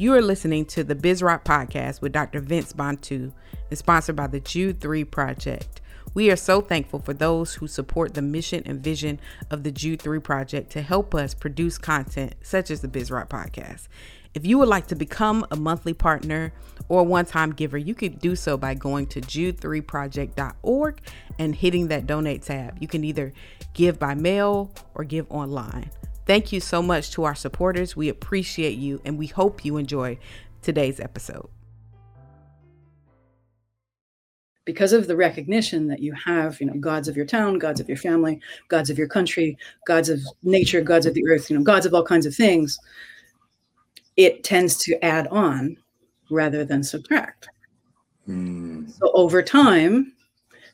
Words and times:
You 0.00 0.14
are 0.14 0.22
listening 0.22 0.64
to 0.64 0.82
the 0.82 0.94
Bisrat 0.94 1.44
podcast 1.44 2.00
with 2.00 2.12
Dr. 2.12 2.40
Vince 2.40 2.72
Bantu 2.72 3.32
and 3.68 3.78
sponsored 3.78 4.16
by 4.16 4.28
the 4.28 4.40
Jude 4.40 4.80
3 4.80 5.04
Project. 5.04 5.82
We 6.14 6.30
are 6.30 6.36
so 6.36 6.62
thankful 6.62 7.00
for 7.00 7.12
those 7.12 7.52
who 7.56 7.68
support 7.68 8.14
the 8.14 8.22
mission 8.22 8.62
and 8.64 8.82
vision 8.82 9.20
of 9.50 9.62
the 9.62 9.70
Jude 9.70 10.00
3 10.00 10.18
Project 10.20 10.72
to 10.72 10.80
help 10.80 11.14
us 11.14 11.34
produce 11.34 11.76
content 11.76 12.34
such 12.40 12.70
as 12.70 12.80
the 12.80 12.88
Bisrat 12.88 13.28
podcast. 13.28 13.88
If 14.32 14.46
you 14.46 14.56
would 14.56 14.68
like 14.68 14.86
to 14.86 14.94
become 14.94 15.44
a 15.50 15.56
monthly 15.56 15.92
partner 15.92 16.54
or 16.88 17.02
one 17.02 17.26
time 17.26 17.52
giver, 17.52 17.76
you 17.76 17.94
could 17.94 18.20
do 18.20 18.34
so 18.36 18.56
by 18.56 18.72
going 18.72 19.06
to 19.08 19.20
jude3project.org 19.20 20.98
and 21.38 21.54
hitting 21.54 21.88
that 21.88 22.06
donate 22.06 22.40
tab. 22.40 22.78
You 22.80 22.88
can 22.88 23.04
either 23.04 23.34
give 23.74 23.98
by 23.98 24.14
mail 24.14 24.72
or 24.94 25.04
give 25.04 25.26
online. 25.28 25.90
Thank 26.30 26.52
you 26.52 26.60
so 26.60 26.80
much 26.80 27.10
to 27.14 27.24
our 27.24 27.34
supporters. 27.34 27.96
We 27.96 28.08
appreciate 28.08 28.78
you 28.78 29.00
and 29.04 29.18
we 29.18 29.26
hope 29.26 29.64
you 29.64 29.78
enjoy 29.78 30.16
today's 30.62 31.00
episode. 31.00 31.50
Because 34.64 34.92
of 34.92 35.08
the 35.08 35.16
recognition 35.16 35.88
that 35.88 35.98
you 35.98 36.12
have, 36.12 36.60
you 36.60 36.68
know, 36.68 36.74
gods 36.74 37.08
of 37.08 37.16
your 37.16 37.26
town, 37.26 37.58
gods 37.58 37.80
of 37.80 37.88
your 37.88 37.96
family, 37.96 38.40
gods 38.68 38.90
of 38.90 38.96
your 38.96 39.08
country, 39.08 39.58
gods 39.88 40.08
of 40.08 40.20
nature, 40.44 40.80
gods 40.80 41.04
of 41.04 41.14
the 41.14 41.26
earth, 41.26 41.50
you 41.50 41.58
know, 41.58 41.64
gods 41.64 41.84
of 41.84 41.94
all 41.94 42.04
kinds 42.04 42.26
of 42.26 42.32
things, 42.32 42.78
it 44.16 44.44
tends 44.44 44.76
to 44.84 45.04
add 45.04 45.26
on 45.32 45.76
rather 46.30 46.64
than 46.64 46.84
subtract. 46.84 47.48
Mm. 48.28 48.88
So 48.88 49.10
over 49.14 49.42
time, 49.42 50.12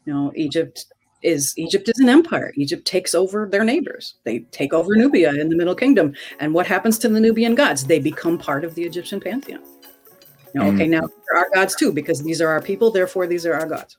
you 0.05 0.13
know, 0.13 0.33
Egypt 0.37 0.85
is 1.27 1.53
Egypt 1.59 1.89
is 1.89 1.99
an 1.99 2.09
empire. 2.09 2.53
Egypt 2.57 2.87
takes 2.87 3.15
over 3.15 3.49
their 3.51 3.65
neighbors. 3.65 4.15
They 4.25 4.41
take 4.53 4.73
over 4.73 4.95
Nubia 4.95 5.35
in 5.35 5.49
the 5.49 5.57
Middle 5.57 5.75
Kingdom. 5.75 6.15
And 6.39 6.55
what 6.55 6.67
happens 6.67 6.99
to 6.99 7.09
the 7.09 7.21
Nubian 7.21 7.55
gods? 7.55 7.85
They 7.85 7.99
become 7.99 8.39
part 8.39 8.65
of 8.65 8.75
the 8.77 8.85
Egyptian 8.85 9.21
pantheon. 9.21 9.63
You 10.55 10.61
know, 10.61 10.71
mm. 10.71 10.75
Okay, 10.75 10.87
now 10.87 11.01
there 11.01 11.43
are 11.43 11.49
gods 11.53 11.75
too, 11.75 11.93
because 11.93 12.23
these 12.23 12.41
are 12.41 12.49
our 12.49 12.63
people, 12.63 12.91
therefore 12.91 13.27
these 13.27 13.45
are 13.45 13.55
our 13.55 13.67
gods. 13.67 13.97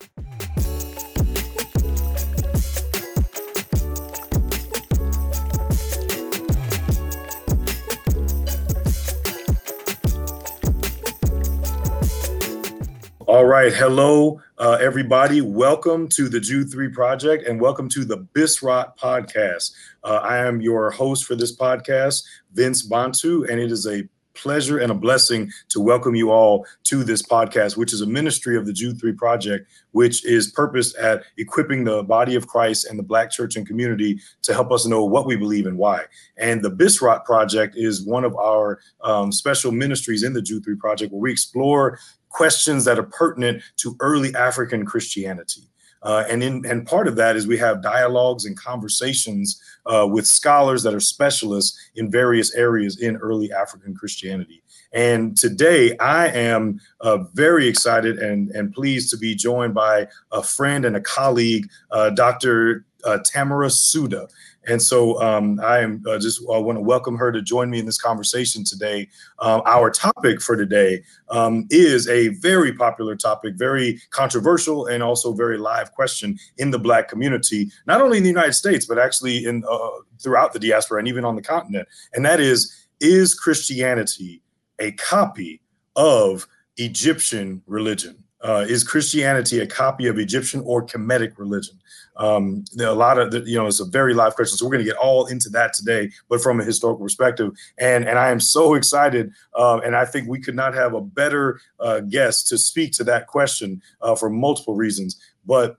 All 13.37 13.45
right. 13.45 13.71
Hello, 13.71 14.41
uh, 14.57 14.79
everybody. 14.81 15.41
Welcome 15.41 16.07
to 16.07 16.27
the 16.27 16.39
Jude 16.39 16.71
3 16.71 16.89
Project 16.89 17.47
and 17.47 17.61
welcome 17.61 17.87
to 17.89 18.03
the 18.03 18.17
Bisrat 18.33 18.97
Podcast. 18.97 19.75
Uh, 20.03 20.21
I 20.23 20.39
am 20.39 20.59
your 20.59 20.89
host 20.89 21.25
for 21.25 21.35
this 21.35 21.55
podcast, 21.55 22.23
Vince 22.53 22.81
Bantu, 22.81 23.45
and 23.47 23.59
it 23.59 23.71
is 23.71 23.85
a 23.85 24.09
pleasure 24.33 24.79
and 24.79 24.91
a 24.91 24.95
blessing 24.95 25.51
to 25.69 25.79
welcome 25.79 26.15
you 26.15 26.31
all 26.31 26.65
to 26.83 27.03
this 27.03 27.21
podcast, 27.21 27.75
which 27.75 27.93
is 27.93 28.01
a 28.01 28.05
ministry 28.05 28.57
of 28.57 28.65
the 28.65 28.73
Jude 28.73 28.99
3 28.99 29.13
Project, 29.13 29.69
which 29.91 30.25
is 30.25 30.51
purposed 30.51 30.95
at 30.97 31.23
equipping 31.37 31.83
the 31.83 32.03
body 32.03 32.35
of 32.35 32.47
Christ 32.47 32.85
and 32.85 32.97
the 32.97 33.03
Black 33.03 33.31
church 33.31 33.55
and 33.55 33.67
community 33.67 34.19
to 34.43 34.53
help 34.53 34.71
us 34.71 34.85
know 34.85 35.03
what 35.03 35.25
we 35.25 35.35
believe 35.35 35.65
and 35.65 35.77
why. 35.77 36.03
And 36.37 36.61
the 36.61 36.71
Bisrat 36.71 37.25
Project 37.25 37.75
is 37.75 38.05
one 38.05 38.23
of 38.23 38.35
our 38.35 38.79
um, 39.03 39.31
special 39.31 39.71
ministries 39.71 40.23
in 40.23 40.33
the 40.33 40.41
Jude 40.41 40.63
3 40.63 40.75
Project, 40.75 41.11
where 41.11 41.21
we 41.21 41.31
explore 41.31 41.99
questions 42.37 42.85
that 42.85 42.99
are 42.99 43.09
pertinent 43.23 43.63
to 43.77 43.95
early 43.99 44.33
African 44.35 44.85
Christianity. 44.85 45.63
Uh, 46.03 46.23
and 46.29 46.43
in 46.43 46.63
and 46.67 46.85
part 46.85 47.07
of 47.07 47.15
that 47.15 47.35
is 47.35 47.47
we 47.47 47.57
have 47.57 47.81
dialogues 47.81 48.45
and 48.45 48.55
conversations 48.55 49.59
uh, 49.87 50.07
with 50.07 50.27
scholars 50.27 50.83
that 50.83 50.93
are 50.93 50.99
specialists 50.99 51.75
in 51.95 52.11
various 52.11 52.53
areas 52.53 53.01
in 53.01 53.17
early 53.17 53.51
African 53.51 53.95
Christianity. 53.95 54.61
And 54.93 55.35
today 55.35 55.97
I 55.97 56.27
am 56.27 56.79
uh, 57.01 57.17
very 57.33 57.67
excited 57.67 58.19
and, 58.19 58.51
and 58.51 58.71
pleased 58.71 59.09
to 59.09 59.17
be 59.17 59.33
joined 59.33 59.73
by 59.73 60.07
a 60.31 60.43
friend 60.43 60.85
and 60.85 60.95
a 60.95 61.01
colleague, 61.01 61.67
uh, 61.89 62.11
Dr. 62.11 62.85
Uh, 63.03 63.17
Tamara 63.25 63.67
Siuda. 63.67 64.29
And 64.67 64.81
so 64.81 65.19
um, 65.21 65.59
I 65.63 65.79
am 65.79 66.03
uh, 66.07 66.19
just 66.19 66.45
want 66.45 66.77
to 66.77 66.81
welcome 66.81 67.17
her 67.17 67.31
to 67.31 67.41
join 67.41 67.69
me 67.69 67.79
in 67.79 67.85
this 67.85 67.99
conversation 67.99 68.63
today. 68.63 69.07
Uh, 69.39 69.61
our 69.65 69.89
topic 69.89 70.41
for 70.41 70.55
today 70.55 71.03
um, 71.29 71.65
is 71.69 72.07
a 72.09 72.29
very 72.39 72.73
popular 72.73 73.15
topic, 73.15 73.55
very 73.55 73.99
controversial, 74.09 74.87
and 74.87 75.01
also 75.01 75.33
very 75.33 75.57
live 75.57 75.93
question 75.93 76.37
in 76.57 76.71
the 76.71 76.79
Black 76.79 77.07
community, 77.07 77.71
not 77.85 78.01
only 78.01 78.17
in 78.17 78.23
the 78.23 78.29
United 78.29 78.53
States 78.53 78.85
but 78.85 78.99
actually 78.99 79.45
in 79.45 79.63
uh, 79.69 79.89
throughout 80.21 80.53
the 80.53 80.59
diaspora 80.59 80.99
and 80.99 81.07
even 81.07 81.23
on 81.23 81.35
the 81.35 81.41
continent. 81.41 81.87
And 82.13 82.25
that 82.25 82.39
is: 82.39 82.87
Is 82.99 83.33
Christianity 83.33 84.41
a 84.79 84.91
copy 84.91 85.61
of 85.95 86.45
Egyptian 86.75 87.61
religion? 87.65 88.23
Uh, 88.41 88.65
is 88.67 88.83
Christianity 88.83 89.59
a 89.59 89.67
copy 89.67 90.07
of 90.07 90.19
Egyptian 90.19 90.61
or 90.65 90.85
Kemetic 90.85 91.37
religion? 91.37 91.79
Um, 92.17 92.65
a 92.79 92.93
lot 92.93 93.19
of, 93.19 93.31
the, 93.31 93.41
you 93.41 93.57
know, 93.57 93.67
it's 93.67 93.79
a 93.79 93.85
very 93.85 94.13
live 94.13 94.35
question. 94.35 94.57
So 94.57 94.65
we're 94.65 94.71
going 94.71 94.85
to 94.85 94.91
get 94.91 94.99
all 94.99 95.27
into 95.27 95.49
that 95.49 95.73
today, 95.73 96.11
but 96.29 96.41
from 96.41 96.59
a 96.59 96.63
historical 96.63 97.03
perspective. 97.03 97.51
And 97.77 98.07
and 98.07 98.17
I 98.17 98.29
am 98.29 98.39
so 98.39 98.73
excited. 98.73 99.31
Uh, 99.53 99.79
and 99.83 99.95
I 99.95 100.05
think 100.05 100.27
we 100.27 100.39
could 100.39 100.55
not 100.55 100.73
have 100.73 100.93
a 100.93 101.01
better 101.01 101.59
uh, 101.79 102.01
guest 102.01 102.47
to 102.49 102.57
speak 102.57 102.91
to 102.93 103.03
that 103.05 103.27
question 103.27 103.81
uh, 104.01 104.15
for 104.15 104.29
multiple 104.29 104.75
reasons. 104.75 105.21
But 105.45 105.77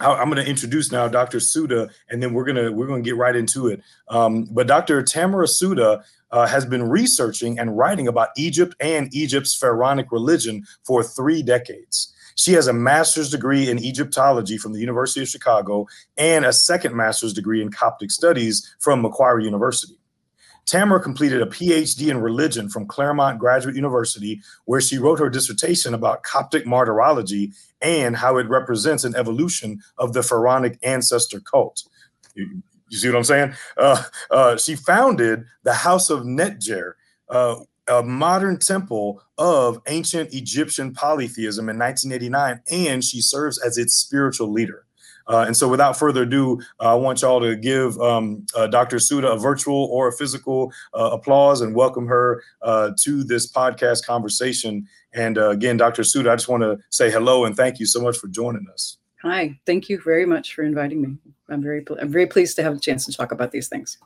I'm 0.00 0.28
going 0.30 0.44
to 0.44 0.48
introduce 0.48 0.92
now 0.92 1.08
Dr. 1.08 1.38
Siuda, 1.38 1.90
and 2.10 2.22
then 2.22 2.34
we're 2.34 2.44
gonna 2.44 2.70
we're 2.70 2.86
gonna 2.86 3.02
get 3.02 3.16
right 3.16 3.34
into 3.34 3.68
it. 3.68 3.82
Um, 4.08 4.46
but 4.50 4.66
Dr. 4.66 5.02
Tamara 5.02 5.46
Siuda 5.46 6.04
uh, 6.30 6.46
has 6.46 6.66
been 6.66 6.88
researching 6.88 7.58
and 7.58 7.76
writing 7.76 8.08
about 8.08 8.28
Egypt 8.36 8.74
and 8.80 9.12
Egypt's 9.14 9.54
pharaonic 9.54 10.10
religion 10.12 10.64
for 10.84 11.02
three 11.02 11.42
decades. 11.42 12.12
She 12.36 12.52
has 12.52 12.66
a 12.66 12.72
master's 12.72 13.30
degree 13.30 13.70
in 13.70 13.78
Egyptology 13.78 14.58
from 14.58 14.72
the 14.72 14.80
University 14.80 15.22
of 15.22 15.28
Chicago 15.28 15.86
and 16.18 16.44
a 16.44 16.52
second 16.52 16.94
master's 16.94 17.32
degree 17.32 17.62
in 17.62 17.70
Coptic 17.70 18.10
studies 18.10 18.74
from 18.78 19.00
Macquarie 19.00 19.44
University. 19.44 19.96
Tamara 20.66 21.00
completed 21.00 21.40
a 21.40 21.46
PhD 21.46 22.08
in 22.08 22.20
religion 22.20 22.68
from 22.68 22.86
Claremont 22.86 23.38
Graduate 23.38 23.76
University, 23.76 24.42
where 24.64 24.80
she 24.80 24.98
wrote 24.98 25.20
her 25.20 25.30
dissertation 25.30 25.94
about 25.94 26.24
Coptic 26.24 26.66
martyrology 26.66 27.52
and 27.80 28.16
how 28.16 28.36
it 28.36 28.48
represents 28.48 29.04
an 29.04 29.14
evolution 29.14 29.80
of 29.96 30.12
the 30.12 30.24
pharaonic 30.24 30.78
ancestor 30.82 31.40
cult. 31.40 31.84
You, 32.88 32.98
see 32.98 33.08
what 33.08 33.16
I'm 33.16 33.24
saying? 33.24 33.54
Uh, 33.76 34.02
uh, 34.30 34.56
she 34.56 34.76
founded 34.76 35.44
the 35.64 35.74
House 35.74 36.10
of 36.10 36.20
Netjer, 36.20 36.92
uh, 37.28 37.56
a 37.88 38.02
modern 38.02 38.58
temple 38.58 39.22
of 39.38 39.80
ancient 39.86 40.32
Egyptian 40.34 40.92
polytheism 40.92 41.68
in 41.68 41.78
1989, 41.78 42.60
and 42.70 43.04
she 43.04 43.20
serves 43.20 43.58
as 43.58 43.78
its 43.78 43.94
spiritual 43.94 44.50
leader. 44.50 44.86
Uh, 45.28 45.44
and 45.46 45.56
so, 45.56 45.68
without 45.68 45.98
further 45.98 46.22
ado, 46.22 46.60
uh, 46.80 46.92
I 46.92 46.94
want 46.94 47.22
y'all 47.22 47.40
to 47.40 47.56
give 47.56 47.98
um, 48.00 48.46
uh, 48.54 48.68
Dr. 48.68 48.98
Siuda 48.98 49.34
a 49.34 49.36
virtual 49.36 49.86
or 49.86 50.08
a 50.08 50.12
physical 50.12 50.72
uh, 50.94 51.10
applause 51.12 51.62
and 51.62 51.74
welcome 51.74 52.06
her 52.06 52.42
uh, 52.62 52.92
to 53.00 53.24
this 53.24 53.50
podcast 53.50 54.06
conversation. 54.06 54.86
And 55.12 55.36
uh, 55.36 55.50
again, 55.50 55.76
Dr. 55.76 56.02
Siuda, 56.02 56.30
I 56.30 56.36
just 56.36 56.48
want 56.48 56.62
to 56.62 56.78
say 56.90 57.10
hello 57.10 57.44
and 57.44 57.56
thank 57.56 57.80
you 57.80 57.86
so 57.86 58.00
much 58.00 58.16
for 58.18 58.28
joining 58.28 58.66
us. 58.72 58.98
Hi, 59.26 59.58
thank 59.66 59.88
you 59.88 60.00
very 60.00 60.24
much 60.24 60.54
for 60.54 60.62
inviting 60.62 61.02
me. 61.02 61.16
I'm 61.48 61.60
very, 61.60 61.84
I'm 62.00 62.12
very 62.12 62.28
pleased 62.28 62.54
to 62.56 62.62
have 62.62 62.76
a 62.76 62.78
chance 62.78 63.06
to 63.06 63.12
talk 63.12 63.32
about 63.32 63.50
these 63.50 63.68
things. 63.68 63.98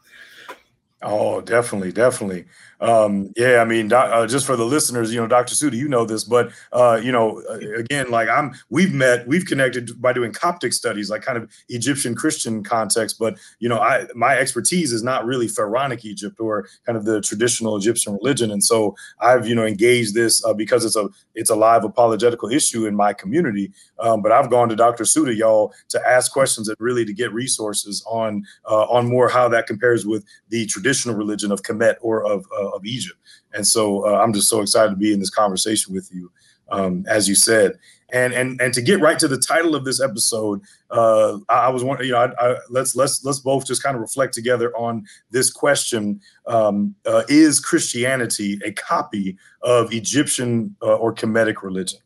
Oh, 1.03 1.41
definitely, 1.41 1.93
definitely. 1.93 2.45
Um, 2.81 3.33
yeah, 3.37 3.61
I 3.61 3.65
mean, 3.65 3.93
uh, 3.93 4.27
just 4.27 4.47
for 4.47 4.57
the 4.57 4.65
listeners, 4.65 5.13
you 5.13 5.21
know, 5.21 5.27
Dr. 5.27 5.55
Siuda, 5.55 5.75
you 5.75 5.89
know 5.89 6.05
this, 6.05 6.25
but 6.25 6.51
uh, 6.73 7.01
you 7.03 7.13
know, 7.13 7.43
uh, 7.49 7.59
again, 7.79 8.11
like 8.11 8.29
I'm, 8.29 8.55
we've 8.71 8.93
met, 8.93 9.27
we've 9.27 9.45
connected 9.45 10.01
by 10.01 10.13
doing 10.13 10.33
Coptic 10.33 10.73
studies, 10.73 11.11
like 11.11 11.23
kind 11.23 11.39
of 11.39 11.51
Egyptian 11.69 12.15
Christian 12.15 12.63
context. 12.63 13.19
But 13.19 13.39
you 13.61 13.69
know, 13.69 13.79
I 13.79 14.07
my 14.15 14.37
expertise 14.37 14.93
is 14.93 15.03
not 15.03 15.25
really 15.27 15.49
pharaonic 15.49 16.05
Egypt 16.05 16.39
or 16.39 16.69
kind 16.85 16.97
of 16.97 17.05
the 17.05 17.21
traditional 17.21 17.77
Egyptian 17.77 18.15
religion, 18.15 18.51
and 18.51 18.63
so 18.65 18.95
I've 19.21 19.47
you 19.47 19.55
know 19.55 19.65
engaged 19.65 20.15
this 20.15 20.45
uh, 20.45 20.55
because 20.55 20.85
it's 20.85 20.97
a 20.97 21.09
it's 21.35 21.51
a 21.51 21.57
live 21.57 21.85
apologetical 21.85 22.51
issue 22.51 22.87
in 22.87 22.95
my 22.95 23.13
community. 23.13 23.73
Um, 23.99 24.23
but 24.23 24.33
I've 24.33 24.51
gone 24.51 24.71
to 24.71 24.77
Dr. 24.77 25.05
Siuda, 25.05 25.37
y'all, 25.37 25.75
to 25.91 26.01
ask 26.07 26.33
questions 26.33 26.69
and 26.69 26.77
really 26.79 27.05
to 27.05 27.13
get 27.13 27.33
resources 27.33 28.03
on 28.07 28.45
uh, 28.71 28.85
on 28.85 29.07
more 29.07 29.29
how 29.29 29.49
that 29.51 29.67
compares 29.67 30.07
with 30.07 30.25
the 30.49 30.67
traditional 30.67 30.90
religion 31.15 31.53
of 31.53 31.63
Kemet 31.63 31.97
or 32.01 32.25
of 32.25 32.47
uh, 32.59 32.71
of 32.71 32.85
Egypt. 32.85 33.19
And 33.55 33.67
so 33.67 34.07
uh, 34.07 34.21
I'm 34.21 34.33
just 34.33 34.49
so 34.49 34.61
excited 34.61 34.91
to 34.91 34.97
be 34.97 35.13
in 35.13 35.21
this 35.21 35.31
conversation 35.31 35.95
with 35.95 36.11
you, 36.13 36.31
um, 36.71 37.05
as 37.09 37.29
you 37.29 37.35
said. 37.35 37.79
And 38.13 38.33
and 38.33 38.61
and 38.61 38.75
to 38.75 38.83
get 38.83 39.01
right 39.01 39.19
to 39.19 39.29
the 39.29 39.39
title 39.39 39.75
of 39.75 39.85
this 39.85 40.01
episode, 40.01 40.63
uh, 40.91 41.39
I, 41.49 41.67
I, 41.67 41.69
was 41.69 41.85
wondering, 41.85 42.09
you 42.09 42.15
know, 42.15 42.33
I, 42.41 42.51
I, 42.53 42.57
let's 42.69 42.97
let's 42.97 43.25
let's 43.25 43.39
both 43.39 43.67
just 43.67 43.83
kind 43.83 43.95
of 43.95 44.01
reflect 44.01 44.35
together 44.35 44.77
on 44.77 45.05
this 45.31 45.51
question: 45.51 46.21
um, 46.47 46.95
uh, 47.07 47.23
Is 47.29 47.61
Christianity 47.61 48.59
a 48.65 48.73
copy 48.73 49.37
of 49.63 49.93
Egyptian 49.93 50.75
uh, 50.83 50.97
or 50.97 51.15
Kemetic 51.15 51.63
religion? 51.63 52.01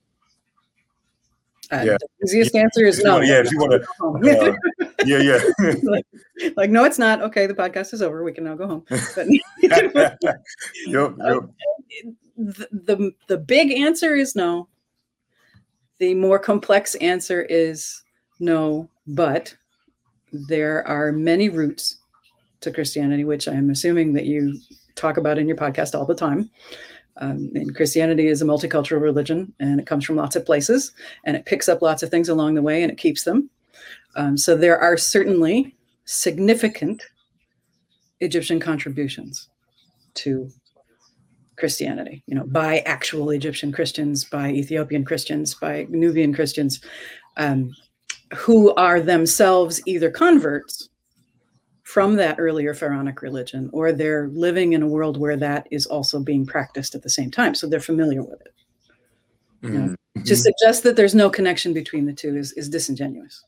Yeah. 1.82 1.96
The 2.20 2.26
easiest 2.26 2.54
answer 2.54 2.84
is 2.84 3.02
no. 3.02 3.20
Yeah, 3.20 3.40
if 3.40 3.52
you 3.52 3.58
want 3.58 3.72
to. 3.72 4.50
Uh, 4.50 4.54
yeah, 5.04 5.18
yeah. 5.18 5.40
like, 5.82 6.06
like, 6.56 6.70
no, 6.70 6.84
it's 6.84 6.98
not. 6.98 7.22
Okay, 7.22 7.46
the 7.46 7.54
podcast 7.54 7.92
is 7.92 8.02
over. 8.02 8.22
We 8.22 8.32
can 8.32 8.44
now 8.44 8.54
go 8.54 8.66
home. 8.66 8.84
But, 8.88 9.26
yep, 9.62 9.92
yep. 10.86 11.14
The, 12.36 12.68
the 12.72 13.14
the 13.28 13.38
big 13.38 13.72
answer 13.72 14.14
is 14.14 14.34
no. 14.34 14.68
The 15.98 16.14
more 16.14 16.38
complex 16.38 16.94
answer 16.96 17.42
is 17.42 18.02
no, 18.40 18.88
but 19.06 19.54
there 20.32 20.86
are 20.86 21.12
many 21.12 21.48
roots 21.48 21.98
to 22.60 22.72
Christianity, 22.72 23.24
which 23.24 23.46
I'm 23.46 23.70
assuming 23.70 24.12
that 24.14 24.24
you 24.24 24.58
talk 24.96 25.16
about 25.16 25.38
in 25.38 25.46
your 25.46 25.56
podcast 25.56 25.96
all 25.96 26.06
the 26.06 26.14
time. 26.14 26.50
Um, 27.18 27.50
and 27.54 27.74
Christianity 27.74 28.26
is 28.26 28.42
a 28.42 28.44
multicultural 28.44 29.00
religion 29.00 29.52
and 29.60 29.78
it 29.78 29.86
comes 29.86 30.04
from 30.04 30.16
lots 30.16 30.34
of 30.34 30.44
places 30.44 30.92
and 31.24 31.36
it 31.36 31.46
picks 31.46 31.68
up 31.68 31.80
lots 31.80 32.02
of 32.02 32.10
things 32.10 32.28
along 32.28 32.54
the 32.54 32.62
way 32.62 32.82
and 32.82 32.90
it 32.90 32.98
keeps 32.98 33.24
them. 33.24 33.50
Um, 34.16 34.36
so 34.36 34.56
there 34.56 34.78
are 34.78 34.96
certainly 34.96 35.74
significant 36.04 37.02
Egyptian 38.20 38.60
contributions 38.60 39.48
to 40.14 40.50
Christianity, 41.56 42.22
you 42.26 42.34
know, 42.34 42.44
by 42.44 42.80
actual 42.80 43.30
Egyptian 43.30 43.70
Christians, 43.70 44.24
by 44.24 44.50
Ethiopian 44.50 45.04
Christians, 45.04 45.54
by 45.54 45.86
Nubian 45.88 46.34
Christians, 46.34 46.80
um, 47.36 47.74
who 48.34 48.74
are 48.74 49.00
themselves 49.00 49.80
either 49.86 50.10
converts 50.10 50.88
from 51.94 52.16
that 52.16 52.40
earlier 52.40 52.74
pharaonic 52.74 53.22
religion, 53.22 53.70
or 53.72 53.92
they're 53.92 54.26
living 54.30 54.72
in 54.72 54.82
a 54.82 54.86
world 54.88 55.16
where 55.16 55.36
that 55.36 55.68
is 55.70 55.86
also 55.86 56.18
being 56.18 56.44
practiced 56.44 56.96
at 56.96 57.04
the 57.04 57.08
same 57.08 57.30
time. 57.30 57.54
So 57.54 57.68
they're 57.68 57.78
familiar 57.78 58.20
with 58.20 58.40
it. 58.40 58.54
Mm-hmm. 59.62 60.22
to 60.24 60.36
suggest 60.36 60.82
that 60.82 60.96
there's 60.96 61.14
no 61.14 61.30
connection 61.30 61.72
between 61.72 62.04
the 62.04 62.12
two 62.12 62.36
is, 62.36 62.50
is 62.54 62.68
disingenuous. 62.68 63.44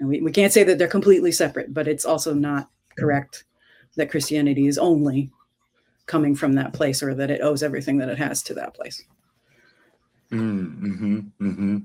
And 0.00 0.08
we, 0.08 0.22
we 0.22 0.32
can't 0.32 0.50
say 0.52 0.64
that 0.64 0.78
they're 0.78 0.88
completely 0.88 1.30
separate, 1.30 1.74
but 1.74 1.86
it's 1.86 2.06
also 2.06 2.32
not 2.32 2.70
correct 2.98 3.44
that 3.96 4.10
Christianity 4.10 4.66
is 4.66 4.78
only 4.78 5.30
coming 6.06 6.34
from 6.34 6.54
that 6.54 6.72
place 6.72 7.02
or 7.02 7.14
that 7.16 7.30
it 7.30 7.42
owes 7.42 7.62
everything 7.62 7.98
that 7.98 8.08
it 8.08 8.16
has 8.16 8.42
to 8.44 8.54
that 8.54 8.72
place. 8.72 9.04
Mm-hmm. 10.32 11.18
Mm-hmm. 11.38 11.76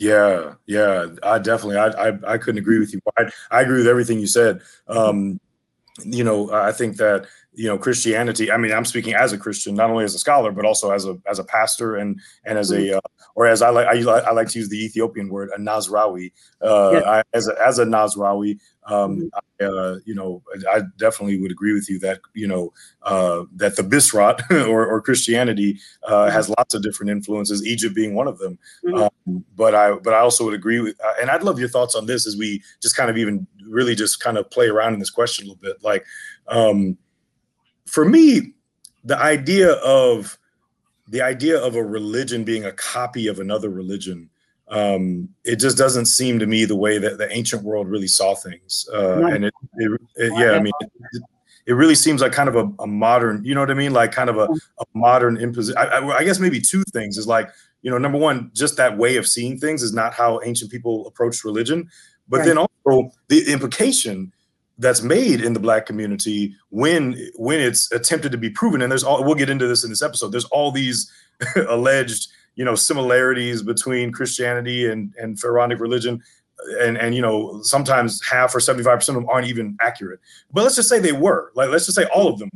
Yeah, 0.00 0.54
yeah, 0.66 1.08
I 1.22 1.38
definitely, 1.38 1.76
I, 1.76 1.88
I, 1.88 2.18
I 2.26 2.38
couldn't 2.38 2.58
agree 2.58 2.78
with 2.78 2.94
you. 2.94 3.00
I, 3.18 3.30
I 3.50 3.60
agree 3.60 3.78
with 3.78 3.86
everything 3.86 4.18
you 4.18 4.26
said. 4.26 4.62
Um, 4.88 5.38
you 6.04 6.24
know, 6.24 6.52
I 6.52 6.72
think 6.72 6.96
that 6.98 7.26
you 7.52 7.66
know 7.66 7.78
Christianity. 7.78 8.50
I 8.50 8.56
mean, 8.56 8.72
I'm 8.72 8.84
speaking 8.84 9.14
as 9.14 9.32
a 9.32 9.38
Christian, 9.38 9.74
not 9.74 9.90
only 9.90 10.04
as 10.04 10.14
a 10.14 10.18
scholar, 10.18 10.52
but 10.52 10.64
also 10.64 10.92
as 10.92 11.06
a 11.06 11.18
as 11.28 11.38
a 11.38 11.44
pastor 11.44 11.96
and 11.96 12.20
and 12.44 12.58
as 12.58 12.70
a 12.70 12.78
mm-hmm. 12.78 12.96
uh, 12.96 13.24
or 13.34 13.46
as 13.46 13.60
I 13.60 13.70
like 13.70 13.86
I, 13.86 14.00
I 14.00 14.32
like 14.32 14.48
to 14.48 14.58
use 14.58 14.68
the 14.68 14.82
Ethiopian 14.84 15.28
word 15.28 15.50
a 15.54 15.58
Nazrawi. 15.58 16.32
Uh, 16.62 16.90
yeah. 16.92 17.10
I, 17.10 17.22
as 17.34 17.48
a 17.48 17.54
as 17.66 17.78
a 17.78 17.84
Nazrawi, 17.84 18.60
um, 18.86 19.16
mm-hmm. 19.16 19.26
I, 19.60 19.64
uh, 19.64 19.98
you 20.04 20.14
know, 20.14 20.42
I 20.70 20.82
definitely 20.98 21.40
would 21.40 21.50
agree 21.50 21.72
with 21.72 21.90
you 21.90 21.98
that 22.00 22.20
you 22.34 22.46
know 22.46 22.72
uh, 23.02 23.44
that 23.56 23.76
the 23.76 23.82
Bisrat 23.82 24.48
or, 24.68 24.86
or 24.86 25.02
Christianity 25.02 25.78
uh, 26.04 26.12
mm-hmm. 26.12 26.32
has 26.32 26.48
lots 26.48 26.74
of 26.74 26.82
different 26.82 27.10
influences. 27.10 27.66
Egypt 27.66 27.96
being 27.96 28.14
one 28.14 28.28
of 28.28 28.38
them. 28.38 28.58
Mm-hmm. 28.84 29.02
Um, 29.02 29.44
but 29.56 29.74
I 29.74 29.92
but 29.94 30.14
I 30.14 30.20
also 30.20 30.44
would 30.44 30.54
agree 30.54 30.80
with, 30.80 30.98
uh, 31.04 31.14
and 31.20 31.30
I'd 31.30 31.42
love 31.42 31.58
your 31.58 31.68
thoughts 31.68 31.96
on 31.96 32.06
this 32.06 32.26
as 32.28 32.36
we 32.36 32.62
just 32.80 32.96
kind 32.96 33.10
of 33.10 33.18
even 33.18 33.46
really 33.68 33.94
just 33.94 34.20
kind 34.20 34.38
of 34.38 34.50
play 34.50 34.68
around 34.68 34.94
in 34.94 35.00
this 35.00 35.10
question 35.10 35.46
a 35.46 35.48
little 35.48 35.60
bit. 35.60 35.82
Like, 35.82 36.04
um, 36.48 36.96
for 37.90 38.04
me, 38.04 38.52
the 39.04 39.18
idea 39.18 39.72
of 39.72 40.38
the 41.08 41.22
idea 41.22 41.58
of 41.60 41.74
a 41.74 41.82
religion 41.82 42.44
being 42.44 42.64
a 42.64 42.72
copy 42.72 43.26
of 43.26 43.40
another 43.40 43.68
religion 43.68 44.30
um, 44.70 45.28
it 45.44 45.56
just 45.56 45.76
doesn't 45.76 46.06
seem 46.06 46.38
to 46.38 46.46
me 46.46 46.64
the 46.64 46.76
way 46.76 46.98
that 46.98 47.18
the 47.18 47.30
ancient 47.32 47.64
world 47.64 47.88
really 47.88 48.06
saw 48.06 48.34
things. 48.36 48.88
Uh, 48.92 49.26
and 49.26 49.44
it, 49.46 49.54
it, 49.74 50.00
it, 50.14 50.32
yeah, 50.38 50.52
I 50.52 50.60
mean, 50.60 50.72
it, 50.80 51.22
it, 51.66 51.72
really 51.72 51.96
seems 51.96 52.20
like 52.20 52.30
kind 52.30 52.48
of 52.48 52.54
a, 52.54 52.70
a, 52.80 52.86
modern, 52.86 53.44
you 53.44 53.52
know 53.52 53.60
what 53.60 53.70
I 53.72 53.74
mean? 53.74 53.92
Like 53.92 54.12
kind 54.12 54.30
of 54.30 54.38
a, 54.38 54.44
a 54.44 54.84
modern 54.94 55.36
imposition. 55.38 55.76
I, 55.76 55.86
I, 55.86 56.18
I, 56.18 56.24
guess 56.24 56.38
maybe 56.38 56.60
two 56.60 56.84
things 56.92 57.18
is 57.18 57.26
like, 57.26 57.50
you 57.82 57.90
know, 57.90 57.98
number 57.98 58.18
one, 58.18 58.52
just 58.54 58.76
that 58.76 58.96
way 58.96 59.16
of 59.16 59.26
seeing 59.26 59.58
things 59.58 59.82
is 59.82 59.92
not 59.92 60.14
how 60.14 60.40
ancient 60.44 60.70
people 60.70 61.04
approached 61.08 61.44
religion. 61.44 61.88
But 62.28 62.38
right. 62.38 62.46
then 62.46 62.58
also 62.58 63.10
the 63.26 63.52
implication 63.52 64.32
that's 64.80 65.02
made 65.02 65.40
in 65.40 65.52
the 65.52 65.60
black 65.60 65.86
community 65.86 66.54
when 66.70 67.16
when 67.36 67.60
it's 67.60 67.92
attempted 67.92 68.32
to 68.32 68.38
be 68.38 68.50
proven 68.50 68.82
and 68.82 68.90
there's 68.90 69.04
all 69.04 69.22
we'll 69.22 69.34
get 69.34 69.50
into 69.50 69.68
this 69.68 69.84
in 69.84 69.90
this 69.90 70.02
episode 70.02 70.32
there's 70.32 70.46
all 70.46 70.72
these 70.72 71.12
alleged 71.68 72.28
you 72.60 72.64
know 72.64 72.74
similarities 72.74 73.62
between 73.62 74.12
Christianity 74.12 74.86
and 74.86 75.14
and 75.18 75.38
pharaonic 75.40 75.80
religion, 75.80 76.22
and 76.80 76.98
and 76.98 77.14
you 77.14 77.22
know 77.22 77.62
sometimes 77.62 78.22
half 78.22 78.54
or 78.54 78.60
seventy 78.60 78.84
five 78.84 78.98
percent 78.98 79.16
of 79.16 79.22
them 79.22 79.30
aren't 79.30 79.46
even 79.46 79.76
accurate. 79.80 80.20
But 80.52 80.64
let's 80.64 80.76
just 80.76 80.88
say 80.88 80.98
they 80.98 81.12
were. 81.12 81.52
Like 81.54 81.70
let's 81.70 81.86
just 81.86 81.96
say 81.96 82.04
all 82.14 82.28
of 82.28 82.38
them. 82.38 82.50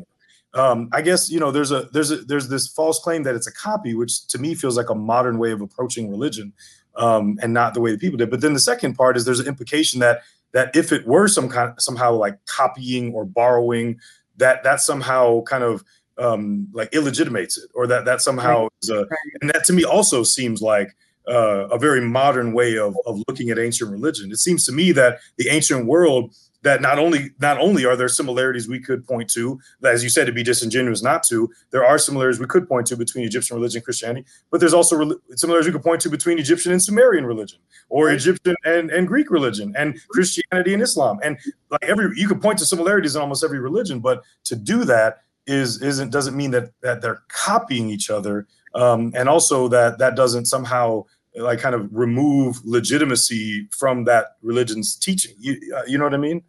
Um, 0.53 0.89
I 0.93 1.03
guess 1.03 1.31
you 1.31 1.41
know 1.41 1.51
there's 1.51 1.73
a 1.73 1.89
there's 1.93 2.11
a 2.11 2.17
there's 2.17 2.49
this 2.49 2.69
false 2.69 2.99
claim 2.99 3.23
that 3.23 3.35
it's 3.35 3.47
a 3.47 3.53
copy, 3.53 3.95
which 3.95 4.27
to 4.29 4.39
me 4.39 4.55
feels 4.55 4.77
like 4.77 4.91
a 4.91 4.95
modern 4.95 5.39
way 5.39 5.53
of 5.53 5.61
approaching 5.61 6.11
religion, 6.11 6.53
um, 6.97 7.39
and 7.41 7.55
not 7.55 7.75
the 7.75 7.81
way 7.81 7.91
that 7.91 8.01
people 8.01 8.19
did. 8.19 8.31
But 8.31 8.41
then 8.41 8.53
the 8.53 8.61
second 8.61 8.95
part 8.95 9.17
is 9.17 9.25
there's 9.25 9.41
an 9.41 9.49
implication 9.49 10.01
that 10.01 10.21
that 10.55 10.75
if 10.75 10.93
it 10.93 11.07
were 11.07 11.29
some 11.29 11.49
kind 11.49 11.75
somehow 11.79 12.15
like 12.15 12.39
copying 12.47 13.13
or 13.13 13.27
borrowing, 13.27 14.01
that 14.39 14.63
that 14.63 14.81
somehow 14.81 15.43
kind 15.43 15.63
of 15.63 15.85
um, 16.17 16.69
like 16.73 16.95
illegitimates 16.95 17.59
it, 17.59 17.71
or 17.75 17.87
that 17.89 18.07
that 18.07 18.23
somehow 18.23 18.63
right. 18.63 18.73
is 18.83 18.91
a, 18.91 19.07
and 19.43 19.51
that 19.51 19.65
to 19.65 19.73
me 19.75 19.85
also 19.85 20.23
seems 20.23 20.63
like 20.63 20.97
uh, 21.29 21.69
a 21.69 21.79
very 21.79 22.01
modern 22.01 22.53
way 22.53 22.79
of, 22.79 22.97
of 23.07 23.21
looking 23.29 23.51
at 23.51 23.59
ancient 23.59 23.91
religion. 23.91 24.31
It 24.31 24.39
seems 24.39 24.65
to 24.67 24.73
me 24.73 24.93
that 24.93 25.19
the 25.37 25.49
ancient 25.49 25.87
world 25.87 26.35
that 26.65 26.81
not 26.81 26.99
only 26.99 27.31
not 27.41 27.59
only 27.59 27.85
are 27.85 27.95
there 27.95 28.09
similarities 28.09 28.67
we 28.69 28.81
could 28.81 29.07
point 29.07 29.31
to, 29.31 29.61
as 29.85 30.03
you 30.03 30.09
said, 30.09 30.25
to 30.27 30.33
be 30.33 30.43
disingenuous 30.43 31.03
not 31.03 31.23
to, 31.25 31.49
there 31.71 31.85
are 31.85 31.99
similarities 31.99 32.41
we 32.41 32.47
could 32.47 32.67
point 32.67 32.87
to 32.89 32.97
between 32.97 33.25
Egyptian 33.25 33.57
religion 33.57 33.79
and 33.79 33.85
Christianity, 33.85 34.27
but 34.51 34.59
there's 34.61 34.75
also 34.75 34.97
re- 34.97 35.17
similarities 35.37 35.69
we 35.69 35.73
could 35.73 35.85
point 35.85 36.01
to 36.01 36.11
between 36.11 36.39
Egyptian 36.39 36.73
and 36.73 36.83
Sumerian 36.83 37.25
religion, 37.25 37.61
or. 37.89 38.11
Egyptian 38.25 38.57
and, 38.65 38.91
and 38.91 39.07
Greek 39.07 39.31
religion, 39.31 39.75
and 39.77 40.01
Christianity 40.09 40.73
and 40.73 40.83
Islam, 40.83 41.19
and 41.23 41.39
like 41.71 41.85
every 41.85 42.19
you 42.19 42.27
could 42.27 42.41
point 42.41 42.59
to 42.59 42.65
similarities 42.65 43.15
in 43.17 43.23
almost 43.23 43.45
every 43.45 43.59
religion, 43.59 44.01
but 44.01 44.23
to 44.45 44.57
do 44.57 44.85
that 44.85 45.19
is 45.47 45.83
isn't 45.83 46.11
doesn't 46.11 46.37
mean 46.37 46.51
that 46.53 46.71
that 46.81 47.03
they're 47.03 47.23
copying 47.29 47.91
each 47.91 48.09
other, 48.11 48.47
um, 48.75 49.13
and 49.15 49.29
also 49.29 49.69
that 49.69 49.99
that 49.99 50.17
doesn't 50.17 50.47
somehow 50.47 51.05
like 51.37 51.59
kind 51.59 51.75
of 51.75 51.89
remove 51.93 52.65
legitimacy 52.65 53.69
from 53.71 54.05
that 54.05 54.37
religion's 54.43 54.97
teaching. 54.97 55.35
You 55.39 55.61
uh, 55.77 55.83
you 55.87 55.99
know 55.99 56.05
what 56.05 56.15
I 56.15 56.19
mean? 56.19 56.43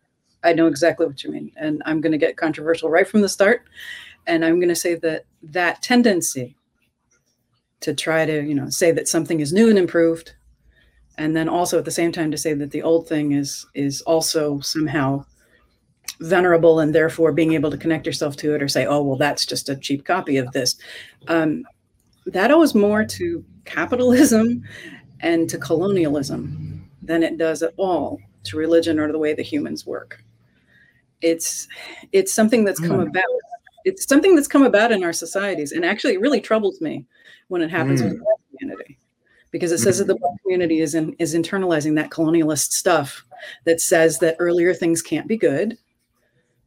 I 0.46 0.54
know 0.54 0.68
exactly 0.68 1.06
what 1.06 1.24
you 1.24 1.32
mean, 1.32 1.52
and 1.58 1.82
I'm 1.86 2.02
going 2.02 2.12
to 2.12 2.18
get 2.18 2.38
controversial 2.38 2.90
right 2.90 3.08
from 3.08 3.22
the 3.22 3.30
start, 3.30 3.64
and 4.28 4.46
I'm 4.46 4.60
going 4.60 4.70
to 4.70 4.76
say 4.76 4.96
that 4.96 5.26
that 5.44 5.82
tendency 5.82 6.56
to 7.82 7.94
try 7.94 8.26
to 8.26 8.44
you 8.44 8.56
know 8.56 8.70
say 8.70 8.92
that 8.92 9.08
something 9.08 9.40
is 9.42 9.52
new 9.52 9.70
and 9.70 9.78
improved 9.78 10.34
and 11.18 11.36
then 11.36 11.48
also 11.48 11.78
at 11.78 11.86
the 11.86 11.92
same 11.92 12.12
time 12.12 12.32
to 12.32 12.38
say 12.38 12.54
that 12.54 12.72
the 12.72 12.82
old 12.82 13.08
thing 13.08 13.32
is 13.32 13.66
is 13.74 14.02
also 14.02 14.60
somehow 14.60 15.24
venerable 16.20 16.80
and 16.80 16.94
therefore 16.94 17.32
being 17.32 17.54
able 17.54 17.72
to 17.72 17.78
connect 17.78 18.06
yourself 18.06 18.36
to 18.38 18.54
it 18.56 18.62
or 18.62 18.68
say, 18.68 18.86
oh, 18.86 19.02
well, 19.02 19.18
that's 19.18 19.46
just 19.46 19.70
a 19.70 19.76
cheap 19.76 20.06
copy 20.06 20.38
of 20.38 20.52
this. 20.52 20.78
Um, 21.28 21.66
that 22.28 22.52
owes 22.52 22.74
more 22.74 23.04
to 23.04 23.44
capitalism 23.66 24.64
and 25.20 25.50
to 25.50 25.58
colonialism 25.58 26.90
than 27.02 27.24
it 27.24 27.38
does 27.38 27.62
at 27.64 27.74
all 27.78 28.20
to 28.44 28.58
religion 28.58 29.00
or 29.00 29.12
the 29.12 29.20
way 29.20 29.34
the 29.34 29.44
humans 29.44 29.86
work. 29.86 30.24
It's 31.22 31.68
it's 32.12 32.34
something 32.34 32.64
that's 32.64 32.80
come 32.80 33.00
mm. 33.00 33.10
about. 33.10 33.24
It's 33.86 34.08
something 34.08 34.36
that's 34.36 34.48
come 34.48 34.64
about 34.64 34.92
in 34.92 35.04
our 35.04 35.14
societies, 35.14 35.72
and 35.72 35.86
actually, 35.86 36.14
it 36.14 36.22
really 36.22 36.42
troubles 36.42 36.82
me 36.82 37.06
when 37.48 37.62
it 37.62 37.70
happens 37.70 38.02
mm. 38.02 38.06
with 38.06 38.14
the 38.14 38.20
black 38.20 38.38
community 38.60 38.98
because 39.52 39.72
it 39.72 39.78
says 39.78 40.00
that 40.00 40.08
the 40.08 40.16
black 40.16 40.42
community 40.42 40.82
is 40.82 40.96
in, 40.96 41.14
is 41.14 41.34
internalizing 41.34 41.96
that 41.96 42.10
colonialist 42.10 42.72
stuff 42.72 43.24
that 43.64 43.80
says 43.80 44.20
that 44.20 44.36
earlier 44.40 44.74
things 44.74 45.02
can't 45.02 45.28
be 45.28 45.38
good 45.38 45.78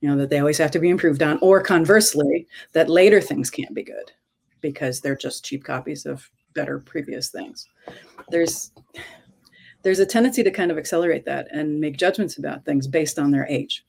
you 0.01 0.09
know 0.09 0.17
that 0.17 0.31
they 0.31 0.39
always 0.39 0.59
have 0.59 0.71
to 0.71 0.79
be 0.79 0.89
improved 0.89 1.23
on 1.23 1.39
or 1.43 1.61
conversely 1.61 2.47
that 2.73 2.89
later 2.89 3.21
things 3.21 3.51
can't 3.51 3.75
be 3.75 3.83
good 3.83 4.13
because 4.61 5.01
they're 5.01 5.17
just 5.17 5.45
cheap 5.45 5.65
copies 5.65 6.07
of 6.07 6.31
better 6.55 6.79
previous 6.79 7.29
things 7.29 7.69
there's 8.31 8.73
there's 9.83 9.99
a 9.99 10.07
tendency 10.07 10.43
to 10.43 10.51
kind 10.51 10.71
of 10.71 10.79
accelerate 10.79 11.25
that 11.25 11.47
and 11.53 11.81
make 11.81 11.97
judgments 11.97 12.39
about 12.39 12.65
things 12.65 12.87
based 12.87 13.19
on 13.19 13.31
their 13.31 13.47
age 13.49 13.85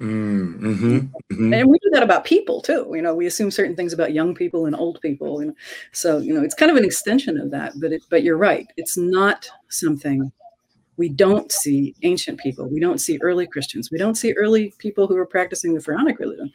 mm, 0.00 0.58
mm-hmm, 0.58 0.96
mm-hmm. 0.96 1.54
and 1.54 1.68
we 1.68 1.78
do 1.78 1.90
that 1.92 2.02
about 2.02 2.24
people 2.24 2.60
too. 2.60 2.90
You 2.94 3.02
know 3.02 3.14
we 3.14 3.26
assume 3.26 3.50
certain 3.50 3.76
things 3.76 3.92
about 3.92 4.12
young 4.12 4.34
people 4.34 4.66
and 4.66 4.76
old 4.76 5.00
people 5.00 5.40
you 5.40 5.48
know 5.48 5.54
so 5.92 6.18
you 6.18 6.34
know 6.34 6.42
it's 6.42 6.54
kind 6.54 6.70
of 6.70 6.76
an 6.76 6.84
extension 6.84 7.38
of 7.38 7.50
that 7.50 7.72
but 7.80 7.92
it, 7.92 8.02
but 8.10 8.22
you're 8.22 8.36
right. 8.36 8.66
It's 8.76 8.96
not 8.96 9.48
something 9.68 10.32
we 10.96 11.08
don't 11.08 11.52
see 11.52 11.94
ancient 12.02 12.40
people. 12.40 12.68
We 12.68 12.80
don't 12.80 13.00
see 13.00 13.18
early 13.22 13.46
christians. 13.46 13.90
We 13.90 13.98
don't 13.98 14.14
see 14.14 14.32
early 14.32 14.72
people 14.78 15.06
who 15.06 15.14
were 15.14 15.26
practicing 15.26 15.74
the 15.74 15.80
pharaonic 15.80 16.18
religion 16.18 16.52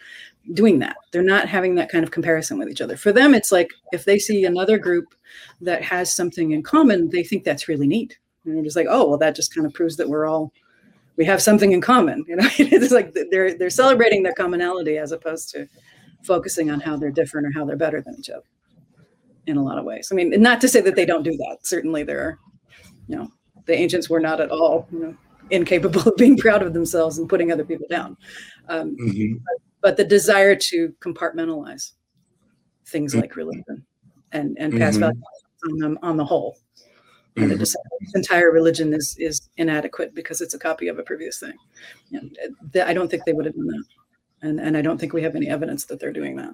doing 0.54 0.80
that. 0.80 0.98
They're 1.12 1.22
not 1.22 1.48
having 1.48 1.76
that 1.76 1.90
kind 1.90 2.04
of 2.04 2.12
comparison 2.12 2.58
with 2.58 2.70
each 2.70 2.82
other. 2.82 2.98
For 2.98 3.12
them 3.12 3.34
it's 3.34 3.52
like 3.52 3.72
if 3.92 4.06
they 4.06 4.20
see 4.20 4.46
another 4.46 4.78
group 4.78 5.14
that 5.62 5.84
has 5.84 6.14
something 6.14 6.52
in 6.52 6.64
common 6.64 7.10
they 7.10 7.24
think 7.24 7.44
that's 7.44 7.68
really 7.68 7.88
neat. 7.88 8.18
And 8.46 8.56
they're 8.56 8.64
just 8.64 8.76
like 8.76 8.88
oh 8.90 9.08
well 9.08 9.18
that 9.20 9.36
just 9.36 9.54
kind 9.54 9.68
of 9.68 9.74
proves 9.74 9.98
that 9.98 10.10
we're 10.10 10.26
all 10.26 10.52
we 11.22 11.26
have 11.26 11.40
something 11.40 11.72
in 11.72 11.82
common 11.82 12.26
you 12.28 12.36
know 12.36 12.50
it's 12.58 12.92
like 12.92 13.16
they're 13.30 13.54
they're 13.56 13.70
celebrating 13.70 14.24
their 14.24 14.34
commonality 14.34 14.98
as 14.98 15.12
opposed 15.12 15.52
to 15.52 15.68
focusing 16.24 16.72
on 16.72 16.80
how 16.80 16.98
they're 16.98 17.12
different 17.12 17.46
or 17.46 17.52
how 17.52 17.64
they're 17.64 17.76
better 17.76 18.02
than 18.02 18.16
each 18.18 18.32
other 18.32 18.50
in 19.46 19.56
a 19.56 19.64
lot 19.64 19.78
of 19.78 19.86
ways 19.86 20.10
i 20.12 20.16
mean 20.16 20.30
not 20.42 20.60
to 20.60 20.68
say 20.68 20.82
that 20.82 20.96
they 20.96 21.06
don't 21.06 21.22
do 21.22 21.38
that 21.38 21.58
certainly 21.62 22.02
there 22.02 22.22
are 22.22 22.40
you 23.08 23.16
know 23.16 23.28
the 23.68 23.76
ancients 23.76 24.10
were 24.10 24.20
not 24.20 24.42
at 24.42 24.50
all 24.50 24.88
you 24.92 25.00
know 25.00 25.16
incapable 25.52 26.02
of 26.08 26.16
being 26.18 26.36
proud 26.36 26.64
of 26.64 26.74
themselves 26.74 27.20
and 27.20 27.30
putting 27.30 27.52
other 27.52 27.66
people 27.66 27.86
down 27.88 28.18
um, 28.70 28.96
mm-hmm. 28.98 29.38
but, 29.46 29.58
but, 29.82 29.98
the 29.98 30.04
desire 30.04 30.56
to 30.56 30.92
compartmentalize 31.02 31.92
things 32.88 33.12
mm-hmm. 33.12 33.22
like 33.22 33.36
religion 33.36 33.86
and 34.32 34.58
and 34.60 34.76
pass 34.76 34.94
mm-hmm. 34.94 35.02
values 35.02 35.24
on 35.70 35.78
them 35.78 36.00
on 36.02 36.18
the 36.18 36.26
whole 36.26 36.58
and 37.38 37.52
mm-hmm. 37.52 37.60
the 37.60 38.12
entire 38.16 38.52
religion 38.52 38.94
is 38.94 39.16
is 39.18 39.50
inadequate 39.58 40.14
because 40.14 40.42
it's 40.42 40.54
a 40.54 40.60
copy 40.60 40.88
of 40.88 41.00
a 41.00 41.04
previous 41.04 41.40
thing. 41.40 41.54
And 42.12 42.38
I 42.84 42.94
don't 42.94 43.10
think 43.10 43.26
they 43.26 43.34
would 43.34 43.46
have 43.46 43.56
done 43.56 43.68
that, 43.68 43.84
and 44.42 44.60
and 44.60 44.78
I 44.78 44.82
don't 44.82 44.98
think 44.98 45.14
we 45.14 45.24
have 45.24 45.36
any 45.36 45.48
evidence 45.48 45.86
that 45.86 46.00
they're 46.00 46.14
doing 46.14 46.36
that. 46.38 46.54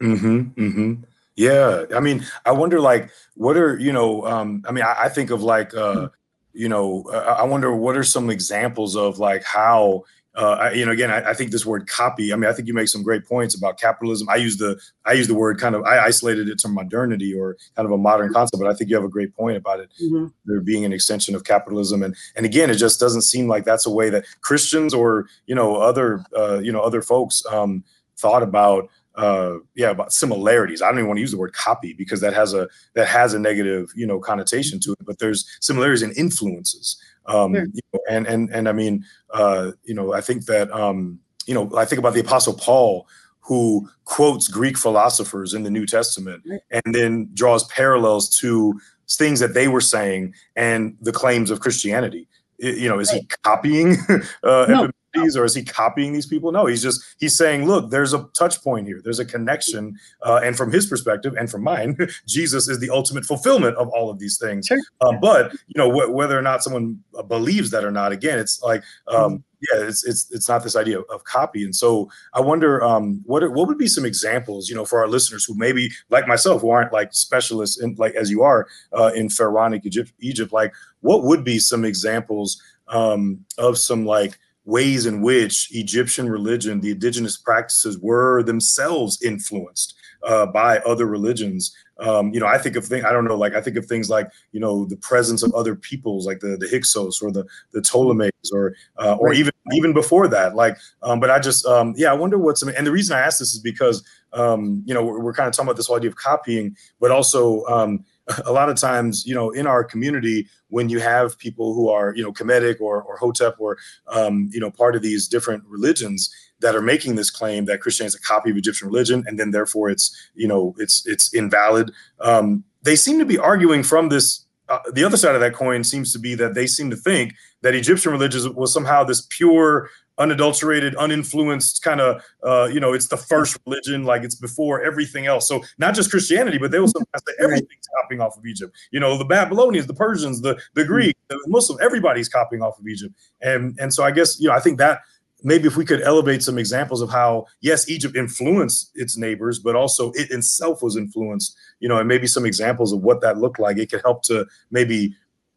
Hmm. 0.00 0.40
Hmm. 0.40 0.94
Yeah. 1.36 1.84
I 1.94 2.00
mean, 2.00 2.24
I 2.46 2.52
wonder, 2.52 2.80
like, 2.80 3.10
what 3.34 3.56
are 3.56 3.78
you 3.78 3.92
know? 3.92 4.26
Um, 4.26 4.64
I 4.66 4.72
mean, 4.72 4.84
I, 4.84 4.94
I 5.04 5.08
think 5.08 5.30
of 5.30 5.42
like, 5.42 5.74
uh, 5.74 5.94
mm-hmm. 5.94 6.06
you 6.54 6.68
know, 6.68 7.04
I 7.10 7.44
wonder 7.44 7.76
what 7.76 7.96
are 7.96 8.04
some 8.04 8.30
examples 8.30 8.96
of 8.96 9.18
like 9.18 9.44
how 9.44 10.04
uh, 10.36 10.70
you 10.74 10.84
know, 10.84 10.92
again, 10.92 11.10
I, 11.10 11.30
I, 11.30 11.34
think 11.34 11.50
this 11.50 11.64
word 11.64 11.86
copy. 11.86 12.30
I 12.30 12.36
mean, 12.36 12.48
I 12.48 12.52
think 12.52 12.68
you 12.68 12.74
make 12.74 12.88
some 12.88 13.02
great 13.02 13.24
points 13.24 13.54
about 13.54 13.80
capitalism. 13.80 14.28
I 14.28 14.36
use 14.36 14.58
the 14.58 14.78
I 15.06 15.14
use 15.14 15.28
the 15.28 15.34
word 15.34 15.58
kind 15.58 15.74
of 15.74 15.82
I 15.84 15.98
isolated 15.98 16.50
it 16.50 16.58
to 16.58 16.68
modernity 16.68 17.32
or 17.34 17.56
kind 17.74 17.86
of 17.86 17.92
a 17.92 17.96
modern 17.96 18.34
concept, 18.34 18.60
but 18.60 18.70
I 18.70 18.74
think 18.74 18.90
you 18.90 18.96
have 18.96 19.04
a 19.04 19.08
great 19.08 19.34
point 19.34 19.56
about 19.56 19.80
it. 19.80 19.90
Mm-hmm. 20.02 20.26
There 20.44 20.60
being 20.60 20.84
an 20.84 20.92
extension 20.92 21.34
of 21.34 21.44
capitalism, 21.44 22.02
and 22.02 22.14
and 22.36 22.44
again, 22.44 22.68
it 22.68 22.74
just 22.74 23.00
doesn't 23.00 23.22
seem 23.22 23.48
like 23.48 23.64
that's 23.64 23.86
a 23.86 23.90
way 23.90 24.10
that 24.10 24.26
Christians 24.42 24.92
or 24.92 25.26
you 25.46 25.54
know 25.54 25.76
other 25.76 26.22
uh, 26.36 26.58
you 26.58 26.70
know 26.70 26.80
other 26.80 27.00
folks 27.00 27.42
um, 27.50 27.82
thought 28.18 28.42
about 28.42 28.90
uh 29.14 29.54
yeah 29.74 29.88
about 29.88 30.12
similarities 30.12 30.82
i 30.82 30.88
don't 30.88 30.98
even 30.98 31.08
want 31.08 31.16
to 31.16 31.22
use 31.22 31.30
the 31.30 31.38
word 31.38 31.54
copy 31.54 31.94
because 31.94 32.20
that 32.20 32.34
has 32.34 32.52
a 32.52 32.68
that 32.94 33.08
has 33.08 33.32
a 33.32 33.38
negative 33.38 33.90
you 33.96 34.06
know 34.06 34.18
connotation 34.18 34.78
to 34.78 34.92
it 34.92 34.98
but 35.06 35.18
there's 35.18 35.56
similarities 35.60 36.02
and 36.02 36.14
influences 36.18 37.00
um, 37.28 37.54
sure. 37.54 37.64
you 37.64 37.80
know, 37.92 38.00
and 38.08 38.26
and 38.26 38.50
and 38.50 38.68
I 38.68 38.72
mean, 38.72 39.04
uh, 39.32 39.72
you 39.84 39.94
know, 39.94 40.12
I 40.12 40.20
think 40.20 40.46
that 40.46 40.70
um, 40.72 41.18
you 41.46 41.54
know, 41.54 41.70
I 41.76 41.84
think 41.84 41.98
about 41.98 42.14
the 42.14 42.20
Apostle 42.20 42.54
Paul 42.54 43.06
who 43.40 43.88
quotes 44.04 44.48
Greek 44.48 44.76
philosophers 44.76 45.54
in 45.54 45.62
the 45.62 45.70
New 45.70 45.86
Testament 45.86 46.42
right. 46.46 46.60
and 46.72 46.94
then 46.94 47.28
draws 47.32 47.62
parallels 47.68 48.28
to 48.40 48.78
things 49.08 49.38
that 49.38 49.54
they 49.54 49.68
were 49.68 49.80
saying 49.80 50.34
and 50.56 50.96
the 51.00 51.12
claims 51.12 51.52
of 51.52 51.60
Christianity. 51.60 52.28
You 52.58 52.88
know, 52.88 52.98
is 52.98 53.12
right. 53.12 53.20
he 53.20 53.28
copying 53.44 53.96
uh, 54.42 54.66
no 54.68 54.90
or 55.36 55.44
is 55.44 55.54
he 55.54 55.64
copying 55.64 56.12
these 56.12 56.26
people? 56.26 56.52
No, 56.52 56.66
he's 56.66 56.82
just 56.82 57.02
he's 57.18 57.36
saying, 57.36 57.66
look, 57.66 57.90
there's 57.90 58.12
a 58.12 58.28
touch 58.36 58.62
point 58.62 58.86
here. 58.86 59.00
There's 59.02 59.18
a 59.18 59.24
connection, 59.24 59.96
uh, 60.22 60.40
and 60.42 60.56
from 60.56 60.72
his 60.72 60.86
perspective 60.86 61.34
and 61.38 61.50
from 61.50 61.62
mine, 61.62 61.96
Jesus 62.26 62.68
is 62.68 62.78
the 62.78 62.90
ultimate 62.90 63.24
fulfillment 63.24 63.76
of 63.76 63.88
all 63.88 64.10
of 64.10 64.18
these 64.18 64.38
things. 64.38 64.66
Sure. 64.66 64.78
Um, 65.00 65.18
but 65.20 65.52
you 65.52 65.74
know, 65.76 65.90
wh- 65.90 66.12
whether 66.12 66.38
or 66.38 66.42
not 66.42 66.62
someone 66.62 67.02
uh, 67.18 67.22
believes 67.22 67.70
that 67.70 67.84
or 67.84 67.90
not, 67.90 68.12
again, 68.12 68.38
it's 68.38 68.62
like. 68.62 68.82
Um, 69.08 69.16
mm-hmm. 69.16 69.80
yeah, 69.80 69.88
it's 69.88 70.04
it's 70.04 70.30
it's 70.30 70.48
not 70.48 70.62
this 70.62 70.76
idea 70.76 70.98
of, 70.98 71.04
of 71.10 71.24
copy, 71.24 71.64
and 71.64 71.74
so 71.74 72.10
I 72.34 72.40
wonder 72.40 72.82
um, 72.82 73.22
what 73.24 73.42
are, 73.42 73.50
what 73.50 73.68
would 73.68 73.78
be 73.78 73.86
some 73.86 74.04
examples, 74.04 74.68
you 74.68 74.74
know, 74.74 74.84
for 74.84 74.98
our 74.98 75.08
listeners 75.08 75.44
who 75.44 75.54
maybe 75.54 75.90
like 76.10 76.26
myself, 76.26 76.62
who 76.62 76.70
aren't 76.70 76.92
like 76.92 77.14
specialists 77.14 77.80
in 77.80 77.94
like 77.96 78.14
as 78.14 78.30
you 78.30 78.42
are 78.42 78.66
uh, 78.92 79.12
in 79.14 79.30
pharaonic 79.30 79.86
Egypt, 79.86 80.12
Egypt, 80.20 80.52
like 80.52 80.74
what 81.00 81.22
would 81.22 81.44
be 81.44 81.58
some 81.58 81.84
examples 81.84 82.60
um, 82.88 83.44
of 83.58 83.78
some 83.78 84.04
like 84.04 84.38
ways 84.66 85.06
in 85.06 85.22
which 85.22 85.68
Egyptian 85.72 86.28
religion, 86.28 86.80
the 86.80 86.90
indigenous 86.90 87.36
practices, 87.36 87.98
were 87.98 88.42
themselves 88.42 89.22
influenced 89.22 89.94
uh, 90.24 90.46
by 90.46 90.78
other 90.80 91.06
religions. 91.06 91.74
Um, 91.98 92.34
you 92.34 92.40
know, 92.40 92.46
I 92.46 92.58
think 92.58 92.76
of 92.76 92.84
things. 92.84 93.04
I 93.04 93.12
don't 93.12 93.24
know, 93.24 93.36
like 93.36 93.54
I 93.54 93.60
think 93.62 93.76
of 93.76 93.86
things 93.86 94.10
like 94.10 94.28
you 94.52 94.60
know 94.60 94.84
the 94.84 94.96
presence 94.98 95.42
of 95.42 95.54
other 95.54 95.74
peoples, 95.74 96.26
like 96.26 96.40
the 96.40 96.56
the 96.58 96.68
Hyksos 96.68 97.22
or 97.22 97.30
the 97.30 97.46
the 97.72 97.80
Ptolemies, 97.80 98.32
or 98.52 98.74
uh, 98.98 99.16
or 99.18 99.32
even 99.32 99.52
even 99.72 99.94
before 99.94 100.28
that. 100.28 100.54
Like, 100.54 100.76
um, 101.02 101.20
but 101.20 101.30
I 101.30 101.38
just 101.38 101.64
um, 101.64 101.94
yeah, 101.96 102.10
I 102.10 102.14
wonder 102.14 102.36
what's 102.36 102.62
and 102.62 102.86
the 102.86 102.92
reason 102.92 103.16
I 103.16 103.20
ask 103.20 103.38
this 103.38 103.54
is 103.54 103.60
because 103.60 104.04
um, 104.34 104.82
you 104.84 104.92
know 104.92 105.02
we're, 105.02 105.20
we're 105.20 105.32
kind 105.32 105.48
of 105.48 105.54
talking 105.54 105.68
about 105.68 105.76
this 105.76 105.86
whole 105.86 105.96
idea 105.96 106.10
of 106.10 106.16
copying, 106.16 106.76
but 107.00 107.10
also 107.10 107.64
um, 107.64 108.04
a 108.44 108.52
lot 108.52 108.68
of 108.68 108.76
times, 108.76 109.24
you 109.26 109.34
know, 109.34 109.50
in 109.50 109.66
our 109.66 109.84
community, 109.84 110.48
when 110.68 110.88
you 110.88 110.98
have 110.98 111.38
people 111.38 111.74
who 111.74 111.88
are, 111.88 112.14
you 112.14 112.22
know, 112.22 112.32
Kemetic 112.32 112.80
or, 112.80 113.02
or 113.02 113.16
Hotep 113.16 113.56
or, 113.58 113.78
um, 114.08 114.50
you 114.52 114.60
know, 114.60 114.70
part 114.70 114.96
of 114.96 115.02
these 115.02 115.28
different 115.28 115.62
religions 115.66 116.34
that 116.60 116.74
are 116.74 116.82
making 116.82 117.16
this 117.16 117.30
claim 117.30 117.66
that 117.66 117.80
Christianity 117.80 118.16
is 118.16 118.20
a 118.20 118.26
copy 118.26 118.50
of 118.50 118.56
Egyptian 118.56 118.88
religion, 118.88 119.24
and 119.26 119.38
then 119.38 119.50
therefore 119.50 119.90
it's, 119.90 120.16
you 120.34 120.48
know, 120.48 120.74
it's 120.78 121.06
it's 121.06 121.32
invalid. 121.34 121.92
Um, 122.20 122.64
they 122.82 122.96
seem 122.96 123.18
to 123.18 123.26
be 123.26 123.38
arguing 123.38 123.82
from 123.82 124.08
this. 124.08 124.44
Uh, 124.68 124.78
the 124.92 125.04
other 125.04 125.16
side 125.16 125.36
of 125.36 125.40
that 125.40 125.54
coin 125.54 125.84
seems 125.84 126.12
to 126.12 126.18
be 126.18 126.34
that 126.34 126.54
they 126.54 126.66
seem 126.66 126.90
to 126.90 126.96
think 126.96 127.34
that 127.62 127.74
Egyptian 127.74 128.10
religion 128.10 128.52
was 128.54 128.72
somehow 128.72 129.04
this 129.04 129.26
pure 129.30 129.88
unadulterated, 130.18 130.94
uninfluenced 130.96 131.82
kind 131.82 132.00
of, 132.00 132.22
uh, 132.42 132.68
you 132.72 132.80
know, 132.80 132.92
it's 132.92 133.08
the 133.08 133.16
first 133.16 133.58
religion, 133.66 134.04
like 134.04 134.22
it's 134.22 134.34
before 134.34 134.82
everything 134.82 135.26
else. 135.26 135.48
So 135.48 135.62
not 135.78 135.94
just 135.94 136.10
Christianity, 136.10 136.58
but 136.58 136.70
they 136.70 136.78
will 136.78 136.88
sometimes 136.88 137.22
say 137.26 137.34
everything's 137.40 137.88
copying 138.00 138.20
off 138.20 138.36
of 138.36 138.46
Egypt. 138.46 138.74
You 138.90 139.00
know, 139.00 139.18
the 139.18 139.24
Babylonians, 139.24 139.86
the 139.86 139.94
Persians, 139.94 140.40
the 140.40 140.58
the 140.74 140.82
mm-hmm. 140.82 140.92
Greek, 140.92 141.16
the 141.28 141.38
Muslim, 141.46 141.78
everybody's 141.82 142.28
copying 142.28 142.62
off 142.62 142.78
of 142.78 142.86
Egypt. 142.86 143.14
And 143.42 143.76
and 143.78 143.92
so 143.92 144.04
I 144.04 144.10
guess 144.10 144.40
you 144.40 144.48
know, 144.48 144.54
I 144.54 144.60
think 144.60 144.78
that 144.78 145.00
maybe 145.42 145.66
if 145.66 145.76
we 145.76 145.84
could 145.84 146.02
elevate 146.02 146.42
some 146.42 146.58
examples 146.58 147.02
of 147.02 147.10
how 147.10 147.46
yes 147.60 147.88
egypt 147.88 148.16
influenced 148.16 148.90
its 148.94 149.16
neighbors 149.16 149.58
but 149.58 149.76
also 149.76 150.10
it 150.12 150.30
itself 150.30 150.82
was 150.82 150.96
influenced 150.96 151.56
you 151.78 151.88
know 151.88 151.98
and 151.98 152.08
maybe 152.08 152.26
some 152.26 152.46
examples 152.46 152.92
of 152.92 153.02
what 153.02 153.20
that 153.20 153.36
looked 153.36 153.58
like 153.58 153.76
it 153.76 153.90
could 153.90 154.00
help 154.02 154.22
to 154.22 154.46
maybe 154.70 155.14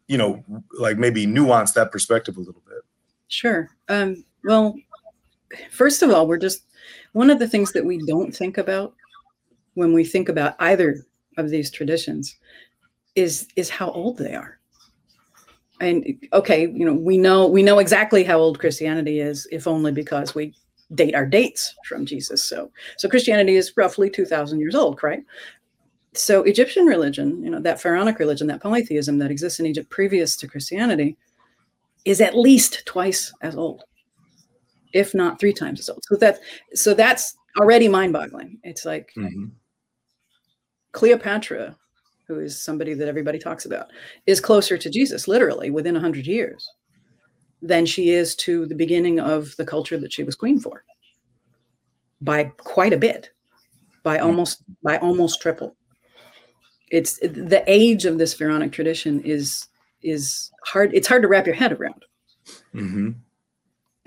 you 0.07 0.17
know 0.17 0.43
like 0.77 0.97
maybe 0.97 1.25
nuance 1.25 1.71
that 1.71 1.91
perspective 1.91 2.35
a 2.35 2.39
little 2.39 2.61
bit 2.67 2.81
sure 3.29 3.69
um 3.87 4.23
well, 4.43 4.75
first 5.71 6.01
of 6.01 6.11
all, 6.11 6.27
we're 6.27 6.37
just 6.37 6.63
one 7.13 7.29
of 7.29 7.39
the 7.39 7.47
things 7.47 7.71
that 7.73 7.85
we 7.85 7.97
don't 8.05 8.35
think 8.35 8.57
about 8.57 8.93
when 9.73 9.93
we 9.93 10.03
think 10.03 10.29
about 10.29 10.55
either 10.59 11.05
of 11.37 11.49
these 11.49 11.71
traditions 11.71 12.35
is 13.15 13.47
is 13.55 13.69
how 13.69 13.91
old 13.91 14.17
they 14.17 14.35
are. 14.35 14.59
And 15.81 16.05
okay, 16.33 16.63
you 16.63 16.85
know, 16.85 16.93
we 16.93 17.17
know 17.17 17.47
we 17.47 17.63
know 17.63 17.79
exactly 17.79 18.23
how 18.23 18.37
old 18.37 18.59
Christianity 18.59 19.19
is, 19.19 19.47
if 19.51 19.67
only 19.67 19.91
because 19.91 20.35
we 20.35 20.53
date 20.95 21.15
our 21.15 21.25
dates 21.25 21.75
from 21.87 22.05
Jesus. 22.05 22.43
So 22.43 22.71
so 22.97 23.09
Christianity 23.09 23.55
is 23.55 23.75
roughly 23.77 24.09
2000 24.09 24.59
years 24.59 24.75
old, 24.75 25.01
right? 25.03 25.23
So 26.13 26.43
Egyptian 26.43 26.85
religion, 26.85 27.41
you 27.43 27.49
know, 27.49 27.61
that 27.61 27.79
pharaonic 27.79 28.19
religion, 28.19 28.47
that 28.47 28.61
polytheism 28.61 29.19
that 29.19 29.31
exists 29.31 29.59
in 29.59 29.67
Egypt 29.67 29.89
previous 29.89 30.35
to 30.37 30.47
Christianity 30.47 31.17
is 32.03 32.19
at 32.19 32.35
least 32.37 32.83
twice 32.85 33.31
as 33.41 33.55
old 33.55 33.83
if 34.93 35.13
not 35.13 35.39
three 35.39 35.53
times 35.53 35.79
as 35.79 35.89
old. 35.89 36.03
So 36.03 36.15
that 36.17 36.39
so 36.73 36.93
that's 36.93 37.35
already 37.59 37.87
mind-boggling. 37.87 38.59
It's 38.63 38.85
like 38.85 39.11
mm-hmm. 39.17 39.45
Cleopatra, 40.91 41.75
who 42.27 42.39
is 42.39 42.61
somebody 42.61 42.93
that 42.93 43.07
everybody 43.07 43.39
talks 43.39 43.65
about, 43.65 43.87
is 44.25 44.39
closer 44.39 44.77
to 44.77 44.89
Jesus, 44.89 45.27
literally 45.27 45.69
within 45.69 45.95
a 45.95 45.99
hundred 45.99 46.25
years, 46.25 46.67
than 47.61 47.85
she 47.85 48.09
is 48.09 48.35
to 48.37 48.65
the 48.65 48.75
beginning 48.75 49.19
of 49.19 49.55
the 49.57 49.65
culture 49.65 49.97
that 49.97 50.13
she 50.13 50.23
was 50.23 50.35
queen 50.35 50.59
for. 50.59 50.83
By 52.21 52.45
quite 52.57 52.93
a 52.93 52.97
bit, 52.97 53.31
by 54.03 54.17
mm-hmm. 54.17 54.27
almost 54.27 54.63
by 54.83 54.97
almost 54.97 55.41
triple. 55.41 55.75
It's 56.91 57.19
the 57.19 57.63
age 57.67 58.05
of 58.05 58.17
this 58.17 58.33
pharaonic 58.33 58.71
tradition 58.71 59.21
is 59.21 59.67
is 60.01 60.51
hard. 60.65 60.93
It's 60.93 61.07
hard 61.07 61.21
to 61.21 61.27
wrap 61.27 61.45
your 61.45 61.55
head 61.55 61.73
around. 61.73 62.05
Mm-hmm 62.73 63.11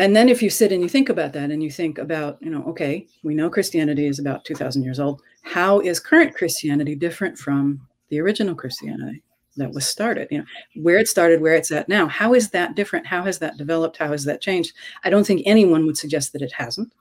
and 0.03 0.17
then 0.17 0.29
if 0.29 0.43
you 0.43 0.51
sit 0.51 0.73
and 0.73 0.83
you 0.83 0.89
think 0.89 1.09
about 1.09 1.33
that 1.33 1.53
and 1.53 1.63
you 1.63 1.71
think 1.71 1.99
about 1.99 2.37
you 2.41 2.51
know 2.51 2.65
okay 2.65 3.07
we 3.23 3.35
know 3.35 3.49
christianity 3.49 4.07
is 4.07 4.19
about 4.19 4.45
2000 4.45 4.83
years 4.83 4.99
old. 4.99 5.23
How 5.43 5.81
is 5.81 6.01
current 6.01 6.35
christianity 6.35 6.95
different 6.97 7.39
from 7.39 7.81
the 8.09 8.21
original 8.21 8.57
christianity 8.57 9.23
that 9.57 9.71
was 9.71 9.87
started? 9.87 10.27
You 10.31 10.39
know 10.39 10.45
where 10.83 10.99
it 10.99 11.07
started 11.07 11.41
where 11.41 11.55
it's 11.55 11.71
at 11.71 11.89
now 11.89 12.09
how 12.09 12.35
is 12.35 12.51
that 12.51 12.75
different? 12.75 13.07
How 13.07 13.23
has 13.23 13.39
that 13.39 13.57
developed? 13.57 13.97
How 13.97 14.09
has 14.09 14.25
that 14.25 14.41
changed? 14.41 14.73
I 15.05 15.11
don't 15.11 15.27
think 15.27 15.43
anyone 15.45 15.87
would 15.87 15.97
suggest 15.97 16.33
that 16.33 16.43
it 16.43 16.53
hasn't. 16.53 16.93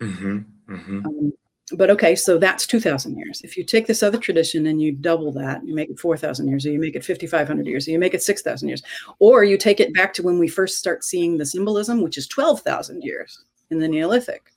Mm-hmm, 0.00 0.38
mm-hmm. 0.74 1.06
Um, 1.06 1.32
but 1.72 1.88
okay, 1.90 2.14
so 2.14 2.36
that's 2.36 2.66
2,000 2.66 3.16
years. 3.16 3.40
If 3.42 3.56
you 3.56 3.64
take 3.64 3.86
this 3.86 4.02
other 4.02 4.18
tradition 4.18 4.66
and 4.66 4.82
you 4.82 4.92
double 4.92 5.32
that, 5.32 5.66
you 5.66 5.74
make 5.74 5.88
it 5.88 5.98
4,000 5.98 6.46
years, 6.46 6.66
or 6.66 6.70
you 6.70 6.78
make 6.78 6.94
it 6.94 7.04
5,500 7.04 7.66
years, 7.66 7.88
or 7.88 7.92
you 7.92 7.98
make 7.98 8.12
it 8.12 8.22
6,000 8.22 8.68
years, 8.68 8.82
or 9.18 9.44
you 9.44 9.56
take 9.56 9.80
it 9.80 9.94
back 9.94 10.12
to 10.14 10.22
when 10.22 10.38
we 10.38 10.46
first 10.46 10.78
start 10.78 11.04
seeing 11.04 11.38
the 11.38 11.46
symbolism, 11.46 12.02
which 12.02 12.18
is 12.18 12.26
12,000 12.28 13.02
years 13.02 13.44
in 13.70 13.78
the 13.78 13.88
Neolithic. 13.88 14.52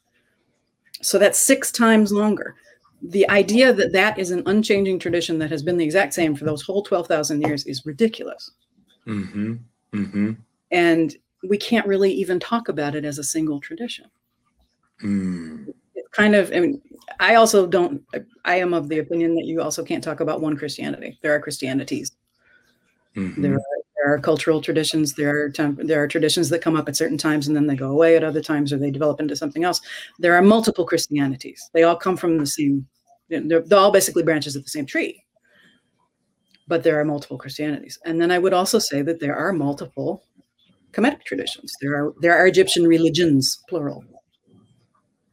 So 1.01 1.17
that's 1.17 1.39
six 1.39 1.71
times 1.71 2.11
longer. 2.11 2.55
The 3.01 3.29
idea 3.29 3.71
that 3.71 3.93
that 3.93 4.19
is 4.19 4.31
an 4.31 4.43
unchanging 4.45 4.99
tradition 4.99 5.39
that 5.39 5.51
has 5.51 5.63
been 5.63 5.77
the 5.77 5.85
exact 5.85 6.13
same 6.13 6.35
for 6.35 6.43
those 6.43 6.61
whole 6.61 6.81
12,000 6.81 7.41
years 7.41 7.65
is 7.65 7.85
ridiculous. 7.85 8.51
Mm-hmm. 9.05 9.53
Mm-hmm. 9.93 10.31
And 10.71 11.15
we 11.47 11.57
can't 11.57 11.87
really 11.87 12.11
even 12.11 12.39
talk 12.39 12.67
about 12.67 12.95
it 12.95 13.05
as 13.05 13.17
a 13.17 13.23
single 13.23 13.61
tradition. 13.61 14.07
Mm. 15.03 15.73
Kind 16.11 16.35
of, 16.35 16.51
I 16.53 16.59
mean, 16.59 16.81
I 17.19 17.35
also 17.35 17.67
don't, 17.67 18.03
I 18.45 18.55
am 18.55 18.73
of 18.73 18.89
the 18.89 18.99
opinion 18.99 19.35
that 19.35 19.45
you 19.45 19.61
also 19.61 19.83
can't 19.83 20.03
talk 20.03 20.19
about 20.19 20.41
one 20.41 20.57
Christianity. 20.57 21.19
There 21.21 21.33
are 21.33 21.39
Christianities. 21.39 22.11
Mhm. 23.15 23.41
There, 23.41 23.53
are, 23.55 23.61
there 23.95 24.13
are 24.13 24.19
cultural 24.19 24.61
traditions. 24.61 25.13
There 25.13 25.43
are 25.43 25.49
temp- 25.49 25.81
there 25.83 26.01
are 26.01 26.07
traditions 26.07 26.49
that 26.49 26.61
come 26.61 26.75
up 26.75 26.87
at 26.87 26.95
certain 26.95 27.17
times 27.17 27.47
and 27.47 27.55
then 27.55 27.67
they 27.67 27.75
go 27.75 27.89
away 27.91 28.15
at 28.15 28.23
other 28.23 28.41
times, 28.41 28.71
or 28.71 28.77
they 28.77 28.91
develop 28.91 29.19
into 29.19 29.35
something 29.35 29.63
else. 29.63 29.81
There 30.19 30.35
are 30.35 30.41
multiple 30.41 30.85
Christianities. 30.85 31.69
They 31.73 31.83
all 31.83 31.95
come 31.95 32.15
from 32.17 32.37
the 32.37 32.45
same. 32.45 32.87
They're, 33.29 33.61
they're 33.61 33.79
all 33.79 33.91
basically 33.91 34.23
branches 34.23 34.55
of 34.55 34.63
the 34.63 34.69
same 34.69 34.85
tree. 34.85 35.23
But 36.67 36.83
there 36.83 36.99
are 36.99 37.05
multiple 37.05 37.37
Christianities, 37.37 37.97
and 38.05 38.21
then 38.21 38.29
I 38.29 38.39
would 38.39 38.53
also 38.53 38.77
say 38.77 39.01
that 39.01 39.19
there 39.19 39.35
are 39.35 39.53
multiple 39.53 40.23
Kemetic 40.91 41.23
traditions. 41.23 41.73
There 41.81 41.95
are 41.95 42.13
there 42.21 42.37
are 42.37 42.45
Egyptian 42.45 42.85
religions, 42.85 43.63
plural, 43.69 44.03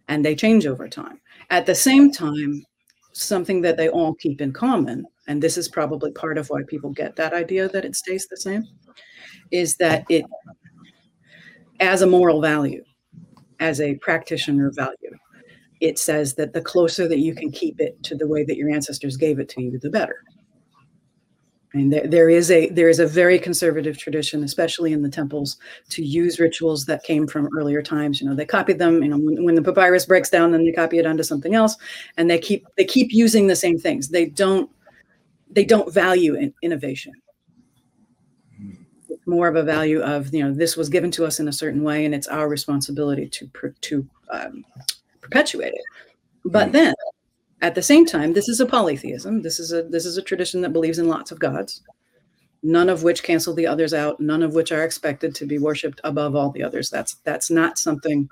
and 0.09 0.25
they 0.25 0.35
change 0.35 0.67
over 0.67 0.89
time. 0.89 1.21
At 1.51 1.67
the 1.67 1.75
same 1.75 2.11
time, 2.11 2.65
something 3.13 3.61
that 3.63 3.77
they 3.77 3.89
all 3.89 4.15
keep 4.15 4.41
in 4.41 4.53
common, 4.53 5.07
and 5.29 5.43
this 5.43 5.57
is 5.57 5.69
probably 5.69 6.11
part 6.13 6.39
of 6.39 6.49
why 6.49 6.63
people 6.67 6.91
get 6.91 7.17
that 7.17 7.33
idea 7.33 7.69
that 7.69 7.85
it 7.85 7.97
stays 7.97 8.27
the 8.27 8.37
same, 8.37 8.65
is 9.51 9.77
that 9.77 10.05
it, 10.09 10.25
as 11.81 12.03
a 12.03 12.07
moral 12.07 12.41
value, 12.41 12.83
as 13.61 13.81
a 13.81 13.95
practitioner 13.97 14.71
value, 14.75 15.17
it 15.81 15.99
says 15.99 16.35
that 16.35 16.53
the 16.53 16.61
closer 16.61 17.07
that 17.09 17.19
you 17.19 17.35
can 17.35 17.51
keep 17.51 17.81
it 17.81 18.03
to 18.03 18.17
the 18.17 18.27
way 18.27 18.45
that 18.45 18.57
your 18.57 18.71
ancestors 18.71 19.17
gave 19.17 19.39
it 19.39 19.49
to 19.51 19.63
you, 19.63 19.79
the 19.79 19.91
better. 19.91 20.23
And 21.75 21.93
there, 21.93 22.07
there 22.07 22.29
is 22.31 22.53
a 22.53 22.69
there 22.71 22.89
is 22.89 23.01
a 23.01 23.07
very 23.07 23.37
conservative 23.37 23.99
tradition, 23.99 24.45
especially 24.45 24.93
in 24.93 25.03
the 25.03 25.09
temples, 25.09 25.57
to 25.91 26.05
use 26.05 26.39
rituals 26.39 26.87
that 26.87 27.03
came 27.03 27.27
from 27.27 27.49
earlier 27.57 27.83
times. 27.83 28.21
You 28.21 28.29
know, 28.29 28.35
they 28.35 28.47
copied 28.47 28.79
them. 28.79 29.03
You 29.03 29.09
know, 29.09 29.19
when, 29.19 29.45
when 29.45 29.55
the 29.57 29.63
papyrus 29.63 30.07
breaks 30.07 30.31
down, 30.31 30.53
then 30.53 30.65
they 30.65 30.71
copy 30.71 30.99
it 30.99 31.07
onto 31.07 31.25
something 31.25 31.55
else, 31.55 31.77
and 32.17 32.31
they 32.31 32.39
keep 32.39 32.65
they 32.77 32.85
keep 32.85 33.13
using 33.13 33.49
the 33.49 33.57
same 33.57 33.77
things. 33.77 34.09
They 34.09 34.27
don't 34.27 34.71
they 35.51 35.65
don't 35.65 35.93
value 35.93 36.37
in, 36.37 36.55
innovation. 36.63 37.13
It's 39.09 39.27
more 39.27 39.49
of 39.49 39.57
a 39.57 39.65
value 39.65 40.01
of 40.01 40.33
you 40.33 40.45
know 40.45 40.55
this 40.55 40.77
was 40.77 40.89
given 40.89 41.11
to 41.13 41.27
us 41.27 41.41
in 41.41 41.49
a 41.49 41.53
certain 41.53 41.83
way, 41.83 42.05
and 42.05 42.15
it's 42.15 42.29
our 42.29 42.49
responsibility 42.49 43.29
to 43.29 43.51
to 43.81 44.09
um, 44.31 44.65
perpetuate 45.21 45.75
it. 45.75 45.85
But 46.45 46.71
then 46.71 46.95
at 47.65 47.75
the 47.75 47.83
same 47.83 48.05
time, 48.05 48.35
this 48.35 48.47
is 48.51 48.61
a 48.61 48.67
polytheism. 48.67 49.41
This 49.41 49.59
is 49.59 49.73
a 49.73 49.85
this 49.85 50.05
is 50.05 50.19
a 50.19 50.23
tradition 50.23 50.61
that 50.61 50.75
believes 50.75 50.99
in 50.99 51.09
lots 51.09 51.33
of 51.33 51.39
gods, 51.39 51.81
none 52.63 52.91
of 52.91 53.03
which 53.03 53.23
cancel 53.23 53.55
the 53.55 53.67
others 53.67 53.95
out, 53.95 54.21
none 54.21 54.43
of 54.43 54.55
which 54.55 54.71
are 54.71 54.85
expected 54.85 55.35
to 55.37 55.47
be 55.47 55.59
worshipped 55.59 55.99
above 56.05 56.37
all 56.37 56.51
the 56.51 56.63
others. 56.63 56.91
That's 56.91 57.15
that's 57.25 57.51
not 57.51 57.79
something. 57.79 58.29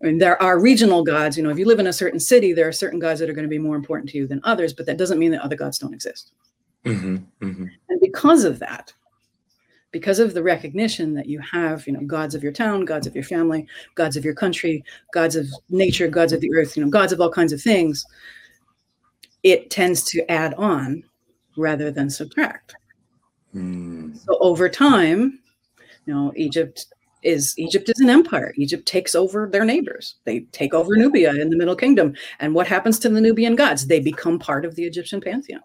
I 0.00 0.06
mean, 0.06 0.18
there 0.18 0.40
are 0.40 0.60
regional 0.60 1.02
gods. 1.02 1.36
You 1.36 1.42
know, 1.42 1.50
if 1.50 1.58
you 1.58 1.66
live 1.66 1.80
in 1.80 1.88
a 1.88 1.92
certain 1.92 2.20
city, 2.20 2.52
there 2.52 2.68
are 2.68 2.72
certain 2.72 3.00
gods 3.00 3.18
that 3.18 3.28
are 3.28 3.32
going 3.32 3.50
to 3.50 3.56
be 3.58 3.58
more 3.58 3.74
important 3.74 4.08
to 4.10 4.18
you 4.18 4.28
than 4.28 4.40
others, 4.44 4.72
but 4.72 4.86
that 4.86 4.98
doesn't 4.98 5.18
mean 5.18 5.32
that 5.32 5.42
other 5.42 5.56
gods 5.56 5.78
don't 5.78 5.94
exist. 5.94 6.30
Mhm. 6.84 7.24
Mhm. 7.40 7.70
And 7.88 8.00
because 8.00 8.44
of 8.44 8.60
that, 8.60 8.92
because 9.94 10.18
of 10.18 10.34
the 10.34 10.42
recognition 10.42 11.14
that 11.14 11.26
you 11.26 11.38
have, 11.38 11.86
you 11.86 11.92
know, 11.92 12.00
gods 12.00 12.34
of 12.34 12.42
your 12.42 12.50
town, 12.50 12.84
gods 12.84 13.06
of 13.06 13.14
your 13.14 13.22
family, 13.22 13.64
gods 13.94 14.16
of 14.16 14.24
your 14.24 14.34
country, 14.34 14.84
gods 15.12 15.36
of 15.36 15.46
nature, 15.70 16.08
gods 16.08 16.32
of 16.32 16.40
the 16.40 16.52
earth, 16.52 16.76
you 16.76 16.84
know, 16.84 16.90
gods 16.90 17.12
of 17.12 17.20
all 17.20 17.30
kinds 17.30 17.52
of 17.52 17.62
things, 17.62 18.04
it 19.44 19.70
tends 19.70 20.02
to 20.04 20.28
add 20.30 20.54
on 20.54 21.04
rather 21.56 21.92
than 21.92 22.10
subtract. 22.10 22.74
Mm. 23.54 24.18
So 24.18 24.36
over 24.40 24.68
time, 24.68 25.38
you 26.06 26.14
know, 26.14 26.32
Egypt 26.34 26.86
is 27.22 27.54
Egypt 27.56 27.88
is 27.88 28.00
an 28.00 28.10
empire. 28.10 28.52
Egypt 28.56 28.86
takes 28.86 29.14
over 29.14 29.48
their 29.50 29.64
neighbors. 29.64 30.16
They 30.24 30.40
take 30.52 30.74
over 30.74 30.96
Nubia 30.96 31.34
in 31.34 31.48
the 31.50 31.56
Middle 31.56 31.76
Kingdom. 31.76 32.14
And 32.40 32.54
what 32.54 32.66
happens 32.66 32.98
to 33.00 33.08
the 33.08 33.20
Nubian 33.20 33.54
gods? 33.54 33.86
They 33.86 34.00
become 34.00 34.38
part 34.38 34.64
of 34.64 34.74
the 34.74 34.84
Egyptian 34.84 35.20
pantheon. 35.20 35.62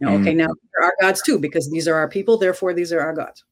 You 0.00 0.06
know, 0.06 0.14
okay, 0.16 0.34
now 0.34 0.46
there 0.46 0.82
are 0.82 0.84
our 0.86 0.94
gods 1.00 1.22
too, 1.22 1.38
because 1.38 1.70
these 1.70 1.86
are 1.88 1.94
our 1.94 2.08
people, 2.08 2.38
therefore 2.38 2.72
these 2.72 2.92
are 2.92 3.00
our 3.00 3.12
gods. 3.12 3.44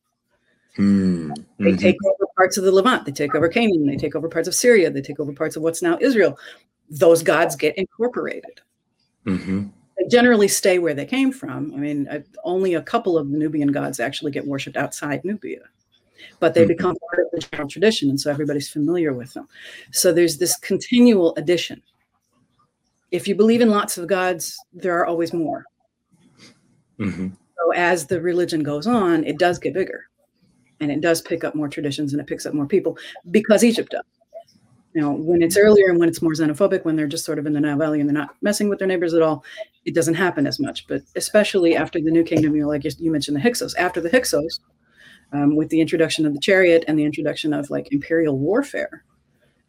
Mm. 0.78 1.34
They 1.58 1.72
Mhm. 1.72 1.80
take 1.80 1.96
over 2.06 2.26
parts 2.36 2.56
of 2.56 2.64
the 2.64 2.72
Levant, 2.72 3.04
they 3.04 3.12
take 3.12 3.34
over 3.34 3.48
Canaan, 3.48 3.86
they 3.86 3.96
take 3.96 4.14
over 4.14 4.28
parts 4.28 4.48
of 4.48 4.54
Syria, 4.54 4.90
they 4.90 5.02
take 5.02 5.20
over 5.20 5.32
parts 5.32 5.56
of 5.56 5.62
what's 5.62 5.82
now 5.82 5.98
Israel. 6.00 6.38
Those 6.88 7.22
gods 7.22 7.54
get 7.56 7.76
incorporated. 7.76 8.60
Mhm. 9.28 9.70
They 9.98 10.06
generally 10.08 10.48
stay 10.48 10.78
where 10.78 10.94
they 10.94 11.04
came 11.04 11.32
from. 11.32 11.74
I 11.74 11.76
mean, 11.78 12.08
uh, 12.08 12.20
only 12.44 12.74
a 12.74 12.82
couple 12.82 13.18
of 13.18 13.30
the 13.30 13.36
Nubian 13.36 13.72
gods 13.72 14.00
actually 14.00 14.32
get 14.32 14.46
worshipped 14.46 14.76
outside 14.76 15.24
Nubia, 15.24 15.62
but 16.40 16.54
they 16.54 16.64
Mhm. 16.64 16.68
become 16.68 16.96
part 17.10 17.26
of 17.26 17.30
the 17.32 17.40
general 17.40 17.68
tradition, 17.68 18.08
and 18.08 18.18
so 18.20 18.30
everybody's 18.30 18.68
familiar 18.68 19.12
with 19.12 19.34
them. 19.34 19.48
So 19.92 20.12
there's 20.12 20.38
this 20.38 20.56
continual 20.56 21.34
addition. 21.36 21.82
If 23.10 23.26
you 23.28 23.34
believe 23.34 23.60
in 23.60 23.70
lots 23.70 23.98
of 23.98 24.06
gods, 24.06 24.56
there 24.72 24.96
are 24.98 25.06
always 25.06 25.32
more. 25.32 25.64
Mhm. 26.98 27.32
So 27.56 27.72
as 27.74 28.06
the 28.06 28.20
religion 28.20 28.62
goes 28.62 28.86
on, 28.86 29.24
it 29.24 29.38
does 29.38 29.58
get 29.58 29.74
bigger, 29.74 30.08
and 30.80 30.90
it 30.92 31.00
does 31.00 31.20
pick 31.22 31.42
up 31.44 31.54
more 31.54 31.68
traditions, 31.68 32.12
and 32.12 32.20
it 32.20 32.26
picks 32.26 32.46
up 32.46 32.54
more 32.54 32.66
people 32.66 32.96
because 33.30 33.64
Egypt 33.64 33.90
does. 33.90 34.04
You 34.98 35.04
know, 35.04 35.12
when 35.12 35.42
it's 35.42 35.56
earlier 35.56 35.90
and 35.90 36.00
when 36.00 36.08
it's 36.08 36.20
more 36.20 36.32
xenophobic, 36.32 36.84
when 36.84 36.96
they're 36.96 37.06
just 37.06 37.24
sort 37.24 37.38
of 37.38 37.46
in 37.46 37.52
the 37.52 37.60
Nile 37.60 37.78
Valley 37.78 38.00
and 38.00 38.08
they're 38.08 38.14
not 38.18 38.34
messing 38.42 38.68
with 38.68 38.80
their 38.80 38.88
neighbors 38.88 39.14
at 39.14 39.22
all, 39.22 39.44
it 39.84 39.94
doesn't 39.94 40.14
happen 40.14 40.44
as 40.44 40.58
much. 40.58 40.88
But 40.88 41.02
especially 41.14 41.76
after 41.76 42.00
the 42.00 42.10
New 42.10 42.24
Kingdom, 42.24 42.56
you 42.56 42.62
know, 42.62 42.68
like 42.68 42.82
you- 42.82 43.12
mentioned 43.12 43.36
the 43.36 43.40
Hyksos. 43.40 43.76
After 43.76 44.00
the 44.00 44.08
Hyksos, 44.08 44.58
um, 45.32 45.54
with 45.54 45.68
the 45.68 45.80
introduction 45.80 46.26
of 46.26 46.34
the 46.34 46.40
chariot 46.40 46.84
and 46.88 46.98
the 46.98 47.04
introduction 47.04 47.52
of 47.54 47.70
like 47.70 47.92
imperial 47.92 48.36
warfare 48.40 49.04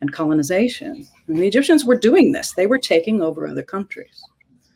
and 0.02 0.12
colonization, 0.12 1.06
mean, 1.28 1.42
the 1.42 1.48
Egyptians 1.48 1.86
were 1.86 1.96
doing 1.96 2.32
this. 2.32 2.54
They 2.54 2.66
were 2.66 2.80
taking 2.80 3.22
over 3.22 3.46
other 3.46 3.62
countries. 3.62 4.24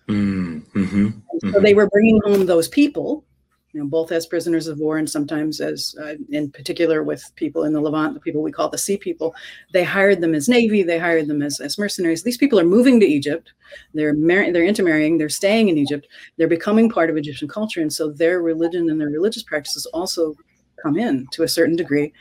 Mm. 0.07 0.63
Mhm. 0.75 1.13
And 1.31 1.51
so 1.51 1.61
they 1.61 1.73
were 1.73 1.89
bringing 1.89 2.21
home 2.25 2.45
those 2.45 2.67
people, 2.67 3.25
you 3.73 3.81
know, 3.81 3.87
both 3.87 4.11
as 4.11 4.27
prisoners 4.27 4.67
of 4.67 4.77
war 4.77 4.97
and 4.97 5.09
sometimes 5.09 5.59
as, 5.59 5.95
uh, 5.99 6.13
in 6.29 6.51
particular, 6.51 7.01
with 7.01 7.31
people 7.35 7.63
in 7.63 7.73
the 7.73 7.81
Levant, 7.81 8.13
the 8.13 8.19
people 8.19 8.43
we 8.43 8.51
call 8.51 8.69
the 8.69 8.77
Sea 8.77 8.97
People. 8.97 9.33
They 9.73 9.83
hired 9.83 10.21
them 10.21 10.35
as 10.35 10.47
navy. 10.47 10.83
They 10.83 10.99
hired 10.99 11.27
them 11.27 11.41
as, 11.41 11.59
as 11.59 11.79
mercenaries. 11.79 12.21
These 12.21 12.37
people 12.37 12.59
are 12.59 12.65
moving 12.65 12.99
to 12.99 13.05
Egypt. 13.05 13.51
They're 13.95 14.13
mar- 14.13 14.51
they're 14.51 14.63
intermarrying. 14.63 15.17
They're 15.17 15.27
staying 15.27 15.69
in 15.69 15.79
Egypt. 15.79 16.07
They're 16.37 16.47
becoming 16.47 16.87
part 16.87 17.09
of 17.09 17.17
Egyptian 17.17 17.47
culture, 17.47 17.81
and 17.81 17.91
so 17.91 18.11
their 18.11 18.43
religion 18.43 18.91
and 18.91 19.01
their 19.01 19.09
religious 19.09 19.43
practices 19.43 19.87
also 19.87 20.35
come 20.81 20.97
in 20.97 21.25
to 21.31 21.41
a 21.41 21.47
certain 21.47 21.75
degree. 21.75 22.13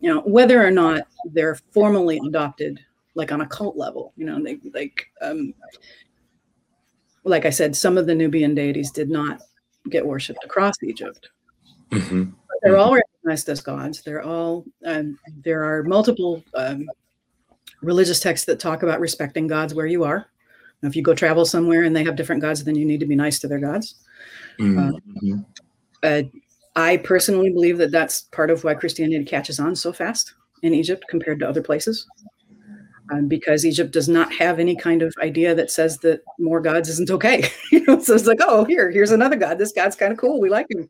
You 0.00 0.12
know, 0.12 0.20
whether 0.20 0.64
or 0.64 0.70
not 0.70 1.04
they're 1.32 1.58
formally 1.72 2.20
adopted, 2.28 2.80
like 3.14 3.32
on 3.32 3.40
a 3.40 3.48
cult 3.48 3.78
level. 3.78 4.12
You 4.16 4.26
know, 4.26 4.42
they 4.42 4.58
like. 4.74 5.06
Um, 5.22 5.54
like 7.24 7.44
I 7.44 7.50
said, 7.50 7.76
some 7.76 7.98
of 7.98 8.06
the 8.06 8.14
Nubian 8.14 8.54
deities 8.54 8.90
did 8.90 9.10
not 9.10 9.42
get 9.88 10.06
worshipped 10.06 10.44
across 10.44 10.74
Egypt. 10.82 11.28
Mhm. 11.90 12.32
They're 12.62 12.76
all 12.76 12.94
recognized 12.94 13.48
as 13.48 13.60
gods. 13.60 14.02
They're 14.02 14.22
all 14.22 14.64
um, 14.84 15.18
there 15.44 15.64
are 15.64 15.82
multiple 15.84 16.44
um, 16.54 16.88
religious 17.82 18.20
texts 18.20 18.46
that 18.46 18.58
talk 18.58 18.82
about 18.82 19.00
respecting 19.00 19.46
gods 19.46 19.74
where 19.74 19.86
you 19.86 20.04
are. 20.04 20.26
If 20.82 20.94
you 20.94 21.02
go 21.02 21.14
travel 21.14 21.44
somewhere 21.44 21.84
and 21.84 21.94
they 21.94 22.04
have 22.04 22.16
different 22.16 22.42
gods, 22.42 22.62
then 22.62 22.76
you 22.76 22.84
need 22.84 23.00
to 23.00 23.06
be 23.06 23.16
nice 23.16 23.38
to 23.40 23.48
their 23.48 23.58
gods. 23.58 23.96
Mhm. 24.58 25.44
Uh, 26.02 26.22
I 26.76 26.96
personally 26.98 27.50
believe 27.50 27.78
that 27.78 27.90
that's 27.90 28.22
part 28.22 28.50
of 28.50 28.62
why 28.62 28.74
Christianity 28.74 29.24
catches 29.24 29.58
on 29.58 29.74
so 29.74 29.92
fast 29.92 30.34
in 30.62 30.74
Egypt 30.74 31.04
compared 31.08 31.40
to 31.40 31.48
other 31.48 31.62
places. 31.62 32.06
Um, 33.10 33.26
because 33.26 33.64
Egypt 33.64 33.90
does 33.90 34.08
not 34.08 34.32
have 34.34 34.58
any 34.58 34.76
kind 34.76 35.00
of 35.00 35.14
idea 35.22 35.54
that 35.54 35.70
says 35.70 35.96
that 35.98 36.20
more 36.38 36.60
gods 36.60 36.90
isn't 36.90 37.10
okay. 37.10 37.50
you 37.72 37.82
know, 37.86 37.98
so 37.98 38.14
it's 38.14 38.26
like, 38.26 38.40
oh, 38.42 38.64
here, 38.64 38.90
here's 38.90 39.12
another 39.12 39.36
god. 39.36 39.58
This 39.58 39.72
god's 39.72 39.96
kind 39.96 40.12
of 40.12 40.18
cool. 40.18 40.40
We 40.40 40.50
like 40.50 40.66
him. 40.70 40.88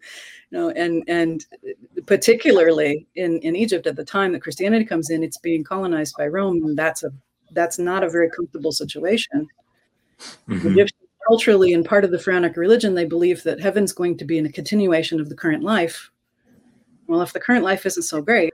You 0.50 0.58
know, 0.58 0.70
and 0.70 1.04
and 1.06 1.46
particularly 2.06 3.06
in 3.14 3.38
in 3.40 3.54
Egypt 3.54 3.86
at 3.86 3.96
the 3.96 4.04
time 4.04 4.32
that 4.32 4.42
Christianity 4.42 4.84
comes 4.84 5.10
in, 5.10 5.22
it's 5.22 5.38
being 5.38 5.62
colonized 5.62 6.16
by 6.18 6.26
Rome, 6.26 6.64
and 6.64 6.76
that's 6.76 7.04
a 7.04 7.10
that's 7.52 7.78
not 7.78 8.02
a 8.02 8.10
very 8.10 8.30
comfortable 8.30 8.72
situation. 8.72 9.46
Mhm. 10.48 10.72
Egyptians 10.72 11.08
culturally 11.28 11.74
and 11.74 11.84
part 11.84 12.04
of 12.04 12.10
the 12.10 12.18
Pharaonic 12.18 12.56
religion, 12.56 12.94
they 12.94 13.04
believe 13.04 13.42
that 13.42 13.60
heaven's 13.60 13.92
going 13.92 14.16
to 14.16 14.24
be 14.24 14.38
in 14.38 14.46
a 14.46 14.52
continuation 14.52 15.20
of 15.20 15.28
the 15.28 15.34
current 15.36 15.62
life. 15.62 16.10
Well, 17.06 17.22
if 17.22 17.32
the 17.32 17.40
current 17.40 17.64
life 17.64 17.86
isn't 17.86 18.02
so 18.02 18.22
great, 18.22 18.52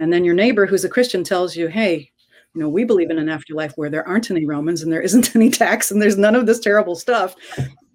and 0.00 0.12
then 0.12 0.24
your 0.24 0.34
neighbor 0.34 0.66
who's 0.66 0.84
a 0.84 0.88
Christian 0.88 1.22
tells 1.22 1.54
you, 1.54 1.68
hey, 1.68 2.10
you 2.54 2.60
know, 2.60 2.68
we 2.68 2.84
believe 2.84 3.10
in 3.10 3.18
an 3.18 3.28
afterlife 3.28 3.72
where 3.76 3.90
there 3.90 4.06
aren't 4.06 4.30
any 4.30 4.46
Romans 4.46 4.82
and 4.82 4.92
there 4.92 5.02
isn't 5.02 5.34
any 5.36 5.50
tax 5.50 5.90
and 5.90 6.00
there's 6.00 6.16
none 6.16 6.34
of 6.34 6.46
this 6.46 6.60
terrible 6.60 6.94
stuff. 6.94 7.34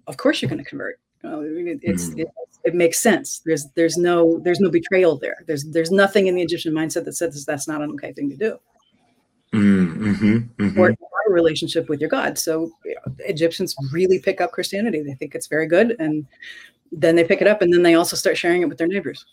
Of 0.06 0.16
course, 0.16 0.42
you're 0.42 0.48
going 0.48 0.62
to 0.62 0.68
convert. 0.68 0.98
it's 1.22 2.10
mm. 2.10 2.20
it, 2.20 2.28
it, 2.64 2.74
makes 2.74 3.00
sense. 3.00 3.40
There's 3.44 3.66
there's 3.74 3.96
no 3.96 4.38
there's 4.40 4.60
no 4.60 4.70
betrayal 4.70 5.16
there. 5.18 5.44
There's 5.46 5.64
there's 5.64 5.90
nothing 5.90 6.26
in 6.26 6.34
the 6.34 6.42
Egyptian 6.42 6.74
mindset 6.74 7.04
that 7.04 7.14
says 7.14 7.44
that's 7.44 7.68
not 7.68 7.80
an 7.80 7.90
okay 7.92 8.12
thing 8.12 8.28
to 8.30 8.36
do. 8.36 8.58
Mm-hmm, 9.52 10.36
mm-hmm. 10.62 10.78
Or 10.78 10.90
a 10.90 11.32
relationship 11.32 11.88
with 11.88 12.00
your 12.00 12.10
God. 12.10 12.38
So 12.38 12.70
you 12.84 12.94
know, 12.94 13.14
Egyptians 13.20 13.74
really 13.92 14.18
pick 14.18 14.40
up 14.40 14.52
Christianity. 14.52 15.02
They 15.02 15.14
think 15.14 15.34
it's 15.34 15.46
very 15.46 15.66
good, 15.66 15.96
and 15.98 16.26
then 16.92 17.16
they 17.16 17.24
pick 17.24 17.40
it 17.40 17.46
up, 17.46 17.62
and 17.62 17.72
then 17.72 17.82
they 17.82 17.94
also 17.94 18.16
start 18.16 18.36
sharing 18.36 18.62
it 18.62 18.68
with 18.68 18.78
their 18.78 18.86
neighbors. 18.86 19.24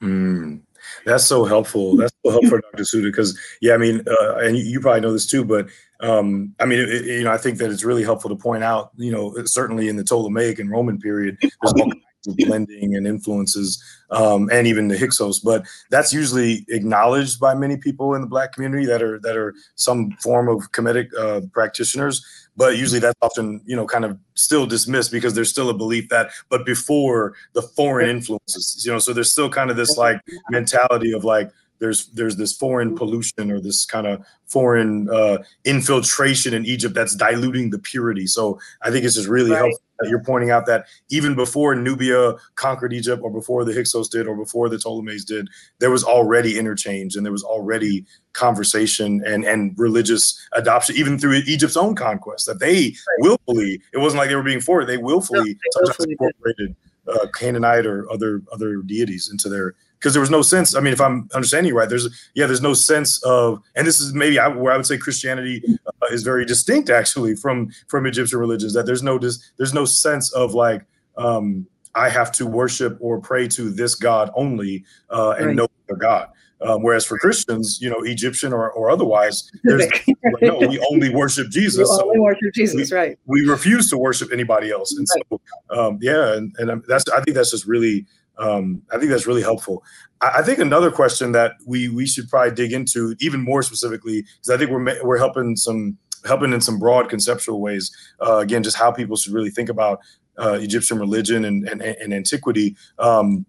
Mm. 0.00 0.60
That's 1.04 1.24
so 1.24 1.44
helpful. 1.44 1.96
That's 1.96 2.09
so 2.24 2.32
helpful, 2.32 2.60
Dr. 2.72 2.82
Siuda, 2.82 3.04
because 3.04 3.38
yeah, 3.60 3.74
I 3.74 3.76
mean, 3.78 4.02
uh, 4.06 4.36
and 4.36 4.56
you, 4.56 4.80
probably 4.80 5.00
know 5.00 5.12
this 5.12 5.26
too, 5.26 5.44
but 5.44 5.68
um, 6.00 6.54
I 6.60 6.66
mean, 6.66 6.80
it, 6.80 7.04
you 7.04 7.24
know, 7.24 7.32
I 7.32 7.38
think 7.38 7.58
that 7.58 7.70
it's 7.70 7.84
really 7.84 8.04
helpful 8.04 8.30
to 8.30 8.36
point 8.36 8.62
out, 8.62 8.90
you 8.96 9.10
know, 9.10 9.34
certainly 9.44 9.88
in 9.88 9.96
the 9.96 10.04
Ptolemaic 10.04 10.58
and 10.58 10.70
Roman 10.70 10.98
period, 10.98 11.38
there's 11.40 11.72
all 11.72 11.90
kinds 11.90 12.26
of 12.28 12.36
blending 12.36 12.94
and 12.94 13.06
influences, 13.06 13.82
um, 14.10 14.50
and 14.52 14.66
even 14.66 14.88
the 14.88 14.98
Hyksos. 14.98 15.38
But 15.38 15.66
that's 15.90 16.12
usually 16.12 16.66
acknowledged 16.68 17.40
by 17.40 17.54
many 17.54 17.78
people 17.78 18.14
in 18.14 18.20
the 18.20 18.26
Black 18.26 18.52
community 18.52 18.84
that 18.86 19.02
are 19.02 19.18
that 19.20 19.36
are 19.36 19.54
some 19.76 20.10
form 20.22 20.48
of 20.48 20.72
Kemetic 20.72 21.08
uh, 21.18 21.40
practitioners. 21.52 22.24
But 22.56 22.76
usually 22.76 23.00
that's 23.00 23.18
often 23.22 23.62
you 23.64 23.76
know 23.76 23.86
kind 23.86 24.04
of 24.04 24.18
still 24.34 24.66
dismissed 24.66 25.10
because 25.10 25.34
there's 25.34 25.50
still 25.50 25.70
a 25.70 25.74
belief 25.74 26.10
that 26.10 26.30
but 26.50 26.66
before 26.66 27.34
the 27.54 27.62
foreign 27.62 28.10
influences, 28.10 28.82
you 28.84 28.92
know, 28.92 28.98
so 28.98 29.14
there's 29.14 29.32
still 29.32 29.48
kind 29.48 29.70
of 29.70 29.76
this 29.76 29.96
like 29.96 30.20
mentality 30.50 31.12
of 31.12 31.24
like 31.24 31.50
there's 31.80 32.08
there's 32.08 32.36
this 32.36 32.52
foreign 32.52 32.94
pollution 32.94 33.50
or 33.50 33.60
this 33.60 33.84
kind 33.84 34.06
of 34.06 34.24
foreign 34.46 35.08
uh, 35.10 35.38
infiltration 35.64 36.54
in 36.54 36.64
Egypt 36.66 36.94
that's 36.94 37.16
diluting 37.16 37.70
the 37.70 37.78
purity. 37.78 38.26
So 38.26 38.60
I 38.82 38.90
think 38.90 39.04
it's 39.04 39.14
just 39.14 39.28
really 39.28 39.50
right. 39.50 39.58
helpful 39.58 39.80
that 39.98 40.08
you're 40.08 40.22
pointing 40.22 40.50
out 40.50 40.66
that 40.66 40.86
even 41.10 41.34
before 41.34 41.74
Nubia 41.74 42.34
conquered 42.54 42.92
Egypt, 42.92 43.22
or 43.22 43.30
before 43.30 43.64
the 43.64 43.72
Hyksos 43.72 44.08
did, 44.08 44.26
or 44.26 44.36
before 44.36 44.68
the 44.68 44.78
Ptolemies 44.78 45.24
did, 45.24 45.48
there 45.78 45.90
was 45.90 46.04
already 46.04 46.58
interchange 46.58 47.16
and 47.16 47.24
there 47.24 47.32
was 47.32 47.44
already 47.44 48.04
conversation 48.32 49.22
and 49.26 49.44
and 49.44 49.76
religious 49.78 50.46
adoption, 50.52 50.96
even 50.96 51.18
through 51.18 51.40
Egypt's 51.46 51.76
own 51.76 51.94
conquest. 51.94 52.46
That 52.46 52.60
they 52.60 52.84
right. 52.84 53.18
willfully, 53.20 53.80
it 53.92 53.98
wasn't 53.98 54.18
like 54.18 54.28
they 54.28 54.36
were 54.36 54.42
being 54.42 54.60
forced; 54.60 54.86
they 54.86 54.98
willfully, 54.98 55.38
no, 55.38 55.44
they 55.44 55.80
willfully 55.82 56.12
incorporated 56.12 56.76
uh, 57.08 57.26
Canaanite 57.34 57.86
or 57.86 58.10
other 58.10 58.42
other 58.52 58.82
deities 58.82 59.30
into 59.30 59.48
their 59.48 59.74
because 60.00 60.14
there 60.14 60.20
was 60.20 60.30
no 60.30 60.40
sense. 60.40 60.74
I 60.74 60.80
mean, 60.80 60.94
if 60.94 61.00
I'm 61.00 61.28
understanding 61.34 61.68
you 61.68 61.76
right, 61.76 61.88
there's 61.88 62.08
yeah, 62.34 62.46
there's 62.46 62.62
no 62.62 62.72
sense 62.72 63.22
of, 63.22 63.62
and 63.76 63.86
this 63.86 64.00
is 64.00 64.14
maybe 64.14 64.38
I, 64.38 64.48
where 64.48 64.72
I 64.72 64.76
would 64.76 64.86
say 64.86 64.96
Christianity 64.96 65.62
uh, 65.86 66.06
is 66.10 66.22
very 66.22 66.46
distinct 66.46 66.88
actually 66.88 67.36
from 67.36 67.70
from 67.86 68.06
Egyptian 68.06 68.38
religions. 68.38 68.72
That 68.72 68.86
there's 68.86 69.02
no 69.02 69.18
there's 69.18 69.74
no 69.74 69.84
sense 69.84 70.32
of 70.32 70.54
like 70.54 70.82
um, 71.18 71.66
I 71.94 72.08
have 72.08 72.32
to 72.32 72.46
worship 72.46 72.96
or 73.00 73.20
pray 73.20 73.46
to 73.48 73.70
this 73.70 73.94
God 73.94 74.30
only 74.34 74.84
uh, 75.10 75.34
and 75.38 75.46
right. 75.48 75.56
no 75.56 75.68
other 75.88 75.98
God. 75.98 76.28
Um, 76.62 76.82
whereas 76.82 77.06
for 77.06 77.18
Christians, 77.18 77.78
you 77.80 77.88
know, 77.88 78.02
Egyptian 78.02 78.52
or, 78.52 78.70
or 78.72 78.90
otherwise, 78.90 79.50
there's 79.64 79.86
like, 80.06 80.42
no, 80.42 80.58
we 80.58 80.78
only 80.90 81.08
worship 81.08 81.48
Jesus. 81.50 81.88
We 81.88 82.02
only 82.02 82.16
so 82.16 82.22
worship 82.22 82.54
Jesus, 82.54 82.90
we, 82.90 82.96
right? 82.96 83.18
We 83.24 83.46
refuse 83.46 83.88
to 83.90 83.98
worship 83.98 84.30
anybody 84.30 84.70
else, 84.70 84.92
and 84.92 85.06
right. 85.14 85.40
so 85.70 85.88
um, 85.88 85.98
yeah, 86.02 86.34
and, 86.34 86.54
and 86.58 86.82
that's 86.86 87.08
I 87.08 87.22
think 87.22 87.34
that's 87.34 87.50
just 87.50 87.66
really 87.66 88.06
um, 88.40 88.82
I 88.90 88.98
think 88.98 89.10
that's 89.10 89.26
really 89.26 89.42
helpful. 89.42 89.84
I, 90.20 90.38
I, 90.38 90.42
think 90.42 90.58
another 90.58 90.90
question 90.90 91.32
that 91.32 91.52
we 91.66 91.88
we 91.88 92.06
should 92.06 92.28
probably 92.28 92.54
dig 92.54 92.72
into 92.72 93.14
even 93.20 93.40
more 93.40 93.62
specifically 93.62 94.22
because 94.22 94.50
I 94.50 94.56
think 94.56 94.70
we're 94.70 95.04
we're 95.04 95.18
helping 95.18 95.56
some 95.56 95.98
helping 96.24 96.52
in 96.52 96.60
some 96.60 96.78
broad 96.78 97.08
conceptual 97.08 97.60
ways. 97.60 97.94
Uh, 98.24 98.38
again, 98.38 98.62
just 98.62 98.76
how 98.76 98.90
people 98.90 99.16
should 99.16 99.34
really 99.34 99.50
think 99.50 99.68
about 99.68 100.00
uh, 100.38 100.58
Egyptian 100.60 100.98
religion 100.98 101.44
and 101.44 101.68
and, 101.68 101.82
and 101.82 102.14
antiquity. 102.14 102.76
Um, 102.98 103.44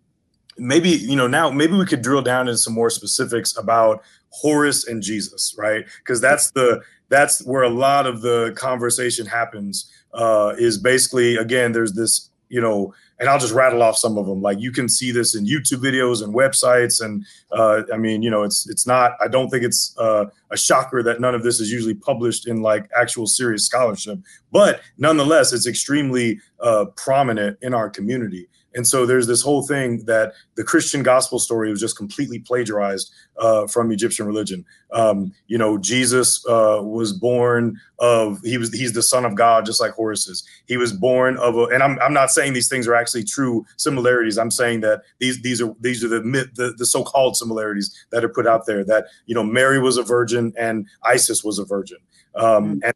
maybe 0.57 0.89
you 0.89 1.15
know 1.15 1.27
now 1.27 1.49
maybe 1.49 1.73
we 1.73 1.85
could 1.85 2.01
drill 2.01 2.21
down 2.21 2.47
into 2.47 2.57
some 2.57 2.73
more 2.73 2.89
specifics 2.89 3.57
about 3.57 4.03
Horus 4.29 4.87
and 4.87 5.01
Jesus, 5.01 5.55
right? 5.57 5.85
Because 5.99 6.19
that's 6.19 6.51
the 6.51 6.81
that's 7.09 7.45
where 7.45 7.63
a 7.63 7.69
lot 7.69 8.07
of 8.07 8.21
the 8.21 8.53
conversation 8.57 9.25
happens. 9.25 9.91
Uh, 10.13 10.53
is 10.57 10.77
basically 10.77 11.37
again, 11.37 11.71
there's 11.71 11.93
this 11.93 12.29
you 12.49 12.59
know 12.59 12.93
and 13.21 13.29
I'll 13.29 13.39
just 13.39 13.53
rattle 13.53 13.83
off 13.83 13.97
some 13.97 14.17
of 14.17 14.25
them. 14.25 14.41
Like 14.41 14.59
you 14.59 14.71
can 14.71 14.89
see 14.89 15.11
this 15.11 15.35
in 15.35 15.45
YouTube 15.45 15.77
videos 15.77 16.23
and 16.23 16.33
websites, 16.33 17.05
and 17.05 17.23
uh, 17.51 17.83
I 17.93 17.97
mean, 17.97 18.23
you 18.23 18.31
know, 18.31 18.41
it's 18.41 18.67
it's 18.67 18.87
not. 18.87 19.11
I 19.21 19.27
don't 19.27 19.49
think 19.49 19.63
it's 19.63 19.95
uh, 19.97 20.25
a 20.49 20.57
shocker 20.57 21.03
that 21.03 21.21
none 21.21 21.35
of 21.35 21.43
this 21.43 21.59
is 21.59 21.71
usually 21.71 21.93
published 21.93 22.47
in 22.47 22.63
like 22.63 22.89
actual 22.99 23.27
serious 23.27 23.63
scholarship, 23.63 24.19
but 24.51 24.81
nonetheless, 24.97 25.53
it's 25.53 25.67
extremely 25.67 26.39
uh, 26.59 26.85
prominent 26.97 27.59
in 27.61 27.75
our 27.75 27.89
community. 27.89 28.49
And 28.73 28.87
so 28.87 29.05
there's 29.05 29.27
this 29.27 29.41
whole 29.41 29.63
thing 29.63 30.05
that 30.05 30.33
the 30.55 30.63
Christian 30.63 31.03
gospel 31.03 31.39
story 31.39 31.69
was 31.69 31.79
just 31.79 31.97
completely 31.97 32.39
plagiarized 32.39 33.11
uh, 33.37 33.67
from 33.67 33.91
Egyptian 33.91 34.25
religion. 34.25 34.65
Um, 34.91 35.33
you 35.47 35.57
know, 35.57 35.77
Jesus 35.77 36.45
uh, 36.47 36.79
was 36.81 37.13
born 37.13 37.79
of 37.99 38.39
he 38.43 38.57
was 38.57 38.73
he's 38.73 38.93
the 38.93 39.01
son 39.01 39.25
of 39.25 39.35
God, 39.35 39.65
just 39.65 39.81
like 39.81 39.91
Horus 39.91 40.27
is. 40.27 40.47
He 40.65 40.77
was 40.77 40.93
born 40.93 41.37
of 41.37 41.57
a, 41.57 41.63
and 41.65 41.83
I'm 41.83 41.99
I'm 41.99 42.13
not 42.13 42.31
saying 42.31 42.53
these 42.53 42.69
things 42.69 42.87
are 42.87 42.95
actually 42.95 43.23
true 43.23 43.65
similarities. 43.77 44.37
I'm 44.37 44.51
saying 44.51 44.81
that 44.81 45.01
these 45.19 45.41
these 45.41 45.61
are 45.61 45.73
these 45.79 46.03
are 46.03 46.09
the 46.09 46.23
myth 46.23 46.49
the, 46.55 46.73
the 46.77 46.85
so-called 46.85 47.35
similarities 47.37 47.93
that 48.11 48.23
are 48.23 48.29
put 48.29 48.47
out 48.47 48.65
there. 48.65 48.83
That 48.83 49.05
you 49.25 49.35
know 49.35 49.43
Mary 49.43 49.79
was 49.79 49.97
a 49.97 50.03
virgin 50.03 50.53
and 50.57 50.87
Isis 51.03 51.43
was 51.43 51.59
a 51.59 51.65
virgin. 51.65 51.97
Um, 52.35 52.45
mm-hmm. 52.45 52.79
and 52.83 52.93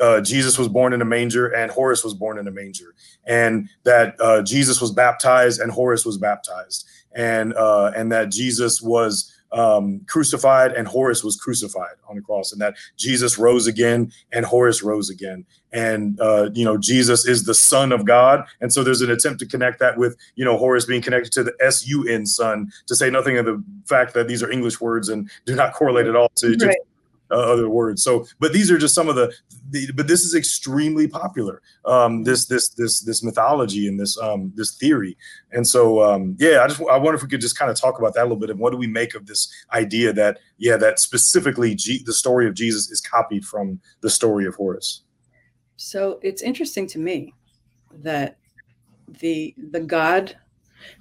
uh, 0.00 0.20
Jesus 0.20 0.58
was 0.58 0.68
born 0.68 0.92
in 0.92 1.02
a 1.02 1.04
manger 1.04 1.48
and 1.48 1.70
Horus 1.70 2.02
was 2.02 2.14
born 2.14 2.38
in 2.38 2.48
a 2.48 2.50
manger, 2.50 2.94
and 3.26 3.68
that 3.84 4.16
uh, 4.20 4.42
Jesus 4.42 4.80
was 4.80 4.90
baptized 4.90 5.60
and 5.60 5.70
Horus 5.70 6.04
was 6.04 6.18
baptized, 6.18 6.88
and 7.12 7.54
uh, 7.54 7.92
and 7.94 8.10
that 8.12 8.30
Jesus 8.30 8.80
was 8.80 9.36
um, 9.52 10.00
crucified 10.06 10.72
and 10.72 10.86
Horus 10.86 11.24
was 11.24 11.36
crucified 11.36 11.96
on 12.08 12.16
the 12.16 12.22
cross, 12.22 12.52
and 12.52 12.60
that 12.60 12.76
Jesus 12.96 13.38
rose 13.38 13.66
again 13.66 14.12
and 14.32 14.46
Horus 14.46 14.82
rose 14.82 15.10
again, 15.10 15.44
and 15.72 16.18
uh, 16.20 16.50
you 16.54 16.64
know 16.64 16.78
Jesus 16.78 17.26
is 17.26 17.44
the 17.44 17.54
Son 17.54 17.92
of 17.92 18.04
God, 18.04 18.44
and 18.60 18.72
so 18.72 18.82
there's 18.82 19.02
an 19.02 19.10
attempt 19.10 19.40
to 19.40 19.46
connect 19.46 19.80
that 19.80 19.98
with 19.98 20.16
you 20.34 20.44
know 20.44 20.56
Horus 20.56 20.86
being 20.86 21.02
connected 21.02 21.32
to 21.32 21.44
the 21.44 21.54
S 21.60 21.86
U 21.86 22.08
N 22.08 22.26
Son, 22.26 22.70
to 22.86 22.96
say 22.96 23.10
nothing 23.10 23.38
of 23.38 23.44
the 23.44 23.62
fact 23.86 24.14
that 24.14 24.28
these 24.28 24.42
are 24.42 24.50
English 24.50 24.80
words 24.80 25.08
and 25.08 25.30
do 25.46 25.54
not 25.54 25.74
correlate 25.74 26.06
at 26.06 26.16
all 26.16 26.30
to 26.36 26.56
right 26.60 26.76
uh, 27.30 27.52
other 27.52 27.68
words. 27.68 28.02
So, 28.02 28.26
but 28.38 28.52
these 28.52 28.70
are 28.70 28.78
just 28.78 28.94
some 28.94 29.08
of 29.08 29.16
the, 29.16 29.32
the 29.70 29.90
but 29.94 30.08
this 30.08 30.24
is 30.24 30.34
extremely 30.34 31.06
popular. 31.06 31.62
Um, 31.84 32.24
this 32.24 32.46
this 32.46 32.70
this 32.70 33.00
this 33.00 33.22
mythology 33.22 33.86
and 33.88 33.98
this 33.98 34.18
um, 34.18 34.52
this 34.54 34.76
theory. 34.76 35.16
And 35.52 35.66
so, 35.66 36.02
um, 36.02 36.36
yeah, 36.38 36.62
I 36.62 36.68
just 36.68 36.80
I 36.80 36.96
wonder 36.96 37.14
if 37.14 37.22
we 37.22 37.28
could 37.28 37.40
just 37.40 37.58
kind 37.58 37.70
of 37.70 37.78
talk 37.78 37.98
about 37.98 38.14
that 38.14 38.22
a 38.22 38.24
little 38.24 38.38
bit. 38.38 38.50
And 38.50 38.58
what 38.58 38.70
do 38.70 38.76
we 38.76 38.86
make 38.86 39.14
of 39.14 39.26
this 39.26 39.52
idea 39.72 40.12
that 40.12 40.38
yeah, 40.58 40.76
that 40.76 40.98
specifically 40.98 41.74
G- 41.74 42.02
the 42.04 42.12
story 42.12 42.46
of 42.46 42.54
Jesus 42.54 42.90
is 42.90 43.00
copied 43.00 43.44
from 43.44 43.80
the 44.00 44.10
story 44.10 44.46
of 44.46 44.54
Horus? 44.54 45.02
So 45.76 46.18
it's 46.22 46.42
interesting 46.42 46.86
to 46.88 46.98
me 46.98 47.34
that 48.02 48.36
the 49.20 49.54
the 49.70 49.80
god 49.80 50.36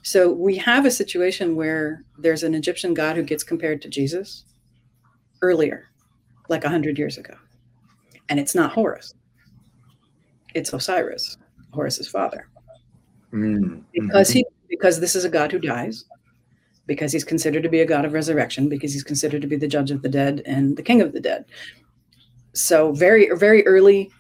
so 0.04 0.32
we 0.32 0.58
have 0.58 0.86
a 0.86 0.92
situation 0.92 1.56
where 1.56 2.04
there's 2.18 2.44
an 2.44 2.56
Egyptian 2.56 2.94
god 2.94 3.16
who 3.16 3.24
gets 3.24 3.44
compared 3.44 3.82
to 3.84 3.90
Jesus 3.90 4.46
earlier 5.42 5.89
like 6.50 6.64
100 6.64 6.98
years 6.98 7.18
ago. 7.18 7.36
And 8.28 8.40
it's 8.40 8.54
not 8.56 8.72
Horus, 8.72 9.14
it's 10.54 10.74
Osiris, 10.74 11.38
Horus's 11.74 12.08
father. 12.08 12.48
Mm-hmm. 13.34 13.80
Because 13.94 14.30
he 14.30 14.46
because 14.70 15.00
this 15.00 15.16
is 15.16 15.26
a 15.26 15.30
god 15.30 15.52
who 15.52 15.60
dies, 15.60 16.06
because 16.86 17.12
he's 17.12 17.24
considered 17.24 17.64
to 17.64 17.70
be 17.70 17.82
a 17.82 17.86
god 17.86 18.06
of 18.06 18.14
resurrection, 18.14 18.70
because 18.70 18.94
he's 18.94 19.04
considered 19.04 19.42
to 19.42 19.48
be 19.48 19.56
the 19.56 19.68
judge 19.68 19.92
of 19.92 20.02
the 20.02 20.10
dead 20.10 20.42
and 20.46 20.78
the 20.78 20.84
king 20.84 21.02
of 21.02 21.14
the 21.14 21.20
dead. 21.20 21.46
So 22.54 22.92
very 22.92 23.30
very 23.36 23.66
early 23.66 24.12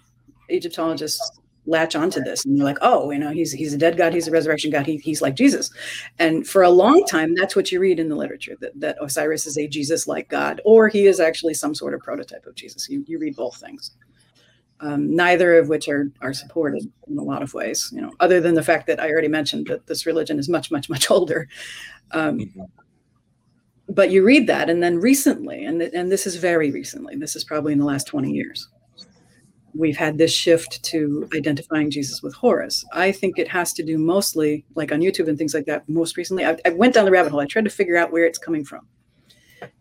Egyptologists 0.49 1.38
latch 1.69 1.95
onto 1.95 2.19
this 2.21 2.43
and 2.43 2.57
they're 2.57 2.65
like 2.65 2.77
oh 2.81 3.11
you 3.11 3.19
know 3.19 3.29
he's 3.29 3.51
he's 3.51 3.73
a 3.73 3.77
dead 3.77 3.95
god 3.95 4.13
he's 4.13 4.27
a 4.27 4.31
resurrection 4.31 4.71
god 4.71 4.85
he, 4.85 4.97
he's 4.97 5.21
like 5.21 5.35
jesus. 5.35 5.69
And 6.17 6.47
for 6.47 6.63
a 6.63 6.69
long 6.69 7.05
time 7.05 7.35
that's 7.35 7.55
what 7.55 7.71
you 7.71 7.79
read 7.79 7.99
in 7.99 8.09
the 8.09 8.15
literature 8.15 8.55
that, 8.59 8.77
that 8.79 8.97
osiris 9.01 9.45
is 9.45 9.57
a 9.57 9.67
jesus 9.67 10.07
like 10.07 10.29
god 10.29 10.61
or 10.65 10.87
he 10.87 11.05
is 11.05 11.19
actually 11.19 11.53
some 11.53 11.75
sort 11.75 11.93
of 11.93 12.01
prototype 12.01 12.45
of 12.45 12.55
jesus. 12.55 12.89
You, 12.89 13.05
you 13.07 13.19
read 13.19 13.35
both 13.35 13.57
things. 13.57 13.91
Um, 14.81 15.13
neither 15.13 15.57
of 15.57 15.67
which 15.67 15.89
are 15.89 16.09
are 16.21 16.33
supported 16.33 16.89
in 17.07 17.17
a 17.17 17.23
lot 17.23 17.43
of 17.43 17.53
ways 17.53 17.91
you 17.93 18.01
know 18.01 18.13
other 18.21 18.39
than 18.39 18.55
the 18.55 18.63
fact 18.63 18.87
that 18.87 18.97
i 19.01 19.09
already 19.09 19.27
mentioned 19.27 19.67
that 19.67 19.85
this 19.87 20.05
religion 20.05 20.39
is 20.39 20.47
much 20.47 20.71
much 20.71 20.89
much 20.89 21.11
older. 21.15 21.47
Um, 22.11 22.39
mm-hmm. 22.39 22.61
but 23.89 24.09
you 24.09 24.23
read 24.23 24.47
that 24.47 24.69
and 24.69 24.81
then 24.81 24.97
recently 24.97 25.65
and, 25.65 25.81
and 25.81 26.11
this 26.11 26.25
is 26.25 26.37
very 26.37 26.71
recently 26.71 27.15
this 27.15 27.35
is 27.35 27.43
probably 27.43 27.73
in 27.73 27.79
the 27.79 27.85
last 27.85 28.07
20 28.07 28.31
years 28.31 28.69
we've 29.73 29.97
had 29.97 30.17
this 30.17 30.33
shift 30.33 30.81
to 30.83 31.27
identifying 31.35 31.91
Jesus 31.91 32.21
with 32.21 32.33
Horus. 32.33 32.85
I 32.93 33.11
think 33.11 33.37
it 33.37 33.47
has 33.47 33.73
to 33.73 33.83
do 33.83 33.97
mostly, 33.97 34.65
like 34.75 34.91
on 34.91 34.99
YouTube 34.99 35.27
and 35.27 35.37
things 35.37 35.53
like 35.53 35.65
that, 35.65 35.87
most 35.87 36.17
recently. 36.17 36.45
I, 36.45 36.57
I, 36.65 36.69
went 36.69 36.93
down 36.93 37.05
the 37.05 37.11
rabbit 37.11 37.31
hole. 37.31 37.39
I 37.39 37.45
tried 37.45 37.65
to 37.65 37.69
figure 37.69 37.97
out 37.97 38.11
where 38.11 38.25
it's 38.25 38.37
coming 38.37 38.65
from. 38.65 38.87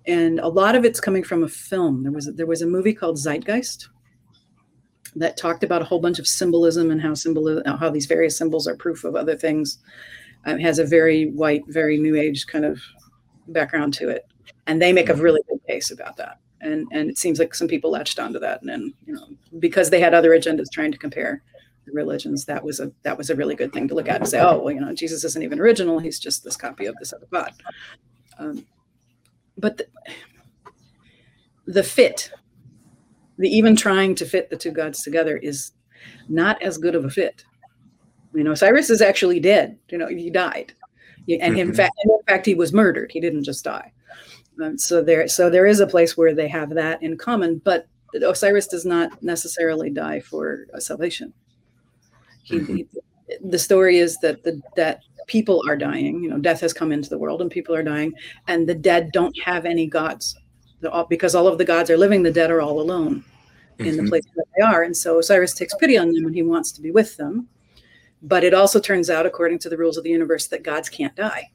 and 0.07 0.40
a 0.40 0.48
lot 0.48 0.74
of 0.74 0.85
it's 0.85 1.01
coming 1.01 1.22
from 1.22 1.42
a 1.42 1.48
film. 1.48 2.03
There 2.03 2.12
was 2.12 2.27
there 2.35 2.46
was 2.46 2.62
a 2.62 2.66
movie 2.66 2.94
called 2.94 3.16
Zeitgeist 3.16 3.88
that 5.16 5.37
talked 5.37 5.64
about 5.64 5.83
a 5.83 5.85
whole 5.85 6.01
bunch 6.01 6.18
of 6.18 6.27
symbolism 6.27 6.90
and 6.90 7.01
how 7.01 7.14
symbol 7.14 7.62
how 7.66 7.90
these 7.90 8.07
various 8.07 8.37
symbols 8.37 8.66
are 8.66 8.77
proof 8.77 9.05
of 9.05 9.16
other 9.16 9.37
things. 9.37 9.79
Uh, 10.46 10.53
it 10.53 10.61
has 10.61 10.79
a 10.79 10.85
very 10.85 11.31
white, 11.31 11.62
very 11.68 11.98
new 11.98 12.16
age 12.16 12.46
kind 12.46 12.64
of 12.64 12.81
background 13.48 13.94
to 13.94 14.09
it, 14.09 14.27
and 14.66 14.81
they 14.81 14.92
make 14.92 15.09
a 15.09 15.14
really 15.14 15.40
good 15.48 15.61
case 15.66 15.90
about 15.90 16.16
that. 16.16 16.38
And 16.61 16.88
and 16.90 17.09
it 17.09 17.18
seems 17.18 17.38
like 17.38 17.55
some 17.55 17.68
people 17.68 17.92
latched 17.92 18.18
onto 18.18 18.38
that, 18.40 18.61
and 18.61 18.68
then 18.68 18.94
you 19.07 19.14
know 19.14 19.29
because 19.59 19.90
they 19.90 20.01
had 20.01 20.14
other 20.14 20.31
agendas 20.31 20.71
trying 20.73 20.92
to 20.92 20.99
compare 20.99 21.42
the 21.87 21.92
religions, 21.92 22.44
that 22.47 22.64
was 22.64 22.81
a 22.81 22.90
that 23.03 23.16
was 23.16 23.31
a 23.31 23.37
really 23.37 23.55
good 23.55 23.73
thing 23.73 23.88
to 23.88 23.94
look 23.94 24.09
at 24.09 24.16
and 24.16 24.29
say, 24.29 24.40
oh 24.40 24.59
well, 24.59 24.75
you 24.75 24.81
know, 24.81 24.92
Jesus 24.94 25.25
isn't 25.25 25.42
even 25.42 25.61
original; 25.61 25.99
he's 25.99 26.18
just 26.18 26.42
this 26.42 26.57
copy 26.57 26.87
of 26.87 26.97
this 26.99 27.12
other 27.12 27.27
God. 27.33 27.53
Um, 28.38 28.66
but 29.57 29.79
the, 29.79 29.87
the 31.66 31.83
fit 31.83 32.31
the 33.38 33.49
even 33.49 33.77
trying 33.77 34.14
to 34.16 34.27
fit 34.27 34.51
the 34.51 34.57
two 34.57 34.73
gods 34.73 35.03
together 35.03 35.37
is 35.37 35.73
not 36.29 36.61
as 36.62 36.77
good 36.77 36.94
of 36.94 37.05
a 37.05 37.11
fit. 37.11 37.44
You 38.35 38.44
know, 38.44 38.53
Osiris 38.53 38.90
is 38.90 39.01
actually 39.01 39.40
dead. 39.40 39.79
You 39.88 39.99
know, 39.99 40.09
he 40.09 40.29
died, 40.31 40.75
and 41.29 41.59
in 41.59 41.68
mm-hmm. 41.68 41.77
fact, 41.77 41.94
in 42.05 42.11
fact, 42.27 42.47
he 42.47 42.55
was 42.55 42.73
murdered. 42.73 43.11
He 43.12 43.21
didn't 43.21 43.44
just 43.44 43.64
die. 43.64 43.92
Um, 44.62 44.79
so 44.79 45.03
there, 45.03 45.29
so 45.29 45.51
there 45.51 45.66
is 45.66 45.81
a 45.81 45.87
place 45.87 46.16
where 46.16 46.35
they 46.35 46.49
have 46.49 46.71
that 46.71 47.03
in 47.03 47.16
common. 47.16 47.61
But 47.64 47.87
Osiris 48.14 48.66
does 48.66 48.85
not 48.85 49.23
necessarily 49.23 49.90
die 49.90 50.21
for 50.21 50.66
salvation. 50.79 51.33
He, 52.42 52.59
mm-hmm. 52.59 52.77
he, 52.77 52.87
the 53.42 53.59
story 53.59 53.99
is 53.99 54.18
that 54.18 54.42
the 54.42 54.61
that 54.77 55.03
people 55.27 55.62
are 55.68 55.77
dying. 55.77 56.23
You 56.23 56.31
know, 56.31 56.38
death 56.38 56.61
has 56.61 56.73
come 56.73 56.92
into 56.92 57.11
the 57.11 57.18
world, 57.18 57.42
and 57.42 57.51
people 57.51 57.75
are 57.75 57.83
dying, 57.83 58.12
and 58.47 58.68
the 58.68 58.75
dead 58.75 59.11
don't 59.12 59.37
have 59.44 59.66
any 59.66 59.87
gods 59.87 60.37
because 61.09 61.35
all 61.35 61.49
of 61.49 61.59
the 61.59 61.64
gods 61.64 61.90
are 61.90 61.99
living, 61.99 62.23
the 62.23 62.31
dead 62.31 62.51
are 62.51 62.61
all 62.61 62.81
alone 62.81 63.25
in 63.79 63.87
mm-hmm. 63.87 64.05
the 64.05 64.11
place 64.11 64.25
where 64.35 64.44
they 64.57 64.62
are. 64.62 64.83
And 64.83 64.97
so 64.97 65.18
Osiris 65.18 65.55
takes 65.55 65.75
pity 65.75 65.97
on 65.97 66.12
them 66.12 66.27
and 66.27 66.35
he 66.35 66.42
wants 66.42 66.73
to 66.73 66.81
be 66.81 66.90
with 66.90 67.16
them. 67.16 67.49
But 68.23 68.44
it 68.44 68.55
also 68.55 68.81
turns 68.81 69.11
out, 69.11 69.27
according 69.27 69.61
to 69.61 69.68
the 69.68 69.77
rules 69.77 69.97
of 69.97 70.05
the 70.05 70.11
universe, 70.11 70.49
that 70.49 70.64
gods 70.64 70.88
can't 70.88 71.14
die. 71.14 71.51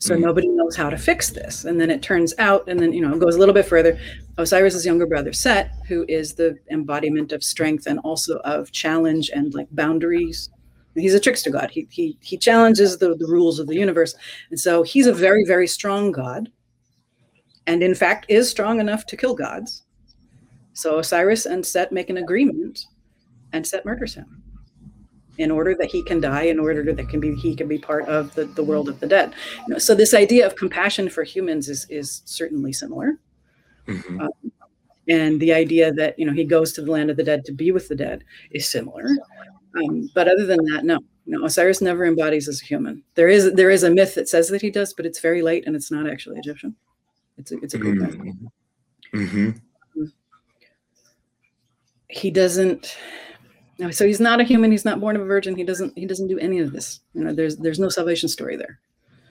So 0.00 0.14
mm-hmm. 0.14 0.24
nobody 0.24 0.48
knows 0.48 0.74
how 0.74 0.90
to 0.90 0.98
fix 0.98 1.30
this. 1.30 1.64
And 1.64 1.80
then 1.80 1.90
it 1.90 2.02
turns 2.02 2.34
out, 2.38 2.68
and 2.68 2.80
then, 2.80 2.92
you 2.92 3.00
know, 3.00 3.14
it 3.14 3.20
goes 3.20 3.36
a 3.36 3.38
little 3.38 3.54
bit 3.54 3.66
further. 3.66 3.98
Osiris's 4.38 4.84
younger 4.84 5.06
brother, 5.06 5.32
Set, 5.32 5.72
who 5.86 6.04
is 6.08 6.34
the 6.34 6.58
embodiment 6.70 7.32
of 7.32 7.44
strength 7.44 7.86
and 7.86 7.98
also 8.00 8.38
of 8.38 8.72
challenge 8.72 9.30
and 9.32 9.54
like 9.54 9.68
boundaries. 9.70 10.50
He's 10.94 11.14
a 11.14 11.20
trickster 11.20 11.50
god. 11.50 11.70
He, 11.70 11.86
he, 11.90 12.18
he 12.20 12.36
challenges 12.36 12.98
the, 12.98 13.14
the 13.16 13.28
rules 13.28 13.60
of 13.60 13.68
the 13.68 13.76
universe. 13.76 14.14
And 14.50 14.58
so 14.58 14.82
he's 14.82 15.06
a 15.06 15.12
very, 15.12 15.44
very 15.46 15.68
strong 15.68 16.10
god 16.10 16.50
and 17.70 17.84
in 17.84 17.94
fact 17.94 18.26
is 18.28 18.50
strong 18.50 18.80
enough 18.80 19.06
to 19.06 19.16
kill 19.16 19.34
gods. 19.34 19.84
So 20.72 20.98
Osiris 20.98 21.46
and 21.46 21.64
Set 21.64 21.92
make 21.92 22.10
an 22.10 22.16
agreement, 22.16 22.86
and 23.52 23.66
Set 23.66 23.84
murders 23.84 24.14
him 24.14 24.39
in 25.40 25.50
order 25.50 25.74
that 25.74 25.90
he 25.90 26.02
can 26.02 26.20
die, 26.20 26.42
in 26.42 26.60
order 26.60 26.92
that 26.92 27.08
can 27.08 27.18
be 27.18 27.34
he 27.34 27.56
can 27.56 27.66
be 27.66 27.78
part 27.78 28.06
of 28.06 28.34
the, 28.34 28.44
the 28.44 28.62
world 28.62 28.88
of 28.88 29.00
the 29.00 29.06
dead. 29.06 29.34
You 29.66 29.74
know, 29.74 29.78
so 29.78 29.94
this 29.94 30.12
idea 30.12 30.46
of 30.46 30.54
compassion 30.54 31.08
for 31.08 31.24
humans 31.24 31.68
is 31.68 31.86
is 31.88 32.22
certainly 32.26 32.72
similar. 32.72 33.18
Mm-hmm. 33.88 34.20
Um, 34.20 34.30
and 35.08 35.40
the 35.40 35.52
idea 35.52 35.92
that 35.94 36.18
you 36.18 36.26
know 36.26 36.32
he 36.32 36.44
goes 36.44 36.72
to 36.74 36.82
the 36.82 36.92
land 36.92 37.10
of 37.10 37.16
the 37.16 37.24
dead 37.24 37.44
to 37.46 37.52
be 37.52 37.72
with 37.72 37.88
the 37.88 37.96
dead 37.96 38.22
is 38.50 38.68
similar. 38.68 39.08
Um, 39.76 40.10
but 40.14 40.28
other 40.28 40.46
than 40.46 40.62
that, 40.66 40.84
no. 40.84 40.98
Know, 41.26 41.44
Osiris 41.44 41.80
never 41.80 42.04
embodies 42.06 42.48
as 42.48 42.60
a 42.60 42.64
human. 42.64 43.04
There 43.14 43.28
is 43.28 43.54
there 43.54 43.70
is 43.70 43.84
a 43.84 43.90
myth 43.90 44.16
that 44.16 44.28
says 44.28 44.48
that 44.48 44.60
he 44.60 44.70
does, 44.70 44.92
but 44.92 45.06
it's 45.06 45.20
very 45.20 45.42
late 45.42 45.64
and 45.64 45.76
it's 45.76 45.90
not 45.90 46.10
actually 46.10 46.38
Egyptian. 46.38 46.74
It's 47.38 47.52
a, 47.52 47.58
it's 47.58 47.74
a 47.74 47.78
good 47.78 47.98
mm-hmm. 47.98 49.16
mm-hmm. 49.16 50.04
He 52.08 52.32
doesn't. 52.32 52.96
So 53.90 54.06
he's 54.06 54.20
not 54.20 54.40
a 54.40 54.44
human. 54.44 54.70
He's 54.70 54.84
not 54.84 55.00
born 55.00 55.16
of 55.16 55.22
a 55.22 55.26
virgin. 55.26 55.56
He 55.56 55.64
doesn't. 55.64 55.96
He 55.96 56.06
doesn't 56.06 56.28
do 56.28 56.38
any 56.38 56.58
of 56.58 56.72
this. 56.72 57.00
You 57.14 57.24
know, 57.24 57.32
there's 57.32 57.56
there's 57.56 57.78
no 57.78 57.88
salvation 57.88 58.28
story 58.28 58.56
there. 58.56 58.78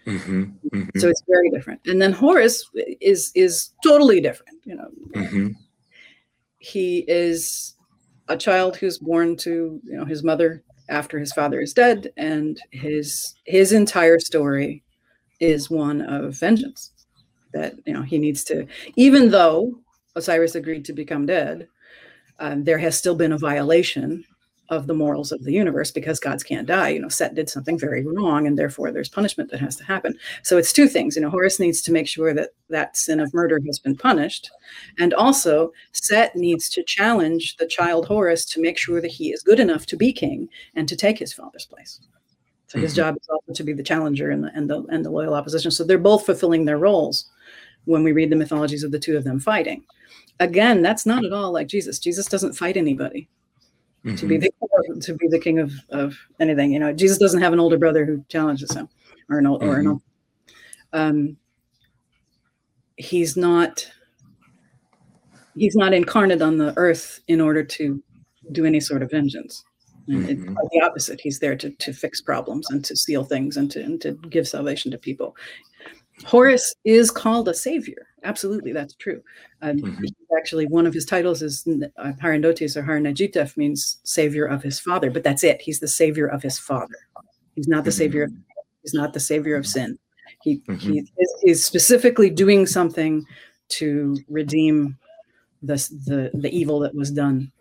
Mm-hmm. 0.06 0.44
Mm-hmm. 0.74 1.00
So 1.00 1.08
it's 1.08 1.24
very 1.28 1.50
different. 1.52 1.82
And 1.86 2.02
then 2.02 2.12
Horus 2.12 2.68
is 3.02 3.32
is 3.36 3.72
totally 3.84 4.22
different. 4.22 4.58
You 4.66 4.76
know, 4.76 4.90
mm-hmm. 5.12 5.48
he 6.58 7.06
is 7.08 7.76
a 8.28 8.38
child 8.38 8.76
who's 8.76 8.98
born 8.98 9.36
to 9.38 9.80
you 9.84 9.98
know 9.98 10.06
his 10.06 10.24
mother 10.24 10.64
after 10.90 11.20
his 11.20 11.32
father 11.32 11.60
is 11.60 11.74
dead, 11.74 12.12
and 12.18 12.60
his 12.72 13.36
his 13.46 13.72
entire 13.72 14.20
story 14.20 14.84
is 15.40 15.70
one 15.70 16.02
of 16.02 16.34
vengeance 16.34 16.92
that 17.54 17.76
you 17.86 17.94
know 17.94 18.02
he 18.02 18.18
needs 18.18 18.44
to 18.44 18.68
even 18.96 19.32
though 19.32 19.80
osiris 20.16 20.56
agreed 20.56 20.86
to 20.86 20.94
become 20.94 21.26
dead 21.26 21.68
um, 22.40 22.64
there 22.64 22.78
has 22.78 22.98
still 22.98 23.16
been 23.16 23.32
a 23.32 23.38
violation 23.38 24.24
of 24.70 24.88
the 24.88 24.94
morals 24.94 25.32
of 25.32 25.44
the 25.44 25.52
universe 25.52 25.92
because 25.92 26.20
gods 26.20 26.44
can't 26.44 26.68
die. 26.68 26.90
You 26.90 27.00
know 27.00 27.10
set 27.10 27.36
did 27.36 27.50
something 27.50 27.78
very 27.78 28.06
wrong 28.06 28.48
and 28.48 28.58
therefore 28.58 28.92
there's 28.92 29.10
punishment 29.10 29.50
that 29.52 29.60
has 29.60 29.76
to 29.78 29.84
happen. 29.84 30.16
So 30.44 30.58
it's 30.58 30.74
two 30.74 30.88
things. 30.88 31.16
You 31.16 31.24
know 31.24 31.30
horus 31.30 31.60
needs 31.60 31.82
to 31.82 31.92
make 31.92 32.08
sure 32.08 32.34
that 32.34 32.52
that 32.70 32.96
sin 32.96 33.20
of 33.20 33.34
murder 33.34 33.60
has 33.66 33.80
been 33.80 33.96
punished. 33.96 34.50
And 35.00 35.14
also 35.14 35.72
set 35.94 36.36
needs 36.36 36.70
to 36.70 36.84
challenge 36.84 37.58
the 37.58 37.68
child 37.68 38.08
horus 38.08 38.46
to 38.46 38.62
make 38.62 38.78
sure 38.78 39.02
that 39.02 39.12
he 39.12 39.32
is 39.32 39.42
good 39.42 39.60
enough 39.60 39.86
to 39.88 39.98
be 39.98 40.14
king 40.14 40.48
and 40.76 40.88
to 40.88 40.96
take 40.96 41.18
his 41.18 41.34
father's 41.34 41.66
place. 41.66 42.00
So 42.68 42.78
his 42.78 42.92
mm-hmm. 42.92 42.98
job 42.98 43.18
is 43.20 43.28
also 43.30 43.54
to 43.54 43.64
be 43.64 43.74
the 43.74 43.82
challenger 43.84 44.30
and 44.30 44.44
the, 44.44 44.52
and 44.54 44.70
the 44.70 44.84
and 44.90 45.04
the 45.04 45.10
loyal 45.10 45.34
opposition. 45.34 45.72
So 45.72 45.84
they're 45.84 45.98
both 45.98 46.26
fulfilling 46.26 46.66
their 46.66 46.78
roles 46.78 47.26
when 47.86 48.04
we 48.04 48.12
read 48.12 48.30
the 48.30 48.36
mythologies 48.36 48.84
of 48.84 48.92
the 48.92 49.00
two 49.00 49.18
of 49.18 49.24
them 49.24 49.40
fighting. 49.40 49.84
Again, 50.40 50.82
that's 50.82 51.06
not 51.06 51.26
at 51.26 51.34
all 51.34 51.52
like 51.52 51.68
Jesus. 51.68 52.00
Jesus 52.00 52.28
doesn't 52.28 52.54
fight 52.54 52.78
anybody 52.78 53.28
mm-hmm. 54.06 54.16
to 54.16 54.26
be 54.28 54.38
mm-hmm. 54.38 54.96
the 54.96 55.02
to 55.02 55.14
be 55.16 55.28
the 55.28 55.40
king 55.40 55.60
of 55.60 55.74
of 55.90 56.16
anything. 56.40 56.72
You 56.72 56.80
know, 56.80 56.94
Jesus 56.94 57.18
doesn't 57.18 57.42
have 57.42 57.54
an 57.54 57.60
older 57.60 57.78
brother 57.78 58.06
who 58.06 58.24
challenges 58.30 58.74
him, 58.74 58.90
or 59.30 59.40
an 59.40 59.48
old 59.48 59.62
mm-hmm. 59.62 59.70
or 59.70 59.76
an 59.76 59.86
mm-hmm. 59.86 59.92
old. 59.92 60.02
Um, 60.92 61.38
he's 62.98 63.38
not 63.38 63.90
he's 65.56 65.76
not 65.76 65.94
incarnate 65.94 66.42
on 66.42 66.58
the 66.58 66.74
earth 66.78 67.20
in 67.28 67.42
order 67.42 67.64
to 67.64 68.02
do 68.52 68.66
any 68.66 68.80
sort 68.80 69.04
of 69.04 69.12
vengeance. 69.12 69.64
Mm-hmm. 70.08 70.56
the 70.56 70.82
opposite. 70.84 71.22
He's 71.22 71.38
there 71.38 71.56
to, 71.58 71.70
to 71.70 71.94
fix 71.94 72.20
problems 72.20 72.66
and 72.72 72.84
to 72.84 72.96
seal 72.96 73.24
things 73.24 73.58
and 73.58 73.70
to, 73.70 73.84
and 73.84 74.02
to 74.02 74.14
give 74.32 74.48
salvation 74.48 74.90
to 74.90 74.98
people. 74.98 75.36
Horus 76.26 76.74
is 76.84 77.12
called 77.12 77.48
a 77.48 77.54
savior. 77.54 78.08
Absolutely, 78.24 78.74
that's 78.74 78.94
true. 78.94 79.22
Um, 79.62 79.78
mm-hmm. 79.78 80.06
Actually, 80.38 80.68
one 80.68 80.86
of 80.86 80.94
his 80.94 81.06
titles 81.06 81.42
is 81.42 81.68
uh, 81.98 82.12
Harendotes 82.22 82.76
or 82.76 82.84
Harnedjitef 82.84 83.58
means 83.58 84.00
savior 84.04 84.46
of 84.46 84.64
his 84.64 84.80
father, 84.80 85.10
but 85.10 85.24
that's 85.24 85.44
it. 85.44 85.62
He's 85.62 85.80
the 85.80 85.88
savior 85.88 86.28
of 86.28 86.42
his 86.42 86.58
father. 86.58 86.96
He's 87.56 87.68
not 87.68 87.84
the 87.84 87.90
mm-hmm. 87.90 87.98
savior. 87.98 88.24
Of, 88.24 88.34
he's 88.84 88.94
not 88.94 89.14
the 89.14 89.20
savior 89.20 89.56
of 89.56 89.68
sin. 89.68 89.98
He, 90.42 90.60
mm-hmm. 90.60 90.78
he 90.78 91.00
is, 91.00 91.34
is, 91.44 91.66
specifically 91.66 92.30
doing 92.30 92.66
something 92.66 93.26
to 93.70 94.18
redeem 94.30 94.98
the, 95.62 95.76
the 96.06 96.32
the 96.34 96.56
evil 96.58 96.80
that 96.80 96.96
was 96.96 97.12
done 97.12 97.52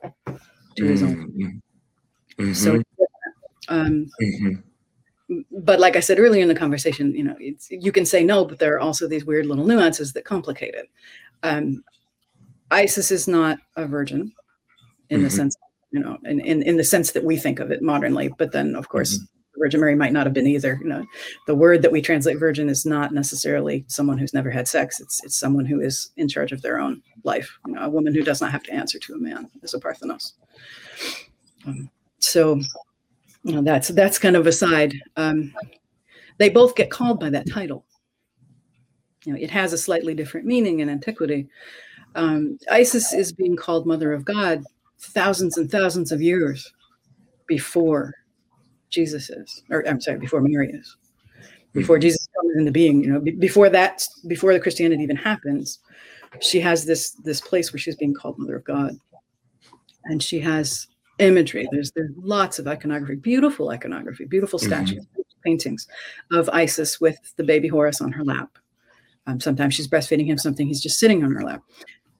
to 0.76 0.84
his 0.84 1.02
own. 1.02 1.60
Mm-hmm. 2.38 2.52
So, 2.52 2.82
um, 3.68 4.08
mm-hmm 4.22 4.67
but 5.50 5.78
like 5.78 5.96
I 5.96 6.00
said 6.00 6.18
earlier 6.18 6.42
in 6.42 6.48
the 6.48 6.54
conversation, 6.54 7.14
you 7.14 7.24
know, 7.24 7.36
you 7.70 7.92
can 7.92 8.06
say 8.06 8.24
no, 8.24 8.44
but 8.44 8.58
there 8.58 8.74
are 8.74 8.80
also 8.80 9.06
these 9.06 9.24
weird 9.24 9.46
little 9.46 9.66
nuances 9.66 10.12
that 10.14 10.24
complicate 10.24 10.74
it. 10.74 10.88
Um, 11.42 11.84
Isis 12.70 13.10
is 13.10 13.28
not 13.28 13.58
a 13.76 13.86
virgin 13.86 14.32
in 15.10 15.18
mm-hmm. 15.18 15.24
the 15.24 15.30
sense, 15.30 15.56
you 15.90 16.00
know, 16.00 16.18
in, 16.24 16.40
in, 16.40 16.62
in 16.62 16.76
the 16.76 16.84
sense 16.84 17.12
that 17.12 17.24
we 17.24 17.36
think 17.36 17.60
of 17.60 17.70
it 17.70 17.82
modernly. 17.82 18.30
But 18.38 18.52
then, 18.52 18.74
of 18.74 18.88
course, 18.88 19.16
mm-hmm. 19.16 19.24
Virgin 19.58 19.80
Mary 19.80 19.94
might 19.94 20.12
not 20.12 20.24
have 20.24 20.34
been 20.34 20.46
either. 20.46 20.78
You 20.80 20.88
know, 20.88 21.06
the 21.46 21.54
word 21.54 21.82
that 21.82 21.92
we 21.92 22.00
translate 22.00 22.38
virgin 22.38 22.68
is 22.68 22.86
not 22.86 23.12
necessarily 23.12 23.84
someone 23.88 24.16
who's 24.16 24.34
never 24.34 24.50
had 24.50 24.68
sex. 24.68 25.00
It's 25.00 25.22
it's 25.24 25.36
someone 25.36 25.66
who 25.66 25.80
is 25.80 26.10
in 26.16 26.28
charge 26.28 26.52
of 26.52 26.62
their 26.62 26.78
own 26.78 27.02
life. 27.24 27.58
You 27.66 27.74
know, 27.74 27.82
a 27.82 27.88
woman 27.88 28.14
who 28.14 28.22
does 28.22 28.40
not 28.40 28.52
have 28.52 28.62
to 28.64 28.72
answer 28.72 28.98
to 29.00 29.14
a 29.14 29.18
man 29.18 29.50
is 29.62 29.74
a 29.74 29.80
Parthenos. 29.80 30.34
Um, 31.66 31.90
so 32.20 32.60
know, 33.44 33.62
that's 33.62 33.88
that's 33.88 34.18
kind 34.18 34.37
of 34.37 34.46
aside. 34.46 34.94
Um, 35.16 35.55
they 36.38 36.48
both 36.48 36.74
get 36.74 36.90
called 36.90 37.20
by 37.20 37.31
that 37.31 37.48
title. 37.51 37.85
You 39.24 39.33
know, 39.33 39.38
it 39.40 39.51
has 39.51 39.72
a 39.72 39.79
slightly 39.79 40.14
different 40.14 40.46
meaning 40.46 40.81
in 40.81 40.88
antiquity. 40.88 41.48
Um, 42.14 42.59
Isis 42.70 43.12
is 43.12 43.33
being 43.33 43.57
called 43.57 43.87
Mother 43.87 44.12
of 44.12 44.24
God 44.24 44.64
thousands 45.01 45.59
and 45.59 45.70
thousands 45.70 46.12
of 46.12 46.22
years 46.22 46.72
before 47.46 48.14
Jesus 48.90 49.31
is, 49.31 49.62
or 49.70 49.87
I'm 49.87 50.01
sorry, 50.01 50.18
before 50.18 50.40
Mary 50.40 50.70
is, 50.72 50.96
before. 51.72 51.98
Jesus 51.98 52.27
comes 52.40 52.57
into 52.57 52.72
being. 52.72 53.03
You 53.05 53.12
know, 53.12 53.20
b- 53.20 53.33
before 53.33 53.68
that, 53.70 54.07
before 54.27 54.53
the 54.53 54.61
Christianity 54.61 55.03
even 55.03 55.16
happens, 55.16 55.81
she 56.40 56.61
has 56.61 56.85
this 56.85 57.11
this 57.24 57.40
place 57.40 57.72
where 57.72 57.81
she's 57.81 57.96
being 57.96 58.14
called 58.14 58.38
Mother 58.38 58.57
of 58.57 58.64
God, 58.64 58.92
and 60.05 60.22
she 60.22 60.40
has 60.40 60.87
imagery. 61.18 61.68
There's 61.70 61.90
there's 61.92 62.11
lots 62.16 62.59
of 62.59 62.66
iconography, 62.66 63.16
beautiful 63.16 63.70
iconography, 63.70 64.24
beautiful 64.24 64.59
mm-hmm. 64.59 64.68
statues, 64.68 65.04
mm-hmm. 65.07 65.22
paintings 65.44 65.87
of 66.33 66.48
Isis 66.50 67.00
with 67.00 67.18
the 67.37 67.44
baby 67.44 67.68
Horus 67.68 68.00
on 68.00 68.12
her 68.12 68.24
lap. 68.24 68.59
Um, 69.26 69.40
sometimes 69.40 69.74
she's 69.74 69.88
breastfeeding 69.88 70.26
him 70.26 70.38
something, 70.38 70.66
he's 70.66 70.81
just 70.81 70.98
sitting 70.98 71.22
on 71.22 71.33
her 71.33 71.42
lap. 71.42 71.62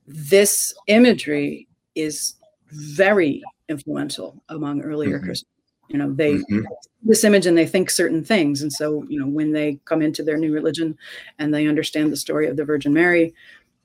This 0.07 0.75
imagery 0.87 1.67
is 1.95 2.35
very 2.71 3.43
influential 3.69 4.43
among 4.49 4.83
earlier 4.83 5.17
Mm-hmm. 5.17 5.27
Christians. 5.27 5.51
You 5.89 5.99
know, 5.99 6.13
they 6.13 6.35
Mhm. 6.35 6.65
this 7.03 7.25
image 7.25 7.47
and 7.47 7.57
they 7.57 7.67
think 7.67 7.91
certain 7.91 8.23
things. 8.23 8.61
And 8.61 8.71
so, 8.71 9.05
you 9.09 9.19
know, 9.19 9.27
when 9.27 9.53
they 9.53 9.81
come 9.87 10.03
into 10.03 10.23
their 10.23 10.37
new 10.37 10.53
religion 10.53 10.99
and 11.39 11.53
they 11.53 11.67
understand 11.67 12.13
the 12.13 12.17
story 12.17 12.47
of 12.47 12.57
the 12.59 12.65
Virgin 12.65 12.93
Mary, 12.93 13.35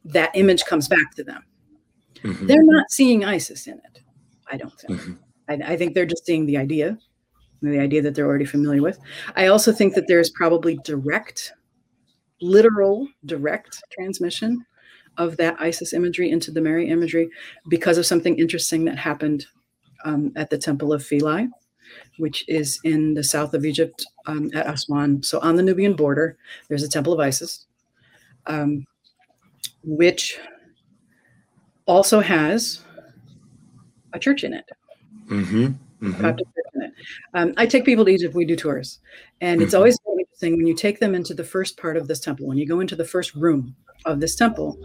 that 0.04 0.32
image 0.34 0.66
comes 0.66 0.90
back 0.90 1.16
to 1.16 1.24
them. 1.24 1.44
Mhm. 2.24 2.48
They're 2.48 2.64
not 2.64 2.92
seeing 2.92 3.24
Isis 3.24 3.68
in 3.68 3.76
it, 3.76 4.02
I 4.54 4.58
don't 4.58 4.80
think. 4.80 5.02
I, 5.50 5.54
I 5.74 5.78
think 5.78 5.94
they're 5.94 6.06
just 6.06 6.26
seeing 6.26 6.46
the 6.46 6.58
idea, 6.58 6.98
the 7.64 7.80
idea 7.80 8.04
that 8.04 8.14
they're 8.14 8.28
already 8.28 8.46
familiar 8.46 8.84
with. 8.84 9.00
I 9.36 9.48
also 9.48 9.74
think 9.74 9.96
that 9.96 10.08
there's 10.08 10.30
probably 10.30 10.78
direct, 10.84 11.54
literal, 12.40 13.08
direct 13.26 13.82
transmission 13.92 14.64
of 15.18 15.38
that 15.38 15.56
Isis 15.60 15.92
imagery 15.92 16.30
into 16.30 16.52
the 16.52 16.62
Mary 16.62 16.88
imagery 16.88 17.30
because 17.68 17.98
of 17.98 18.06
something 18.06 18.38
interesting 18.38 18.86
that 18.86 18.98
happened 18.98 19.48
um, 20.06 20.32
at 20.36 20.52
the 20.52 20.58
Temple 20.58 20.94
of 20.94 21.04
Philae, 21.04 21.48
which 22.18 22.48
is 22.48 22.80
in 22.84 23.16
the 23.16 23.24
south 23.24 23.56
of 23.56 23.66
Egypt 23.66 24.06
um, 24.28 24.52
at 24.54 24.68
Aswan. 24.68 25.24
So 25.24 25.40
on 25.40 25.56
the 25.56 25.64
Nubian 25.64 25.96
border, 25.96 26.38
there's 26.68 26.84
a 26.84 26.90
Temple 26.90 27.14
of 27.14 27.20
Isis, 27.20 27.66
um, 28.46 28.86
which 29.84 30.38
also 31.86 32.20
has 32.20 32.84
a 34.14 34.20
church 34.20 34.44
in 34.44 34.54
it. 34.54 34.66
Mhm. 35.28 35.76
Mhm. 36.02 36.22
Church 36.38 36.40
in 36.76 36.82
it. 36.84 36.92
Um, 37.34 37.54
I 37.58 37.66
take 37.66 37.86
people 37.86 38.06
to 38.06 38.12
Egypt. 38.12 38.36
We 38.36 38.46
do 38.46 38.56
tours, 38.56 39.00
and 39.42 39.62
it's 39.62 39.74
Mhm. 39.74 39.78
always 39.78 39.98
interesting 40.10 40.58
when 40.58 40.68
you 40.68 40.74
take 40.76 41.00
them 41.00 41.16
into 41.16 41.34
the 41.34 41.44
first 41.44 41.78
part 41.78 41.98
of 41.98 42.08
this 42.08 42.20
temple. 42.20 42.48
When 42.48 42.58
you 42.58 42.66
go 42.68 42.80
into 42.80 42.96
the 42.96 43.06
first 43.06 43.34
room 43.36 43.76
of 44.06 44.20
this 44.20 44.36
temple, 44.36 44.78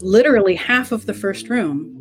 literally 0.00 0.54
half 0.54 0.92
of 0.92 1.06
the 1.06 1.14
first 1.14 1.48
room, 1.48 2.00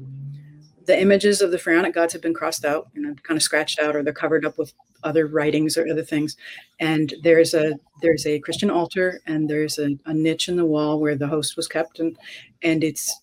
the 0.85 0.99
images 0.99 1.41
of 1.41 1.51
the 1.51 1.57
pharaonic 1.57 1.93
gods 1.93 2.13
have 2.13 2.21
been 2.21 2.33
crossed 2.33 2.65
out, 2.65 2.89
you 2.93 3.01
know, 3.01 3.15
kind 3.23 3.37
of 3.37 3.41
scratched 3.43 3.79
out, 3.79 3.95
or 3.95 4.03
they're 4.03 4.13
covered 4.13 4.45
up 4.45 4.57
with 4.57 4.73
other 5.03 5.27
writings 5.27 5.77
or 5.77 5.87
other 5.89 6.03
things. 6.03 6.35
And 6.79 7.13
there's 7.23 7.53
a 7.53 7.73
there's 8.01 8.25
a 8.27 8.39
Christian 8.39 8.69
altar, 8.69 9.21
and 9.25 9.49
there's 9.49 9.79
a, 9.79 9.97
a 10.05 10.13
niche 10.13 10.47
in 10.49 10.57
the 10.57 10.65
wall 10.65 10.99
where 10.99 11.15
the 11.15 11.27
host 11.27 11.55
was 11.57 11.67
kept, 11.67 11.99
and 11.99 12.17
and 12.61 12.83
it's 12.83 13.13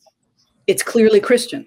it's 0.66 0.82
clearly 0.82 1.20
Christian 1.20 1.66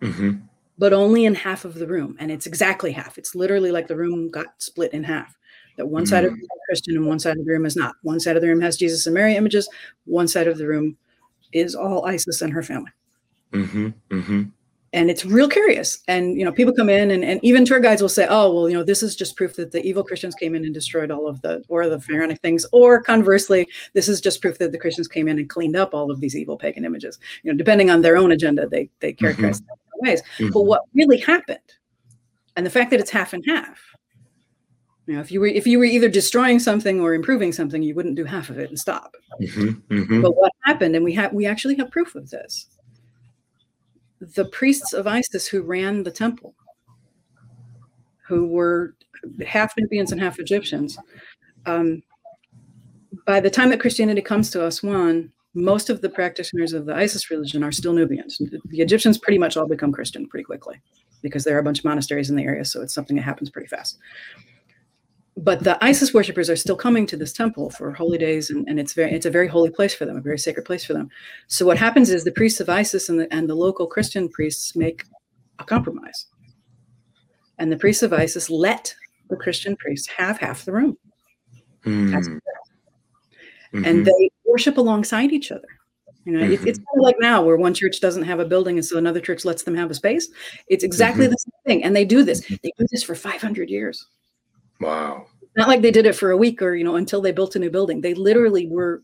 Mhm. 0.00 0.42
But 0.78 0.92
only 0.92 1.26
in 1.26 1.34
half 1.34 1.64
of 1.64 1.74
the 1.74 1.86
room. 1.86 2.16
And 2.18 2.30
it's 2.30 2.46
exactly 2.46 2.92
half. 2.92 3.18
It's 3.18 3.34
literally 3.34 3.70
like 3.70 3.86
the 3.88 3.96
room 3.96 4.30
got 4.30 4.46
split 4.58 4.92
in 4.92 5.04
half. 5.04 5.36
That 5.76 5.86
one 5.86 6.06
side 6.06 6.24
of 6.24 6.30
the 6.30 6.36
room 6.36 6.42
is 6.42 6.48
Christian 6.68 6.96
and 6.96 7.06
one 7.06 7.18
side 7.18 7.36
of 7.38 7.44
the 7.44 7.50
room 7.50 7.66
is 7.66 7.76
not. 7.76 7.94
One 8.02 8.20
side 8.20 8.36
of 8.36 8.42
the 8.42 8.48
room 8.48 8.60
has 8.60 8.76
Jesus 8.76 9.06
and 9.06 9.14
Mary 9.14 9.36
images. 9.36 9.68
One 10.04 10.28
side 10.28 10.46
of 10.48 10.58
the 10.58 10.66
room 10.66 10.96
is 11.52 11.74
all 11.74 12.04
Isis 12.06 12.42
and 12.42 12.52
her 12.52 12.62
family. 12.62 12.90
Mhm. 13.52 13.94
Mhm. 14.10 14.50
And 14.94 15.10
it's 15.10 15.24
real 15.24 15.48
curious. 15.48 16.00
And 16.08 16.38
you 16.38 16.44
know, 16.44 16.52
people 16.52 16.74
come 16.74 16.90
in 16.90 17.10
and, 17.12 17.24
and 17.24 17.40
even 17.42 17.64
tour 17.64 17.80
guides 17.80 18.02
will 18.02 18.10
say, 18.10 18.26
Oh, 18.28 18.52
well, 18.54 18.68
you 18.68 18.76
know, 18.76 18.84
this 18.84 19.02
is 19.02 19.16
just 19.16 19.36
proof 19.36 19.56
that 19.56 19.72
the 19.72 19.82
evil 19.82 20.04
Christians 20.04 20.34
came 20.34 20.54
in 20.54 20.64
and 20.64 20.74
destroyed 20.74 21.10
all 21.10 21.26
of 21.26 21.40
the 21.40 21.64
or 21.68 21.88
the 21.88 21.98
pharaonic 22.00 22.40
things. 22.40 22.66
Or 22.72 23.02
conversely, 23.02 23.66
this 23.94 24.08
is 24.08 24.20
just 24.20 24.42
proof 24.42 24.58
that 24.58 24.72
the 24.72 24.78
Christians 24.78 25.08
came 25.08 25.28
in 25.28 25.38
and 25.38 25.48
cleaned 25.48 25.76
up 25.76 25.94
all 25.94 26.10
of 26.10 26.20
these 26.20 26.36
evil 26.36 26.58
pagan 26.58 26.84
images. 26.84 27.18
You 27.42 27.52
know, 27.52 27.56
depending 27.56 27.88
on 27.90 28.02
their 28.02 28.18
own 28.18 28.32
agenda, 28.32 28.68
they 28.68 28.90
they 29.00 29.14
characterize 29.14 29.60
them 29.60 29.68
ways. 30.02 30.22
But 30.38 30.48
Mhm. 30.52 30.66
what 30.66 30.82
really 30.94 31.18
happened, 31.18 31.58
and 32.56 32.66
the 32.66 32.70
fact 32.70 32.90
that 32.90 33.00
it's 33.00 33.10
half 33.10 33.32
and 33.32 33.44
half, 33.46 33.80
you 35.06 35.14
know, 35.14 35.20
if 35.20 35.32
you 35.32 35.40
were 35.40 35.46
if 35.46 35.66
you 35.66 35.78
were 35.78 35.84
either 35.84 36.08
destroying 36.08 36.58
something 36.58 37.00
or 37.00 37.14
improving 37.14 37.52
something, 37.52 37.82
you 37.82 37.94
wouldn't 37.94 38.14
do 38.14 38.24
half 38.24 38.50
of 38.50 38.58
it 38.58 38.68
and 38.68 38.78
stop. 38.78 39.14
Mhm. 39.40 39.82
Mhm. 39.88 40.22
But 40.22 40.36
what 40.36 40.52
happened, 40.64 40.94
and 40.94 41.04
we 41.04 41.12
have 41.14 41.32
we 41.32 41.46
actually 41.46 41.76
have 41.76 41.90
proof 41.90 42.14
of 42.14 42.30
this. 42.30 42.68
The 44.20 44.44
priests 44.46 44.92
of 44.92 45.06
Isis 45.06 45.46
who 45.48 45.62
ran 45.62 46.02
the 46.04 46.10
temple, 46.12 46.54
who 48.28 48.46
were 48.46 48.94
half 49.44 49.74
Nubians 49.76 50.12
and 50.12 50.20
half 50.20 50.38
Egyptians, 50.38 50.96
um, 51.66 52.02
by 53.26 53.40
the 53.40 53.50
time 53.50 53.70
that 53.70 53.80
Christianity 53.80 54.22
comes 54.22 54.50
to 54.50 54.64
Aswan, 54.66 55.32
most 55.54 55.90
of 55.90 56.00
the 56.00 56.08
practitioners 56.08 56.72
of 56.72 56.86
the 56.86 56.94
Isis 56.94 57.30
religion 57.30 57.62
are 57.62 57.72
still 57.72 57.92
Nubians. 57.92 58.38
The 58.38 58.80
Egyptians 58.80 59.18
pretty 59.18 59.38
much 59.38 59.56
all 59.56 59.66
become 59.66 59.92
Christian 59.92 60.26
pretty 60.28 60.44
quickly 60.44 60.80
because 61.22 61.44
there 61.44 61.54
are 61.56 61.60
a 61.60 61.62
bunch 61.62 61.80
of 61.80 61.84
monasteries 61.84 62.30
in 62.30 62.36
the 62.36 62.42
area, 62.44 62.64
so 62.64 62.80
it's 62.80 62.94
something 62.94 63.16
that 63.16 63.22
happens 63.22 63.50
pretty 63.50 63.68
fast. 63.68 63.98
But 65.36 65.64
the 65.64 65.82
Isis 65.82 66.12
worshippers 66.12 66.50
are 66.50 66.56
still 66.56 66.76
coming 66.76 67.06
to 67.06 67.16
this 67.16 67.32
temple 67.32 67.70
for 67.70 67.90
holy 67.92 68.18
days, 68.18 68.50
and, 68.50 68.68
and 68.68 68.78
it's 68.78 68.92
very 68.92 69.12
it's 69.12 69.24
a 69.26 69.30
very 69.30 69.48
holy 69.48 69.70
place 69.70 69.94
for 69.94 70.04
them, 70.04 70.16
a 70.16 70.20
very 70.20 70.38
sacred 70.38 70.64
place 70.66 70.84
for 70.84 70.92
them. 70.92 71.08
So 71.48 71.64
what 71.64 71.78
happens 71.78 72.10
is 72.10 72.24
the 72.24 72.32
priests 72.32 72.60
of 72.60 72.68
Isis 72.68 73.08
and 73.08 73.18
the 73.18 73.32
and 73.32 73.48
the 73.48 73.54
local 73.54 73.86
Christian 73.86 74.28
priests 74.28 74.76
make 74.76 75.04
a 75.58 75.64
compromise, 75.64 76.26
and 77.58 77.72
the 77.72 77.78
priests 77.78 78.02
of 78.02 78.12
Isis 78.12 78.50
let 78.50 78.94
the 79.30 79.36
Christian 79.36 79.74
priests 79.76 80.06
have 80.08 80.36
half 80.38 80.64
the 80.66 80.72
room, 80.72 80.98
That's- 81.84 82.28
Mhm. 83.72 83.86
and 83.86 84.04
they 84.04 84.30
worship 84.52 84.76
alongside 84.78 85.32
each 85.32 85.50
other. 85.50 85.68
You 86.24 86.32
know, 86.34 86.44
it- 86.44 86.64
it's 86.66 86.78
kind 86.78 86.96
of 86.98 87.02
like 87.02 87.16
now 87.18 87.44
where 87.44 87.56
one 87.56 87.74
church 87.74 88.00
doesn't 88.00 88.22
have 88.22 88.38
a 88.38 88.44
building, 88.44 88.76
and 88.78 88.84
so 88.86 88.96
another 88.98 89.18
church 89.20 89.44
lets 89.44 89.62
them 89.64 89.74
have 89.74 89.90
a 89.90 89.94
space. 89.94 90.28
It's 90.68 90.84
exactly 90.84 91.26
Mhm. 91.26 91.30
the 91.30 91.36
same 91.38 91.60
thing, 91.66 91.84
and 91.84 91.96
they 91.96 92.04
do 92.04 92.22
this. 92.22 92.40
They 92.46 92.70
do 92.78 92.86
this 92.92 93.02
for 93.02 93.14
500 93.14 93.68
years. 93.70 94.06
Wow. 94.80 95.26
Not 95.56 95.68
like 95.68 95.82
they 95.82 95.90
did 95.90 96.06
it 96.06 96.14
for 96.14 96.30
a 96.30 96.36
week 96.36 96.62
or 96.62 96.74
you 96.74 96.84
know 96.84 96.96
until 96.96 97.20
they 97.20 97.32
built 97.32 97.56
a 97.56 97.58
new 97.58 97.70
building. 97.70 98.00
They 98.00 98.14
literally 98.14 98.68
were 98.68 99.02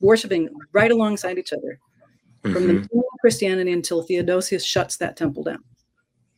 worshiping 0.00 0.48
right 0.72 0.90
alongside 0.90 1.38
each 1.38 1.52
other 1.52 1.78
from 2.42 2.52
the 2.52 2.58
Mhm. 2.60 2.82
beginning 2.82 3.04
of 3.12 3.20
Christianity 3.20 3.72
until 3.72 4.02
Theodosius 4.02 4.64
shuts 4.64 4.96
that 4.98 5.16
temple 5.16 5.42
down. 5.44 5.62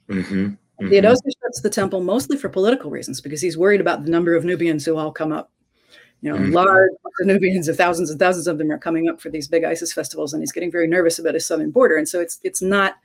Mhm. 0.08 0.56
Mhm. 0.80 0.88
Theodosius 0.90 1.34
shuts 1.42 1.60
the 1.60 1.70
temple 1.70 2.02
mostly 2.02 2.36
for 2.36 2.48
political 2.48 2.90
reasons 2.90 3.20
because 3.20 3.40
he's 3.40 3.58
worried 3.58 3.80
about 3.80 4.04
the 4.04 4.10
number 4.10 4.34
of 4.34 4.44
Nubians 4.44 4.84
who 4.84 4.96
all 4.96 5.10
come 5.12 5.32
up. 5.32 5.50
You 6.22 6.32
know, 6.32 6.38
Mhm. 6.38 6.52
large 6.52 6.90
Nubians, 7.22 7.68
of 7.68 7.76
thousands 7.76 8.10
and 8.10 8.18
thousands 8.18 8.46
of 8.46 8.58
them 8.58 8.70
are 8.70 8.78
coming 8.78 9.08
up 9.08 9.20
for 9.20 9.30
these 9.30 9.48
big 9.48 9.64
Isis 9.64 9.92
festivals, 9.92 10.32
and 10.34 10.42
he's 10.42 10.52
getting 10.52 10.70
very 10.70 10.86
nervous 10.86 11.18
about 11.18 11.34
his 11.34 11.46
southern 11.46 11.70
border. 11.70 11.96
And 11.96 12.08
so 12.08 12.20
it's 12.20 12.38
it's 12.42 12.60
not, 12.62 12.96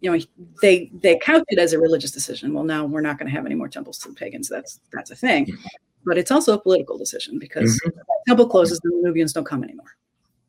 you 0.00 0.10
know, 0.10 0.18
they 0.60 0.90
they 1.00 1.16
couch 1.18 1.44
it 1.48 1.58
as 1.58 1.72
a 1.72 1.78
religious 1.78 2.10
decision. 2.10 2.52
Well, 2.52 2.64
now 2.64 2.84
we're 2.86 3.00
not 3.00 3.18
going 3.18 3.30
to 3.30 3.34
have 3.36 3.46
any 3.46 3.54
more 3.54 3.68
temples 3.68 3.98
to 4.00 4.08
the 4.08 4.14
pagans. 4.14 4.48
That's 4.48 4.80
that's 4.92 5.10
a 5.10 5.16
thing, 5.16 5.56
but 6.04 6.18
it's 6.18 6.30
also 6.30 6.54
a 6.54 6.60
political 6.60 6.98
decision 6.98 7.38
because 7.38 7.80
if 7.84 7.94
that 7.94 8.04
temple 8.28 8.48
closes, 8.48 8.78
the 8.80 8.90
Nubians 9.02 9.32
don't 9.32 9.44
come 9.46 9.64
anymore. 9.64 9.96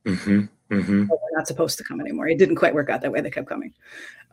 Mhm. 0.05 0.49
Mhm. 0.73 1.07
Well, 1.09 1.19
they're 1.21 1.37
not 1.37 1.47
supposed 1.47 1.77
to 1.77 1.83
come 1.83 1.99
anymore. 2.01 2.27
It 2.27 2.37
didn't 2.37 2.55
quite 2.55 2.73
work 2.73 2.89
out 2.89 3.01
that 3.01 3.11
way. 3.11 3.21
They 3.21 3.29
kept 3.31 3.47
coming. 3.47 3.73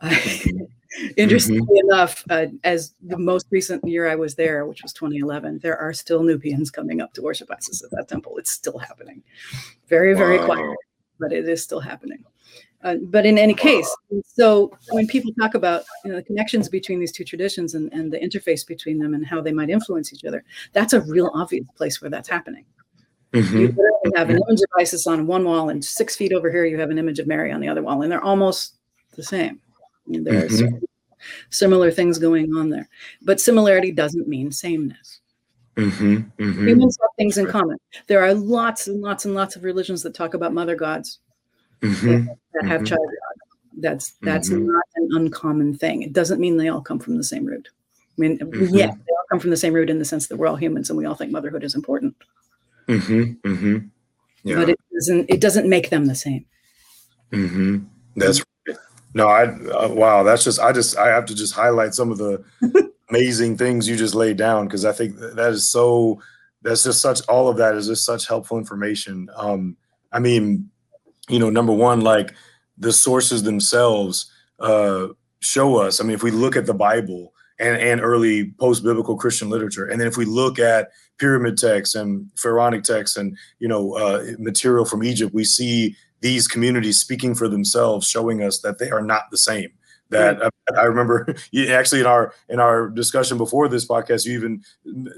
Uh, 0.01 0.09
Mhm. 0.91 1.13
interestingly 1.15 1.79
enough, 1.79 2.23
uh, 2.29 2.47
as 2.63 2.93
the 3.01 3.17
most 3.17 3.47
recent 3.49 3.83
year 3.87 4.09
I 4.09 4.15
was 4.15 4.35
there, 4.35 4.65
which 4.65 4.83
was 4.83 4.91
2011, 4.93 5.59
there 5.59 5.77
are 5.77 5.93
still 5.93 6.21
Nubians 6.23 6.69
coming 6.71 6.99
up 7.01 7.13
to 7.13 7.21
worship 7.21 7.49
Isis 7.49 7.83
at 7.83 7.91
that 7.91 8.07
temple. 8.09 8.37
It's 8.37 8.51
still 8.51 8.77
happening. 8.77 9.23
Very, 9.87 10.13
very 10.13 10.37
Wow. 10.39 10.45
quiet, 10.47 10.77
but 11.19 11.31
it 11.31 11.47
is 11.47 11.63
still 11.63 11.79
happening. 11.79 12.23
Uh, 12.83 12.95
but 13.03 13.25
in 13.27 13.37
any 13.37 13.53
case, 13.53 13.87
so 14.25 14.75
when 14.89 15.05
people 15.07 15.31
talk 15.39 15.53
about 15.53 15.83
you 16.03 16.09
know, 16.11 16.17
the 16.17 16.23
connections 16.23 16.67
between 16.67 16.99
these 16.99 17.11
two 17.11 17.23
traditions 17.23 17.75
and, 17.75 17.93
and 17.93 18.11
the 18.11 18.17
interface 18.17 18.65
between 18.65 18.97
them 18.97 19.13
and 19.13 19.23
how 19.25 19.39
they 19.39 19.51
might 19.51 19.69
influence 19.69 20.11
each 20.11 20.25
other, 20.25 20.43
that's 20.73 20.93
a 20.93 21.01
real 21.01 21.29
obvious 21.35 21.65
place 21.77 22.01
where 22.01 22.09
that's 22.09 22.27
happening. 22.27 22.65
You 23.33 23.41
Mhm. 23.43 23.59
literally 23.77 24.11
have 24.15 24.29
an 24.29 24.39
image 24.47 24.59
of 24.59 24.67
Isis 24.77 25.07
on 25.07 25.25
one 25.25 25.45
wall, 25.45 25.69
and 25.69 25.83
six 25.83 26.15
feet 26.15 26.33
over 26.33 26.51
here, 26.51 26.65
you 26.65 26.77
have 26.79 26.89
an 26.89 26.97
image 26.97 27.19
of 27.19 27.27
Mary 27.27 27.51
on 27.51 27.61
the 27.61 27.67
other 27.69 27.81
wall, 27.81 28.01
and 28.01 28.11
they're 28.11 28.23
almost 28.23 28.75
the 29.15 29.23
same. 29.23 29.61
There 30.07 30.45
are 30.45 30.47
Mhm. 30.47 30.51
certain 30.51 30.81
similar 31.49 31.91
things 31.91 32.17
going 32.17 32.53
on 32.53 32.69
there, 32.69 32.89
but 33.21 33.39
similarity 33.39 33.91
doesn't 33.91 34.27
mean 34.27 34.51
sameness. 34.51 35.21
Mhm. 35.77 36.29
Mhm. 36.37 36.67
Humans 36.67 36.97
have 37.01 37.09
things 37.17 37.37
in 37.37 37.45
common. 37.45 37.77
There 38.07 38.21
are 38.21 38.33
lots 38.33 38.87
and 38.87 39.01
lots 39.01 39.23
and 39.23 39.33
lots 39.33 39.55
of 39.55 39.63
religions 39.63 40.03
that 40.03 40.13
talk 40.13 40.33
about 40.33 40.53
mother 40.53 40.75
gods 40.75 41.19
Mhm. 41.81 42.27
that 42.53 42.65
have 42.65 42.81
Mhm. 42.81 42.87
child 42.87 43.05
gods. 43.05 43.39
That's 43.77 44.11
that's 44.21 44.49
not 44.49 44.83
an 44.97 45.07
uncommon 45.13 45.75
thing. 45.77 46.01
It 46.01 46.11
doesn't 46.11 46.41
mean 46.41 46.57
they 46.57 46.67
all 46.67 46.81
come 46.81 46.99
from 46.99 47.15
the 47.15 47.23
same 47.23 47.45
root. 47.45 47.69
I 48.17 48.21
mean, 48.21 48.37
yes, 48.53 48.93
they 48.93 49.13
all 49.13 49.25
come 49.29 49.39
from 49.39 49.51
the 49.51 49.57
same 49.57 49.73
root 49.73 49.89
in 49.89 49.99
the 49.99 50.05
sense 50.05 50.27
that 50.27 50.35
we're 50.35 50.47
all 50.47 50.57
humans 50.57 50.89
and 50.89 50.97
we 50.97 51.05
all 51.05 51.15
think 51.15 51.31
motherhood 51.31 51.63
is 51.63 51.73
important, 51.75 52.13
Mhm. 52.87 53.39
Mm-hmm. 53.41 53.77
Yeah. 54.43 54.55
but 54.55 54.69
it 54.69 54.79
doesn't. 54.93 55.29
It 55.29 55.41
doesn't 55.41 55.69
make 55.69 55.89
them 55.89 56.05
the 56.05 56.15
same. 56.15 56.45
Mm-hmm. 57.31 57.79
That's 58.15 58.43
right. 58.67 58.77
no, 59.13 59.27
I 59.27 59.43
uh, 59.45 59.89
wow. 59.89 60.23
That's 60.23 60.43
just 60.43 60.59
I 60.59 60.71
just 60.71 60.97
I 60.97 61.07
have 61.07 61.25
to 61.25 61.35
just 61.35 61.53
highlight 61.53 61.93
some 61.93 62.11
of 62.11 62.17
the 62.17 62.43
amazing 63.09 63.57
things 63.57 63.87
you 63.87 63.95
just 63.95 64.15
laid 64.15 64.37
down 64.37 64.67
because 64.67 64.85
I 64.85 64.91
think 64.91 65.17
that 65.17 65.51
is 65.51 65.69
so. 65.69 66.21
That's 66.63 66.83
just 66.83 67.01
such. 67.01 67.21
All 67.27 67.49
of 67.49 67.57
that 67.57 67.75
is 67.75 67.87
just 67.87 68.05
such 68.05 68.27
helpful 68.27 68.57
information. 68.57 69.29
Um, 69.35 69.77
I 70.11 70.19
mean, 70.19 70.69
you 71.29 71.39
know, 71.39 71.49
number 71.49 71.73
one, 71.73 72.01
like 72.01 72.33
the 72.77 72.91
sources 72.91 73.43
themselves 73.43 74.31
uh, 74.59 75.07
show 75.39 75.77
us. 75.77 75.99
I 75.99 76.03
mean, 76.03 76.13
if 76.13 76.23
we 76.23 76.31
look 76.31 76.55
at 76.55 76.65
the 76.65 76.73
Bible 76.73 77.33
and, 77.61 77.77
and 77.77 78.01
early 78.01 78.51
post-biblical 78.59 79.15
Christian 79.17 79.49
literature. 79.49 79.85
And 79.85 80.01
then 80.01 80.07
if 80.07 80.17
we 80.17 80.25
look 80.25 80.59
at 80.59 80.89
pyramid 81.21 81.55
texts 81.55 81.93
and 81.93 82.27
pharaonic 82.35 82.83
texts 82.83 83.15
and 83.15 83.37
you 83.59 83.67
know 83.67 83.93
uh, 83.93 84.25
material 84.39 84.83
from 84.83 85.03
Egypt, 85.03 85.33
we 85.33 85.43
see 85.43 85.95
these 86.19 86.47
communities 86.47 86.99
speaking 86.99 87.35
for 87.35 87.47
themselves, 87.47 88.07
showing 88.07 88.41
us 88.41 88.59
that 88.59 88.79
they 88.79 88.89
are 88.89 89.01
not 89.01 89.29
the 89.29 89.37
same. 89.37 89.69
That 90.09 90.41
uh, 90.41 90.49
I 90.77 90.83
remember 90.83 91.33
actually 91.69 92.01
in 92.01 92.07
our 92.07 92.33
in 92.49 92.59
our 92.59 92.89
discussion 92.89 93.37
before 93.37 93.69
this 93.69 93.87
podcast, 93.87 94.25
you 94.25 94.33
even 94.33 94.63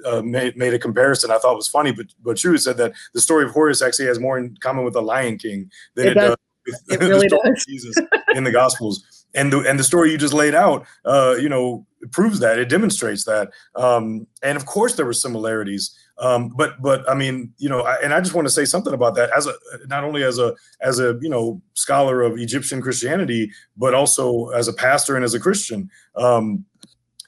uh, 0.06 0.22
made, 0.22 0.58
made 0.58 0.74
a 0.74 0.80
comparison 0.80 1.32
I 1.32 1.39
thought 1.39 1.56
was 1.56 1.70
funny, 1.70 1.93
but 1.93 2.08
but 2.22 2.38
true 2.38 2.58
said 2.58 2.78
that 2.78 2.93
the 3.14 3.22
story 3.22 3.45
of 3.45 3.51
Horus 3.51 3.82
actually 3.82 4.08
has 4.08 4.20
more 4.20 4.38
in 4.38 4.56
common 4.58 4.84
with 4.84 4.93
the 4.93 5.01
Lion 5.01 5.38
King 5.38 5.72
than 5.95 6.08
it, 6.08 6.12
it 6.12 6.20
does. 6.20 6.36
with 6.66 7.01
it 7.01 7.06
really 7.06 7.28
does. 7.45 7.66
Jesus 7.66 7.95
in 8.36 8.43
the 8.43 8.51
Gospels 8.51 9.22
and 9.34 9.51
the 9.51 9.59
and 9.59 9.79
the 9.79 9.84
story 9.84 10.11
you 10.11 10.17
just 10.17 10.34
laid 10.34 10.55
out, 10.55 10.86
uh, 11.05 11.36
you 11.39 11.49
know, 11.49 11.86
proves 12.11 12.39
that 12.39 12.59
it 12.59 12.69
demonstrates 12.69 13.23
that. 13.25 13.51
Um, 13.75 14.27
and 14.41 14.57
of 14.57 14.65
course, 14.65 14.95
there 14.95 15.05
were 15.05 15.13
similarities. 15.13 15.97
Um, 16.19 16.49
but 16.49 16.81
but 16.81 17.09
I 17.09 17.15
mean, 17.15 17.53
you 17.57 17.69
know, 17.69 17.81
I, 17.81 17.95
and 18.03 18.13
I 18.13 18.19
just 18.19 18.36
want 18.36 18.47
to 18.47 18.53
say 18.53 18.65
something 18.65 18.93
about 18.93 19.15
that 19.15 19.31
as 19.36 19.47
a 19.47 19.53
not 19.88 20.03
only 20.03 20.23
as 20.23 20.38
a 20.38 20.55
as 20.81 20.99
a 20.99 21.17
you 21.21 21.29
know 21.29 21.61
scholar 21.73 22.21
of 22.21 22.38
Egyptian 22.38 22.81
Christianity, 22.81 23.51
but 23.75 23.93
also 23.93 24.49
as 24.49 24.67
a 24.67 24.73
pastor 24.73 25.15
and 25.15 25.25
as 25.25 25.34
a 25.34 25.39
Christian, 25.39 25.89
um, 26.15 26.65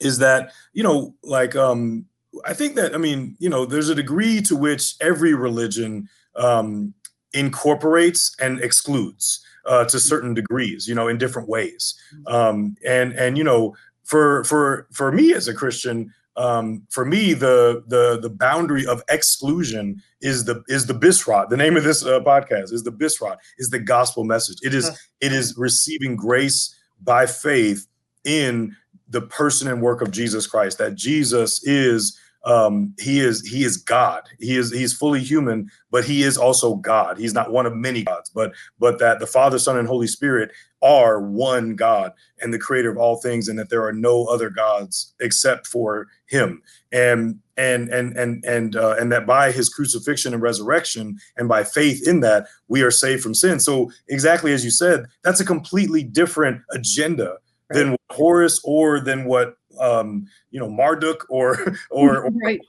is 0.01 0.19
that 0.19 0.51
you 0.73 0.83
know 0.83 1.15
like 1.23 1.55
um, 1.55 2.05
I 2.45 2.53
think 2.53 2.75
that 2.75 2.93
I 2.93 2.97
mean 2.97 3.35
you 3.39 3.49
know 3.49 3.65
there's 3.65 3.89
a 3.89 3.95
degree 3.95 4.41
to 4.43 4.55
which 4.55 4.95
every 5.01 5.33
religion 5.33 6.07
um, 6.35 6.93
incorporates 7.33 8.35
and 8.39 8.59
excludes 8.61 9.44
uh, 9.65 9.85
to 9.85 9.99
certain 9.99 10.33
degrees, 10.33 10.87
you 10.87 10.95
know, 10.95 11.07
in 11.07 11.17
different 11.17 11.49
ways. 11.49 11.95
Mm-hmm. 12.13 12.35
Um, 12.35 12.75
and 12.85 13.13
and 13.13 13.37
you 13.37 13.43
know, 13.43 13.75
for 14.03 14.43
for 14.43 14.87
for 14.91 15.11
me 15.11 15.33
as 15.33 15.47
a 15.47 15.53
Christian, 15.53 16.13
um, 16.37 16.83
for 16.89 17.05
me, 17.05 17.33
the 17.33 17.83
the 17.87 18.19
the 18.19 18.29
boundary 18.29 18.85
of 18.85 19.01
exclusion 19.09 20.01
is 20.21 20.45
the 20.45 20.63
is 20.67 20.85
the 20.85 20.93
bisrat. 20.93 21.49
The 21.49 21.57
name 21.57 21.77
of 21.77 21.83
this 21.83 22.05
uh, 22.05 22.19
podcast 22.21 22.73
is 22.73 22.83
the 22.83 22.91
bisrat. 22.91 23.37
Is 23.57 23.69
the 23.69 23.79
gospel 23.79 24.23
message. 24.23 24.57
It 24.61 24.73
is 24.73 24.89
it 25.21 25.31
is 25.31 25.55
receiving 25.57 26.15
grace 26.15 26.75
by 27.01 27.25
faith 27.25 27.87
in 28.23 28.75
the 29.09 29.21
person 29.21 29.67
and 29.67 29.81
work 29.81 30.01
of 30.01 30.11
Jesus 30.11 30.47
Christ. 30.47 30.77
That 30.77 30.95
Jesus 30.95 31.65
is 31.65 32.19
um, 32.45 32.93
he 32.99 33.19
is 33.19 33.45
he 33.45 33.63
is 33.63 33.77
God. 33.77 34.23
He 34.39 34.55
is 34.55 34.71
he's 34.71 34.93
fully 34.93 35.21
human, 35.21 35.69
but 35.89 36.05
he 36.05 36.23
is 36.23 36.37
also 36.37 36.75
God. 36.75 37.17
He's 37.17 37.33
not 37.33 37.51
one 37.51 37.65
of 37.65 37.75
many 37.75 38.03
gods, 38.03 38.29
but 38.29 38.53
but 38.79 38.99
that 38.99 39.19
the 39.19 39.27
Father, 39.27 39.57
Son, 39.57 39.77
and 39.77 39.87
Holy 39.87 40.07
Spirit 40.07 40.51
are 40.83 41.19
one 41.19 41.75
God 41.75 42.11
and 42.39 42.53
the 42.53 42.59
creator 42.59 42.91
of 42.91 42.97
all 42.97 43.17
things, 43.17 43.47
and 43.47 43.57
that 43.57 43.69
there 43.69 43.83
are 43.83 43.93
no 43.93 44.25
other 44.25 44.51
gods 44.51 45.13
except 45.19 45.65
for 45.65 46.07
him. 46.27 46.61
And 46.91 47.39
and 47.57 47.89
and 47.89 48.15
and 48.15 48.43
and 48.45 48.75
uh, 48.75 48.95
and 48.99 49.11
that 49.11 49.25
by 49.25 49.51
his 49.51 49.69
crucifixion 49.69 50.33
and 50.33 50.43
resurrection 50.43 51.17
and 51.37 51.49
by 51.49 51.63
faith 51.63 52.07
in 52.07 52.19
that 52.19 52.45
we 52.67 52.83
are 52.83 52.91
saved 52.91 53.23
from 53.23 53.33
sin. 53.33 53.59
So 53.59 53.91
exactly 54.07 54.53
as 54.53 54.63
you 54.63 54.71
said, 54.71 55.07
that's 55.23 55.39
a 55.39 55.45
completely 55.45 56.03
different 56.03 56.61
agenda 56.71 57.37
right. 57.69 57.79
than 57.79 57.95
Horus 58.11 58.61
or 58.63 58.99
than 58.99 59.25
what 59.25 59.57
um, 59.79 60.25
you 60.51 60.59
know 60.59 60.69
Marduk 60.69 61.25
or 61.29 61.75
or, 61.89 62.25
or 62.25 62.31
right. 62.43 62.59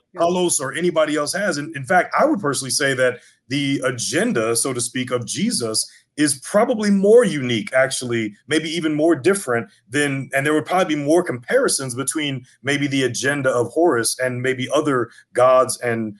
Or 0.59 0.73
anybody 0.73 1.15
else 1.15 1.33
has. 1.33 1.57
And 1.57 1.75
in 1.75 1.83
fact, 1.83 2.13
I 2.19 2.25
would 2.25 2.39
personally 2.39 2.71
say 2.71 2.93
that 2.95 3.19
the 3.49 3.81
agenda, 3.85 4.55
so 4.55 4.73
to 4.73 4.81
speak, 4.81 5.11
of 5.11 5.25
Jesus 5.25 5.89
is 6.17 6.39
probably 6.39 6.89
more 6.89 7.23
unique, 7.23 7.71
actually, 7.73 8.35
maybe 8.47 8.67
even 8.69 8.95
more 8.95 9.15
different 9.15 9.69
than, 9.87 10.29
and 10.33 10.45
there 10.45 10.53
would 10.53 10.65
probably 10.65 10.95
be 10.95 11.01
more 11.01 11.23
comparisons 11.23 11.93
between 11.93 12.45
maybe 12.63 12.87
the 12.87 13.03
agenda 13.03 13.51
of 13.51 13.67
Horus 13.67 14.17
and 14.19 14.41
maybe 14.41 14.67
other 14.73 15.09
gods 15.33 15.79
and 15.79 16.17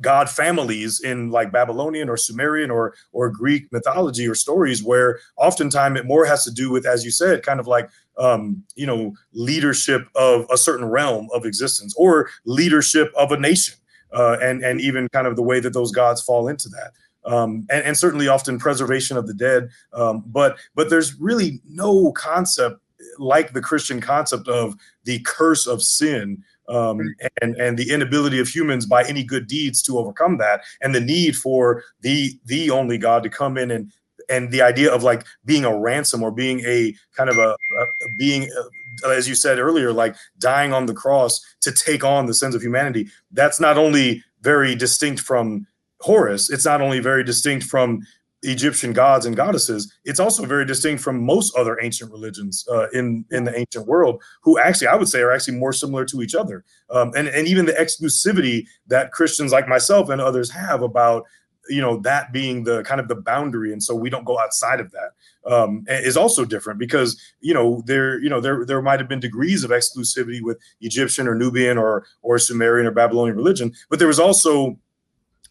god 0.00 0.30
families 0.30 1.00
in 1.00 1.30
like 1.30 1.52
Babylonian 1.52 2.08
or 2.08 2.16
Sumerian 2.16 2.70
or 2.70 2.94
or 3.12 3.28
Greek 3.28 3.70
mythology 3.70 4.26
or 4.26 4.34
stories 4.34 4.82
where 4.82 5.20
oftentimes 5.36 5.98
it 5.98 6.06
more 6.06 6.24
has 6.24 6.44
to 6.44 6.50
do 6.50 6.70
with, 6.70 6.86
as 6.86 7.04
you 7.04 7.10
said, 7.10 7.42
kind 7.42 7.60
of 7.60 7.66
like 7.66 7.90
um, 8.20 8.62
you 8.76 8.86
know, 8.86 9.14
leadership 9.32 10.06
of 10.14 10.46
a 10.52 10.56
certain 10.56 10.86
realm 10.86 11.28
of 11.34 11.44
existence 11.44 11.94
or 11.96 12.30
leadership 12.44 13.12
of 13.16 13.32
a 13.32 13.38
nation. 13.38 13.74
Uh, 14.12 14.36
and 14.42 14.64
and 14.64 14.80
even 14.80 15.08
kind 15.10 15.28
of 15.28 15.36
the 15.36 15.42
way 15.42 15.60
that 15.60 15.72
those 15.72 15.92
gods 15.92 16.20
fall 16.20 16.48
into 16.48 16.68
that. 16.68 16.90
Um, 17.32 17.64
and, 17.70 17.84
and, 17.84 17.96
certainly 17.96 18.26
often 18.26 18.58
preservation 18.58 19.16
of 19.16 19.28
the 19.28 19.34
dead. 19.34 19.68
Um, 19.92 20.24
but 20.26 20.58
but 20.74 20.90
there's 20.90 21.14
really 21.20 21.60
no 21.68 22.10
concept 22.10 22.80
like 23.18 23.52
the 23.52 23.60
Christian 23.60 24.00
concept 24.00 24.48
of 24.48 24.74
the 25.04 25.20
curse 25.20 25.66
of 25.68 25.80
sin 25.80 26.42
um, 26.68 27.14
and 27.42 27.56
and 27.56 27.78
the 27.78 27.90
inability 27.90 28.38
of 28.38 28.48
humans 28.48 28.86
by 28.86 29.04
any 29.04 29.24
good 29.24 29.46
deeds 29.46 29.82
to 29.82 29.98
overcome 29.98 30.38
that, 30.38 30.62
and 30.80 30.94
the 30.94 31.00
need 31.00 31.36
for 31.36 31.82
the 32.00 32.38
the 32.46 32.70
only 32.70 32.96
God 32.96 33.22
to 33.24 33.30
come 33.30 33.56
in 33.58 33.70
and 33.70 33.92
and 34.30 34.50
the 34.50 34.62
idea 34.62 34.92
of 34.92 35.02
like 35.02 35.24
being 35.44 35.64
a 35.64 35.76
ransom 35.76 36.22
or 36.22 36.30
being 36.30 36.60
a 36.60 36.94
kind 37.16 37.28
of 37.28 37.38
a, 37.38 37.50
a 37.50 37.86
being 38.18 38.48
uh, 39.04 39.10
as 39.10 39.28
you 39.28 39.34
said 39.34 39.58
earlier 39.58 39.92
like 39.92 40.14
dying 40.38 40.72
on 40.72 40.86
the 40.86 40.94
cross 40.94 41.40
to 41.60 41.72
take 41.72 42.04
on 42.04 42.26
the 42.26 42.34
sins 42.34 42.54
of 42.54 42.62
humanity 42.62 43.08
that's 43.32 43.60
not 43.60 43.76
only 43.76 44.22
very 44.42 44.74
distinct 44.74 45.20
from 45.20 45.66
horus 46.00 46.50
it's 46.50 46.64
not 46.64 46.80
only 46.80 47.00
very 47.00 47.24
distinct 47.24 47.64
from 47.66 48.00
Egyptian 48.42 48.92
gods 48.92 49.26
and 49.26 49.36
goddesses, 49.36 49.92
it's 50.04 50.20
also 50.20 50.46
very 50.46 50.64
distinct 50.64 51.02
from 51.02 51.22
most 51.22 51.54
other 51.56 51.78
ancient 51.82 52.10
religions 52.10 52.66
uh, 52.70 52.88
in 52.90 53.24
in 53.30 53.44
the 53.44 53.56
ancient 53.56 53.86
world, 53.86 54.22
who 54.42 54.58
actually 54.58 54.86
I 54.86 54.94
would 54.94 55.08
say 55.08 55.20
are 55.20 55.32
actually 55.32 55.58
more 55.58 55.72
similar 55.72 56.04
to 56.06 56.22
each 56.22 56.34
other, 56.34 56.64
um, 56.88 57.12
and 57.14 57.28
and 57.28 57.46
even 57.46 57.66
the 57.66 57.72
exclusivity 57.72 58.66
that 58.86 59.12
Christians 59.12 59.52
like 59.52 59.68
myself 59.68 60.08
and 60.08 60.20
others 60.20 60.50
have 60.50 60.82
about 60.82 61.24
you 61.70 61.80
know 61.80 61.98
that 62.00 62.32
being 62.32 62.64
the 62.64 62.82
kind 62.82 63.00
of 63.00 63.08
the 63.08 63.14
boundary, 63.14 63.72
and 63.72 63.82
so 63.82 63.94
we 63.94 64.10
don't 64.10 64.24
go 64.24 64.38
outside 64.38 64.80
of 64.80 64.90
that 64.92 65.12
um, 65.50 65.84
is 65.88 66.16
also 66.16 66.44
different 66.44 66.78
because 66.78 67.20
you 67.40 67.54
know 67.54 67.82
there 67.86 68.18
you 68.20 68.28
know 68.28 68.40
there 68.40 68.64
there 68.64 68.82
might 68.82 69.00
have 69.00 69.08
been 69.08 69.20
degrees 69.20 69.64
of 69.64 69.70
exclusivity 69.70 70.42
with 70.42 70.58
Egyptian 70.80 71.26
or 71.26 71.34
Nubian 71.34 71.78
or 71.78 72.04
or 72.22 72.38
Sumerian 72.38 72.86
or 72.86 72.92
Babylonian 72.92 73.36
religion, 73.36 73.72
but 73.88 73.98
there 73.98 74.08
was 74.08 74.20
also 74.20 74.78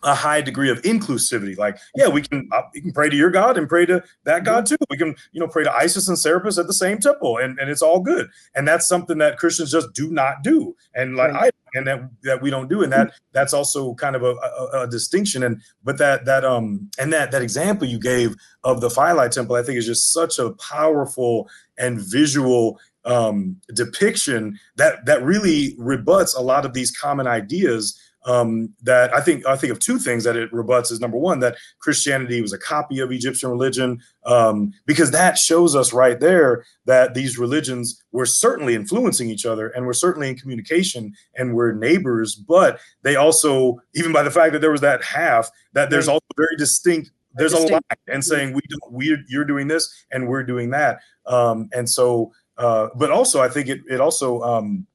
a 0.03 0.15
high 0.15 0.41
degree 0.41 0.69
of 0.69 0.81
inclusivity. 0.83 1.57
Like, 1.57 1.77
yeah, 1.95 2.07
we 2.07 2.21
can 2.21 2.47
uh, 2.51 2.61
we 2.73 2.81
can 2.81 2.91
pray 2.91 3.09
to 3.09 3.15
your 3.15 3.29
God 3.29 3.57
and 3.57 3.67
pray 3.67 3.85
to 3.85 4.03
that 4.23 4.43
God 4.43 4.65
too. 4.65 4.77
We 4.89 4.97
can, 4.97 5.15
you 5.31 5.39
know, 5.39 5.47
pray 5.47 5.63
to 5.63 5.73
Isis 5.73 6.07
and 6.07 6.17
Serapis 6.17 6.57
at 6.57 6.67
the 6.67 6.73
same 6.73 6.99
temple, 6.99 7.37
and, 7.37 7.59
and 7.59 7.69
it's 7.69 7.81
all 7.81 7.99
good. 7.99 8.29
And 8.55 8.67
that's 8.67 8.87
something 8.87 9.17
that 9.17 9.37
Christians 9.37 9.71
just 9.71 9.93
do 9.93 10.09
not 10.09 10.43
do, 10.43 10.75
and 10.93 11.15
like 11.15 11.33
right. 11.33 11.53
And 11.73 11.87
that 11.87 12.09
that 12.23 12.41
we 12.41 12.49
don't 12.49 12.69
do, 12.69 12.83
and 12.83 12.91
that 12.91 13.13
that's 13.31 13.53
also 13.53 13.93
kind 13.95 14.15
of 14.15 14.23
a, 14.23 14.35
a, 14.35 14.81
a, 14.81 14.87
distinction. 14.87 15.43
And 15.43 15.61
but 15.83 15.97
that 15.97 16.25
that 16.25 16.43
um 16.45 16.89
and 16.99 17.11
that 17.13 17.31
that 17.31 17.41
example 17.41 17.87
you 17.87 17.99
gave 17.99 18.35
of 18.63 18.81
the 18.81 18.89
Philae 18.89 19.29
temple, 19.29 19.55
I 19.55 19.63
think 19.63 19.77
is 19.77 19.85
just 19.85 20.13
such 20.13 20.39
a 20.39 20.51
powerful 20.53 21.49
and 21.77 21.99
visual 21.99 22.79
um 23.05 23.55
depiction 23.73 24.59
that 24.75 25.05
that 25.05 25.23
really 25.23 25.75
rebuts 25.77 26.35
a 26.35 26.41
lot 26.41 26.65
of 26.65 26.73
these 26.73 26.91
common 26.91 27.27
ideas 27.27 27.99
um, 28.25 28.73
that 28.83 29.13
I 29.13 29.21
think 29.21 29.45
I 29.45 29.55
think 29.55 29.71
of 29.71 29.79
two 29.79 29.97
things 29.97 30.23
that 30.23 30.35
it 30.35 30.51
rebuts 30.51 30.91
is 30.91 30.99
number 30.99 31.17
one 31.17 31.39
that 31.39 31.57
Christianity 31.79 32.41
was 32.41 32.53
a 32.53 32.57
copy 32.57 32.99
of 32.99 33.11
Egyptian 33.11 33.49
religion 33.49 34.01
um, 34.25 34.73
because 34.85 35.11
that 35.11 35.37
shows 35.37 35.75
us 35.75 35.93
right 35.93 36.19
there 36.19 36.65
that 36.85 37.13
these 37.13 37.37
religions 37.37 38.03
were 38.11 38.25
certainly 38.25 38.75
influencing 38.75 39.29
each 39.29 39.45
other 39.45 39.69
and 39.69 39.85
were 39.85 39.93
certainly 39.93 40.29
in 40.29 40.35
communication 40.35 41.13
and 41.35 41.53
were 41.53 41.73
neighbors, 41.73 42.35
but 42.35 42.79
they 43.03 43.15
also 43.15 43.79
even 43.95 44.11
by 44.11 44.23
the 44.23 44.31
fact 44.31 44.53
that 44.53 44.59
there 44.59 44.71
was 44.71 44.81
that 44.81 45.03
half 45.03 45.49
that 45.73 45.89
there's 45.89 46.07
also 46.07 46.25
very 46.35 46.55
distinct 46.57 47.11
there's 47.35 47.53
a 47.53 47.59
line 47.59 47.81
and 48.07 48.25
saying 48.25 48.53
we 48.53 48.61
do, 48.69 48.77
we 48.89 49.17
you're 49.27 49.45
doing 49.45 49.67
this 49.67 50.05
and 50.11 50.27
we're 50.27 50.43
doing 50.43 50.71
that. 50.71 50.99
Um, 51.25 51.69
and 51.73 51.89
so 51.89 52.31
uh, 52.57 52.89
but 52.95 53.11
also 53.11 53.41
I 53.41 53.49
think 53.49 53.69
it 53.69 53.81
it 53.89 54.01
also 54.01 54.41
um, 54.41 54.85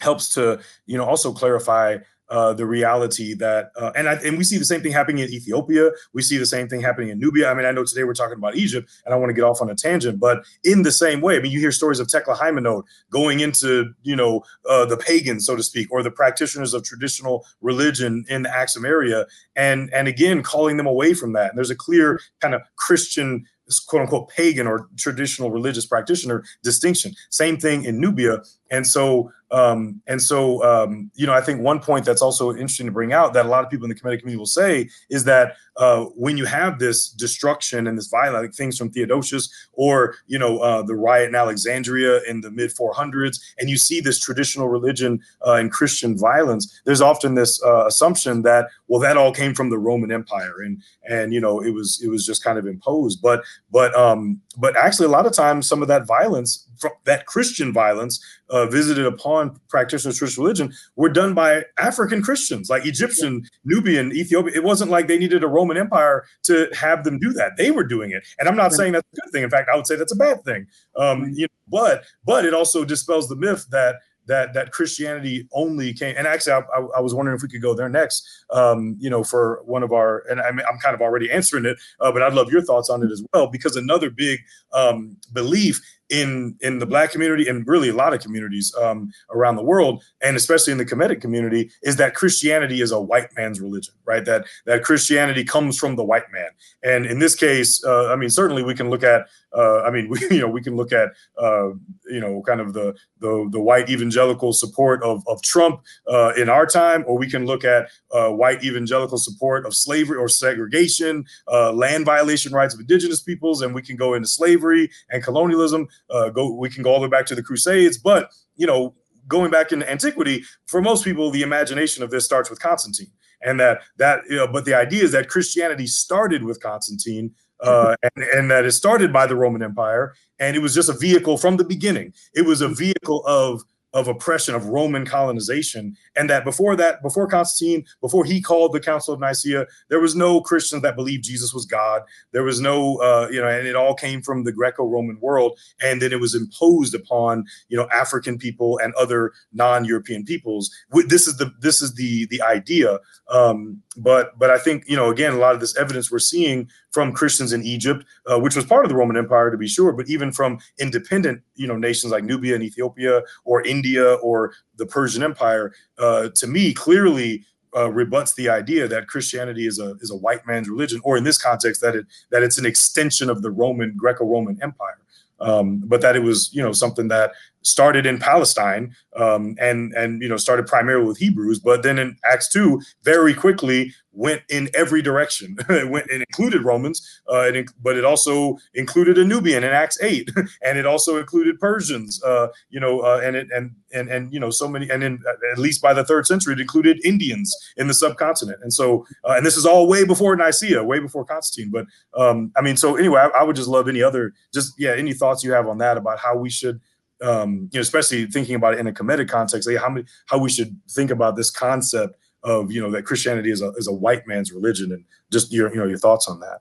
helps 0.00 0.32
to 0.34 0.60
you 0.86 0.96
know 0.96 1.04
also 1.04 1.32
clarify 1.32 1.98
uh, 2.30 2.52
the 2.52 2.64
reality 2.64 3.34
that, 3.34 3.72
uh, 3.76 3.90
and 3.96 4.08
I, 4.08 4.14
and 4.14 4.38
we 4.38 4.44
see 4.44 4.56
the 4.56 4.64
same 4.64 4.80
thing 4.82 4.92
happening 4.92 5.24
in 5.24 5.30
Ethiopia. 5.30 5.90
We 6.12 6.22
see 6.22 6.38
the 6.38 6.46
same 6.46 6.68
thing 6.68 6.80
happening 6.80 7.08
in 7.08 7.18
Nubia. 7.18 7.50
I 7.50 7.54
mean, 7.54 7.66
I 7.66 7.72
know 7.72 7.84
today 7.84 8.04
we're 8.04 8.14
talking 8.14 8.38
about 8.38 8.56
Egypt, 8.56 8.88
and 9.04 9.12
I 9.12 9.18
want 9.18 9.30
to 9.30 9.34
get 9.34 9.44
off 9.44 9.60
on 9.60 9.68
a 9.68 9.74
tangent, 9.74 10.20
but 10.20 10.44
in 10.62 10.82
the 10.82 10.92
same 10.92 11.20
way, 11.20 11.36
I 11.36 11.40
mean, 11.40 11.52
you 11.52 11.60
hear 11.60 11.72
stories 11.72 11.98
of 11.98 12.06
Tekle 12.06 12.36
Haymanot 12.36 12.84
going 13.10 13.40
into, 13.40 13.92
you 14.02 14.14
know, 14.14 14.42
uh, 14.68 14.86
the 14.86 14.96
pagans, 14.96 15.44
so 15.44 15.56
to 15.56 15.62
speak, 15.62 15.90
or 15.90 16.02
the 16.02 16.10
practitioners 16.10 16.72
of 16.72 16.84
traditional 16.84 17.44
religion 17.60 18.24
in 18.28 18.42
the 18.42 18.56
Axum 18.56 18.84
area, 18.84 19.26
and 19.56 19.92
and 19.92 20.06
again 20.06 20.42
calling 20.42 20.76
them 20.76 20.86
away 20.86 21.14
from 21.14 21.32
that. 21.32 21.50
And 21.50 21.58
there's 21.58 21.70
a 21.70 21.76
clear 21.76 22.20
kind 22.40 22.54
of 22.54 22.62
Christian 22.76 23.44
quote 23.86 24.02
unquote 24.02 24.28
pagan 24.28 24.66
or 24.66 24.88
traditional 24.96 25.50
religious 25.50 25.86
practitioner 25.86 26.44
distinction. 26.62 27.14
Same 27.30 27.56
thing 27.56 27.84
in 27.84 28.00
Nubia. 28.00 28.42
and 28.70 28.86
so 28.86 29.32
um, 29.52 30.00
and 30.06 30.22
so, 30.22 30.62
um, 30.62 31.10
you 31.14 31.26
know, 31.26 31.32
I 31.32 31.40
think 31.40 31.60
one 31.60 31.80
point 31.80 32.04
that's 32.04 32.22
also 32.22 32.50
interesting 32.50 32.86
to 32.86 32.92
bring 32.92 33.12
out 33.12 33.32
that 33.34 33.46
a 33.46 33.48
lot 33.48 33.64
of 33.64 33.70
people 33.70 33.84
in 33.84 33.88
the 33.88 33.94
Kemetic 33.94 34.20
community 34.20 34.36
will 34.36 34.46
say 34.46 34.88
is 35.08 35.24
that 35.24 35.56
uh, 35.76 36.04
when 36.14 36.36
you 36.36 36.44
have 36.44 36.78
this 36.78 37.08
destruction 37.08 37.86
and 37.86 37.96
this 37.96 38.08
violence, 38.08 38.42
like 38.42 38.54
things 38.54 38.76
from 38.76 38.90
Theodosius 38.90 39.48
or, 39.72 40.14
you 40.26 40.38
know, 40.38 40.58
uh, 40.58 40.82
the 40.82 40.94
riot 40.94 41.28
in 41.28 41.34
Alexandria 41.34 42.20
in 42.28 42.40
the 42.42 42.50
mid 42.50 42.70
400s, 42.70 43.40
and 43.58 43.70
you 43.70 43.78
see 43.78 44.00
this 44.00 44.20
traditional 44.20 44.68
religion 44.68 45.20
uh, 45.46 45.54
and 45.54 45.72
Christian 45.72 46.18
violence, 46.18 46.80
there's 46.84 47.00
often 47.00 47.34
this 47.34 47.62
uh, 47.64 47.86
assumption 47.86 48.42
that, 48.42 48.68
well, 48.88 49.00
that 49.00 49.16
all 49.16 49.32
came 49.32 49.54
from 49.54 49.70
the 49.70 49.78
Roman 49.78 50.12
Empire. 50.12 50.60
And, 50.60 50.82
and, 51.08 51.32
you 51.32 51.40
know, 51.40 51.60
it 51.60 51.70
was, 51.70 52.00
it 52.04 52.08
was 52.08 52.26
just 52.26 52.44
kind 52.44 52.58
of 52.58 52.66
imposed. 52.66 53.22
But, 53.22 53.42
but, 53.70 53.94
um, 53.96 54.40
but 54.58 54.76
actually, 54.76 55.06
a 55.06 55.10
lot 55.10 55.26
of 55.26 55.32
times, 55.32 55.66
some 55.66 55.82
of 55.82 55.88
that 55.88 56.06
violence, 56.06 56.66
that 57.04 57.26
Christian 57.26 57.72
violence 57.72 58.22
uh, 58.50 58.66
visited 58.66 59.06
upon 59.06 59.39
practitioners 59.68 60.14
of 60.14 60.18
traditional 60.18 60.44
religion, 60.44 60.72
were 60.96 61.08
done 61.08 61.34
by 61.34 61.64
African 61.78 62.22
Christians, 62.22 62.68
like 62.68 62.86
Egyptian, 62.86 63.46
Nubian, 63.64 64.12
Ethiopian. 64.12 64.54
It 64.54 64.64
wasn't 64.64 64.90
like 64.90 65.08
they 65.08 65.18
needed 65.18 65.42
a 65.42 65.48
Roman 65.48 65.76
Empire 65.76 66.24
to 66.44 66.68
have 66.74 67.04
them 67.04 67.18
do 67.18 67.32
that. 67.32 67.56
They 67.56 67.70
were 67.70 67.84
doing 67.84 68.10
it, 68.10 68.22
and 68.38 68.48
I'm 68.48 68.56
not 68.56 68.72
saying 68.72 68.92
that's 68.92 69.08
a 69.12 69.20
good 69.20 69.32
thing. 69.32 69.42
In 69.42 69.50
fact, 69.50 69.70
I 69.72 69.76
would 69.76 69.86
say 69.86 69.96
that's 69.96 70.12
a 70.12 70.16
bad 70.16 70.44
thing. 70.44 70.66
Um, 70.96 71.32
you 71.34 71.46
know, 71.46 71.48
but 71.68 72.04
but 72.24 72.44
it 72.44 72.54
also 72.54 72.84
dispels 72.84 73.28
the 73.28 73.36
myth 73.36 73.66
that 73.70 73.96
that 74.30 74.54
that 74.54 74.72
Christianity 74.72 75.48
only 75.52 75.92
came. 75.92 76.14
And 76.16 76.26
actually, 76.26 76.52
I, 76.52 76.60
I, 76.60 76.80
I, 76.96 77.00
was 77.00 77.14
wondering 77.14 77.36
if 77.36 77.42
we 77.42 77.48
could 77.48 77.62
go 77.62 77.74
there 77.74 77.88
next. 77.88 78.26
Um, 78.50 78.96
you 78.98 79.10
know, 79.10 79.24
for 79.24 79.60
one 79.64 79.82
of 79.82 79.92
our, 79.92 80.24
and 80.30 80.40
I'm, 80.40 80.60
I 80.60 80.72
am 80.72 80.78
kind 80.78 80.94
of 80.94 81.02
already 81.02 81.30
answering 81.30 81.66
it, 81.66 81.76
uh, 82.00 82.12
but 82.12 82.22
I'd 82.22 82.34
love 82.34 82.50
your 82.50 82.62
thoughts 82.62 82.88
on 82.88 83.02
it 83.02 83.10
as 83.10 83.22
well, 83.32 83.48
because 83.48 83.76
another 83.76 84.08
big 84.08 84.40
um, 84.72 85.16
belief 85.32 85.80
in 86.10 86.56
in 86.60 86.78
the 86.78 86.86
black 86.86 87.10
community 87.10 87.48
and 87.48 87.66
really 87.66 87.88
a 87.88 87.94
lot 87.94 88.12
of 88.12 88.20
communities 88.20 88.74
um, 88.80 89.10
around 89.30 89.56
the 89.56 89.62
world 89.62 90.02
and 90.20 90.36
especially 90.36 90.72
in 90.72 90.78
the 90.78 90.84
Kemetic 90.84 91.20
community 91.20 91.70
is 91.82 91.96
that 91.96 92.14
Christianity 92.14 92.80
is 92.80 92.90
a 92.90 93.00
white 93.00 93.28
man's 93.36 93.60
religion 93.60 93.94
right? 94.04 94.24
That 94.24 94.46
that 94.66 94.82
Christianity 94.82 95.44
comes 95.44 95.78
from 95.78 95.96
the 95.96 96.04
white 96.04 96.30
man. 96.32 96.50
And 96.82 97.06
in 97.06 97.18
this 97.18 97.34
case 97.34 97.82
uh, 97.84 98.12
I 98.12 98.16
mean 98.16 98.30
certainly 98.30 98.62
we 98.62 98.74
can 98.74 98.90
look 98.90 99.04
at 99.04 99.26
uh, 99.56 99.82
I 99.82 99.90
mean 99.90 100.08
we 100.10 100.18
you 100.30 100.40
know 100.40 100.48
we 100.48 100.62
can 100.62 100.76
look 100.76 100.92
at 100.92 101.10
uh, 101.40 101.68
you 102.08 102.20
know 102.20 102.42
kind 102.46 102.60
of 102.60 102.72
the 102.72 102.94
the, 103.20 103.48
the 103.50 103.60
white 103.60 103.90
evangelical 103.90 104.52
support 104.52 105.02
of, 105.02 105.22
of 105.26 105.42
Trump 105.42 105.82
uh, 106.08 106.32
in 106.36 106.48
our 106.48 106.66
time 106.66 107.04
or 107.06 107.18
we 107.18 107.30
can 107.30 107.46
look 107.46 107.64
at 107.64 107.88
uh, 108.12 108.30
white 108.30 108.64
evangelical 108.64 109.18
support 109.18 109.66
of 109.66 109.74
slavery 109.74 110.16
or 110.16 110.28
segregation 110.28 111.24
uh, 111.50 111.72
land 111.72 112.04
violation 112.04 112.52
rights 112.52 112.74
of 112.74 112.80
indigenous 112.80 113.20
peoples 113.20 113.62
and 113.62 113.74
we 113.74 113.82
can 113.82 113.96
go 113.96 114.14
into 114.14 114.28
slavery 114.28 114.90
and 115.10 115.22
colonialism 115.22 115.88
uh, 116.10 116.30
go 116.30 116.52
we 116.54 116.70
can 116.70 116.82
go 116.82 116.90
all 116.90 117.00
the 117.00 117.06
way 117.06 117.10
back 117.10 117.26
to 117.26 117.34
the 117.34 117.42
crusades. 117.42 117.98
But 117.98 118.30
you 118.56 118.66
know 118.66 118.94
going 119.28 119.50
back 119.50 119.72
into 119.72 119.88
antiquity 119.90 120.44
for 120.66 120.82
most 120.82 121.04
people 121.04 121.30
the 121.30 121.42
imagination 121.42 122.02
of 122.02 122.10
this 122.10 122.24
starts 122.24 122.50
with 122.50 122.60
constantine 122.60 123.10
and 123.42 123.58
that 123.58 123.80
that 123.96 124.20
you 124.28 124.36
know 124.36 124.46
but 124.46 124.64
the 124.64 124.74
idea 124.74 125.02
is 125.02 125.12
that 125.12 125.28
christianity 125.28 125.86
started 125.86 126.42
with 126.42 126.60
constantine 126.60 127.32
uh, 127.62 127.94
and, 128.02 128.24
and 128.24 128.50
that 128.50 128.64
it 128.64 128.72
started 128.72 129.12
by 129.12 129.26
the 129.26 129.36
roman 129.36 129.62
empire 129.62 130.14
and 130.38 130.56
it 130.56 130.60
was 130.60 130.74
just 130.74 130.88
a 130.88 130.94
vehicle 130.94 131.36
from 131.36 131.56
the 131.56 131.64
beginning 131.64 132.12
it 132.34 132.44
was 132.44 132.60
a 132.60 132.68
vehicle 132.68 133.24
of 133.26 133.62
of 133.92 134.06
oppression 134.06 134.54
of 134.54 134.66
Roman 134.66 135.04
colonization, 135.04 135.96
and 136.14 136.30
that 136.30 136.44
before 136.44 136.76
that, 136.76 137.02
before 137.02 137.26
Constantine, 137.26 137.84
before 138.00 138.24
he 138.24 138.40
called 138.40 138.72
the 138.72 138.80
Council 138.80 139.12
of 139.12 139.20
Nicaea, 139.20 139.66
there 139.88 140.00
was 140.00 140.14
no 140.14 140.40
Christians 140.40 140.82
that 140.82 140.94
believed 140.94 141.24
Jesus 141.24 141.52
was 141.52 141.66
God. 141.66 142.02
There 142.32 142.44
was 142.44 142.60
no, 142.60 142.98
uh, 142.98 143.28
you 143.30 143.40
know, 143.40 143.48
and 143.48 143.66
it 143.66 143.74
all 143.74 143.94
came 143.94 144.22
from 144.22 144.44
the 144.44 144.52
Greco-Roman 144.52 145.18
world, 145.20 145.58
and 145.82 146.00
then 146.00 146.12
it 146.12 146.20
was 146.20 146.34
imposed 146.34 146.94
upon, 146.94 147.44
you 147.68 147.76
know, 147.76 147.88
African 147.90 148.38
people 148.38 148.78
and 148.78 148.94
other 148.94 149.32
non-European 149.52 150.24
peoples. 150.24 150.70
This 151.06 151.26
is 151.26 151.36
the 151.38 151.52
this 151.60 151.82
is 151.82 151.94
the 151.94 152.26
the 152.26 152.42
idea. 152.42 152.98
Um, 153.28 153.82
but 154.02 154.38
but 154.38 154.50
I 154.50 154.58
think 154.58 154.88
you 154.88 154.96
know, 154.96 155.10
again, 155.10 155.34
a 155.34 155.38
lot 155.38 155.54
of 155.54 155.60
this 155.60 155.76
evidence 155.76 156.10
we're 156.10 156.18
seeing 156.18 156.68
from 156.90 157.12
Christians 157.12 157.52
in 157.52 157.62
Egypt, 157.62 158.04
uh, 158.26 158.38
which 158.38 158.56
was 158.56 158.64
part 158.64 158.84
of 158.84 158.88
the 158.88 158.96
Roman 158.96 159.16
Empire 159.16 159.50
to 159.50 159.58
be 159.58 159.68
sure, 159.68 159.92
but 159.92 160.08
even 160.08 160.32
from 160.32 160.58
independent, 160.78 161.42
you 161.54 161.66
know, 161.66 161.76
nations 161.76 162.12
like 162.12 162.24
Nubia 162.24 162.54
and 162.54 162.64
Ethiopia 162.64 163.22
or 163.44 163.62
India 163.62 164.14
or 164.14 164.54
the 164.76 164.86
Persian 164.86 165.22
Empire, 165.22 165.72
uh, 165.98 166.30
to 166.30 166.46
me, 166.46 166.72
clearly 166.72 167.44
uh, 167.76 167.90
rebuts 167.90 168.34
the 168.34 168.48
idea 168.48 168.88
that 168.88 169.06
Christianity 169.06 169.66
is 169.66 169.78
a 169.78 169.96
is 170.00 170.10
a 170.10 170.16
white 170.16 170.46
man's 170.46 170.68
religion, 170.68 171.00
or 171.04 171.16
in 171.16 171.24
this 171.24 171.38
context, 171.38 171.80
that 171.82 171.94
it 171.94 172.06
that 172.30 172.42
it's 172.42 172.58
an 172.58 172.66
extension 172.66 173.28
of 173.28 173.42
the 173.42 173.50
Roman 173.50 173.94
Greco-Roman 173.96 174.58
Empire. 174.62 174.98
Um, 175.40 175.82
but 175.86 176.02
that 176.02 176.16
it 176.16 176.22
was 176.22 176.52
you 176.52 176.62
know 176.62 176.72
something 176.72 177.08
that 177.08 177.32
started 177.62 178.06
in 178.06 178.18
Palestine 178.18 178.94
um, 179.16 179.56
and 179.60 179.92
and 179.94 180.22
you 180.22 180.28
know 180.28 180.36
started 180.36 180.66
primarily 180.66 181.06
with 181.06 181.18
Hebrews, 181.18 181.58
but 181.60 181.82
then 181.82 181.98
in 181.98 182.16
Acts 182.24 182.48
two 182.48 182.80
very 183.04 183.34
quickly 183.34 183.92
went 184.12 184.42
in 184.48 184.68
every 184.74 185.02
direction. 185.02 185.56
it 185.68 185.88
went 185.88 186.10
and 186.10 186.24
included 186.28 186.64
Romans, 186.64 187.22
uh, 187.30 187.42
it, 187.42 187.70
but 187.82 187.96
it 187.96 188.04
also 188.04 188.58
included 188.74 189.18
a 189.18 189.24
Nubian 189.24 189.64
in 189.64 189.70
Acts 189.70 189.98
eight, 190.02 190.30
and 190.64 190.78
it 190.78 190.86
also 190.86 191.16
included 191.18 191.58
Persians. 191.58 192.22
Uh, 192.22 192.48
you 192.70 192.80
know, 192.80 193.00
uh, 193.00 193.20
and 193.22 193.36
it 193.36 193.48
and 193.54 193.72
and 193.92 194.08
and 194.08 194.32
you 194.32 194.40
know 194.40 194.50
so 194.50 194.68
many, 194.68 194.88
and 194.88 195.02
then 195.02 195.18
at 195.52 195.58
least 195.58 195.82
by 195.82 195.92
the 195.92 196.04
third 196.04 196.26
century, 196.26 196.54
it 196.54 196.60
included 196.60 197.04
Indians 197.04 197.54
in 197.76 197.88
the 197.88 197.94
subcontinent. 197.94 198.58
And 198.62 198.72
so, 198.72 199.06
uh, 199.28 199.32
and 199.32 199.44
this 199.44 199.56
is 199.56 199.66
all 199.66 199.88
way 199.88 200.04
before 200.04 200.36
Nicaea, 200.36 200.84
way 200.84 201.00
before 201.00 201.24
Constantine. 201.24 201.70
But 201.72 201.86
um, 202.20 202.52
I 202.56 202.62
mean, 202.62 202.76
so 202.76 202.96
anyway, 202.96 203.20
I, 203.20 203.40
I 203.40 203.42
would 203.42 203.56
just 203.56 203.68
love 203.68 203.88
any 203.88 204.02
other, 204.02 204.32
just 204.52 204.74
yeah, 204.78 204.92
any 204.92 205.12
thoughts 205.12 205.42
you 205.42 205.52
have 205.52 205.66
on 205.66 205.78
that 205.78 205.96
about 205.96 206.18
how 206.18 206.36
we 206.36 206.50
should 206.50 206.80
um, 207.22 207.68
you 207.72 207.78
know, 207.78 207.80
especially 207.80 208.26
thinking 208.26 208.54
about 208.54 208.74
it 208.74 208.80
in 208.80 208.86
a 208.86 208.92
Kemetic 208.92 209.28
context, 209.28 209.68
like 209.68 209.78
how 209.78 209.90
many, 209.90 210.06
how 210.26 210.38
we 210.38 210.50
should 210.50 210.76
think 210.88 211.10
about 211.10 211.36
this 211.36 211.50
concept 211.50 212.16
of 212.42 212.72
you 212.72 212.80
know 212.80 212.90
that 212.90 213.04
Christianity 213.04 213.50
is 213.50 213.60
a 213.60 213.70
is 213.72 213.86
a 213.86 213.92
white 213.92 214.26
man's 214.26 214.52
religion, 214.52 214.92
and 214.92 215.04
just 215.30 215.52
your 215.52 215.70
you 215.70 215.76
know 215.76 215.86
your 215.86 215.98
thoughts 215.98 216.28
on 216.28 216.40
that. 216.40 216.60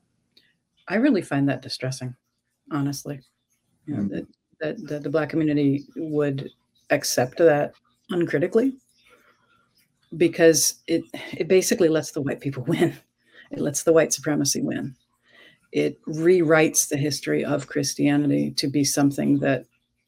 I 0.88 0.96
really 0.96 1.22
find 1.22 1.48
that 1.50 1.62
distressing, 1.62 2.16
honestly. 2.72 3.22
You 3.86 3.96
know, 3.96 4.04
mm-hmm. 4.04 4.16
that, 4.16 4.28
that 4.60 4.88
that 4.88 5.04
the 5.04 5.10
black 5.10 5.30
community 5.30 5.86
would 5.96 6.50
accept 6.90 7.38
that 7.38 7.74
uncritically 8.10 8.74
because 10.18 10.82
it 10.88 11.04
it 11.14 11.48
basically 11.48 11.90
lets 11.90 12.12
the 12.12 12.22
white 12.22 12.42
people 12.42 12.64
win. 12.68 12.96
It 13.52 13.60
lets 13.60 13.84
the 13.84 13.94
white 13.94 14.14
supremacy 14.14 14.62
win. 14.62 14.96
It 15.72 16.04
rewrites 16.06 16.90
the 16.90 16.98
history 16.98 17.46
of 17.46 17.68
Christianity 17.68 18.52
to 18.52 18.68
be 18.68 18.84
something 18.84 19.40
that 19.40 19.66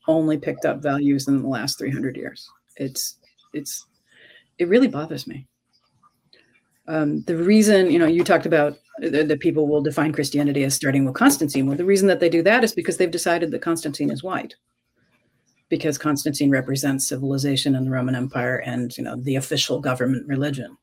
only 0.08 0.38
picked 0.38 0.66
up 0.66 0.82
values 0.82 1.28
in 1.28 1.42
the 1.42 1.48
last 1.48 1.78
300 1.78 2.16
years. 2.16 2.50
It's 2.78 3.18
it's 3.54 3.86
it 4.58 4.68
really 4.68 4.88
bothers 4.88 5.28
me. 5.28 5.48
Um, 6.88 7.22
the 7.24 7.38
reason, 7.38 7.92
you 7.92 8.00
know, 8.00 8.08
you 8.08 8.24
talked 8.24 8.46
about 8.46 8.78
that 9.00 9.40
people 9.40 9.68
will 9.68 9.82
define 9.82 10.12
Christianity 10.12 10.64
as 10.64 10.74
starting 10.74 11.06
with 11.06 11.16
Constantine. 11.16 11.66
Well, 11.66 11.78
the 11.78 11.86
reason 11.86 12.08
that 12.08 12.20
they 12.20 12.30
do 12.30 12.44
that 12.44 12.64
is 12.64 12.74
because 12.74 12.98
they've 12.98 13.10
decided 13.10 13.52
that 13.52 13.62
Constantine 13.62 14.12
is 14.12 14.24
white, 14.24 14.56
because 15.70 15.98
Constantine 15.98 16.52
represents 16.52 17.08
civilization 17.08 17.76
in 17.76 17.86
the 17.86 17.92
Roman 17.92 18.16
Empire 18.16 18.58
and 18.58 18.96
you 18.98 19.04
know 19.04 19.16
the 19.16 19.36
official 19.36 19.80
government 19.80 20.28
religion. 20.28 20.78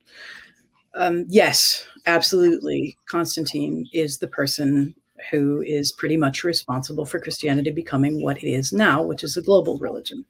Um, 0.94 1.26
yes, 1.28 1.86
absolutely, 2.06 2.96
Constantine 3.08 3.86
is 3.92 4.18
the 4.18 4.28
person 4.28 4.94
who 5.30 5.62
is 5.62 5.92
pretty 5.92 6.16
much 6.16 6.44
responsible 6.44 7.04
for 7.04 7.20
Christianity 7.20 7.70
becoming 7.70 8.22
what 8.22 8.42
it 8.42 8.48
is 8.48 8.72
now, 8.72 9.02
which 9.02 9.24
is 9.24 9.36
a 9.36 9.42
global 9.42 9.78
religion. 9.78 10.24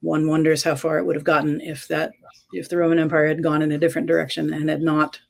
One 0.00 0.28
wonders 0.28 0.62
how 0.62 0.76
far 0.76 0.98
it 0.98 1.04
would 1.04 1.16
have 1.16 1.24
gotten 1.24 1.60
if 1.60 1.88
that 1.88 2.12
if 2.52 2.68
the 2.68 2.76
Roman 2.76 2.98
Empire 2.98 3.26
had 3.26 3.42
gone 3.42 3.62
in 3.62 3.72
a 3.72 3.78
different 3.78 4.06
direction 4.06 4.52
and 4.54 4.68
had 4.68 4.80
not 4.80 5.20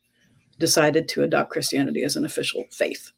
decided 0.58 1.08
to 1.08 1.22
adopt 1.22 1.50
Christianity 1.50 2.02
as 2.02 2.16
an 2.16 2.24
official 2.24 2.64
faith. 2.70 3.12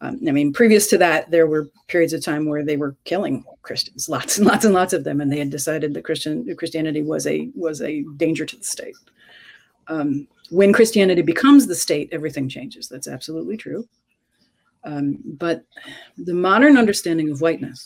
Um, 0.00 0.20
I 0.28 0.30
mean, 0.30 0.52
previous 0.52 0.86
to 0.88 0.98
that, 0.98 1.30
there 1.30 1.46
were 1.46 1.70
periods 1.88 2.12
of 2.12 2.22
time 2.22 2.46
where 2.46 2.64
they 2.64 2.76
were 2.76 2.96
killing 3.04 3.44
Christians, 3.62 4.08
lots 4.08 4.38
and 4.38 4.46
lots 4.46 4.64
and 4.64 4.74
lots 4.74 4.92
of 4.92 5.04
them, 5.04 5.20
and 5.20 5.32
they 5.32 5.38
had 5.38 5.50
decided 5.50 5.94
that 5.94 6.04
Christian 6.04 6.54
Christianity 6.56 7.02
was 7.02 7.26
a 7.26 7.50
was 7.54 7.82
a 7.82 8.04
danger 8.16 8.44
to 8.44 8.56
the 8.56 8.64
state. 8.64 8.96
Um, 9.88 10.28
when 10.50 10.72
Christianity 10.72 11.22
becomes 11.22 11.66
the 11.66 11.74
state, 11.74 12.08
everything 12.12 12.48
changes. 12.48 12.88
That's 12.88 13.08
absolutely 13.08 13.56
true. 13.56 13.88
Um, 14.88 15.18
but 15.38 15.64
the 16.16 16.32
modern 16.32 16.78
understanding 16.78 17.30
of 17.30 17.42
whiteness 17.42 17.84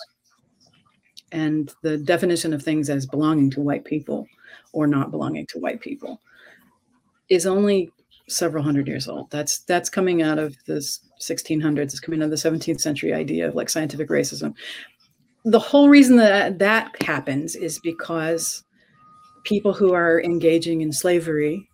and 1.33 1.73
the 1.83 1.99
definition 1.99 2.53
of 2.53 2.63
things 2.63 2.89
as 2.89 3.07
belonging 3.07 3.51
to 3.51 3.61
white 3.61 3.85
people 3.85 4.29
or 4.73 4.87
not 4.87 5.11
belonging 5.11 5.47
to 5.47 5.59
white 5.59 5.81
people 5.81 6.21
is 7.29 7.45
only 7.45 7.91
several 8.29 8.63
hundred 8.63 8.87
years 8.87 9.09
old. 9.09 9.29
That's 9.33 9.59
that's 9.61 9.91
coming 9.91 10.23
out 10.23 10.39
of 10.39 10.57
the 10.67 10.75
1600s. 11.21 11.79
It's 11.81 11.99
coming 11.99 12.23
out 12.23 12.27
of 12.27 12.31
the 12.31 12.37
17th 12.37 12.81
century 12.81 13.13
idea 13.13 13.49
of 13.49 13.57
like 13.57 13.69
scientific 13.69 14.09
racism. 14.09 14.55
The 15.45 15.59
whole 15.59 15.89
reason 15.89 16.17
that 16.19 16.61
that 16.61 17.03
happens 17.03 17.57
is 17.57 17.81
because 17.81 18.63
people 19.43 19.73
who 19.73 19.93
are 19.93 20.23
engaging 20.23 20.83
in 20.83 20.93
slavery 20.93 21.69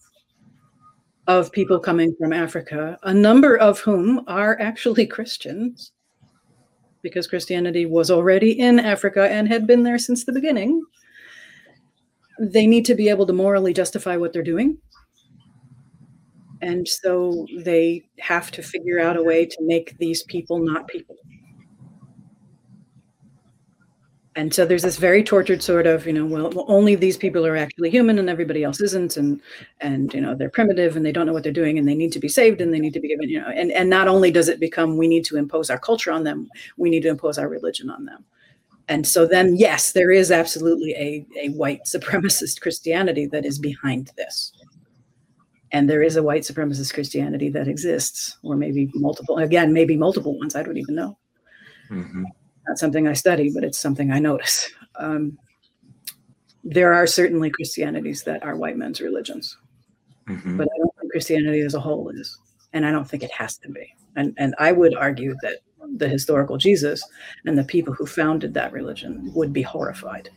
of 1.28 1.52
people 1.52 1.78
coming 1.78 2.14
from 2.18 2.32
Africa, 2.32 2.98
a 3.04 3.14
number 3.14 3.56
of 3.56 3.78
whom 3.78 4.24
are 4.26 4.58
actually 4.60 5.06
Christians, 5.16 5.92
because 7.02 7.28
Christianity 7.28 7.86
was 7.86 8.10
already 8.10 8.58
in 8.58 8.80
Africa 8.80 9.28
and 9.30 9.46
had 9.46 9.66
been 9.66 9.84
there 9.84 9.98
since 9.98 10.24
the 10.24 10.32
beginning. 10.32 10.82
they 12.40 12.66
need 12.66 12.84
to 12.86 12.94
be 12.94 13.08
able 13.08 13.26
to 13.26 13.32
morally 13.32 13.72
justify 13.72 14.16
what 14.16 14.32
they're 14.32 14.42
doing. 14.42 14.78
And 16.62 16.86
so 16.88 17.46
they 17.64 18.04
have 18.18 18.50
to 18.52 18.62
figure 18.62 19.00
out 19.00 19.16
a 19.16 19.22
way 19.22 19.46
to 19.46 19.56
make 19.60 19.96
these 19.98 20.22
people 20.24 20.58
not 20.58 20.88
people. 20.88 21.16
And 24.38 24.54
so 24.54 24.64
there's 24.64 24.84
this 24.84 24.98
very 24.98 25.24
tortured 25.24 25.64
sort 25.64 25.88
of, 25.88 26.06
you 26.06 26.12
know, 26.12 26.24
well, 26.24 26.64
only 26.68 26.94
these 26.94 27.16
people 27.16 27.44
are 27.44 27.56
actually 27.56 27.90
human 27.90 28.20
and 28.20 28.30
everybody 28.30 28.62
else 28.62 28.80
isn't, 28.80 29.16
and 29.16 29.42
and 29.80 30.14
you 30.14 30.20
know 30.20 30.36
they're 30.36 30.48
primitive 30.48 30.94
and 30.94 31.04
they 31.04 31.10
don't 31.10 31.26
know 31.26 31.32
what 31.32 31.42
they're 31.42 31.50
doing 31.50 31.76
and 31.76 31.88
they 31.88 31.96
need 31.96 32.12
to 32.12 32.20
be 32.20 32.28
saved 32.28 32.60
and 32.60 32.72
they 32.72 32.78
need 32.78 32.94
to 32.94 33.00
be 33.00 33.08
given, 33.08 33.28
you 33.28 33.40
know, 33.40 33.48
and 33.48 33.72
and 33.72 33.90
not 33.90 34.06
only 34.06 34.30
does 34.30 34.48
it 34.48 34.60
become 34.60 34.96
we 34.96 35.08
need 35.08 35.24
to 35.24 35.36
impose 35.36 35.70
our 35.70 35.78
culture 35.80 36.12
on 36.12 36.22
them, 36.22 36.48
we 36.76 36.88
need 36.88 37.00
to 37.00 37.08
impose 37.08 37.36
our 37.36 37.48
religion 37.48 37.90
on 37.90 38.04
them. 38.04 38.24
And 38.86 39.04
so 39.04 39.26
then 39.26 39.56
yes 39.56 39.90
there 39.90 40.12
is 40.12 40.30
absolutely 40.30 40.92
a, 40.92 41.26
a 41.36 41.48
white 41.48 41.82
supremacist 41.84 42.60
christianity 42.60 43.26
that 43.26 43.44
is 43.44 43.58
behind 43.58 44.12
this. 44.16 44.52
And 45.72 45.90
there 45.90 46.04
is 46.04 46.14
a 46.14 46.22
white 46.22 46.42
supremacist 46.42 46.94
christianity 46.94 47.48
that 47.50 47.66
exists 47.66 48.38
or 48.44 48.54
maybe 48.54 48.88
multiple 48.94 49.38
again 49.38 49.72
maybe 49.72 49.96
multiple 49.96 50.38
ones 50.38 50.54
i 50.54 50.62
don't 50.62 50.78
even 50.78 50.94
know. 50.94 51.18
Mm-hmm. 51.90 52.24
Not 52.68 52.78
something 52.78 53.08
i 53.08 53.12
study 53.12 53.50
but 53.52 53.64
it's 53.64 53.78
something 53.78 54.10
i 54.10 54.18
notice 54.18 54.70
um, 54.96 55.36
there 56.64 56.92
are 56.92 57.06
certainly 57.06 57.50
christianities 57.50 58.22
that 58.22 58.42
are 58.42 58.56
white 58.56 58.76
men's 58.76 59.00
religions 59.00 59.56
mm-hmm. 60.28 60.56
but 60.56 60.68
i 60.74 60.78
don't 60.78 60.94
think 60.98 61.10
christianity 61.12 61.60
as 61.60 61.74
a 61.74 61.80
whole 61.80 62.08
is 62.10 62.38
and 62.72 62.86
i 62.86 62.90
don't 62.90 63.08
think 63.08 63.22
it 63.22 63.32
has 63.32 63.56
to 63.56 63.68
be 63.68 63.94
and 64.16 64.34
and 64.38 64.54
i 64.58 64.70
would 64.72 64.94
argue 64.94 65.34
that 65.42 65.58
the 65.96 66.08
historical 66.08 66.56
Jesus 66.56 67.02
and 67.44 67.56
the 67.56 67.64
people 67.64 67.94
who 67.94 68.06
founded 68.06 68.54
that 68.54 68.72
religion 68.72 69.30
would 69.34 69.52
be 69.52 69.62
horrified 69.62 70.30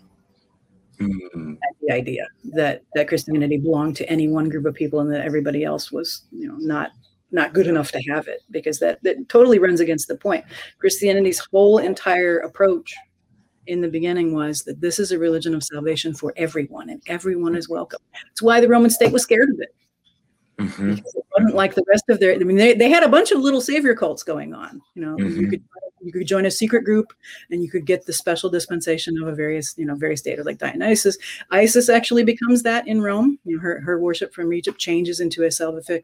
mm-hmm. 0.99 1.51
at 1.51 1.75
the 1.81 1.93
idea 1.93 2.27
that 2.53 2.83
that 2.95 3.07
Christianity 3.07 3.57
belonged 3.57 3.95
to 3.97 4.09
any 4.09 4.27
one 4.27 4.49
group 4.49 4.65
of 4.65 4.73
people 4.73 4.99
and 4.99 5.11
that 5.11 5.21
everybody 5.21 5.63
else 5.63 5.91
was 5.91 6.23
you 6.31 6.47
know 6.47 6.55
not 6.57 6.91
not 7.31 7.53
good 7.53 7.67
enough 7.67 7.91
to 7.91 8.01
have 8.09 8.27
it 8.27 8.41
because 8.51 8.79
that 8.79 9.01
that 9.03 9.29
totally 9.29 9.59
runs 9.59 9.79
against 9.79 10.07
the 10.07 10.15
point. 10.15 10.45
Christianity's 10.79 11.39
whole 11.39 11.77
entire 11.77 12.39
approach 12.39 12.93
in 13.67 13.81
the 13.81 13.87
beginning 13.87 14.33
was 14.33 14.63
that 14.63 14.81
this 14.81 14.99
is 14.99 15.11
a 15.11 15.19
religion 15.19 15.53
of 15.53 15.63
salvation 15.63 16.13
for 16.13 16.33
everyone 16.35 16.89
and 16.89 17.01
everyone 17.07 17.55
is 17.55 17.69
welcome. 17.69 17.99
That's 18.13 18.41
why 18.41 18.59
the 18.59 18.67
Roman 18.67 18.89
state 18.89 19.11
was 19.11 19.23
scared 19.23 19.49
of 19.49 19.59
it. 19.59 19.75
Mm-hmm. 20.59 20.95
Because 20.95 21.15
it 21.15 21.23
wasn't 21.37 21.55
like 21.55 21.73
the 21.75 21.83
rest 21.87 22.03
of 22.09 22.19
their. 22.19 22.33
I 22.33 22.37
mean, 22.37 22.57
they, 22.57 22.73
they 22.73 22.89
had 22.89 23.03
a 23.03 23.09
bunch 23.09 23.31
of 23.31 23.39
little 23.39 23.61
savior 23.61 23.95
cults 23.95 24.23
going 24.23 24.53
on. 24.53 24.81
You 24.93 25.05
know, 25.05 25.15
mm-hmm. 25.15 25.41
you 25.41 25.49
could 25.49 25.63
you 26.01 26.11
could 26.11 26.27
join 26.27 26.45
a 26.45 26.51
secret 26.51 26.83
group, 26.83 27.13
and 27.49 27.63
you 27.63 27.69
could 27.69 27.85
get 27.85 28.05
the 28.05 28.13
special 28.13 28.49
dispensation 28.49 29.17
of 29.21 29.27
a 29.27 29.33
various 29.33 29.73
you 29.77 29.85
know 29.85 29.95
various 29.95 30.21
deities 30.21 30.45
like 30.45 30.59
Dionysus. 30.59 31.17
Isis 31.49 31.89
actually 31.89 32.23
becomes 32.23 32.61
that 32.63 32.87
in 32.87 33.01
Rome. 33.01 33.39
You 33.43 33.55
know, 33.55 33.61
her 33.61 33.79
her 33.81 33.99
worship 33.99 34.33
from 34.33 34.53
Egypt 34.53 34.77
changes 34.77 35.19
into 35.19 35.43
a 35.43 35.47
salvific 35.47 36.03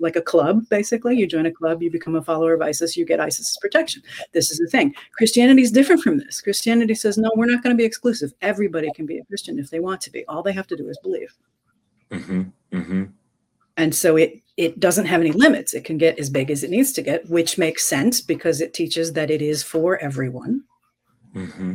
like 0.00 0.16
a 0.16 0.22
club, 0.22 0.68
basically. 0.68 1.16
You 1.16 1.26
join 1.26 1.46
a 1.46 1.52
club, 1.52 1.82
you 1.82 1.90
become 1.90 2.16
a 2.16 2.22
follower 2.22 2.54
of 2.54 2.62
Isis, 2.62 2.96
you 2.96 3.04
get 3.04 3.20
Isis's 3.20 3.58
protection. 3.60 4.02
This 4.32 4.50
is 4.50 4.58
the 4.58 4.66
thing. 4.66 4.94
Christianity 5.12 5.62
is 5.62 5.70
different 5.70 6.02
from 6.02 6.18
this. 6.18 6.40
Christianity 6.40 6.94
says, 6.94 7.18
no, 7.18 7.30
we're 7.36 7.46
not 7.46 7.62
going 7.62 7.74
to 7.74 7.78
be 7.78 7.84
exclusive. 7.84 8.32
Everybody 8.42 8.90
can 8.94 9.06
be 9.06 9.18
a 9.18 9.24
Christian 9.26 9.58
if 9.58 9.70
they 9.70 9.80
want 9.80 10.00
to 10.02 10.10
be. 10.10 10.24
All 10.26 10.42
they 10.42 10.52
have 10.52 10.66
to 10.68 10.76
do 10.76 10.88
is 10.88 10.98
believe. 11.02 11.32
Mm-hmm. 12.10 12.42
Mm-hmm 12.72 13.04
and 13.80 13.94
so 13.94 14.16
it 14.16 14.42
it 14.56 14.78
doesn't 14.78 15.06
have 15.06 15.20
any 15.20 15.32
limits 15.32 15.74
it 15.74 15.84
can 15.84 15.96
get 15.96 16.18
as 16.18 16.28
big 16.28 16.50
as 16.50 16.62
it 16.62 16.70
needs 16.70 16.92
to 16.92 17.02
get 17.02 17.28
which 17.30 17.58
makes 17.58 17.86
sense 17.86 18.20
because 18.20 18.60
it 18.60 18.74
teaches 18.74 19.12
that 19.12 19.30
it 19.30 19.42
is 19.42 19.62
for 19.62 19.98
everyone 19.98 20.62
mm-hmm. 21.34 21.74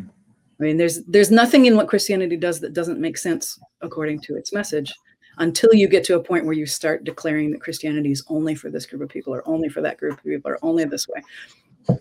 i 0.59 0.63
mean 0.63 0.78
there's 0.78 1.03
there's 1.05 1.32
nothing 1.32 1.65
in 1.65 1.76
what 1.76 1.88
christianity 1.88 2.38
does 2.38 2.59
that 2.59 2.73
doesn't 2.73 3.01
make 3.01 3.17
sense 3.17 3.59
according 3.82 4.19
to 4.19 4.36
its 4.36 4.53
message 4.53 4.93
until 5.38 5.73
you 5.73 5.88
get 5.88 6.03
to 6.03 6.15
a 6.15 6.23
point 6.23 6.45
where 6.45 6.53
you 6.53 6.65
start 6.65 7.03
declaring 7.03 7.51
that 7.51 7.61
christianity 7.61 8.11
is 8.11 8.23
only 8.27 8.55
for 8.55 8.69
this 8.69 8.86
group 8.86 9.01
of 9.01 9.09
people 9.09 9.33
or 9.33 9.47
only 9.47 9.69
for 9.69 9.81
that 9.81 9.97
group 9.97 10.17
of 10.17 10.23
people 10.23 10.51
or 10.51 10.59
only 10.61 10.86
this 10.86 11.07
way 11.07 11.97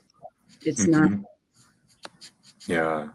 it's 0.62 0.87
mm-hmm. 0.87 1.16
not 1.16 1.30
yeah 2.66 3.09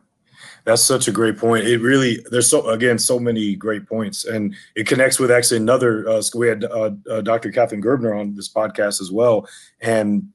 that's 0.70 0.84
such 0.84 1.08
a 1.08 1.12
great 1.12 1.38
point. 1.38 1.66
It 1.66 1.80
really 1.80 2.24
there's 2.32 2.50
so 2.50 2.70
again 2.70 3.00
so 3.00 3.20
many 3.20 3.56
great 3.56 3.88
points, 3.88 4.26
and 4.26 4.56
it 4.76 4.88
connects 4.88 5.20
with 5.20 5.32
actually 5.32 5.58
another. 5.58 6.08
Uh, 6.08 6.22
we 6.36 6.48
had 6.48 6.64
uh, 6.64 6.92
uh, 7.10 7.22
Dr. 7.22 7.52
Catherine 7.52 7.82
Gerbner 7.82 8.20
on 8.20 8.36
this 8.36 8.52
podcast 8.52 9.02
as 9.02 9.12
well, 9.12 9.48
and 9.82 10.28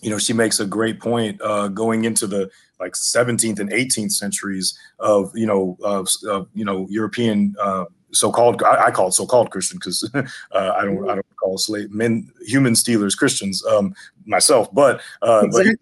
you 0.00 0.10
know 0.10 0.18
she 0.18 0.32
makes 0.32 0.60
a 0.60 0.66
great 0.66 1.00
point 1.00 1.40
uh, 1.42 1.68
going 1.68 2.04
into 2.04 2.26
the 2.26 2.50
like 2.78 2.92
17th 2.92 3.58
and 3.58 3.70
18th 3.70 4.12
centuries 4.12 4.78
of 4.98 5.32
you 5.34 5.46
know 5.46 5.76
of 5.82 6.08
you 6.54 6.64
know 6.64 6.86
European 6.88 7.54
uh, 7.60 7.86
so-called 8.12 8.62
I, 8.62 8.86
I, 8.86 8.90
call 8.90 9.08
it 9.08 9.12
so-called 9.12 9.50
Christian 9.50 9.78
because 9.78 10.08
uh, 10.14 10.24
I 10.52 10.84
don't 10.84 11.08
I 11.08 11.14
don't 11.14 11.36
call 11.36 11.58
slave 11.58 11.90
men 11.90 12.30
human 12.46 12.74
stealers 12.74 13.14
Christians 13.14 13.64
um, 13.66 13.94
myself, 14.26 14.72
but, 14.72 15.00
uh, 15.22 15.42
exactly. 15.44 15.76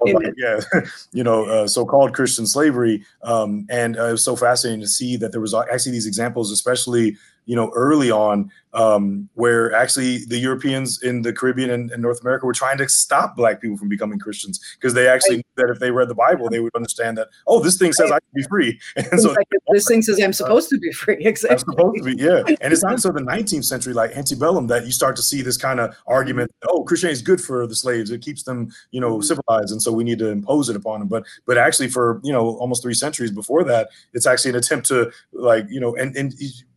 but 0.12 0.34
yeah, 0.36 0.60
you 1.12 1.22
know, 1.24 1.44
uh, 1.44 1.66
so-called 1.66 2.14
Christian 2.14 2.46
slavery, 2.46 3.04
um, 3.22 3.66
and 3.70 3.98
uh, 3.98 4.06
it 4.06 4.12
was 4.12 4.24
so 4.24 4.36
fascinating 4.36 4.80
to 4.80 4.88
see 4.88 5.16
that 5.16 5.32
there 5.32 5.40
was 5.40 5.54
actually 5.54 5.92
these 5.92 6.06
examples, 6.06 6.50
especially 6.50 7.16
you 7.46 7.56
know 7.56 7.70
early 7.74 8.10
on 8.10 8.50
um, 8.72 9.28
where 9.34 9.74
actually 9.74 10.24
the 10.26 10.38
Europeans 10.38 11.02
in 11.02 11.22
the 11.22 11.32
Caribbean 11.32 11.70
and, 11.70 11.90
and, 11.90 12.00
North 12.00 12.20
America 12.20 12.46
were 12.46 12.52
trying 12.52 12.78
to 12.78 12.88
stop 12.88 13.34
black 13.34 13.60
people 13.60 13.76
from 13.76 13.88
becoming 13.88 14.18
Christians 14.18 14.60
because 14.76 14.94
they 14.94 15.08
actually 15.08 15.36
right. 15.36 15.46
knew 15.56 15.66
that 15.66 15.72
if 15.72 15.80
they 15.80 15.90
read 15.90 16.08
the 16.08 16.14
Bible, 16.14 16.48
they 16.48 16.60
would 16.60 16.74
understand 16.74 17.18
that, 17.18 17.28
oh, 17.46 17.60
this 17.60 17.76
thing 17.78 17.92
says 17.92 18.10
I 18.10 18.20
can 18.20 18.30
be 18.34 18.42
free. 18.44 18.80
And 19.10 19.20
so 19.20 19.32
like 19.32 19.48
this 19.72 19.86
thing 19.86 20.02
says 20.02 20.20
I'm 20.20 20.32
supposed 20.32 20.68
to 20.70 20.78
be 20.78 20.92
free. 20.92 21.16
Exactly. 21.30 21.54
I'm 21.54 21.58
supposed 21.58 21.96
to 21.98 22.04
be, 22.04 22.22
yeah. 22.22 22.42
And 22.60 22.72
it's 22.72 22.82
not 22.82 22.92
until 22.92 23.12
the 23.12 23.20
19th 23.20 23.64
century, 23.64 23.92
like 23.92 24.16
antebellum, 24.16 24.66
that 24.68 24.86
you 24.86 24.92
start 24.92 25.16
to 25.16 25.22
see 25.22 25.42
this 25.42 25.56
kind 25.56 25.80
of 25.80 25.96
argument, 26.06 26.50
oh, 26.68 26.84
Christianity 26.84 27.14
is 27.14 27.22
good 27.22 27.40
for 27.40 27.66
the 27.66 27.74
slaves. 27.74 28.10
It 28.10 28.22
keeps 28.22 28.42
them, 28.42 28.72
you 28.90 29.00
know, 29.00 29.14
mm-hmm. 29.14 29.22
civilized. 29.22 29.72
And 29.72 29.82
so 29.82 29.92
we 29.92 30.04
need 30.04 30.18
to 30.20 30.28
impose 30.28 30.68
it 30.68 30.76
upon 30.76 31.00
them. 31.00 31.08
But 31.08 31.24
but 31.46 31.58
actually 31.58 31.88
for, 31.88 32.20
you 32.22 32.32
know, 32.32 32.56
almost 32.58 32.82
three 32.82 32.94
centuries 32.94 33.30
before 33.30 33.64
that, 33.64 33.88
it's 34.12 34.26
actually 34.26 34.50
an 34.50 34.56
attempt 34.56 34.86
to 34.88 35.10
like, 35.32 35.66
you 35.68 35.80
know, 35.80 35.94
and, 35.96 36.16
and 36.16 36.34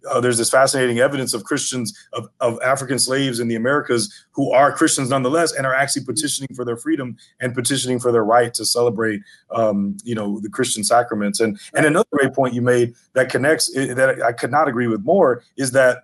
uh, 0.09 0.19
there's 0.19 0.37
this 0.37 0.49
fascinating 0.49 0.99
evidence 0.99 1.33
of 1.33 1.43
Christians 1.43 1.82
of, 2.13 2.29
of 2.39 2.61
African 2.61 2.99
slaves 2.99 3.39
in 3.39 3.47
the 3.47 3.55
Americas 3.55 4.13
who 4.31 4.51
are 4.51 4.71
Christians 4.71 5.09
nonetheless 5.09 5.51
and 5.53 5.65
are 5.65 5.73
actually 5.73 6.05
petitioning 6.05 6.53
for 6.55 6.63
their 6.63 6.77
freedom 6.77 7.17
and 7.39 7.53
petitioning 7.53 7.99
for 7.99 8.11
their 8.11 8.23
right 8.23 8.53
to 8.53 8.65
celebrate, 8.65 9.21
um, 9.51 9.97
you 10.03 10.15
know, 10.15 10.39
the 10.39 10.49
Christian 10.49 10.83
sacraments. 10.83 11.39
And 11.39 11.59
and 11.73 11.85
another 11.85 12.07
great 12.11 12.33
point 12.33 12.53
you 12.53 12.61
made 12.61 12.93
that 13.13 13.29
connects 13.29 13.73
that 13.73 14.21
I 14.23 14.31
could 14.31 14.51
not 14.51 14.67
agree 14.67 14.87
with 14.87 15.03
more 15.03 15.43
is 15.57 15.71
that 15.71 16.03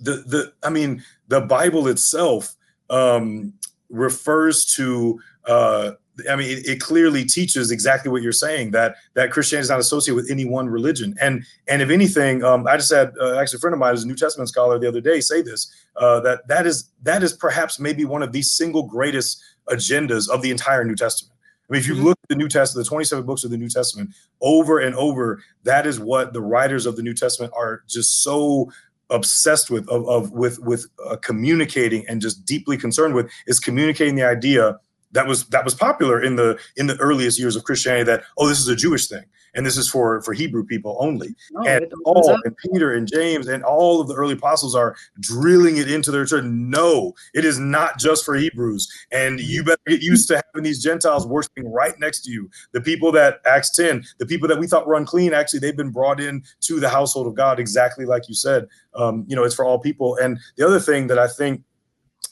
the 0.00 0.24
the 0.26 0.52
I 0.62 0.70
mean 0.70 1.02
the 1.28 1.40
Bible 1.40 1.88
itself 1.88 2.56
um, 2.90 3.54
refers 3.88 4.66
to 4.74 5.20
uh, 5.46 5.92
I 6.30 6.36
mean, 6.36 6.58
it, 6.58 6.66
it, 6.66 6.80
clearly 6.80 7.24
teaches 7.24 7.70
exactly 7.70 8.10
what 8.10 8.22
you're 8.22 8.32
saying 8.32 8.70
that 8.70 8.96
that 9.14 9.32
Christianity 9.32 9.64
is 9.64 9.70
not 9.70 9.80
associated 9.80 10.14
with 10.14 10.30
any 10.30 10.44
one 10.44 10.68
religion. 10.68 11.16
And 11.20 11.44
and 11.66 11.82
if 11.82 11.90
anything, 11.90 12.44
um, 12.44 12.66
I 12.66 12.76
just 12.76 12.92
had 12.92 13.12
uh, 13.20 13.38
actually 13.38 13.58
a 13.58 13.60
friend 13.60 13.74
of 13.74 13.80
mine 13.80 13.94
who's 13.94 14.04
a 14.04 14.06
New 14.06 14.14
Testament 14.14 14.48
scholar 14.48 14.78
the 14.78 14.88
other 14.88 15.00
day 15.00 15.20
say 15.20 15.42
this 15.42 15.72
uh, 15.96 16.20
that 16.20 16.46
that 16.48 16.66
is 16.66 16.90
that 17.02 17.22
is 17.22 17.32
perhaps 17.32 17.80
maybe 17.80 18.04
one 18.04 18.22
of 18.22 18.32
the 18.32 18.42
single 18.42 18.84
greatest 18.84 19.42
agendas 19.68 20.28
of 20.28 20.42
the 20.42 20.50
entire 20.50 20.84
New 20.84 20.96
Testament. 20.96 21.34
I 21.68 21.72
mean, 21.72 21.80
if 21.80 21.88
you 21.88 21.94
mm-hmm. 21.94 22.04
look 22.04 22.18
at 22.22 22.28
the 22.28 22.36
New 22.36 22.48
Testament, 22.48 22.84
the 22.84 22.88
27 22.90 23.24
books 23.24 23.42
of 23.42 23.50
the 23.50 23.56
New 23.56 23.70
Testament, 23.70 24.10
over 24.42 24.80
and 24.80 24.94
over, 24.96 25.42
that 25.62 25.86
is 25.86 25.98
what 25.98 26.32
the 26.32 26.42
writers 26.42 26.84
of 26.84 26.96
the 26.96 27.02
New 27.02 27.14
Testament 27.14 27.52
are 27.56 27.82
just 27.88 28.22
so 28.22 28.70
obsessed 29.10 29.70
with 29.70 29.88
of, 29.88 30.08
of 30.08 30.32
with 30.32 30.58
with 30.60 30.86
uh, 31.06 31.16
communicating 31.16 32.06
and 32.08 32.20
just 32.20 32.44
deeply 32.44 32.76
concerned 32.76 33.14
with 33.14 33.30
is 33.46 33.60
communicating 33.60 34.14
the 34.14 34.24
idea 34.24 34.78
that 35.14 35.26
was 35.26 35.46
that 35.46 35.64
was 35.64 35.74
popular 35.74 36.20
in 36.22 36.36
the 36.36 36.58
in 36.76 36.86
the 36.86 36.96
earliest 36.98 37.38
years 37.38 37.56
of 37.56 37.64
Christianity. 37.64 38.04
That 38.04 38.24
oh, 38.36 38.48
this 38.48 38.60
is 38.60 38.68
a 38.68 38.76
Jewish 38.76 39.06
thing, 39.06 39.24
and 39.54 39.64
this 39.64 39.76
is 39.76 39.88
for 39.88 40.20
for 40.22 40.34
Hebrew 40.34 40.64
people 40.64 40.96
only. 41.00 41.34
Oh, 41.56 41.66
and 41.66 41.86
Paul 42.04 42.36
and 42.44 42.56
Peter 42.56 42.92
and 42.92 43.08
James 43.08 43.46
and 43.48 43.64
all 43.64 44.00
of 44.00 44.08
the 44.08 44.14
early 44.14 44.34
apostles 44.34 44.74
are 44.74 44.96
drilling 45.20 45.78
it 45.78 45.90
into 45.90 46.10
their 46.10 46.26
church. 46.26 46.44
No, 46.44 47.14
it 47.32 47.44
is 47.44 47.58
not 47.58 47.98
just 47.98 48.24
for 48.24 48.34
Hebrews, 48.34 48.90
and 49.10 49.40
you 49.40 49.64
better 49.64 49.78
get 49.86 50.02
used 50.02 50.28
to 50.28 50.42
having 50.46 50.64
these 50.64 50.82
Gentiles 50.82 51.26
worshiping 51.26 51.72
right 51.72 51.98
next 51.98 52.22
to 52.22 52.30
you. 52.30 52.50
The 52.72 52.80
people 52.80 53.12
that 53.12 53.40
Acts 53.46 53.70
ten, 53.70 54.04
the 54.18 54.26
people 54.26 54.48
that 54.48 54.58
we 54.58 54.66
thought 54.66 54.86
were 54.86 54.96
unclean, 54.96 55.32
actually 55.32 55.60
they've 55.60 55.76
been 55.76 55.92
brought 55.92 56.20
in 56.20 56.42
to 56.62 56.80
the 56.80 56.88
household 56.88 57.26
of 57.26 57.34
God, 57.34 57.58
exactly 57.60 58.04
like 58.04 58.28
you 58.28 58.34
said. 58.34 58.66
Um, 58.94 59.24
you 59.28 59.36
know, 59.36 59.44
it's 59.44 59.54
for 59.54 59.64
all 59.64 59.78
people. 59.78 60.16
And 60.16 60.38
the 60.56 60.66
other 60.66 60.80
thing 60.80 61.06
that 61.06 61.18
I 61.18 61.28
think 61.28 61.62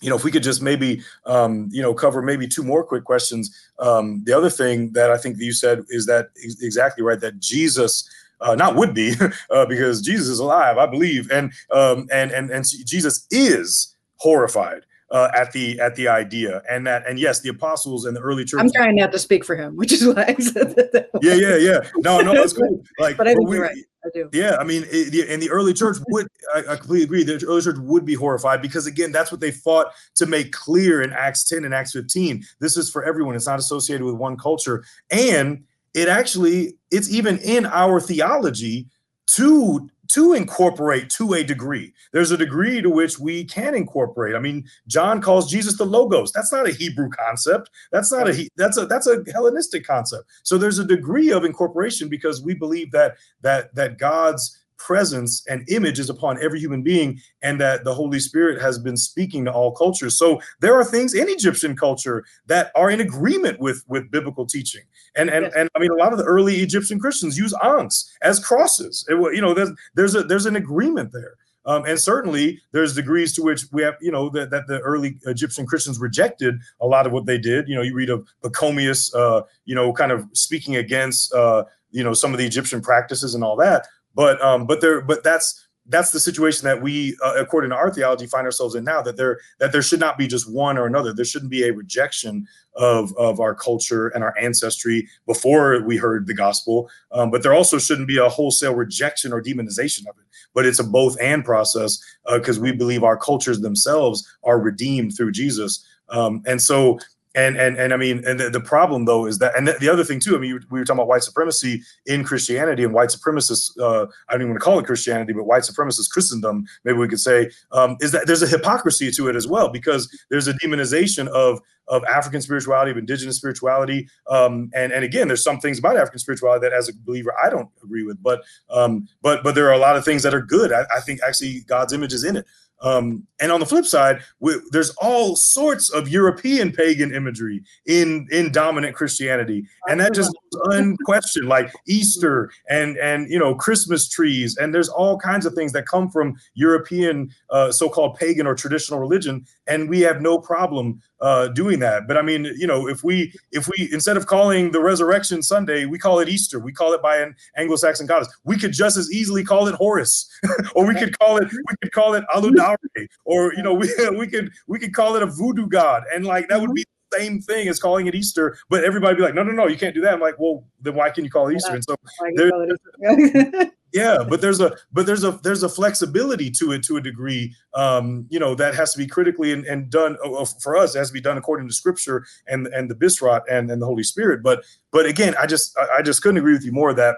you 0.02 0.10
know, 0.10 0.16
if 0.16 0.24
we 0.24 0.30
could 0.30 0.42
just 0.42 0.60
maybe, 0.60 1.02
um, 1.24 1.68
you 1.70 1.80
know, 1.80 1.94
cover 1.94 2.20
maybe 2.20 2.46
two 2.46 2.62
more 2.62 2.84
quick 2.84 3.04
questions. 3.04 3.56
Um, 3.78 4.22
the 4.24 4.36
other 4.36 4.50
thing 4.50 4.92
that 4.92 5.10
I 5.10 5.16
think 5.16 5.38
you 5.38 5.52
said 5.52 5.84
is 5.88 6.06
that 6.06 6.30
exactly 6.60 7.04
right 7.04 7.20
that 7.20 7.38
Jesus, 7.38 8.08
uh, 8.40 8.54
not 8.54 8.74
would 8.74 8.94
be, 8.94 9.14
uh, 9.50 9.66
because 9.66 10.02
Jesus 10.02 10.28
is 10.28 10.40
alive, 10.40 10.76
I 10.76 10.86
believe, 10.86 11.30
and 11.30 11.52
um, 11.70 12.08
and 12.10 12.32
and 12.32 12.50
and 12.50 12.66
Jesus 12.84 13.26
is 13.30 13.94
horrified 14.16 14.82
uh, 15.12 15.30
at 15.34 15.52
the 15.52 15.78
at 15.78 15.94
the 15.94 16.08
idea, 16.08 16.62
and 16.68 16.86
that 16.86 17.06
and 17.06 17.18
yes, 17.18 17.40
the 17.40 17.50
apostles 17.50 18.06
and 18.06 18.16
the 18.16 18.20
early 18.20 18.44
church. 18.44 18.60
I'm 18.60 18.72
trying 18.72 18.96
not 18.96 19.12
to 19.12 19.18
speak 19.18 19.44
for 19.44 19.54
him, 19.54 19.76
which 19.76 19.92
is 19.92 20.06
why 20.06 20.24
I 20.26 20.42
said 20.42 20.74
that. 20.74 21.10
Yeah, 21.20 21.34
yeah, 21.34 21.56
yeah. 21.56 21.80
No, 21.98 22.20
no, 22.20 22.32
that's 22.32 22.52
cool. 22.58 22.82
Like, 22.98 23.18
but 23.18 23.28
I 23.28 23.34
think 23.34 23.48
we, 23.48 23.56
you're 23.56 23.66
right. 23.66 23.76
I 24.04 24.08
do. 24.12 24.30
Yeah, 24.32 24.56
I 24.58 24.64
mean, 24.64 24.84
it, 24.90 25.28
and 25.28 25.40
the 25.40 25.50
early 25.50 25.74
church 25.74 25.98
would, 26.08 26.26
I, 26.54 26.60
I, 26.70 26.76
completely 26.76 27.04
agree. 27.04 27.22
The 27.22 27.44
early 27.46 27.60
church 27.60 27.76
would 27.78 28.04
be 28.04 28.14
horrified 28.14 28.60
because, 28.60 28.86
again, 28.86 29.12
that's 29.12 29.30
what 29.30 29.40
they 29.40 29.52
fought 29.52 29.88
to 30.16 30.26
make 30.26 30.50
clear 30.50 31.02
in 31.02 31.12
Acts 31.12 31.44
10 31.44 31.64
and 31.64 31.72
Acts 31.72 31.92
15. 31.92 32.42
This 32.58 32.76
is 32.76 32.90
for 32.90 33.04
everyone. 33.04 33.36
It's 33.36 33.46
not 33.46 33.60
associated 33.60 34.04
with 34.04 34.16
one 34.16 34.36
culture, 34.36 34.84
and 35.10 35.62
it 35.94 36.08
actually, 36.08 36.78
it's 36.90 37.12
even 37.12 37.38
in 37.38 37.66
our 37.66 38.00
theology 38.00 38.86
to 39.28 39.88
to 40.12 40.34
incorporate 40.34 41.08
to 41.08 41.32
a 41.32 41.42
degree. 41.42 41.92
There's 42.12 42.30
a 42.30 42.36
degree 42.36 42.82
to 42.82 42.90
which 42.90 43.18
we 43.18 43.44
can 43.44 43.74
incorporate. 43.74 44.34
I 44.34 44.40
mean, 44.40 44.66
John 44.86 45.22
calls 45.22 45.50
Jesus 45.50 45.78
the 45.78 45.86
logos. 45.86 46.32
That's 46.32 46.52
not 46.52 46.68
a 46.68 46.72
Hebrew 46.72 47.08
concept. 47.08 47.70
That's 47.90 48.12
not 48.12 48.28
a 48.28 48.48
that's 48.56 48.76
a 48.76 48.84
that's 48.84 49.06
a 49.06 49.24
Hellenistic 49.32 49.86
concept. 49.86 50.24
So 50.42 50.58
there's 50.58 50.78
a 50.78 50.84
degree 50.84 51.32
of 51.32 51.44
incorporation 51.44 52.10
because 52.10 52.42
we 52.42 52.52
believe 52.54 52.92
that 52.92 53.16
that 53.40 53.74
that 53.74 53.98
God's 53.98 54.61
presence 54.84 55.44
and 55.48 55.68
image 55.68 55.98
is 56.00 56.10
upon 56.10 56.42
every 56.42 56.58
human 56.58 56.82
being 56.82 57.20
and 57.42 57.60
that 57.60 57.84
the 57.84 57.94
holy 57.94 58.18
spirit 58.18 58.60
has 58.60 58.78
been 58.78 58.96
speaking 58.96 59.44
to 59.44 59.52
all 59.52 59.72
cultures 59.72 60.18
so 60.18 60.40
there 60.60 60.74
are 60.74 60.84
things 60.84 61.14
in 61.14 61.28
egyptian 61.28 61.76
culture 61.76 62.24
that 62.46 62.72
are 62.74 62.90
in 62.90 63.00
agreement 63.00 63.60
with 63.60 63.84
with 63.86 64.10
biblical 64.10 64.44
teaching 64.44 64.82
and 65.14 65.30
and, 65.30 65.44
yes. 65.44 65.52
and 65.56 65.68
i 65.76 65.78
mean 65.78 65.90
a 65.92 65.94
lot 65.94 66.12
of 66.12 66.18
the 66.18 66.24
early 66.24 66.56
egyptian 66.56 66.98
christians 66.98 67.38
use 67.38 67.54
ankhs 67.62 68.10
as 68.22 68.44
crosses 68.44 69.06
it, 69.08 69.14
you 69.34 69.40
know 69.40 69.54
there's 69.54 69.70
there's 69.94 70.14
a 70.16 70.24
there's 70.24 70.46
an 70.46 70.56
agreement 70.56 71.12
there 71.12 71.36
um, 71.64 71.84
and 71.86 71.98
certainly 71.98 72.60
there's 72.72 72.94
degrees 72.94 73.34
to 73.34 73.42
which 73.42 73.66
we 73.70 73.82
have, 73.82 73.94
you 74.00 74.10
know, 74.10 74.28
that, 74.30 74.50
that 74.50 74.66
the 74.66 74.80
early 74.80 75.18
Egyptian 75.26 75.64
Christians 75.64 76.00
rejected 76.00 76.56
a 76.80 76.86
lot 76.86 77.06
of 77.06 77.12
what 77.12 77.26
they 77.26 77.38
did. 77.38 77.68
You 77.68 77.76
know, 77.76 77.82
you 77.82 77.94
read 77.94 78.10
of 78.10 78.26
Pachomius, 78.42 79.14
uh, 79.14 79.42
you 79.64 79.74
know, 79.74 79.92
kind 79.92 80.10
of 80.10 80.26
speaking 80.32 80.76
against, 80.76 81.32
uh, 81.32 81.64
you 81.90 82.02
know, 82.02 82.14
some 82.14 82.32
of 82.32 82.38
the 82.38 82.46
Egyptian 82.46 82.80
practices 82.80 83.34
and 83.34 83.44
all 83.44 83.56
that. 83.56 83.86
But 84.14 84.40
um, 84.42 84.66
but 84.66 84.80
there, 84.80 85.00
but 85.00 85.24
that's 85.24 85.66
that's 85.86 86.12
the 86.12 86.20
situation 86.20 86.64
that 86.64 86.80
we, 86.80 87.16
uh, 87.24 87.34
according 87.36 87.70
to 87.70 87.76
our 87.76 87.92
theology, 87.92 88.26
find 88.26 88.46
ourselves 88.46 88.74
in 88.74 88.84
now. 88.84 89.02
That 89.02 89.16
there 89.16 89.40
that 89.58 89.72
there 89.72 89.82
should 89.82 90.00
not 90.00 90.16
be 90.16 90.26
just 90.26 90.50
one 90.50 90.78
or 90.78 90.86
another. 90.86 91.12
There 91.12 91.24
shouldn't 91.24 91.50
be 91.50 91.64
a 91.64 91.72
rejection 91.72 92.46
of 92.74 93.16
of 93.16 93.40
our 93.40 93.54
culture 93.54 94.08
and 94.08 94.22
our 94.22 94.36
ancestry 94.38 95.08
before 95.26 95.82
we 95.82 95.96
heard 95.96 96.26
the 96.26 96.34
gospel. 96.34 96.88
Um, 97.10 97.30
but 97.30 97.42
there 97.42 97.54
also 97.54 97.78
shouldn't 97.78 98.08
be 98.08 98.18
a 98.18 98.28
wholesale 98.28 98.74
rejection 98.74 99.32
or 99.32 99.42
demonization 99.42 100.06
of 100.08 100.16
it. 100.18 100.26
But 100.54 100.66
it's 100.66 100.78
a 100.78 100.84
both 100.84 101.16
and 101.20 101.44
process 101.44 101.98
because 102.32 102.58
uh, 102.58 102.62
we 102.62 102.72
believe 102.72 103.02
our 103.02 103.16
cultures 103.16 103.60
themselves 103.60 104.28
are 104.44 104.60
redeemed 104.60 105.16
through 105.16 105.32
Jesus. 105.32 105.84
Um, 106.10 106.42
and 106.46 106.60
so 106.60 106.98
and 107.34 107.56
and 107.56 107.76
and 107.76 107.92
I 107.92 107.96
mean, 107.96 108.22
and 108.26 108.38
the, 108.38 108.50
the 108.50 108.60
problem 108.60 109.04
though 109.04 109.26
is 109.26 109.38
that, 109.38 109.56
and 109.56 109.66
the, 109.66 109.72
the, 109.80 109.88
other 109.88 110.04
thing 110.04 110.20
too. 110.20 110.36
I 110.36 110.38
mean, 110.38 110.60
we 110.70 110.78
were 110.78 110.84
talking 110.84 110.98
about 110.98 111.08
white 111.08 111.22
supremacy 111.22 111.82
in 112.06 112.24
Christianity 112.24 112.84
and 112.84 112.92
white 112.92 113.08
supremacists. 113.08 113.70
Uh, 113.78 114.06
I 114.28 114.32
don't 114.32 114.42
even 114.42 114.50
want 114.50 114.60
to 114.60 114.64
call 114.64 114.78
it 114.78 114.86
Christianity, 114.86 115.32
but 115.32 115.44
white 115.44 115.62
supremacist 115.62 116.10
Christendom, 116.10 116.66
maybe 116.84 116.98
we 116.98 117.08
could 117.08 117.20
say, 117.20 117.50
um, 117.72 117.96
is 118.00 118.12
that 118.12 118.26
there's 118.26 118.42
a 118.42 118.46
hypocrisy 118.46 119.10
to 119.12 119.28
it 119.28 119.36
as 119.36 119.48
well 119.48 119.68
because 119.68 120.10
there's 120.30 120.48
a 120.48 120.54
demonization 120.54 121.28
of 121.28 121.60
of 121.88 122.04
African 122.04 122.40
spirituality, 122.40 122.90
of 122.90 122.96
indigenous 122.96 123.36
spirituality, 123.36 124.08
um, 124.28 124.70
and 124.74 124.92
and 124.92 125.04
again, 125.04 125.26
there's 125.26 125.42
some 125.42 125.58
things 125.58 125.78
about 125.78 125.96
African 125.96 126.18
spirituality 126.18 126.66
that, 126.66 126.72
as 126.72 126.88
a 126.88 126.92
believer, 127.04 127.34
I 127.42 127.50
don't 127.50 127.68
agree 127.82 128.04
with, 128.04 128.22
but 128.22 128.42
um, 128.70 129.08
but 129.22 129.42
but 129.42 129.54
there 129.54 129.68
are 129.68 129.72
a 129.72 129.78
lot 129.78 129.96
of 129.96 130.04
things 130.04 130.22
that 130.22 130.34
are 130.34 130.42
good. 130.42 130.72
I, 130.72 130.84
I 130.94 131.00
think 131.00 131.20
actually 131.26 131.60
God's 131.60 131.92
image 131.92 132.12
is 132.12 132.24
in 132.24 132.36
it. 132.36 132.46
Um, 132.82 133.26
and 133.40 133.50
on 133.50 133.60
the 133.60 133.66
flip 133.66 133.84
side, 133.84 134.20
we, 134.40 134.54
there's 134.70 134.90
all 135.00 135.36
sorts 135.36 135.90
of 135.90 136.08
European 136.08 136.72
pagan 136.72 137.14
imagery 137.14 137.62
in 137.86 138.26
in 138.30 138.52
dominant 138.52 138.94
Christianity, 138.94 139.66
and 139.88 140.00
that 140.00 140.14
just 140.14 140.36
unquestioned, 140.64 141.48
like 141.48 141.72
Easter 141.86 142.50
and 142.68 142.96
and 142.98 143.30
you 143.30 143.38
know 143.38 143.54
Christmas 143.54 144.08
trees, 144.08 144.56
and 144.56 144.74
there's 144.74 144.88
all 144.88 145.18
kinds 145.18 145.46
of 145.46 145.54
things 145.54 145.72
that 145.72 145.86
come 145.86 146.08
from 146.08 146.36
European 146.54 147.30
uh, 147.50 147.70
so-called 147.70 148.16
pagan 148.16 148.46
or 148.46 148.54
traditional 148.54 148.98
religion, 148.98 149.44
and 149.72 149.88
we 149.88 150.00
have 150.00 150.20
no 150.20 150.38
problem 150.38 151.00
uh, 151.20 151.48
doing 151.48 151.78
that. 151.80 152.06
But 152.06 152.16
I 152.18 152.22
mean, 152.22 152.44
you 152.56 152.66
know, 152.66 152.88
if 152.88 153.02
we 153.02 153.32
if 153.52 153.68
we 153.68 153.88
instead 153.92 154.16
of 154.16 154.26
calling 154.26 154.70
the 154.72 154.80
Resurrection 154.80 155.42
Sunday, 155.42 155.86
we 155.86 155.98
call 155.98 156.18
it 156.18 156.28
Easter. 156.28 156.58
We 156.58 156.72
call 156.72 156.92
it 156.92 157.00
by 157.00 157.16
an 157.16 157.34
Anglo-Saxon 157.56 158.06
goddess. 158.06 158.28
We 158.44 158.58
could 158.58 158.72
just 158.72 158.96
as 158.96 159.10
easily 159.10 159.44
call 159.44 159.68
it 159.68 159.74
Horus, 159.74 160.28
or 160.74 160.86
we 160.86 160.94
could 160.94 161.18
call 161.18 161.38
it 161.38 161.50
we 161.50 161.76
could 161.82 161.92
call 161.92 162.14
it 162.14 162.24
Aludare, 162.34 162.76
or 163.24 163.54
you 163.54 163.62
know, 163.62 163.74
we 163.74 163.88
we 164.18 164.26
could 164.26 164.52
we 164.66 164.78
could 164.78 164.94
call 164.94 165.16
it 165.16 165.22
a 165.22 165.26
voodoo 165.26 165.66
god, 165.66 166.04
and 166.14 166.26
like 166.26 166.48
that 166.48 166.60
would 166.60 166.74
be 166.74 166.84
same 167.16 167.40
thing 167.40 167.68
as 167.68 167.78
calling 167.78 168.06
it 168.06 168.14
Easter. 168.14 168.56
But 168.68 168.84
everybody 168.84 169.16
be 169.16 169.22
like, 169.22 169.34
no, 169.34 169.42
no, 169.42 169.52
no, 169.52 169.66
you 169.66 169.76
can't 169.76 169.94
do 169.94 170.00
that. 170.02 170.14
I'm 170.14 170.20
like, 170.20 170.38
well, 170.38 170.64
then 170.80 170.94
why 170.94 171.10
can 171.10 171.24
you 171.24 171.30
call 171.30 171.48
it 171.48 171.56
Easter? 171.56 171.74
And 171.74 171.84
so 171.84 171.96
there, 172.34 173.70
yeah 173.92 174.24
but 174.28 174.40
there's 174.40 174.60
a 174.60 174.74
but 174.92 175.06
there's 175.06 175.24
a 175.24 175.32
there's 175.42 175.62
a 175.62 175.68
flexibility 175.68 176.50
to 176.50 176.72
it 176.72 176.82
to 176.82 176.96
a 176.96 177.00
degree 177.00 177.54
um 177.74 178.26
you 178.30 178.38
know 178.38 178.54
that 178.54 178.74
has 178.74 178.92
to 178.92 178.98
be 178.98 179.06
critically 179.06 179.52
and, 179.52 179.64
and 179.66 179.90
done 179.90 180.16
uh, 180.24 180.44
for 180.60 180.76
us 180.76 180.94
it 180.94 180.98
has 180.98 181.08
to 181.08 181.14
be 181.14 181.20
done 181.20 181.36
according 181.36 181.68
to 181.68 181.74
scripture 181.74 182.24
and 182.46 182.66
and 182.68 182.90
the 182.90 182.94
bisrat 182.94 183.42
and 183.50 183.70
and 183.70 183.80
the 183.80 183.86
holy 183.86 184.02
spirit 184.02 184.42
but 184.42 184.64
but 184.90 185.06
again 185.06 185.34
i 185.38 185.46
just 185.46 185.76
i 185.96 186.02
just 186.02 186.22
couldn't 186.22 186.38
agree 186.38 186.52
with 186.52 186.64
you 186.64 186.72
more 186.72 186.94
that 186.94 187.16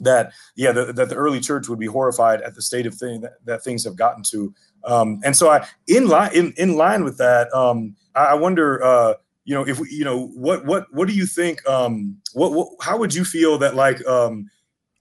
that 0.00 0.32
yeah 0.56 0.72
the, 0.72 0.92
that 0.92 1.08
the 1.08 1.14
early 1.14 1.40
church 1.40 1.68
would 1.68 1.78
be 1.78 1.86
horrified 1.86 2.42
at 2.42 2.54
the 2.54 2.62
state 2.62 2.86
of 2.86 2.94
thing 2.94 3.20
that, 3.20 3.34
that 3.44 3.62
things 3.62 3.84
have 3.84 3.96
gotten 3.96 4.22
to 4.22 4.52
um 4.86 5.20
and 5.24 5.36
so 5.36 5.50
i 5.50 5.66
in 5.86 6.08
line 6.08 6.30
in, 6.34 6.52
in 6.56 6.76
line 6.76 7.04
with 7.04 7.18
that 7.18 7.52
um 7.54 7.94
i, 8.14 8.26
I 8.26 8.34
wonder 8.34 8.82
uh 8.82 9.14
you 9.44 9.54
know 9.54 9.66
if 9.66 9.78
we, 9.78 9.90
you 9.90 10.04
know 10.04 10.28
what 10.28 10.64
what 10.64 10.86
what 10.92 11.08
do 11.08 11.14
you 11.14 11.26
think 11.26 11.66
um 11.68 12.16
what, 12.32 12.52
what 12.52 12.68
how 12.80 12.96
would 12.98 13.14
you 13.14 13.24
feel 13.24 13.58
that 13.58 13.74
like 13.74 14.04
um 14.06 14.50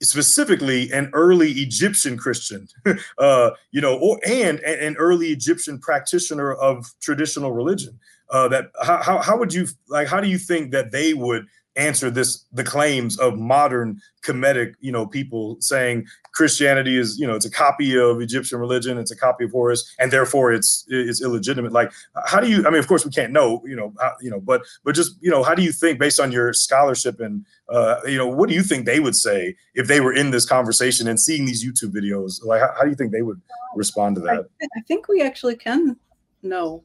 specifically 0.04 0.92
an 0.92 1.10
early 1.14 1.52
Egyptian 1.52 2.18
Christian, 2.18 2.68
uh, 3.18 3.52
you 3.72 3.82
know, 3.82 3.98
or 3.98 4.20
and 4.26 4.60
an 4.60 4.96
early 4.98 5.28
Egyptian 5.28 5.80
practitioner 5.80 6.54
of 6.54 6.86
traditional 7.02 7.52
religion. 7.52 8.00
Uh, 8.30 8.48
that 8.48 8.72
how, 8.82 9.22
how 9.22 9.38
would 9.38 9.54
you 9.54 9.68
like? 9.90 10.08
How 10.08 10.20
do 10.20 10.28
you 10.28 10.38
think 10.38 10.72
that 10.72 10.92
they 10.92 11.14
would 11.14 11.46
answer 11.76 12.12
this 12.12 12.46
the 12.52 12.64
claims 12.64 13.18
of 13.20 13.38
modern 13.38 14.00
Kemetic, 14.24 14.76
you 14.80 14.92
know, 14.92 15.06
people 15.06 15.58
saying 15.60 16.08
Christianity 16.34 16.98
is, 16.98 17.20
you 17.20 17.28
know, 17.28 17.36
it's 17.36 17.46
a 17.46 17.52
copy 17.52 17.98
of 17.98 18.22
Egyptian 18.22 18.60
religion, 18.60 18.98
it's 18.98 19.12
a 19.12 19.16
copy 19.16 19.44
of 19.44 19.52
Horus, 19.52 19.94
and 20.00 20.12
therefore 20.12 20.54
it's 20.54 20.86
it's 20.88 21.22
illegitimate. 21.22 21.74
Like, 21.74 21.92
how 22.26 22.40
do 22.40 22.50
you? 22.50 22.66
I 22.66 22.70
mean, 22.70 22.80
of 22.80 22.88
course, 22.88 23.06
we 23.06 23.12
can't 23.12 23.34
know, 23.34 23.62
you 23.66 23.76
know, 23.76 23.94
how, 24.00 24.14
you 24.22 24.30
know, 24.30 24.40
but 24.40 24.64
but 24.84 24.96
just 24.96 25.18
you 25.22 25.30
know, 25.30 25.44
how 25.44 25.56
do 25.56 25.62
you 25.62 25.72
think, 25.72 26.00
based 26.00 26.20
on 26.20 26.32
your 26.32 26.54
scholarship 26.54 27.20
and 27.20 27.46
uh, 27.70 27.98
you 28.06 28.18
know, 28.18 28.28
what 28.28 28.50
do 28.50 28.56
you 28.56 28.64
think 28.64 28.86
they 28.86 29.00
would 29.00 29.16
say 29.16 29.56
if 29.76 29.88
they 29.88 30.00
were 30.00 30.14
in 30.14 30.32
this 30.32 30.46
conversation 30.46 31.08
and 31.08 31.20
seeing 31.20 31.46
these 31.46 31.66
YouTube 31.66 31.94
videos? 31.94 32.44
Like, 32.46 32.62
how, 32.62 32.74
how 32.78 32.84
do 32.84 32.90
you 32.90 32.96
think 32.96 33.12
they 33.12 33.24
would 33.24 33.42
respond 33.76 34.16
to 34.16 34.22
that? 34.22 34.46
I, 34.62 34.68
I 34.78 34.82
think 34.88 35.08
we 35.08 35.22
actually 35.22 35.56
can 35.56 35.98
know 36.44 36.84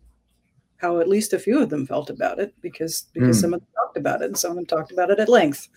how 0.78 1.00
at 1.00 1.08
least 1.08 1.32
a 1.32 1.38
few 1.38 1.60
of 1.60 1.70
them 1.70 1.86
felt 1.86 2.08
about 2.08 2.38
it 2.38 2.54
because 2.60 3.06
because 3.12 3.36
mm. 3.36 3.40
some 3.40 3.54
of 3.54 3.60
them 3.60 3.68
talked 3.88 3.96
about 3.96 4.22
it 4.22 4.26
and 4.26 4.38
some 4.38 4.50
of 4.50 4.56
them 4.56 4.66
talked 4.66 4.92
about 4.92 5.10
it 5.10 5.18
at 5.18 5.28
length. 5.28 5.68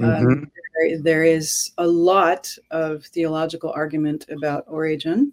Um, 0.00 0.06
mm-hmm. 0.06 0.26
Um, 0.26 0.50
there, 0.74 0.98
there 0.98 1.24
is 1.24 1.72
a 1.78 1.86
lot 1.86 2.50
of 2.70 3.04
theological 3.06 3.72
argument 3.74 4.26
about 4.28 4.64
Origen 4.66 5.32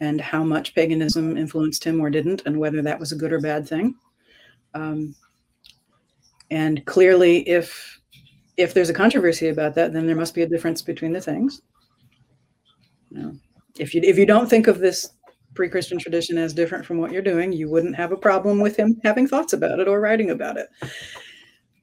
and 0.00 0.20
how 0.20 0.44
much 0.44 0.74
paganism 0.74 1.36
influenced 1.36 1.82
him 1.82 2.00
or 2.00 2.10
didn't, 2.10 2.42
and 2.46 2.58
whether 2.58 2.82
that 2.82 3.00
was 3.00 3.10
a 3.10 3.16
good 3.16 3.32
or 3.32 3.40
bad 3.40 3.66
thing. 3.66 3.94
Um, 4.74 5.14
and 6.50 6.84
clearly, 6.86 7.48
if 7.48 7.98
if 8.56 8.74
there's 8.74 8.90
a 8.90 8.94
controversy 8.94 9.48
about 9.48 9.74
that, 9.74 9.92
then 9.92 10.06
there 10.06 10.16
must 10.16 10.34
be 10.34 10.42
a 10.42 10.48
difference 10.48 10.82
between 10.82 11.12
the 11.12 11.20
things. 11.20 11.62
You 13.10 13.22
know, 13.22 13.32
if 13.78 13.94
you 13.94 14.02
if 14.04 14.18
you 14.18 14.26
don't 14.26 14.48
think 14.48 14.68
of 14.68 14.78
this 14.78 15.10
pre-Christian 15.58 15.98
tradition 15.98 16.38
as 16.38 16.54
different 16.54 16.86
from 16.86 16.98
what 16.98 17.10
you're 17.10 17.20
doing, 17.20 17.52
you 17.52 17.68
wouldn't 17.68 17.96
have 17.96 18.12
a 18.12 18.16
problem 18.16 18.60
with 18.60 18.76
him 18.76 18.96
having 19.02 19.26
thoughts 19.26 19.52
about 19.52 19.80
it 19.80 19.88
or 19.88 20.00
writing 20.00 20.30
about 20.30 20.56
it. 20.56 20.68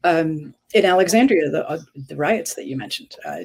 Um, 0.06 0.56
in 0.74 0.86
Alexandria, 0.86 1.50
the, 1.50 1.68
uh, 1.70 1.82
the 2.08 2.16
riots 2.16 2.54
that 2.54 2.68
you 2.68 2.78
mentioned, 2.78 3.18
uh, 3.26 3.42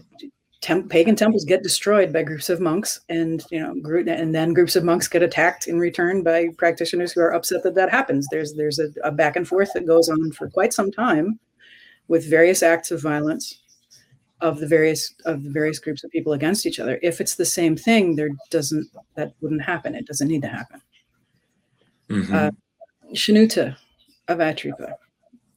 temp- 0.61 0.89
pagan 0.89 1.17
temples 1.17 1.45
get 1.45 1.65
destroyed 1.65 2.13
by 2.13 2.23
groups 2.23 2.49
of 2.49 2.61
monks, 2.61 3.01
and 3.09 3.43
you 3.51 3.59
know, 3.59 3.75
group, 3.83 4.07
and 4.07 4.33
then 4.33 4.55
groups 4.55 4.77
of 4.77 4.85
monks 4.85 5.09
get 5.09 5.25
attacked 5.25 5.67
in 5.67 5.81
return 5.81 6.23
by 6.23 6.47
practitioners 6.59 7.11
who 7.11 7.23
are 7.23 7.35
upset 7.35 7.65
that 7.65 7.75
that 7.75 7.91
happens. 7.91 8.29
There's 8.31 8.55
there's 8.55 8.79
a, 8.79 8.89
a 9.03 9.11
back 9.11 9.35
and 9.35 9.49
forth 9.49 9.73
that 9.73 9.85
goes 9.85 10.09
on 10.09 10.31
for 10.31 10.49
quite 10.49 10.73
some 10.73 10.93
time, 10.93 11.41
with 12.07 12.31
various 12.31 12.63
acts 12.63 12.93
of 12.93 13.03
violence 13.03 13.60
of 14.41 14.59
the 14.59 14.67
various 14.67 15.15
of 15.25 15.45
the 15.45 15.51
various 15.51 15.79
groups 15.79 16.05
of 16.05 16.11
people 16.11 16.33
against 16.33 16.67
each 16.67 16.81
other. 16.81 16.99
If 17.03 17.21
it's 17.21 17.37
the 17.37 17.45
same 17.45 17.77
thing, 17.77 18.17
there 18.17 18.31
doesn't 18.51 18.89
that 19.15 19.33
wouldn't 19.41 19.63
happen. 19.63 19.95
It 19.95 20.07
doesn't 20.07 20.29
need 20.29 20.43
to 20.43 20.49
happen. 20.49 20.81
Mm-hmm. 22.09 22.35
Uh, 22.35 22.51
Shenouda 23.15 23.77
of 24.29 24.39
Atripa 24.39 24.95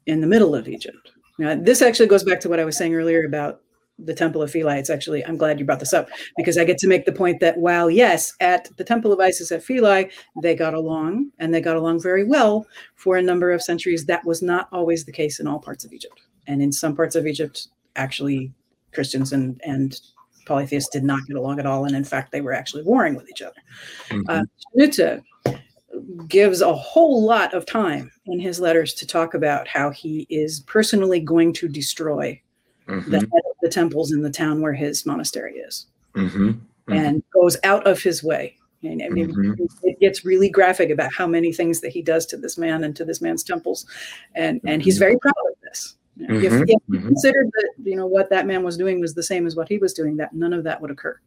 in 0.06 0.22
the 0.22 0.28
middle 0.28 0.56
of 0.56 0.68
Egypt. 0.68 1.12
Now, 1.40 1.56
this 1.56 1.82
actually 1.82 2.08
goes 2.08 2.24
back 2.24 2.40
to 2.42 2.50
what 2.50 2.60
I 2.60 2.66
was 2.66 2.78
saying 2.78 2.94
earlier 2.94 3.26
about 3.26 3.62
the 4.00 4.14
Temple 4.14 4.42
of 4.42 4.52
Philae, 4.52 4.80
it's 4.80 4.90
actually, 4.90 5.24
I'm 5.26 5.38
glad 5.38 5.60
you 5.60 5.66
brought 5.66 5.80
this 5.80 5.94
up 5.94 6.10
because 6.36 6.58
I 6.58 6.64
get 6.64 6.78
to 6.80 6.88
make 6.88 7.06
the 7.06 7.12
point 7.12 7.40
that 7.42 7.58
while, 7.58 7.90
yes, 7.90 8.34
at 8.40 8.70
the 8.78 8.84
Temple 8.84 9.14
of 9.14 9.20
Isis 9.20 9.52
at 9.52 9.64
Philae, 9.64 10.10
they 10.42 10.56
got 10.56 10.74
along 10.74 11.32
and 11.40 11.54
they 11.54 11.62
got 11.62 11.76
along 11.76 12.02
very 12.02 12.24
well 12.24 12.66
for 12.96 13.18
a 13.18 13.22
number 13.22 13.52
of 13.52 13.62
centuries, 13.62 14.06
that 14.06 14.26
was 14.26 14.42
not 14.42 14.68
always 14.72 15.06
the 15.06 15.12
case 15.12 15.40
in 15.40 15.48
all 15.48 15.60
parts 15.60 15.86
of 15.86 15.94
Egypt. 15.94 16.22
And 16.48 16.62
in 16.62 16.72
some 16.72 16.96
parts 16.96 17.16
of 17.16 17.28
Egypt, 17.28 17.68
actually, 17.96 18.52
Christians 18.94 19.34
and, 19.34 19.60
and 19.66 20.00
polytheists 20.46 20.90
did 20.90 21.04
not 21.04 21.26
get 21.28 21.38
along 21.38 21.60
at 21.60 21.66
all. 21.66 21.86
And 21.86 21.96
in 21.96 22.04
fact, 22.04 22.32
they 22.32 22.42
were 22.42 22.54
actually 22.54 22.84
warring 22.84 23.16
with 23.16 23.30
each 23.30 23.42
other. 23.42 23.62
Mm-hmm. 24.10 24.30
Uh, 24.30 24.44
gives 26.28 26.62
a 26.62 26.74
whole 26.74 27.24
lot 27.24 27.54
of 27.54 27.66
time 27.66 28.12
in 28.26 28.40
his 28.40 28.60
letters 28.60 28.94
to 28.96 29.08
talk 29.08 29.34
about 29.34 29.68
how 29.68 29.92
he 29.92 30.26
is 30.30 30.62
personally 30.62 31.20
going 31.20 31.54
to 31.54 31.68
destroy 31.68 32.40
mm-hmm. 32.88 33.12
the, 33.12 33.28
the, 33.62 33.70
temples 33.70 34.12
in 34.12 34.22
the 34.22 34.32
town 34.32 34.62
where 34.62 34.74
his 34.74 35.06
monastery 35.06 35.54
is 35.54 35.86
mm-hmm. 36.16 36.50
Mm-hmm. 36.50 36.94
and 36.94 37.24
goes 37.34 37.58
out 37.64 37.86
of 37.86 38.02
his 38.02 38.24
way. 38.24 38.58
And 38.82 39.02
I 39.02 39.10
mean, 39.10 39.34
mm-hmm. 39.34 39.64
it 39.84 40.00
gets 40.00 40.26
really 40.26 40.50
graphic 40.50 40.90
about 40.90 41.14
how 41.14 41.26
many 41.26 41.54
things 41.54 41.80
that 41.82 41.92
he 41.92 42.02
does 42.02 42.26
to 42.28 42.38
this 42.38 42.58
man 42.58 42.84
and 42.84 42.96
to 42.98 43.06
this 43.06 43.22
man's 43.22 43.44
temples. 43.44 43.86
And, 44.36 44.60
and 44.66 44.82
he's 44.82 44.96
mm-hmm. 44.96 45.00
very 45.00 45.18
proud 45.20 45.34
of 45.50 45.62
this. 45.62 45.96
If, 46.18 46.54
if 46.54 46.80
he 46.92 47.00
considered 47.00 47.50
that, 47.54 47.74
you 47.84 47.96
know, 47.96 48.06
what 48.06 48.30
that 48.30 48.46
man 48.46 48.64
was 48.64 48.78
doing 48.78 49.00
was 49.00 49.14
the 49.14 49.24
same 49.24 49.48
as 49.48 49.56
what 49.56 49.68
he 49.68 49.78
was 49.78 49.94
doing, 49.94 50.16
that 50.18 50.34
none 50.34 50.54
of 50.54 50.64
that 50.64 50.80
would 50.80 50.92
occur. 50.92 51.20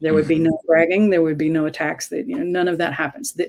There 0.00 0.14
would 0.14 0.28
be 0.28 0.38
no 0.38 0.58
bragging. 0.66 1.10
There 1.10 1.22
would 1.22 1.38
be 1.38 1.48
no 1.48 1.66
attacks. 1.66 2.08
That 2.08 2.26
you 2.26 2.36
know, 2.36 2.44
none 2.44 2.68
of 2.68 2.76
that 2.78 2.92
happens. 2.92 3.32
That 3.34 3.48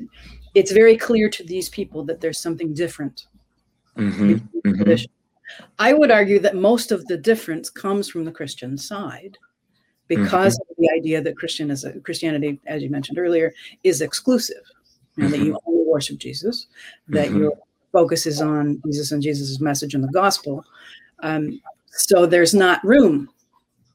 it's 0.54 0.72
very 0.72 0.96
clear 0.96 1.30
to 1.30 1.44
these 1.44 1.68
people 1.70 2.04
that 2.06 2.22
there's 2.22 2.40
something 2.40 2.74
different. 2.74 3.26
Mm-hmm. 3.98 4.36
Mm-hmm. 4.66 5.06
I 5.80 5.94
would 5.94 6.12
argue 6.12 6.40
that 6.40 6.56
most 6.56 6.92
of 6.92 7.06
the 7.08 7.18
difference 7.18 7.70
comes 7.70 8.08
from 8.08 8.24
the 8.24 8.32
Christian 8.32 8.78
side, 8.78 9.38
because 10.08 10.54
mm-hmm. 10.56 10.72
of 10.72 10.78
the 10.78 10.90
idea 10.96 11.22
that 11.22 11.38
Christian 11.38 11.72
is 11.72 11.84
a, 11.84 12.00
Christianity, 12.00 12.60
as 12.68 12.82
you 12.84 12.90
mentioned 12.90 13.18
earlier, 13.18 13.54
is 13.84 14.02
exclusive, 14.02 14.64
and 15.18 15.34
that 15.34 15.40
you 15.40 15.54
mm-hmm. 15.54 15.70
only 15.70 15.84
worship 15.86 16.18
Jesus, 16.18 16.68
that 17.08 17.30
mm-hmm. 17.30 17.40
your 17.40 17.54
focus 17.94 18.26
is 18.26 18.42
on 18.42 18.82
Jesus 18.86 19.14
and 19.14 19.22
Jesus' 19.22 19.62
message 19.62 19.96
in 19.96 20.02
the 20.02 20.10
gospel. 20.10 20.66
Um, 21.22 21.62
so 21.88 22.26
there's 22.26 22.54
not 22.54 22.84
room 22.84 23.30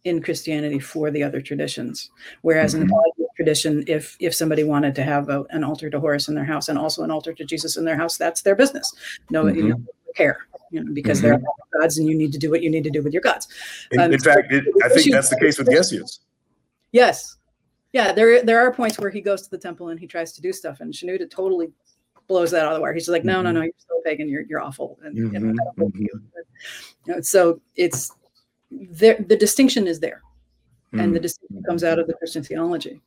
in 0.05 0.23
Christianity 0.23 0.79
for 0.79 1.11
the 1.11 1.23
other 1.23 1.41
traditions. 1.43 2.11
Whereas 2.43 2.73
mm-hmm. 2.73 2.83
in 2.83 2.89
the 2.89 2.95
mm-hmm. 2.95 3.25
tradition, 3.37 3.85
if 3.87 4.17
if 4.21 4.35
somebody 4.35 4.65
wanted 4.65 4.95
to 4.95 5.03
have 5.03 5.29
a, 5.29 5.45
an 5.51 5.65
altar 5.65 5.91
to 5.91 6.01
Horus 6.01 6.29
in 6.29 6.35
their 6.35 6.45
house 6.45 6.69
and 6.69 6.79
also 6.79 7.03
an 7.03 7.11
altar 7.11 7.35
to 7.35 7.45
Jesus 7.45 7.77
in 7.77 7.85
their 7.85 7.97
house, 7.97 8.17
that's 8.17 8.43
their 8.43 8.55
business. 8.55 8.91
No, 9.31 9.45
mm-hmm. 9.45 9.57
you 9.57 9.69
know, 9.69 9.85
care, 10.15 10.39
you 10.71 10.83
know, 10.83 10.93
because 10.93 11.19
mm-hmm. 11.19 11.43
they're 11.43 11.81
gods, 11.81 11.99
and 11.99 12.09
you 12.09 12.17
need 12.17 12.33
to 12.33 12.39
do 12.39 12.51
what 12.51 12.63
you 12.63 12.71
need 12.71 12.85
to 12.85 12.91
do 12.91 13.03
with 13.03 13.13
your 13.13 13.23
gods. 13.23 13.49
In, 13.91 14.01
um, 14.01 14.13
in 14.13 14.21
fact, 14.21 14.53
it, 14.53 14.65
I 14.83 14.89
think 14.89 15.13
that's 15.13 15.29
the 15.29 15.39
case 15.39 15.59
with 15.59 15.69
Gesius. 15.69 16.21
Yes, 16.93 17.37
yeah, 17.93 18.13
there 18.13 18.43
there 18.43 18.61
are 18.61 18.73
points 18.73 18.99
where 18.99 19.11
he 19.11 19.21
goes 19.21 19.43
to 19.43 19.51
the 19.51 19.59
temple 19.59 19.89
and 19.89 19.99
he 19.99 20.07
tries 20.07 20.33
to 20.33 20.41
do 20.41 20.53
stuff, 20.53 20.81
and 20.81 20.95
Shenouda 20.95 21.29
totally 21.29 21.71
blows 22.29 22.51
that 22.51 22.64
out 22.64 22.72
of 22.72 22.76
the 22.76 22.81
water. 22.81 22.95
He's 22.95 23.09
like, 23.09 23.24
no, 23.24 23.43
no, 23.43 23.51
no, 23.51 23.61
mm-hmm. 23.61 23.64
you're 23.64 23.72
still 23.79 24.01
pagan. 24.05 24.29
You're 24.29 24.43
you're 24.43 24.61
awful, 24.61 24.99
and 25.03 25.16
you 25.16 25.29
know, 25.31 25.55
you. 25.76 26.09
you 27.07 27.14
know, 27.14 27.20
so 27.20 27.61
it's 27.74 28.12
there, 28.70 29.16
the 29.26 29.37
distinction 29.37 29.87
is 29.87 29.99
there, 29.99 30.22
and 30.93 31.14
the 31.14 31.18
hmm. 31.18 31.22
distinction 31.22 31.62
comes 31.64 31.85
out 31.85 31.99
of 31.99 32.07
the 32.07 32.14
Christian 32.14 32.43
theology. 32.43 33.01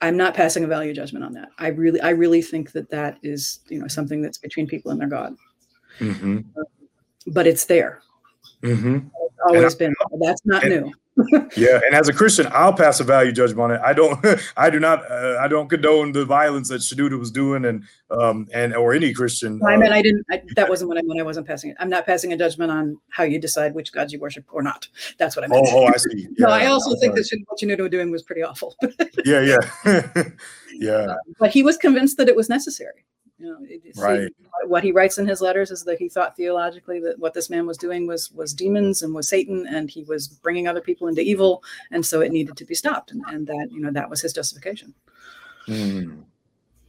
I'm 0.00 0.16
not 0.16 0.34
passing 0.34 0.64
a 0.64 0.66
value 0.66 0.92
judgment 0.92 1.24
on 1.24 1.32
that. 1.34 1.50
I 1.58 1.68
really, 1.68 2.00
I 2.00 2.10
really 2.10 2.42
think 2.42 2.72
that 2.72 2.90
that 2.90 3.18
is, 3.22 3.60
you 3.68 3.78
know, 3.78 3.86
something 3.86 4.20
that's 4.20 4.38
between 4.38 4.66
people 4.66 4.90
and 4.90 5.00
their 5.00 5.08
God. 5.08 5.36
Mm-hmm. 6.00 6.38
but 7.28 7.46
it's 7.46 7.66
there. 7.66 8.00
Mm-hmm. 8.62 8.96
It's 8.96 9.38
always 9.46 9.74
been. 9.74 9.94
That's 10.20 10.44
not 10.44 10.64
and, 10.64 10.86
new 10.86 10.92
yeah, 11.56 11.80
and 11.84 11.94
as 11.94 12.08
a 12.08 12.12
Christian, 12.12 12.46
I'll 12.52 12.72
pass 12.72 12.98
a 13.00 13.04
value 13.04 13.32
judgment 13.32 13.60
on 13.60 13.70
it. 13.72 13.80
I 13.84 13.92
don't, 13.92 14.24
I 14.56 14.70
do 14.70 14.80
not, 14.80 15.10
uh, 15.10 15.38
I 15.40 15.48
don't 15.48 15.68
condone 15.68 16.12
the 16.12 16.24
violence 16.24 16.68
that 16.70 16.80
Shenouda 16.80 17.18
was 17.18 17.30
doing, 17.30 17.64
and 17.64 17.84
um, 18.10 18.48
and 18.52 18.74
or 18.74 18.94
any 18.94 19.12
Christian. 19.12 19.60
I 19.66 19.76
mean, 19.76 19.92
uh, 19.92 19.94
I 19.94 20.02
didn't. 20.02 20.24
I, 20.30 20.42
that 20.56 20.68
wasn't 20.68 20.88
what 20.88 20.98
I 20.98 21.02
meant. 21.02 21.20
I 21.20 21.22
wasn't 21.22 21.46
passing 21.46 21.70
it. 21.70 21.76
I'm 21.80 21.90
not 21.90 22.06
passing 22.06 22.32
a 22.32 22.36
judgment 22.36 22.70
on 22.70 22.98
how 23.10 23.24
you 23.24 23.38
decide 23.38 23.74
which 23.74 23.92
gods 23.92 24.12
you 24.12 24.20
worship 24.20 24.44
or 24.52 24.62
not. 24.62 24.88
That's 25.18 25.36
what 25.36 25.44
I 25.44 25.48
meant. 25.48 25.66
Oh, 25.68 25.84
oh 25.84 25.86
I 25.86 25.96
see. 25.96 26.28
Yeah, 26.38 26.46
no, 26.46 26.52
I 26.52 26.66
also 26.66 26.96
think 26.96 27.14
that 27.14 27.28
what 27.46 27.58
Shenouda 27.60 27.80
was 27.80 27.90
doing 27.90 28.10
was 28.10 28.22
pretty 28.22 28.42
awful. 28.42 28.74
yeah, 29.24 29.40
yeah, 29.40 30.24
yeah. 30.74 30.92
Uh, 30.92 31.16
but 31.38 31.50
he 31.50 31.62
was 31.62 31.76
convinced 31.76 32.16
that 32.16 32.28
it 32.28 32.36
was 32.36 32.48
necessary. 32.48 33.04
You 33.42 33.50
know, 33.50 34.02
right. 34.02 34.32
what 34.66 34.84
he 34.84 34.92
writes 34.92 35.18
in 35.18 35.26
his 35.26 35.40
letters 35.40 35.72
is 35.72 35.82
that 35.84 35.98
he 35.98 36.08
thought 36.08 36.36
theologically 36.36 37.00
that 37.00 37.18
what 37.18 37.34
this 37.34 37.50
man 37.50 37.66
was 37.66 37.76
doing 37.76 38.06
was 38.06 38.30
was 38.30 38.54
demons 38.54 39.02
and 39.02 39.12
was 39.12 39.28
Satan, 39.28 39.66
and 39.66 39.90
he 39.90 40.04
was 40.04 40.28
bringing 40.28 40.68
other 40.68 40.80
people 40.80 41.08
into 41.08 41.22
evil, 41.22 41.64
and 41.90 42.06
so 42.06 42.20
it 42.20 42.30
needed 42.30 42.56
to 42.56 42.64
be 42.64 42.74
stopped, 42.74 43.10
and, 43.10 43.24
and 43.28 43.46
that 43.48 43.68
you 43.72 43.80
know 43.80 43.90
that 43.90 44.08
was 44.08 44.20
his 44.20 44.32
justification. 44.32 44.94
Mm. 45.66 46.22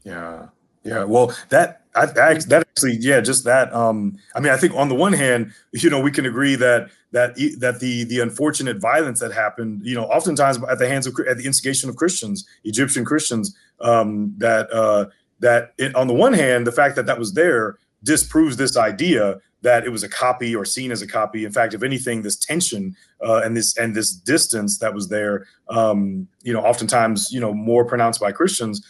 Yeah, 0.03 0.49
yeah. 0.83 1.05
Well, 1.05 1.35
that 1.49 1.85
I, 1.95 2.03
I, 2.03 2.33
that 2.35 2.67
actually, 2.69 2.97
yeah, 2.99 3.19
just 3.19 3.45
that. 3.45 3.73
Um, 3.73 4.19
I 4.35 4.39
mean, 4.39 4.53
I 4.53 4.57
think 4.57 4.75
on 4.75 4.89
the 4.89 4.95
one 4.95 5.13
hand, 5.13 5.53
you 5.71 5.89
know, 5.89 6.01
we 6.01 6.11
can 6.11 6.27
agree 6.27 6.55
that 6.55 6.91
that 7.13 7.35
that 7.59 7.79
the 7.79 8.03
the 8.03 8.19
unfortunate 8.19 8.77
violence 8.79 9.19
that 9.21 9.31
happened, 9.31 9.81
you 9.83 9.95
know, 9.95 10.05
oftentimes 10.05 10.61
at 10.69 10.77
the 10.77 10.87
hands 10.87 11.07
of 11.07 11.15
at 11.27 11.37
the 11.37 11.45
instigation 11.45 11.89
of 11.89 11.95
Christians, 11.95 12.45
Egyptian 12.63 13.05
Christians, 13.05 13.55
um, 13.81 14.35
that. 14.37 14.71
Uh, 14.71 15.05
that 15.43 15.73
it, 15.77 15.93
on 15.93 16.07
the 16.07 16.13
one 16.13 16.33
hand, 16.33 16.65
the 16.65 16.71
fact 16.71 16.95
that 16.95 17.05
that 17.05 17.19
was 17.19 17.33
there 17.33 17.77
disproves 18.01 18.57
this 18.57 18.77
idea 18.77 19.39
that 19.61 19.85
it 19.85 19.89
was 19.89 20.03
a 20.03 20.09
copy 20.09 20.55
or 20.55 20.65
seen 20.65 20.91
as 20.91 21.01
a 21.01 21.07
copy. 21.07 21.45
In 21.45 21.51
fact, 21.51 21.73
if 21.73 21.83
anything, 21.83 22.21
this 22.21 22.37
tension 22.37 22.95
uh, 23.21 23.41
and 23.43 23.55
this 23.55 23.77
and 23.77 23.93
this 23.93 24.11
distance 24.11 24.79
that 24.79 24.93
was 24.93 25.09
there, 25.09 25.45
um, 25.69 26.27
you 26.43 26.53
know, 26.53 26.61
oftentimes, 26.61 27.31
you 27.31 27.39
know, 27.39 27.53
more 27.53 27.85
pronounced 27.85 28.21
by 28.21 28.31
Christians, 28.31 28.85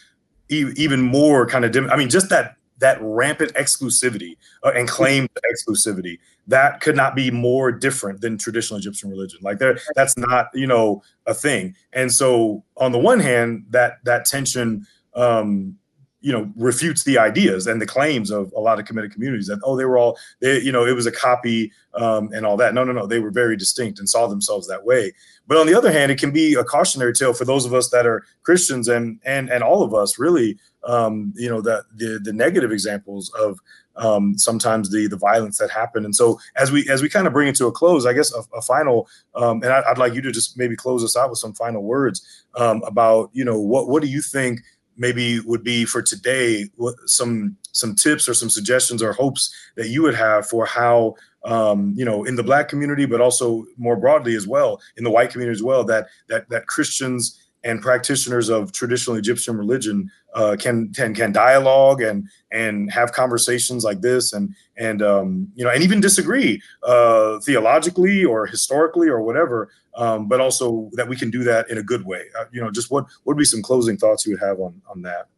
e- 0.48 0.72
even 0.76 1.00
more 1.00 1.46
kind 1.46 1.64
of 1.64 1.72
dim. 1.72 1.90
I 1.90 1.96
mean, 1.96 2.08
just 2.08 2.28
that 2.30 2.56
that 2.78 2.98
rampant 3.00 3.52
exclusivity 3.54 4.36
uh, 4.62 4.72
and 4.74 4.88
claim 4.88 5.28
exclusivity 5.52 6.18
that 6.46 6.80
could 6.80 6.96
not 6.96 7.16
be 7.16 7.30
more 7.30 7.72
different 7.72 8.20
than 8.20 8.36
traditional 8.36 8.78
Egyptian 8.78 9.10
religion. 9.10 9.40
Like 9.42 9.58
there, 9.58 9.78
that's 9.96 10.16
not 10.16 10.50
you 10.54 10.68
know 10.68 11.02
a 11.26 11.34
thing. 11.34 11.74
And 11.92 12.12
so, 12.12 12.62
on 12.76 12.92
the 12.92 12.98
one 12.98 13.18
hand, 13.18 13.66
that 13.70 14.04
that 14.04 14.24
tension. 14.24 14.86
Um, 15.14 15.78
you 16.24 16.32
know 16.32 16.50
refutes 16.56 17.04
the 17.04 17.18
ideas 17.18 17.66
and 17.66 17.82
the 17.82 17.86
claims 17.86 18.30
of 18.30 18.50
a 18.56 18.60
lot 18.60 18.80
of 18.80 18.86
Kemetic 18.86 19.12
communities 19.12 19.46
that 19.46 19.60
oh 19.62 19.76
they 19.76 19.84
were 19.84 19.98
all 19.98 20.18
they 20.40 20.58
you 20.58 20.72
know 20.72 20.86
it 20.86 20.94
was 20.94 21.04
a 21.04 21.12
copy 21.12 21.70
um, 21.92 22.30
and 22.32 22.46
all 22.46 22.56
that. 22.56 22.72
No 22.72 22.82
no 22.82 22.92
no 22.92 23.06
they 23.06 23.18
were 23.18 23.30
very 23.30 23.58
distinct 23.58 23.98
and 23.98 24.08
saw 24.08 24.26
themselves 24.26 24.66
that 24.68 24.86
way. 24.86 25.12
But 25.46 25.58
on 25.58 25.66
the 25.66 25.74
other 25.74 25.92
hand 25.92 26.10
it 26.10 26.18
can 26.18 26.30
be 26.30 26.54
a 26.54 26.64
cautionary 26.64 27.12
tale 27.12 27.34
for 27.34 27.44
those 27.44 27.66
of 27.66 27.74
us 27.74 27.90
that 27.90 28.06
are 28.06 28.24
christians 28.42 28.88
and 28.88 29.20
and 29.26 29.50
and 29.50 29.62
all 29.62 29.82
of 29.82 29.92
us 29.92 30.18
really 30.18 30.58
um, 30.84 31.34
you 31.36 31.50
know 31.50 31.60
that 31.60 31.84
the 31.94 32.18
the 32.22 32.32
negative 32.32 32.72
examples 32.72 33.30
of 33.38 33.60
um, 33.96 34.36
sometimes 34.38 34.90
the 34.90 35.06
the 35.06 35.16
violence 35.18 35.58
that 35.58 35.70
happened. 35.70 36.06
And 36.06 36.16
so 36.16 36.40
as 36.56 36.72
we 36.72 36.88
as 36.88 37.02
we 37.02 37.10
kind 37.10 37.26
of 37.26 37.34
bring 37.34 37.48
it 37.48 37.56
to 37.56 37.66
a 37.66 37.72
close 37.72 38.06
i 38.06 38.12
guess 38.12 38.32
a, 38.32 38.42
a 38.56 38.62
final 38.62 39.08
um, 39.34 39.62
and 39.62 39.72
I, 39.72 39.82
would 39.88 39.98
like 39.98 40.14
you 40.14 40.22
to 40.22 40.32
just 40.32 40.56
maybe 40.56 40.74
close 40.74 41.04
us 41.04 41.16
out 41.16 41.28
with 41.28 41.38
some 41.38 41.52
final 41.52 41.82
words 41.82 42.44
um, 42.56 42.82
about 42.86 43.28
you 43.34 43.44
know 43.44 43.60
what 43.60 43.88
what 43.88 44.02
do 44.02 44.08
you 44.08 44.22
think 44.22 44.60
maybe 44.96 45.40
would 45.40 45.64
be 45.64 45.84
for 45.84 46.02
today 46.02 46.68
what 46.76 46.94
some 47.06 47.56
some 47.72 47.94
tips 47.94 48.28
or 48.28 48.34
some 48.34 48.50
suggestions 48.50 49.02
or 49.02 49.12
hopes 49.12 49.54
that 49.76 49.88
you 49.88 50.02
would 50.02 50.14
have 50.14 50.46
for 50.46 50.64
how 50.64 51.14
um, 51.44 51.92
you 51.96 52.04
know 52.04 52.24
in 52.24 52.36
the 52.36 52.42
black 52.42 52.68
community 52.68 53.06
but 53.06 53.20
also 53.20 53.64
more 53.76 53.96
broadly 53.96 54.34
as 54.34 54.46
well 54.46 54.80
in 54.96 55.04
the 55.04 55.10
white 55.10 55.30
community 55.30 55.54
as 55.54 55.62
well 55.62 55.84
that 55.84 56.06
that 56.28 56.48
that 56.48 56.66
christians 56.66 57.40
and 57.64 57.80
practitioners 57.80 58.50
of 58.50 58.72
traditional 58.72 59.16
Egyptian 59.16 59.56
religion 59.56 60.10
uh, 60.34 60.56
can 60.58 60.92
can 60.92 61.14
can 61.14 61.32
dialogue 61.32 62.02
and 62.02 62.28
and 62.50 62.90
have 62.90 63.12
conversations 63.12 63.84
like 63.84 64.00
this 64.00 64.32
and 64.32 64.54
and 64.76 65.02
um, 65.02 65.48
you 65.54 65.64
know 65.64 65.70
and 65.70 65.82
even 65.82 66.00
disagree 66.00 66.60
uh, 66.82 67.38
theologically 67.40 68.24
or 68.24 68.46
historically 68.46 69.08
or 69.08 69.22
whatever 69.22 69.70
um, 69.96 70.28
but 70.28 70.40
also 70.40 70.90
that 70.94 71.08
we 71.08 71.16
can 71.16 71.30
do 71.30 71.44
that 71.44 71.70
in 71.70 71.78
a 71.78 71.82
good 71.82 72.04
way. 72.04 72.22
Uh, 72.38 72.44
you 72.52 72.60
know, 72.60 72.70
just 72.70 72.90
what 72.90 73.04
what 73.04 73.34
would 73.34 73.38
be 73.38 73.44
some 73.44 73.62
closing 73.62 73.96
thoughts 73.96 74.26
you 74.26 74.32
would 74.32 74.40
have 74.40 74.60
on 74.60 74.80
on 74.88 75.02
that? 75.02 75.28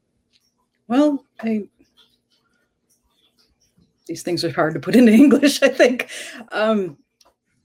Well, 0.89 1.25
I, 1.41 1.69
these 4.07 4.23
things 4.23 4.45
are 4.45 4.53
hard 4.53 4.75
to 4.75 4.81
put 4.81 4.97
into 4.97 5.13
English. 5.25 5.63
I 5.63 5.69
think. 5.69 6.09
Um, 6.53 6.97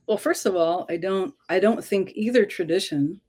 well, 0.08 0.18
first 0.18 0.46
of 0.46 0.56
all, 0.56 0.86
I 0.90 0.98
don't 0.98 1.34
I 1.50 1.60
don't 1.60 1.84
think 1.84 2.12
either 2.16 2.46
tradition 2.46 3.22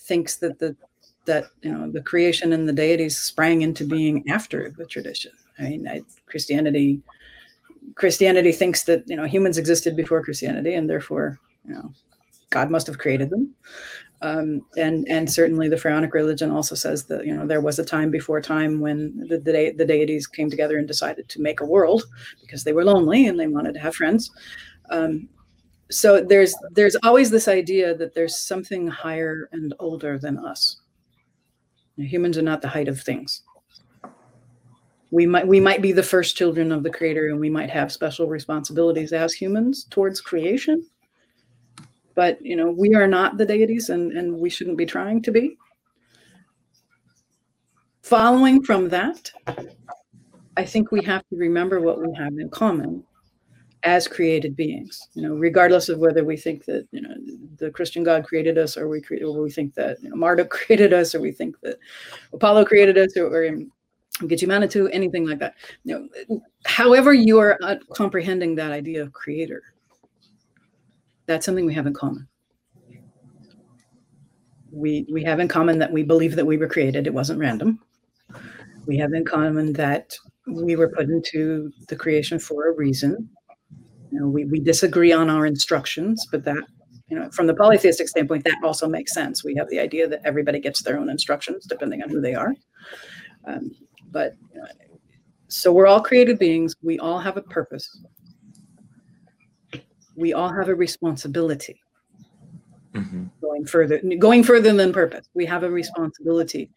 thinks 0.00 0.36
that 0.36 0.58
the 0.58 0.76
that 1.24 1.46
you 1.62 1.72
know 1.72 1.90
the 1.90 2.02
creation 2.02 2.52
and 2.52 2.68
the 2.68 2.72
deities 2.72 3.18
sprang 3.18 3.62
into 3.62 3.84
being 3.84 4.28
after 4.28 4.70
the 4.76 4.86
tradition. 4.86 5.32
I 5.58 5.62
mean, 5.62 5.88
I, 5.88 6.02
Christianity 6.26 7.02
Christianity 7.94 8.52
thinks 8.52 8.84
that 8.84 9.08
you 9.08 9.16
know 9.16 9.24
humans 9.24 9.58
existed 9.58 9.96
before 9.96 10.24
Christianity, 10.24 10.74
and 10.74 10.88
therefore 10.88 11.38
you 11.66 11.74
know 11.74 11.92
God 12.50 12.70
must 12.70 12.86
have 12.86 12.98
created 12.98 13.30
them. 13.30 13.54
Um, 14.22 14.66
and 14.76 15.06
and 15.08 15.30
certainly 15.30 15.68
the 15.68 15.78
pharaonic 15.78 16.12
religion 16.12 16.50
also 16.50 16.74
says 16.74 17.04
that 17.04 17.24
you 17.24 17.34
know 17.34 17.46
there 17.46 17.62
was 17.62 17.78
a 17.78 17.84
time 17.84 18.10
before 18.10 18.40
time 18.40 18.80
when 18.80 19.26
the, 19.28 19.38
the, 19.38 19.52
de- 19.52 19.72
the 19.72 19.86
deities 19.86 20.26
came 20.26 20.50
together 20.50 20.78
and 20.78 20.86
decided 20.86 21.28
to 21.28 21.40
make 21.40 21.60
a 21.60 21.66
world 21.66 22.04
because 22.40 22.62
they 22.62 22.74
were 22.74 22.84
lonely 22.84 23.26
and 23.26 23.40
they 23.40 23.46
wanted 23.46 23.72
to 23.74 23.80
have 23.80 23.94
friends. 23.94 24.30
Um, 24.90 25.28
so 25.90 26.22
there's 26.22 26.54
there's 26.72 26.96
always 27.02 27.30
this 27.30 27.48
idea 27.48 27.94
that 27.94 28.14
there's 28.14 28.36
something 28.38 28.86
higher 28.86 29.48
and 29.52 29.74
older 29.78 30.18
than 30.18 30.38
us. 30.38 30.80
Humans 32.00 32.38
are 32.38 32.42
not 32.42 32.62
the 32.62 32.68
height 32.68 32.88
of 32.88 33.00
things. 33.00 33.42
We 35.10 35.26
might 35.26 35.46
we 35.46 35.58
might 35.60 35.82
be 35.82 35.92
the 35.92 36.02
first 36.02 36.36
children 36.36 36.70
of 36.70 36.82
the 36.82 36.90
creator 36.90 37.28
and 37.28 37.40
we 37.40 37.50
might 37.50 37.70
have 37.70 37.90
special 37.90 38.28
responsibilities 38.28 39.12
as 39.12 39.32
humans 39.32 39.84
towards 39.90 40.20
creation. 40.20 40.86
But 42.14 42.40
you 42.44 42.56
know, 42.56 42.70
we 42.70 42.94
are 42.94 43.08
not 43.08 43.36
the 43.36 43.46
deities 43.46 43.90
and, 43.90 44.12
and 44.12 44.38
we 44.38 44.50
shouldn't 44.50 44.78
be 44.78 44.86
trying 44.86 45.22
to 45.22 45.30
be. 45.30 45.56
Following 48.02 48.62
from 48.62 48.88
that, 48.88 49.30
I 50.56 50.64
think 50.64 50.92
we 50.92 51.02
have 51.04 51.22
to 51.28 51.36
remember 51.36 51.80
what 51.80 52.00
we 52.00 52.12
have 52.16 52.32
in 52.38 52.48
common 52.50 53.04
as 53.82 54.06
created 54.06 54.54
beings 54.54 55.08
you 55.14 55.22
know 55.22 55.34
regardless 55.34 55.88
of 55.88 55.98
whether 55.98 56.22
we 56.24 56.36
think 56.36 56.64
that 56.64 56.86
you 56.92 57.00
know 57.00 57.14
the 57.56 57.70
christian 57.70 58.02
god 58.04 58.24
created 58.24 58.58
us 58.58 58.76
or 58.76 58.88
we 58.88 59.00
create, 59.00 59.22
or 59.22 59.40
we 59.42 59.50
think 59.50 59.74
that 59.74 59.96
you 60.02 60.10
know, 60.14 60.44
created 60.50 60.92
us 60.92 61.14
or 61.14 61.20
we 61.20 61.32
think 61.32 61.58
that 61.62 61.78
apollo 62.32 62.64
created 62.64 62.98
us 62.98 63.16
or, 63.16 63.26
or 63.26 63.58
Gitche 64.22 64.46
Manitou, 64.46 64.86
anything 64.88 65.26
like 65.26 65.38
that. 65.38 65.54
You 65.84 66.10
know 66.28 66.42
however 66.66 67.14
you 67.14 67.38
are 67.38 67.58
uh, 67.62 67.76
comprehending 67.94 68.54
that 68.56 68.70
idea 68.70 69.02
of 69.02 69.14
creator 69.14 69.62
that's 71.30 71.46
something 71.46 71.64
we 71.64 71.74
have 71.74 71.86
in 71.86 71.94
common. 71.94 72.26
We 74.72 75.06
we 75.12 75.22
have 75.22 75.38
in 75.38 75.46
common 75.46 75.78
that 75.78 75.92
we 75.92 76.02
believe 76.02 76.34
that 76.34 76.44
we 76.44 76.56
were 76.56 76.66
created. 76.66 77.06
It 77.06 77.14
wasn't 77.14 77.38
random. 77.38 77.78
We 78.86 78.96
have 78.98 79.12
in 79.12 79.24
common 79.24 79.72
that 79.74 80.16
we 80.48 80.74
were 80.74 80.88
put 80.88 81.08
into 81.08 81.72
the 81.86 81.94
creation 81.94 82.40
for 82.40 82.68
a 82.68 82.72
reason 82.72 83.30
you 84.10 84.20
know, 84.20 84.28
we, 84.28 84.44
we 84.44 84.60
disagree 84.60 85.12
on 85.12 85.30
our 85.30 85.46
instructions, 85.46 86.26
but 86.30 86.44
that, 86.44 86.62
you 87.08 87.18
know, 87.18 87.30
from 87.30 87.46
the 87.46 87.54
polytheistic 87.54 88.08
standpoint, 88.08 88.44
that 88.44 88.58
also 88.62 88.88
makes 88.88 89.12
sense. 89.12 89.44
We 89.44 89.54
have 89.56 89.68
the 89.68 89.78
idea 89.78 90.08
that 90.08 90.20
everybody 90.24 90.60
gets 90.60 90.82
their 90.82 90.98
own 90.98 91.08
instructions 91.08 91.66
depending 91.66 92.02
on 92.02 92.08
who 92.08 92.20
they 92.20 92.34
are. 92.34 92.54
Um, 93.46 93.72
but 94.10 94.34
uh, 94.60 94.66
so 95.48 95.72
we're 95.72 95.86
all 95.86 96.00
created 96.00 96.38
beings. 96.38 96.74
We 96.82 96.98
all 96.98 97.18
have 97.18 97.36
a 97.36 97.42
purpose. 97.42 98.00
We 100.16 100.32
all 100.32 100.52
have 100.52 100.68
a 100.68 100.74
responsibility. 100.74 101.80
Mm-hmm. 102.94 103.26
Going 103.40 103.66
further, 103.66 104.00
going 104.18 104.42
further 104.42 104.72
than 104.72 104.92
purpose, 104.92 105.28
we 105.34 105.46
have 105.46 105.62
a 105.62 105.70
responsibility 105.70 106.70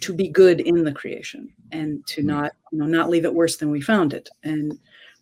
to 0.00 0.14
be 0.14 0.28
good 0.28 0.60
in 0.60 0.84
the 0.84 0.92
creation 0.92 1.52
and 1.72 2.06
to 2.06 2.20
mm-hmm. 2.20 2.28
not, 2.28 2.52
you 2.72 2.78
know, 2.78 2.86
not 2.86 3.10
leave 3.10 3.24
it 3.24 3.34
worse 3.34 3.56
than 3.56 3.70
we 3.70 3.80
found 3.80 4.14
it. 4.14 4.28
And 4.42 4.78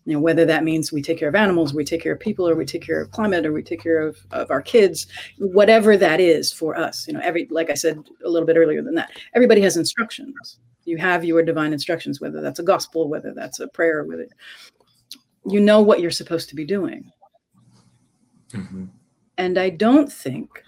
you 0.09 0.15
know 0.15 0.21
whether 0.21 0.47
that 0.47 0.65
means 0.65 0.91
we 0.91 1.03
take 1.03 1.19
care 1.19 1.29
of 1.29 1.35
animals 1.35 1.75
we 1.75 1.85
take 1.85 2.03
care 2.03 2.15
of 2.15 2.21
people 2.21 2.49
or 2.49 2.55
we 2.55 2.65
take 2.65 2.83
care 2.83 3.03
of 3.03 3.11
climate 3.11 3.45
or 3.45 3.53
we 3.53 3.63
take 3.63 3.83
care 3.83 4.01
of, 4.01 4.19
of 4.31 4.51
our 4.51 4.63
kids 4.63 5.07
whatever 5.37 5.99
that 5.99 6.19
is 6.19 6.51
for 6.51 6.75
us 6.77 7.07
you 7.07 7.13
know 7.13 7.21
every 7.23 7.47
like 7.51 7.69
i 7.69 7.75
said 7.75 8.03
a 8.25 8.29
little 8.29 8.47
bit 8.47 8.57
earlier 8.57 8.83
than 8.83 8.95
that 8.95 9.11
everybody 9.35 9.61
has 9.61 9.77
instructions 9.77 10.61
you 10.85 10.97
have 10.97 11.27
your 11.27 11.43
divine 11.43 11.75
instructions 11.75 12.23
whether 12.23 12.41
that's 12.41 12.59
a 12.59 12.63
gospel 12.63 13.07
whether 13.07 13.35
that's 13.35 13.61
a 13.61 13.69
prayer 13.69 14.05
whether 14.05 14.27
you 15.47 15.61
know 15.61 15.83
what 15.83 16.01
you're 16.01 16.11
supposed 16.11 16.49
to 16.49 16.55
be 16.55 16.65
doing 16.65 17.13
mm-hmm. 18.53 18.87
and 19.37 19.59
i 19.59 19.69
don't 19.69 20.11
think 20.11 20.63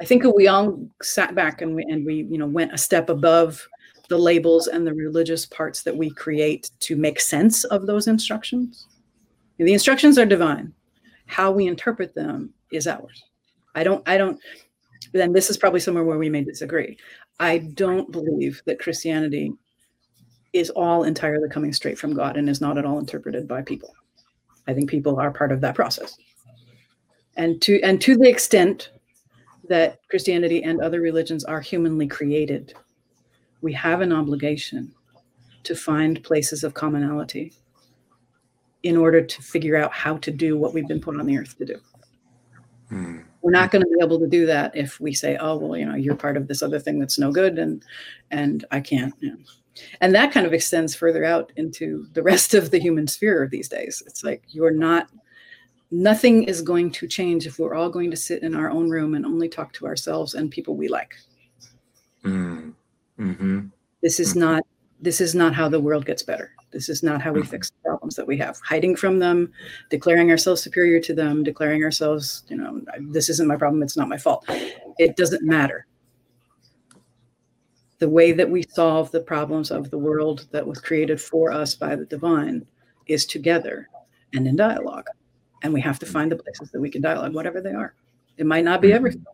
i 0.00 0.04
think 0.04 0.24
we 0.34 0.48
all 0.48 0.80
sat 1.02 1.34
back 1.34 1.60
and 1.60 1.74
we 1.74 1.82
and 1.82 2.06
we 2.06 2.26
you 2.30 2.38
know 2.38 2.46
went 2.46 2.72
a 2.72 2.78
step 2.78 3.10
above 3.10 3.68
the 4.10 4.18
labels 4.18 4.66
and 4.66 4.84
the 4.84 4.92
religious 4.92 5.46
parts 5.46 5.82
that 5.84 5.96
we 5.96 6.10
create 6.10 6.70
to 6.80 6.96
make 6.96 7.20
sense 7.20 7.64
of 7.64 7.86
those 7.86 8.08
instructions. 8.08 8.88
The 9.56 9.72
instructions 9.72 10.18
are 10.18 10.26
divine. 10.26 10.74
How 11.26 11.52
we 11.52 11.68
interpret 11.68 12.14
them 12.14 12.52
is 12.72 12.88
ours. 12.88 13.22
I 13.76 13.84
don't, 13.84 14.06
I 14.08 14.18
don't, 14.18 14.38
then 15.12 15.32
this 15.32 15.48
is 15.48 15.56
probably 15.56 15.78
somewhere 15.78 16.02
where 16.04 16.18
we 16.18 16.28
may 16.28 16.42
disagree. 16.42 16.98
I 17.38 17.58
don't 17.58 18.10
believe 18.10 18.60
that 18.66 18.80
Christianity 18.80 19.52
is 20.52 20.70
all 20.70 21.04
entirely 21.04 21.48
coming 21.48 21.72
straight 21.72 21.96
from 21.96 22.12
God 22.12 22.36
and 22.36 22.50
is 22.50 22.60
not 22.60 22.78
at 22.78 22.84
all 22.84 22.98
interpreted 22.98 23.46
by 23.46 23.62
people. 23.62 23.94
I 24.66 24.74
think 24.74 24.90
people 24.90 25.20
are 25.20 25.30
part 25.30 25.52
of 25.52 25.60
that 25.60 25.76
process. 25.76 26.16
And 27.36 27.62
to 27.62 27.80
and 27.82 28.00
to 28.00 28.16
the 28.16 28.28
extent 28.28 28.90
that 29.68 30.00
Christianity 30.10 30.64
and 30.64 30.80
other 30.80 31.00
religions 31.00 31.44
are 31.44 31.60
humanly 31.60 32.08
created, 32.08 32.74
we 33.62 33.72
have 33.72 34.00
an 34.00 34.12
obligation 34.12 34.92
to 35.64 35.74
find 35.74 36.22
places 36.22 36.64
of 36.64 36.74
commonality 36.74 37.52
in 38.82 38.96
order 38.96 39.20
to 39.20 39.42
figure 39.42 39.76
out 39.76 39.92
how 39.92 40.16
to 40.18 40.30
do 40.30 40.56
what 40.56 40.72
we've 40.72 40.88
been 40.88 41.00
put 41.00 41.18
on 41.18 41.26
the 41.26 41.38
earth 41.38 41.56
to 41.58 41.66
do. 41.66 41.76
Hmm. 42.88 43.18
We're 43.42 43.52
not 43.52 43.70
going 43.70 43.82
to 43.82 43.88
be 43.88 44.04
able 44.04 44.18
to 44.18 44.26
do 44.26 44.46
that 44.46 44.76
if 44.76 45.00
we 45.00 45.14
say, 45.14 45.36
"Oh, 45.38 45.56
well, 45.56 45.76
you 45.76 45.86
know, 45.86 45.94
you're 45.94 46.16
part 46.16 46.36
of 46.36 46.48
this 46.48 46.62
other 46.62 46.78
thing 46.78 46.98
that's 46.98 47.18
no 47.18 47.32
good, 47.32 47.58
and 47.58 47.82
and 48.30 48.64
I 48.70 48.80
can't." 48.80 49.14
You 49.20 49.30
know. 49.30 49.38
And 50.00 50.14
that 50.14 50.32
kind 50.32 50.46
of 50.46 50.52
extends 50.52 50.94
further 50.94 51.24
out 51.24 51.52
into 51.56 52.06
the 52.12 52.22
rest 52.22 52.52
of 52.54 52.70
the 52.70 52.78
human 52.78 53.06
sphere 53.06 53.48
these 53.50 53.68
days. 53.68 54.02
It's 54.06 54.24
like 54.24 54.42
you're 54.48 54.72
not. 54.72 55.08
Nothing 55.92 56.44
is 56.44 56.62
going 56.62 56.92
to 56.92 57.08
change 57.08 57.46
if 57.46 57.58
we're 57.58 57.74
all 57.74 57.90
going 57.90 58.10
to 58.12 58.16
sit 58.16 58.42
in 58.42 58.54
our 58.54 58.70
own 58.70 58.90
room 58.90 59.14
and 59.14 59.26
only 59.26 59.48
talk 59.48 59.72
to 59.74 59.86
ourselves 59.86 60.34
and 60.34 60.50
people 60.50 60.76
we 60.76 60.86
like. 60.86 61.16
Mm. 62.24 62.74
Mm-hmm. 63.20 63.66
This 64.02 64.18
is 64.18 64.30
mm-hmm. 64.30 64.40
not 64.40 64.62
this 65.02 65.20
is 65.20 65.34
not 65.34 65.54
how 65.54 65.68
the 65.68 65.80
world 65.80 66.04
gets 66.04 66.22
better. 66.22 66.52
This 66.72 66.88
is 66.88 67.02
not 67.02 67.22
how 67.22 67.32
we 67.32 67.40
mm-hmm. 67.40 67.50
fix 67.50 67.70
the 67.70 67.88
problems 67.88 68.16
that 68.16 68.26
we 68.26 68.36
have. 68.36 68.60
Hiding 68.60 68.96
from 68.96 69.18
them, 69.18 69.50
declaring 69.88 70.30
ourselves 70.30 70.62
superior 70.62 71.00
to 71.00 71.14
them, 71.14 71.42
declaring 71.42 71.82
ourselves, 71.82 72.44
you 72.48 72.56
know, 72.56 72.82
this 73.08 73.28
isn't 73.30 73.48
my 73.48 73.56
problem, 73.56 73.82
it's 73.82 73.96
not 73.96 74.08
my 74.08 74.18
fault. 74.18 74.44
It 74.98 75.16
doesn't 75.16 75.42
matter. 75.42 75.86
The 77.98 78.08
way 78.08 78.32
that 78.32 78.50
we 78.50 78.62
solve 78.68 79.10
the 79.10 79.20
problems 79.20 79.70
of 79.70 79.90
the 79.90 79.98
world 79.98 80.46
that 80.52 80.66
was 80.66 80.80
created 80.80 81.20
for 81.20 81.50
us 81.50 81.74
by 81.74 81.96
the 81.96 82.06
divine 82.06 82.66
is 83.06 83.26
together 83.26 83.88
and 84.34 84.46
in 84.46 84.56
dialogue. 84.56 85.06
And 85.62 85.72
we 85.72 85.80
have 85.80 85.98
to 85.98 86.06
find 86.06 86.30
the 86.30 86.36
places 86.36 86.70
that 86.70 86.80
we 86.80 86.90
can 86.90 87.02
dialogue, 87.02 87.34
whatever 87.34 87.60
they 87.60 87.72
are. 87.72 87.94
It 88.36 88.46
might 88.46 88.64
not 88.64 88.80
be 88.80 88.88
mm-hmm. 88.88 88.96
everything. 88.96 89.24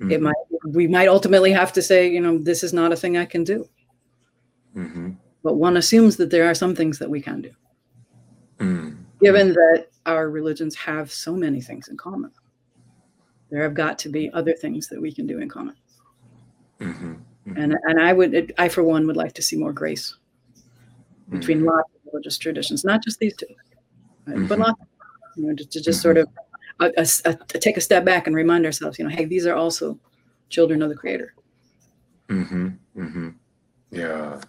Mm-hmm. 0.00 0.10
It 0.10 0.22
might 0.22 0.34
we 0.66 0.86
might 0.86 1.08
ultimately 1.08 1.52
have 1.52 1.72
to 1.74 1.82
say, 1.82 2.08
you 2.08 2.20
know, 2.20 2.38
this 2.38 2.64
is 2.64 2.72
not 2.72 2.92
a 2.92 2.96
thing 2.96 3.16
I 3.16 3.24
can 3.24 3.44
do. 3.44 3.68
Mm-hmm. 4.76 5.12
But 5.42 5.56
one 5.56 5.76
assumes 5.76 6.16
that 6.16 6.30
there 6.30 6.50
are 6.50 6.54
some 6.54 6.74
things 6.74 6.98
that 6.98 7.10
we 7.10 7.20
can 7.20 7.42
do, 7.42 7.50
mm-hmm. 8.58 8.94
given 9.20 9.52
that 9.52 9.88
our 10.06 10.30
religions 10.30 10.74
have 10.74 11.12
so 11.12 11.34
many 11.34 11.60
things 11.60 11.88
in 11.88 11.96
common. 11.96 12.32
There 13.50 13.62
have 13.62 13.74
got 13.74 13.98
to 14.00 14.08
be 14.08 14.30
other 14.32 14.54
things 14.54 14.88
that 14.88 15.00
we 15.00 15.12
can 15.12 15.26
do 15.26 15.38
in 15.38 15.48
common. 15.48 15.76
Mm-hmm. 16.80 17.12
Mm-hmm. 17.12 17.56
And 17.56 17.76
and 17.84 18.00
I 18.00 18.12
would, 18.12 18.54
I 18.58 18.68
for 18.68 18.82
one, 18.82 19.06
would 19.06 19.16
like 19.16 19.34
to 19.34 19.42
see 19.42 19.56
more 19.56 19.72
grace 19.72 20.16
between 21.28 21.58
mm-hmm. 21.58 21.68
lots 21.68 21.90
of 21.94 22.00
religious 22.12 22.38
traditions, 22.38 22.84
not 22.84 23.02
just 23.02 23.18
these 23.18 23.36
two, 23.36 23.46
right? 24.26 24.48
but 24.48 24.58
lots, 24.58 24.80
you 25.36 25.46
know, 25.46 25.54
to, 25.54 25.64
to 25.64 25.80
just 25.80 26.00
sort 26.00 26.16
of 26.16 26.26
a, 26.80 26.90
a, 26.96 27.06
a, 27.24 27.34
take 27.34 27.76
a 27.76 27.80
step 27.80 28.04
back 28.04 28.26
and 28.26 28.34
remind 28.34 28.66
ourselves, 28.66 28.98
you 28.98 29.04
know, 29.04 29.14
hey, 29.14 29.24
these 29.24 29.46
are 29.46 29.54
also 29.54 29.98
children 30.48 30.82
of 30.82 30.88
the 30.88 30.94
Creator. 30.94 31.34
Mm-hmm. 32.28 32.68
Mm-hmm. 32.96 33.28
Yeah. 33.90 34.40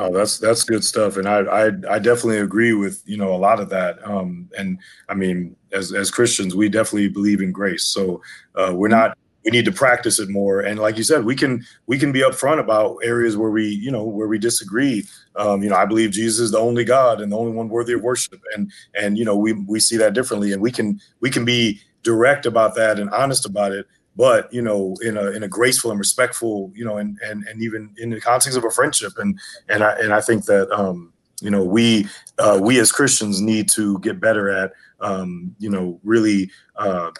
Oh, 0.00 0.12
that's 0.12 0.38
that's 0.38 0.62
good 0.62 0.84
stuff, 0.84 1.16
and 1.16 1.28
I, 1.28 1.38
I 1.40 1.66
I 1.90 1.98
definitely 1.98 2.38
agree 2.38 2.72
with 2.72 3.02
you 3.04 3.16
know 3.16 3.34
a 3.34 3.36
lot 3.36 3.58
of 3.58 3.68
that. 3.70 3.98
Um, 4.08 4.48
and 4.56 4.78
I 5.08 5.14
mean, 5.14 5.56
as 5.72 5.92
as 5.92 6.08
Christians, 6.08 6.54
we 6.54 6.68
definitely 6.68 7.08
believe 7.08 7.40
in 7.40 7.50
grace, 7.50 7.82
so 7.82 8.22
uh, 8.54 8.72
we're 8.72 8.86
not 8.86 9.18
we 9.44 9.50
need 9.50 9.64
to 9.64 9.72
practice 9.72 10.18
it 10.18 10.28
more. 10.28 10.60
And 10.60 10.78
like 10.78 10.96
you 10.96 11.04
said 11.04 11.24
we 11.24 11.34
can 11.34 11.64
we 11.86 11.98
can 11.98 12.12
be 12.12 12.20
upfront 12.20 12.60
about 12.60 12.96
areas 13.02 13.36
where 13.36 13.50
we 13.50 13.66
you 13.66 13.90
know 13.90 14.04
where 14.04 14.28
we 14.28 14.38
disagree. 14.38 15.04
Um, 15.36 15.62
you 15.62 15.70
know 15.70 15.76
i 15.76 15.84
believe 15.84 16.10
jesus 16.10 16.40
is 16.40 16.50
the 16.50 16.58
only 16.58 16.82
god 16.82 17.20
and 17.20 17.30
the 17.30 17.36
only 17.36 17.52
one 17.52 17.68
worthy 17.68 17.92
of 17.92 18.02
worship. 18.02 18.40
And 18.54 18.70
and 18.94 19.16
you 19.16 19.24
know 19.24 19.36
we 19.36 19.52
we 19.52 19.80
see 19.80 19.96
that 19.98 20.14
differently. 20.14 20.52
And 20.52 20.62
we 20.62 20.72
can 20.72 21.00
we 21.20 21.30
can 21.30 21.44
be 21.44 21.80
direct 22.02 22.46
about 22.46 22.74
that 22.76 22.98
and 22.98 23.10
honest 23.10 23.46
about 23.46 23.72
it. 23.72 23.86
But 24.16 24.52
you 24.52 24.62
know 24.62 24.96
in 25.02 25.16
a 25.16 25.30
in 25.30 25.42
a 25.44 25.48
graceful 25.48 25.90
and 25.90 25.98
respectful 25.98 26.72
you 26.74 26.84
know 26.84 26.96
and 26.98 27.18
and 27.24 27.44
and 27.46 27.62
even 27.62 27.94
in 27.98 28.10
the 28.10 28.20
context 28.20 28.58
of 28.58 28.64
a 28.64 28.70
friendship. 28.70 29.12
And 29.18 29.38
and 29.68 29.84
i 29.84 29.92
and 29.98 30.12
i 30.12 30.20
think 30.20 30.44
that 30.46 30.70
um 30.72 31.12
you 31.40 31.50
know 31.50 31.62
we 31.62 32.06
uh, 32.38 32.58
we 32.60 32.80
as 32.80 32.90
christians 32.90 33.40
need 33.40 33.68
to 33.68 33.98
get 34.00 34.20
better 34.20 34.50
at 34.50 34.72
um 35.00 35.54
you 35.58 35.70
know 35.70 36.00
really 36.02 36.50
uh 36.76 37.10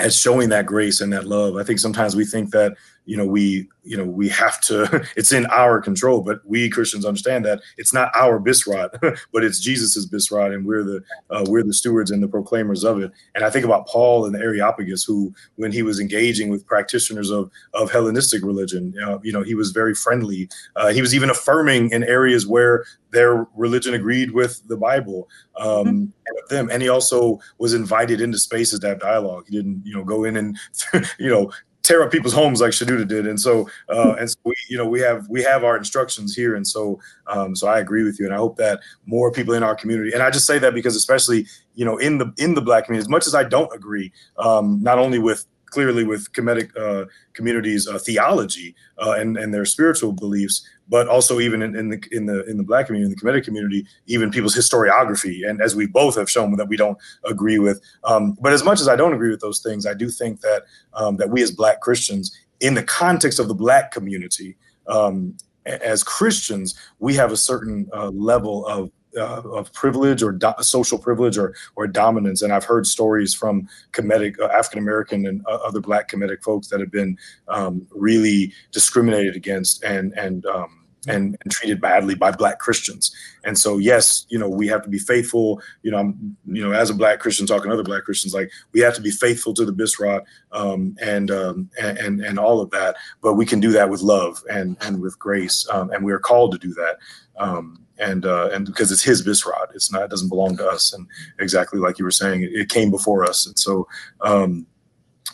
at 0.00 0.12
showing 0.12 0.48
that 0.50 0.66
grace 0.66 1.00
and 1.00 1.12
that 1.12 1.26
love. 1.26 1.56
I 1.56 1.62
think 1.62 1.78
sometimes 1.78 2.16
we 2.16 2.24
think 2.24 2.50
that 2.50 2.76
you 3.10 3.16
know 3.16 3.26
we 3.26 3.68
you 3.82 3.96
know 3.96 4.04
we 4.04 4.28
have 4.28 4.60
to 4.60 5.04
it's 5.16 5.32
in 5.32 5.44
our 5.46 5.80
control 5.80 6.20
but 6.20 6.40
we 6.44 6.70
christians 6.70 7.04
understand 7.04 7.44
that 7.44 7.60
it's 7.76 7.92
not 7.92 8.12
our 8.14 8.38
Bisrat 8.38 8.90
but 9.32 9.42
it's 9.42 9.58
jesus's 9.58 10.08
Bisrat 10.08 10.54
and 10.54 10.64
we're 10.64 10.84
the 10.84 11.02
uh, 11.30 11.44
we're 11.48 11.64
the 11.64 11.74
stewards 11.74 12.12
and 12.12 12.22
the 12.22 12.28
proclaimers 12.28 12.84
of 12.84 13.00
it. 13.00 13.10
And 13.34 13.44
i 13.44 13.50
think 13.50 13.64
about 13.64 13.88
paul 13.88 14.26
and 14.26 14.34
the 14.34 14.38
areopagus 14.38 15.02
who 15.02 15.34
when 15.56 15.72
he 15.72 15.82
was 15.82 15.98
engaging 15.98 16.50
with 16.50 16.64
practitioners 16.66 17.30
of 17.30 17.50
of 17.74 17.90
hellenistic 17.90 18.44
religion 18.44 18.94
uh, 19.04 19.18
you 19.24 19.32
know 19.32 19.42
he 19.42 19.56
was 19.56 19.72
very 19.72 19.94
friendly. 19.94 20.48
Uh, 20.76 20.92
he 20.92 21.00
was 21.00 21.14
even 21.14 21.30
affirming 21.30 21.90
in 21.90 22.04
areas 22.04 22.46
where 22.46 22.84
their 23.10 23.46
religion 23.56 23.94
agreed 23.94 24.30
with 24.30 24.62
the 24.68 24.76
bible 24.76 25.28
um, 25.58 25.66
mm-hmm. 25.66 25.88
and 25.88 26.10
them. 26.48 26.70
And 26.70 26.82
he 26.82 26.88
also 26.88 27.40
was 27.58 27.74
invited 27.74 28.20
into 28.20 28.38
spaces 28.38 28.80
to 28.80 28.88
have 28.88 29.00
dialogue. 29.00 29.46
He 29.48 29.56
didn't 29.56 29.82
you 29.84 29.94
know 29.94 30.04
go 30.04 30.24
in 30.24 30.36
and 30.36 30.58
you 31.18 31.30
know 31.30 31.50
tear 31.82 32.02
up 32.02 32.10
people's 32.10 32.32
homes 32.32 32.60
like 32.60 32.70
Shenouda 32.70 33.06
did. 33.06 33.26
And 33.26 33.40
so, 33.40 33.68
uh, 33.88 34.14
and 34.18 34.30
so 34.30 34.36
we, 34.44 34.54
you 34.68 34.76
know, 34.76 34.86
we 34.86 35.00
have 35.00 35.28
we 35.28 35.42
have 35.42 35.64
our 35.64 35.76
instructions 35.76 36.34
here, 36.34 36.54
and 36.54 36.66
so, 36.66 37.00
um, 37.26 37.56
so 37.56 37.68
I 37.68 37.78
agree 37.78 38.04
with 38.04 38.18
you, 38.18 38.26
and 38.26 38.34
I 38.34 38.38
hope 38.38 38.56
that 38.56 38.80
more 39.06 39.32
people 39.32 39.54
in 39.54 39.62
our 39.62 39.74
community, 39.74 40.12
and 40.12 40.22
I 40.22 40.30
just 40.30 40.46
say 40.46 40.58
that 40.58 40.74
because 40.74 40.96
especially, 40.96 41.46
you 41.74 41.84
know, 41.84 41.96
in 41.96 42.18
the 42.18 42.32
in 42.38 42.54
the 42.54 42.62
black 42.62 42.86
community, 42.86 43.04
as 43.04 43.08
much 43.08 43.26
as 43.26 43.34
I 43.34 43.44
don't 43.44 43.74
agree, 43.74 44.12
um, 44.38 44.82
not 44.82 44.98
only 44.98 45.18
with 45.18 45.46
clearly 45.66 46.04
with 46.04 46.32
Kemetic 46.32 46.76
uh, 46.76 47.06
communities' 47.32 47.88
uh, 47.88 47.98
theology 47.98 48.74
uh, 48.98 49.12
and 49.12 49.36
and 49.36 49.54
their 49.54 49.64
spiritual 49.64 50.12
beliefs, 50.12 50.66
but 50.90 51.08
also 51.08 51.38
even 51.38 51.62
in, 51.62 51.76
in, 51.76 51.88
the 51.88 52.02
in 52.10 52.26
the 52.26 52.44
in 52.50 52.56
the 52.56 52.64
black 52.64 52.86
community, 52.86 53.10
in 53.10 53.16
the 53.16 53.20
Kemetic 53.20 53.44
community, 53.44 53.86
even 54.06 54.30
people's 54.30 54.56
historiography, 54.56 55.48
and 55.48 55.62
as 55.62 55.74
we 55.76 55.86
both 55.86 56.16
have 56.16 56.28
shown 56.28 56.54
that 56.56 56.68
we 56.68 56.76
don't 56.76 56.98
agree 57.24 57.58
with. 57.60 57.80
Um, 58.04 58.36
but 58.40 58.52
as 58.52 58.64
much 58.64 58.80
as 58.80 58.88
I 58.88 58.96
don't 58.96 59.14
agree 59.14 59.30
with 59.30 59.40
those 59.40 59.60
things, 59.60 59.86
I 59.86 59.94
do 59.94 60.10
think 60.10 60.40
that 60.40 60.64
um, 60.94 61.16
that 61.16 61.30
we 61.30 61.42
as 61.42 61.52
Black 61.52 61.80
Christians, 61.80 62.36
in 62.58 62.74
the 62.74 62.82
context 62.82 63.38
of 63.38 63.46
the 63.48 63.54
Black 63.54 63.92
community, 63.92 64.56
um, 64.88 65.36
as 65.64 66.02
Christians, 66.02 66.78
we 66.98 67.14
have 67.14 67.30
a 67.30 67.36
certain 67.36 67.88
uh, 67.92 68.10
level 68.10 68.66
of 68.66 68.90
uh, 69.16 69.42
of 69.42 69.72
privilege 69.72 70.22
or 70.22 70.32
do- 70.32 70.52
social 70.60 70.98
privilege 70.98 71.38
or 71.38 71.54
or 71.76 71.86
dominance. 71.86 72.42
And 72.42 72.52
I've 72.52 72.64
heard 72.64 72.86
stories 72.86 73.34
from 73.34 73.68
Kemetic 73.92 74.38
uh, 74.40 74.46
African 74.46 74.80
American 74.80 75.26
and 75.26 75.44
uh, 75.46 75.58
other 75.64 75.80
Black 75.80 76.10
Kemetic 76.10 76.42
folks 76.42 76.68
that 76.68 76.80
have 76.80 76.90
been 76.90 77.16
um, 77.48 77.86
really 77.90 78.52
discriminated 78.72 79.36
against 79.36 79.84
and 79.84 80.12
and 80.18 80.46
um, 80.46 80.79
and, 81.08 81.36
and, 81.42 81.50
treated 81.50 81.80
badly 81.80 82.14
by 82.14 82.30
black 82.30 82.58
christians. 82.58 83.14
And 83.44 83.58
so 83.58 83.78
yes 83.78 84.26
you 84.28 84.38
know 84.38 84.48
we 84.48 84.66
have 84.68 84.82
to 84.82 84.88
be 84.88 84.98
faithful. 84.98 85.60
You 85.82 85.90
know 85.90 85.98
i'm 85.98 86.36
you 86.46 86.62
know 86.62 86.72
as 86.72 86.90
a 86.90 86.94
black 86.94 87.20
christian 87.20 87.46
talking 87.46 87.68
to 87.68 87.74
other 87.74 87.82
black 87.82 88.04
christians 88.04 88.34
like 88.34 88.50
we 88.72 88.80
have 88.80 88.94
to 88.94 89.00
be 89.00 89.10
faithful 89.10 89.54
to 89.54 89.64
the 89.64 89.72
Bisrat 89.72 90.24
um, 90.52 90.96
and, 91.00 91.30
um, 91.30 91.70
and 91.80 92.20
and 92.20 92.38
all 92.38 92.60
of 92.60 92.70
that. 92.70 92.96
But 93.22 93.34
we 93.34 93.46
can 93.46 93.60
do 93.60 93.72
that 93.72 93.88
with 93.88 94.02
love 94.02 94.42
and 94.50 94.76
and 94.80 95.00
with 95.00 95.18
grace 95.18 95.66
um, 95.72 95.90
and 95.90 96.04
we 96.04 96.12
are 96.12 96.18
called 96.18 96.52
to 96.52 96.58
do 96.58 96.74
that 96.74 96.98
um, 97.38 97.84
and 97.98 98.26
uh, 98.26 98.50
and 98.52 98.66
because 98.66 98.90
it's 98.92 99.02
his 99.02 99.24
Bisrat. 99.24 99.74
It's 99.74 99.92
not 99.92 100.02
it 100.02 100.10
doesn't 100.10 100.28
belong 100.28 100.56
to 100.56 100.66
us. 100.66 100.92
And 100.92 101.06
exactly 101.38 101.78
like 101.78 101.98
you 101.98 102.04
were 102.04 102.10
saying 102.10 102.42
it, 102.42 102.52
it 102.52 102.68
came 102.68 102.90
before 102.90 103.24
us. 103.24 103.46
And 103.46 103.58
so 103.58 103.86
um, 104.20 104.66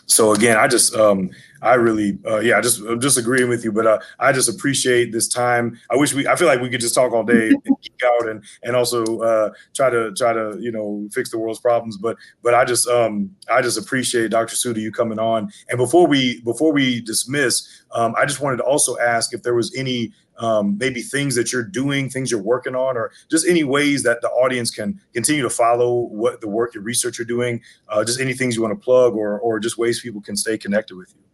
so 0.07 0.33
again 0.33 0.57
i 0.57 0.69
just 0.69 0.95
um, 0.95 1.31
I 1.63 1.75
really, 1.75 2.19
uh, 2.27 2.41
yeah, 2.41 2.59
I 2.59 2.61
just 2.61 2.81
I'm 2.81 3.01
just 3.01 3.19
agreeing 3.19 3.49
with 3.49 3.65
you. 3.65 3.73
But 3.73 3.87
uh, 3.87 3.99
I 4.19 4.33
just 4.33 4.49
appreciate 4.49 5.13
this 5.13 5.29
time. 5.29 5.79
I 5.91 5.97
wish 5.97 6.15
we, 6.15 6.27
I 6.27 6.37
feel 6.37 6.49
like 6.49 6.61
we 6.61 6.69
could 6.69 6.81
just 6.81 6.95
talk 6.95 7.13
all 7.13 7.25
day 7.25 7.49
and 7.65 7.77
geek 7.83 8.01
out 8.05 8.29
and 8.29 8.45
and 8.63 8.77
also 8.77 9.05
uh, 9.21 9.51
try 9.75 9.91
to 9.91 10.13
try 10.13 10.33
to 10.33 10.57
you 10.61 10.71
know 10.71 11.09
fix 11.13 11.31
the 11.31 11.39
world's 11.39 11.61
problems. 11.61 11.97
But 11.97 12.17
but 12.43 12.55
I 12.55 12.65
just 12.65 12.89
um 12.89 13.31
I 13.51 13.63
just 13.63 13.79
appreciate 13.79 14.31
Dr. 14.31 14.57
Siuda 14.57 14.81
you 14.81 14.93
coming 14.93 15.19
on. 15.19 15.51
And 15.69 15.79
before 15.79 16.07
we 16.07 16.41
before 16.43 16.73
we 16.73 17.01
dismiss, 17.01 17.85
um, 17.93 18.15
I 18.19 18.27
just 18.27 18.41
wanted 18.41 18.59
to 18.59 18.65
also 18.65 18.99
ask 18.99 19.33
if 19.33 19.43
there 19.43 19.55
was 19.55 19.75
any 19.75 20.13
um, 20.39 20.77
maybe 20.79 21.01
things 21.01 21.35
that 21.35 21.53
you're 21.53 21.63
doing, 21.63 22.09
things 22.09 22.31
you're 22.31 22.43
working 22.43 22.75
on, 22.75 22.97
or 22.97 23.11
just 23.31 23.47
any 23.47 23.65
ways 23.65 24.03
that 24.03 24.21
the 24.21 24.29
audience 24.29 24.71
can 24.71 25.01
continue 25.15 25.43
to 25.43 25.51
follow 25.51 26.01
what 26.01 26.41
the 26.41 26.49
work, 26.49 26.75
your 26.75 26.83
research 26.83 27.19
you're 27.19 27.27
doing, 27.27 27.61
uh, 27.89 28.05
just 28.05 28.21
any 28.21 28.35
things 28.35 28.57
you 28.57 28.63
want 28.63 28.79
to 28.79 28.85
plug, 28.85 29.15
or 29.15 29.39
or 29.41 29.59
just 29.59 29.79
ways 29.79 30.01
people 30.01 30.21
can 30.21 30.37
stay 30.37 30.59
connected 30.59 30.97
with 30.97 31.13
you. 31.17 31.26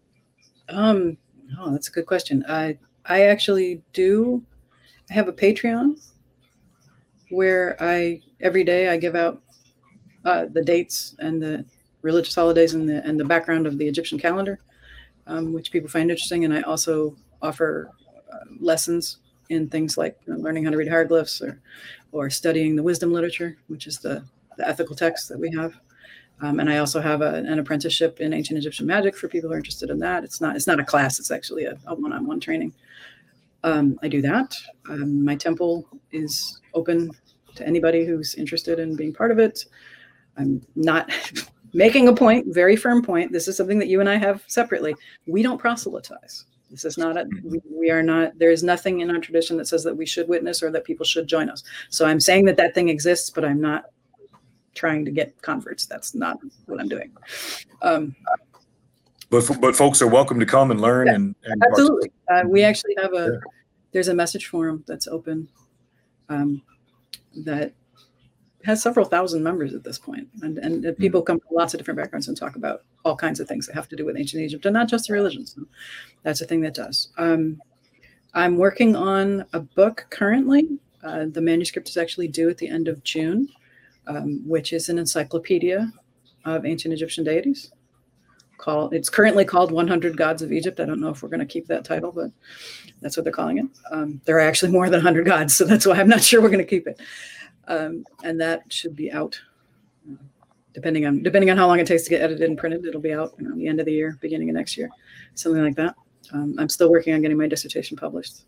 Um, 0.69 1.17
oh, 1.59 1.73
that's 1.73 1.89
a 1.89 1.93
good 1.93 2.07
question. 2.07 2.45
I 2.49 2.79
I 3.05 3.23
actually 3.27 3.83
do. 3.93 4.43
I 5.11 5.15
have 5.15 5.29
a 5.29 5.33
Patreon 5.33 5.99
where 7.31 7.77
I 7.81 8.21
every 8.41 8.65
day 8.65 8.89
I 8.89 8.97
give 8.97 9.15
out 9.15 9.43
uh, 10.25 10.47
the 10.53 10.63
dates 10.65 11.17
and 11.21 11.43
the 11.43 11.65
religious 12.03 12.35
holidays 12.35 12.75
and 12.75 12.89
the 12.89 13.05
and 13.07 13.21
the 13.21 13.25
background 13.25 13.67
of 13.67 13.79
the 13.79 13.87
Egyptian 13.89 14.19
calendar, 14.19 14.61
um, 15.27 15.53
which 15.53 15.73
people 15.73 15.91
find 15.91 16.11
interesting. 16.11 16.45
And 16.45 16.55
I 16.55 16.63
also 16.63 17.17
offer 17.43 17.91
uh, 18.33 18.39
lessons 18.61 19.19
in 19.51 19.69
things 19.69 19.99
like 19.99 20.19
you 20.27 20.35
know, 20.35 20.41
learning 20.41 20.65
how 20.65 20.71
to 20.71 20.77
read 20.77 20.89
hieroglyphs 20.89 21.43
or 21.43 21.61
or 22.13 22.31
studying 22.31 22.77
the 22.77 22.83
wisdom 22.83 23.13
literature, 23.13 23.59
which 23.69 23.87
is 23.87 23.99
the 23.99 24.25
the 24.59 24.69
ethical 24.69 24.97
text 24.97 25.29
that 25.29 25.39
we 25.39 25.53
have. 25.57 25.75
Um, 26.43 26.59
and 26.59 26.69
I 26.69 26.79
also 26.79 27.01
have 27.01 27.23
a, 27.23 27.35
an 27.35 27.59
apprenticeship 27.59 28.21
in 28.21 28.33
ancient 28.33 28.59
Egyptian 28.59 28.87
magic 28.87 29.17
for 29.17 29.29
people 29.29 29.49
who 29.49 29.55
are 29.55 29.59
interested 29.59 29.91
in 29.91 29.99
that. 30.01 30.25
It's 30.25 30.41
not 30.41 30.57
it's 30.57 30.67
not 30.67 30.81
a 30.81 30.85
class; 30.85 31.19
it's 31.19 31.31
actually 31.31 31.65
a, 31.65 31.79
a 31.87 31.95
one-on-one 31.95 32.41
training. 32.41 32.75
Um, 33.65 33.99
I 34.03 34.09
do 34.09 34.21
that. 34.23 34.57
Um, 34.91 35.25
my 35.25 35.37
temple 35.37 35.87
is 36.11 36.61
open 36.75 37.13
to 37.55 37.67
anybody 37.67 38.05
who's 38.05 38.35
interested 38.35 38.81
in 38.81 38.97
being 38.97 39.13
part 39.13 39.31
of 39.31 39.39
it. 39.39 39.65
I'm 40.37 40.67
not 40.75 41.13
making 41.73 42.09
a 42.09 42.15
point, 42.15 42.53
very 42.53 42.75
firm 42.75 43.03
point. 43.03 43.33
This 43.33 43.47
is 43.47 43.57
something 43.57 43.79
that 43.79 43.89
you 43.89 44.01
and 44.01 44.09
I 44.09 44.17
have 44.17 44.43
separately. 44.49 44.97
We 45.27 45.43
don't 45.43 45.59
proselytize. 45.59 46.47
This 46.71 46.85
is 46.87 46.97
not 46.97 47.19
a, 47.19 47.29
we, 47.45 47.61
we 47.71 47.91
are 47.91 48.03
not, 48.03 48.39
there 48.39 48.51
is 48.51 48.63
nothing 48.63 49.01
in 49.01 49.11
our 49.11 49.19
tradition 49.19 49.59
that 49.59 49.69
says 49.69 49.85
that 49.85 49.95
we 49.95 50.07
should 50.07 50.27
witness 50.27 50.63
or 50.63 50.71
that 50.71 50.85
people 50.85 51.05
should 51.05 51.27
join 51.27 51.51
us. 51.51 51.63
So 51.91 52.07
I'm 52.07 52.19
saying 52.19 52.47
that 52.47 52.57
that 52.57 52.75
thing 52.75 52.89
exists, 52.89 53.29
but 53.29 53.45
I'm 53.45 53.61
not 53.61 53.85
trying 54.75 55.05
to 55.05 55.11
get 55.11 55.41
converts. 55.43 55.87
That's 55.87 56.15
not 56.15 56.39
what 56.67 56.81
I'm 56.81 56.89
doing. 56.89 57.13
Um, 57.83 58.15
but 59.31 59.49
but 59.61 59.75
folks 59.75 60.03
are 60.03 60.07
welcome 60.07 60.39
to 60.41 60.47
come 60.47 60.71
and 60.71 60.81
learn 60.81 61.07
yeah, 61.07 61.15
and, 61.15 61.35
and 61.45 61.63
absolutely. 61.65 62.13
Uh, 62.29 62.43
we 62.47 62.63
actually 62.63 62.95
have 63.01 63.15
a 63.15 63.33
yeah. 63.33 63.51
there's 63.93 64.09
a 64.09 64.15
message 64.15 64.47
forum 64.47 64.85
that's 64.87 65.09
open 65.09 65.49
um, 66.29 66.63
that 67.37 67.73
has 68.65 68.83
several 68.83 69.07
thousand 69.07 69.43
members 69.43 69.75
at 69.75 69.85
this 69.85 69.99
point, 69.99 70.29
and 70.43 70.59
and 70.59 70.85
mm-hmm. 70.85 71.01
people 71.01 71.23
come 71.23 71.41
from 71.41 71.57
lots 71.57 71.73
of 71.73 71.79
different 71.79 71.99
backgrounds 71.99 72.29
and 72.29 72.37
talk 72.37 72.57
about 72.57 72.85
all 73.05 73.17
kinds 73.17 73.41
of 73.41 73.49
things 73.49 73.67
that 73.67 73.75
have 73.75 73.89
to 73.89 73.97
do 73.97 74.05
with 74.05 74.17
ancient 74.19 74.43
Egypt 74.43 74.67
and 74.67 74.75
not 74.75 74.89
just 74.89 75.09
the 75.09 75.15
religions. 75.15 75.55
So 75.57 75.67
that's 76.23 76.41
a 76.41 76.47
thing 76.47 76.61
that 76.61 76.75
does. 76.75 77.09
Um, 77.17 77.61
I'm 78.35 78.57
working 78.57 78.95
on 78.95 79.45
a 79.53 79.61
book 79.61 80.07
currently. 80.11 80.79
Uh, 81.03 81.27
the 81.29 81.41
manuscript 81.41 81.89
is 81.89 81.97
actually 81.97 82.29
due 82.29 82.49
at 82.49 82.59
the 82.59 82.69
end 82.69 82.87
of 82.87 83.03
June 83.03 83.49
um, 84.07 84.47
which 84.47 84.73
is 84.73 84.89
an 84.89 84.99
encyclopedia 84.99 85.93
of 86.45 86.67
ancient 86.67 86.95
Egyptian 86.95 87.25
deities. 87.25 87.73
Called, 88.59 88.95
it's 88.95 89.09
currently 89.09 89.45
called 89.45 89.73
100 89.73 90.17
Gods 90.17 90.41
of 90.41 90.53
Egypt. 90.53 90.79
I 90.79 90.85
don't 90.85 91.01
know 91.01 91.09
if 91.09 91.23
we're 91.23 91.29
going 91.29 91.41
to 91.41 91.47
keep 91.47 91.67
that 91.67 91.85
title, 91.85 92.13
but 92.13 92.31
that's 93.01 93.17
what 93.17 93.25
they're 93.25 93.33
calling 93.33 93.59
it. 93.59 93.67
Um, 93.91 94.21
there 94.25 94.37
are 94.37 94.41
actually 94.41 94.71
more 94.71 94.89
than 94.89 94.99
100 94.99 95.27
gods, 95.27 95.57
so 95.57 95.65
that's 95.65 95.85
why 95.85 95.95
I'm 95.95 96.09
not 96.09 96.23
sure 96.23 96.41
we're 96.41 96.49
going 96.49 96.59
to 96.59 96.65
keep 96.65 96.87
it. 96.87 97.01
Um, 97.67 98.05
and 98.23 98.41
that 98.41 98.73
should 98.73 98.95
be 98.95 99.11
out, 99.11 99.41
depending 100.75 101.07
on 101.07 101.23
depending 101.23 101.51
on 101.51 101.57
how 101.57 101.67
long 101.67 101.81
it 101.81 101.87
takes 101.87 102.05
to 102.05 102.11
get 102.11 102.23
edited 102.23 102.49
and 102.49 102.59
printed. 102.59 102.87
It'll 102.87 103.01
be 103.01 103.13
out 103.13 103.39
know, 103.41 103.57
the 103.57 103.67
end 103.67 103.81
of 103.81 103.87
the 103.87 103.93
year, 103.93 104.19
beginning 104.21 104.49
of 104.49 104.55
next 104.55 104.77
year, 104.77 104.91
something 105.35 105.63
like 105.63 105.77
that. 105.77 105.95
Um, 106.33 106.55
I'm 106.59 106.69
still 106.69 106.91
working 106.91 107.15
on 107.15 107.23
getting 107.23 107.39
my 107.39 107.49
dissertation 107.49 107.97
published. 107.97 108.43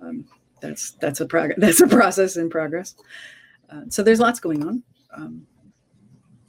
Um, 0.00 0.24
that's 0.60 0.92
that's 0.92 1.20
a 1.20 1.26
prog- 1.26 1.54
that's 1.58 1.80
a 1.80 1.88
process 1.88 2.36
in 2.36 2.50
progress. 2.50 2.94
Uh, 3.70 3.82
so 3.88 4.02
there's 4.02 4.20
lots 4.20 4.40
going 4.40 4.66
on. 4.66 4.82
Um, 5.12 5.46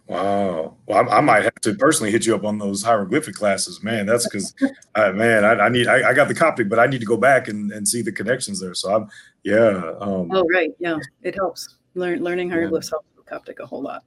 wow. 0.07 0.75
Well, 0.85 1.09
I, 1.09 1.17
I, 1.17 1.21
might 1.21 1.43
have 1.43 1.55
to 1.61 1.75
personally 1.75 2.11
hit 2.11 2.25
you 2.25 2.35
up 2.35 2.45
on 2.45 2.57
those 2.57 2.83
hieroglyphic 2.83 3.35
classes, 3.35 3.83
man. 3.83 4.05
That's 4.05 4.27
because, 4.27 4.53
uh, 4.95 5.11
man, 5.15 5.43
I, 5.43 5.53
I 5.65 5.69
need, 5.69 5.87
I, 5.87 6.09
I, 6.09 6.13
got 6.13 6.27
the 6.27 6.35
Coptic, 6.35 6.69
but 6.69 6.79
I 6.79 6.87
need 6.87 6.99
to 6.99 7.05
go 7.05 7.17
back 7.17 7.47
and, 7.47 7.71
and 7.71 7.87
see 7.87 8.01
the 8.01 8.11
connections 8.11 8.59
there. 8.59 8.73
So 8.73 8.93
I'm, 8.93 9.09
yeah. 9.43 9.93
Um, 9.99 10.29
oh, 10.31 10.45
right. 10.53 10.71
Yeah. 10.79 10.97
It 11.23 11.35
helps. 11.35 11.75
Learn, 11.95 12.23
learning 12.23 12.49
hieroglyphs 12.49 12.89
helps 12.89 13.07
with 13.17 13.25
Coptic 13.25 13.59
a 13.59 13.65
whole 13.65 13.81
lot. 13.81 14.03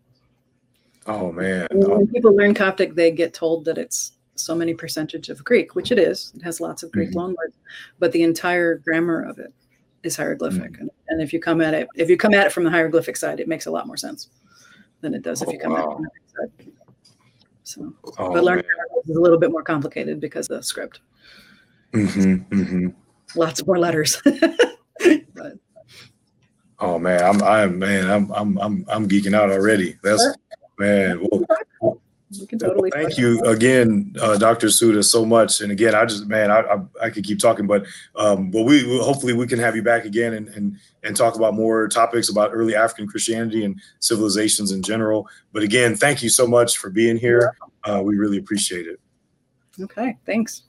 Oh, 1.06 1.32
man. 1.32 1.66
When 1.72 2.06
people 2.06 2.34
learn 2.34 2.54
Coptic, 2.54 2.94
they 2.94 3.10
get 3.10 3.34
told 3.34 3.64
that 3.64 3.76
it's 3.76 4.12
so 4.34 4.54
many 4.54 4.72
percentage 4.72 5.28
of 5.28 5.44
Greek, 5.44 5.74
which 5.74 5.90
it 5.90 5.98
is. 5.98 6.32
It 6.34 6.42
has 6.42 6.60
lots 6.60 6.82
of 6.82 6.92
Greek 6.92 7.10
mm-hmm. 7.10 7.18
loanwords, 7.18 7.54
but 7.98 8.12
the 8.12 8.22
entire 8.22 8.76
grammar 8.76 9.22
of 9.22 9.38
it 9.38 9.52
is 10.02 10.16
hieroglyphic. 10.16 10.72
Mm-hmm. 10.72 10.80
And, 10.82 10.90
and, 11.08 11.22
if 11.22 11.32
you 11.32 11.40
come 11.40 11.60
at 11.60 11.74
it, 11.74 11.88
if 11.96 12.10
you 12.10 12.16
come 12.16 12.34
at 12.34 12.46
it 12.46 12.52
from 12.52 12.64
the 12.64 12.70
hieroglyphic 12.70 13.16
side, 13.16 13.40
it 13.40 13.48
makes 13.48 13.66
a 13.66 13.70
lot 13.70 13.86
more 13.86 13.96
sense 13.96 14.28
than 15.00 15.14
it 15.14 15.22
does 15.22 15.42
if 15.42 15.52
you 15.52 15.58
come 15.58 15.72
wow. 15.72 15.78
at 15.78 15.84
it 15.84 15.92
from 15.92 16.02
the 16.02 16.10
side. 16.62 16.72
So, 17.64 17.94
oh, 18.18 18.32
but 18.32 18.44
learning 18.44 18.64
is 19.06 19.16
a 19.16 19.20
little 19.20 19.38
bit 19.38 19.50
more 19.50 19.62
complicated 19.62 20.20
because 20.20 20.50
of 20.50 20.58
the 20.58 20.62
script. 20.62 21.00
Mm-hmm, 21.92 22.54
mm-hmm. 22.54 23.38
Lots 23.38 23.64
more 23.66 23.78
letters. 23.78 24.20
but, 25.34 25.58
oh 26.80 26.98
man, 26.98 27.22
I'm 27.22 27.42
I'm 27.42 27.78
man, 27.78 28.10
I'm 28.10 28.32
I'm 28.32 28.58
I'm 28.58 28.84
I'm 28.88 29.08
geeking 29.08 29.34
out 29.34 29.50
already. 29.50 29.96
That's 30.02 30.26
man. 30.78 31.26
Well, 31.30 31.44
we 32.40 32.46
can 32.46 32.58
totally. 32.58 32.90
Well, 32.94 33.02
thank 33.02 33.18
you 33.18 33.40
again, 33.44 34.14
uh, 34.20 34.36
Dr. 34.38 34.68
Siuda, 34.68 35.04
so 35.04 35.24
much. 35.24 35.60
And 35.60 35.72
again, 35.72 35.94
I 35.94 36.04
just 36.04 36.26
man, 36.26 36.50
I 36.50 36.60
I, 36.60 36.78
I 37.02 37.10
could 37.10 37.24
keep 37.24 37.38
talking, 37.38 37.66
but 37.66 37.84
um, 38.16 38.50
but 38.50 38.62
we 38.62 38.98
hopefully 39.00 39.32
we 39.32 39.46
can 39.46 39.58
have 39.58 39.76
you 39.76 39.82
back 39.82 40.04
again 40.04 40.34
and 40.34 40.48
and 40.48 40.76
and 41.02 41.16
talk 41.16 41.36
about 41.36 41.54
more 41.54 41.88
topics 41.88 42.28
about 42.28 42.50
early 42.52 42.74
African 42.74 43.06
Christianity 43.06 43.64
and 43.64 43.80
civilizations 44.00 44.72
in 44.72 44.82
general. 44.82 45.28
But 45.52 45.62
again, 45.62 45.96
thank 45.96 46.22
you 46.22 46.28
so 46.28 46.46
much 46.46 46.78
for 46.78 46.90
being 46.90 47.16
here. 47.16 47.56
Uh, 47.84 48.02
we 48.04 48.16
really 48.16 48.38
appreciate 48.38 48.86
it. 48.86 49.00
Okay, 49.80 50.16
thanks. 50.26 50.62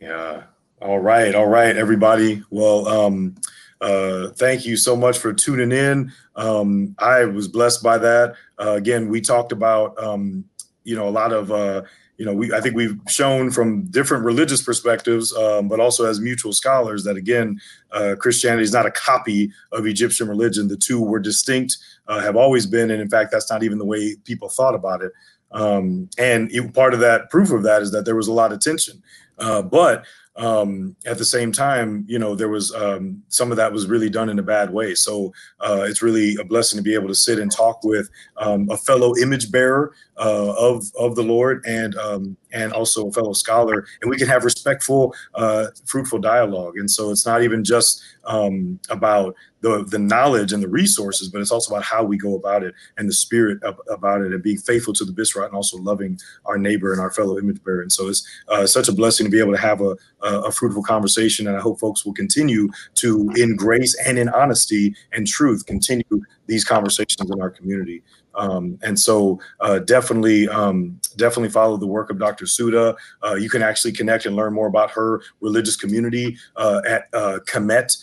Yeah. 0.00 0.44
All 0.82 0.98
right, 0.98 1.34
all 1.34 1.46
right, 1.46 1.76
everybody. 1.76 2.42
Well, 2.50 2.88
um, 2.88 3.34
uh, 3.80 4.28
thank 4.30 4.64
you 4.64 4.76
so 4.76 4.96
much 4.96 5.18
for 5.18 5.32
tuning 5.32 5.72
in. 5.72 6.12
Um, 6.36 6.94
I 6.98 7.24
was 7.24 7.48
blessed 7.48 7.82
by 7.82 7.98
that. 7.98 8.34
Uh, 8.58 8.72
again, 8.72 9.08
we 9.08 9.20
talked 9.20 9.52
about 9.52 10.02
um, 10.02 10.44
you 10.84 10.96
know 10.96 11.08
a 11.08 11.10
lot 11.10 11.32
of 11.32 11.50
uh, 11.52 11.82
you 12.16 12.24
know 12.24 12.34
we 12.34 12.52
I 12.52 12.60
think 12.60 12.74
we've 12.74 12.98
shown 13.08 13.50
from 13.50 13.82
different 13.86 14.24
religious 14.24 14.62
perspectives, 14.62 15.34
um, 15.34 15.68
but 15.68 15.80
also 15.80 16.06
as 16.06 16.20
mutual 16.20 16.52
scholars 16.52 17.04
that 17.04 17.16
again 17.16 17.60
uh, 17.92 18.16
Christianity 18.18 18.62
is 18.62 18.72
not 18.72 18.86
a 18.86 18.90
copy 18.90 19.52
of 19.72 19.86
Egyptian 19.86 20.28
religion. 20.28 20.68
The 20.68 20.76
two 20.76 21.00
were 21.00 21.20
distinct, 21.20 21.78
uh, 22.08 22.20
have 22.20 22.36
always 22.36 22.66
been, 22.66 22.90
and 22.90 23.00
in 23.00 23.08
fact, 23.08 23.30
that's 23.32 23.50
not 23.50 23.62
even 23.62 23.78
the 23.78 23.84
way 23.84 24.16
people 24.24 24.48
thought 24.48 24.74
about 24.74 25.02
it. 25.02 25.12
Um, 25.52 26.08
and 26.16 26.50
it, 26.52 26.72
part 26.74 26.94
of 26.94 27.00
that 27.00 27.28
proof 27.30 27.50
of 27.50 27.62
that 27.64 27.82
is 27.82 27.90
that 27.92 28.04
there 28.04 28.16
was 28.16 28.28
a 28.28 28.32
lot 28.32 28.52
of 28.52 28.60
tension. 28.60 29.02
Uh, 29.38 29.62
but 29.62 30.04
um, 30.40 30.96
at 31.04 31.18
the 31.18 31.24
same 31.24 31.52
time, 31.52 32.04
you 32.08 32.18
know, 32.18 32.34
there 32.34 32.48
was 32.48 32.74
um, 32.74 33.22
some 33.28 33.50
of 33.50 33.58
that 33.58 33.72
was 33.72 33.86
really 33.86 34.08
done 34.08 34.30
in 34.30 34.38
a 34.38 34.42
bad 34.42 34.72
way. 34.72 34.94
So 34.94 35.32
uh, 35.60 35.84
it's 35.86 36.00
really 36.00 36.34
a 36.40 36.44
blessing 36.44 36.78
to 36.78 36.82
be 36.82 36.94
able 36.94 37.08
to 37.08 37.14
sit 37.14 37.38
and 37.38 37.52
talk 37.52 37.84
with 37.84 38.08
um, 38.38 38.68
a 38.70 38.76
fellow 38.78 39.14
image 39.18 39.52
bearer 39.52 39.92
uh, 40.16 40.54
of 40.56 40.84
of 40.98 41.14
the 41.14 41.22
Lord 41.22 41.62
and 41.66 41.94
um, 41.96 42.36
and 42.52 42.72
also 42.72 43.08
a 43.08 43.12
fellow 43.12 43.34
scholar, 43.34 43.86
and 44.00 44.10
we 44.10 44.16
can 44.16 44.28
have 44.28 44.44
respectful, 44.44 45.14
uh, 45.34 45.66
fruitful 45.84 46.18
dialogue. 46.18 46.78
And 46.78 46.90
so 46.90 47.10
it's 47.10 47.26
not 47.26 47.42
even 47.42 47.62
just 47.62 48.02
um, 48.24 48.80
about 48.88 49.36
the 49.60 49.84
the 49.84 49.98
knowledge 49.98 50.52
and 50.52 50.62
the 50.62 50.68
resources, 50.68 51.28
but 51.28 51.40
it's 51.40 51.50
also 51.50 51.74
about 51.74 51.84
how 51.84 52.02
we 52.02 52.16
go 52.16 52.34
about 52.34 52.62
it 52.62 52.74
and 52.96 53.08
the 53.08 53.12
spirit 53.12 53.62
of, 53.62 53.78
about 53.90 54.22
it, 54.22 54.32
and 54.32 54.42
being 54.42 54.58
faithful 54.58 54.94
to 54.94 55.04
the 55.04 55.12
Bisrat 55.12 55.46
and 55.46 55.54
also 55.54 55.76
loving 55.78 56.18
our 56.46 56.58
neighbor 56.58 56.92
and 56.92 57.00
our 57.00 57.10
fellow 57.10 57.38
image 57.38 57.62
bearer. 57.62 57.82
And 57.82 57.92
so 57.92 58.08
it's 58.08 58.26
uh, 58.48 58.66
such 58.66 58.88
a 58.88 58.92
blessing 58.92 59.26
to 59.26 59.30
be 59.30 59.38
able 59.38 59.52
to 59.52 59.58
have 59.60 59.80
a, 59.80 59.96
a, 60.22 60.40
a 60.42 60.52
fruitful 60.52 60.82
conversation, 60.82 61.46
and 61.46 61.56
I 61.56 61.60
hope 61.60 61.78
folks 61.78 62.04
will 62.04 62.14
continue 62.14 62.68
to, 62.96 63.30
in 63.36 63.56
grace 63.56 63.94
and 64.06 64.18
in 64.18 64.28
honesty 64.30 64.94
and 65.12 65.26
truth, 65.26 65.66
continue 65.66 66.04
these 66.46 66.64
conversations 66.64 67.30
in 67.30 67.40
our 67.40 67.50
community. 67.50 68.02
Um, 68.34 68.78
and 68.82 68.98
so 68.98 69.40
uh, 69.60 69.80
definitely, 69.80 70.48
um, 70.48 71.00
definitely 71.16 71.50
follow 71.50 71.76
the 71.76 71.86
work 71.86 72.10
of 72.10 72.18
Dr. 72.18 72.44
Siuda. 72.44 72.96
Uh, 73.24 73.34
you 73.34 73.50
can 73.50 73.62
actually 73.62 73.92
connect 73.92 74.26
and 74.26 74.36
learn 74.36 74.54
more 74.54 74.66
about 74.66 74.90
her 74.92 75.22
religious 75.40 75.76
community 75.76 76.36
uh, 76.56 76.80
at 76.86 77.08
uh, 77.12 77.38
Kemet, 77.46 77.96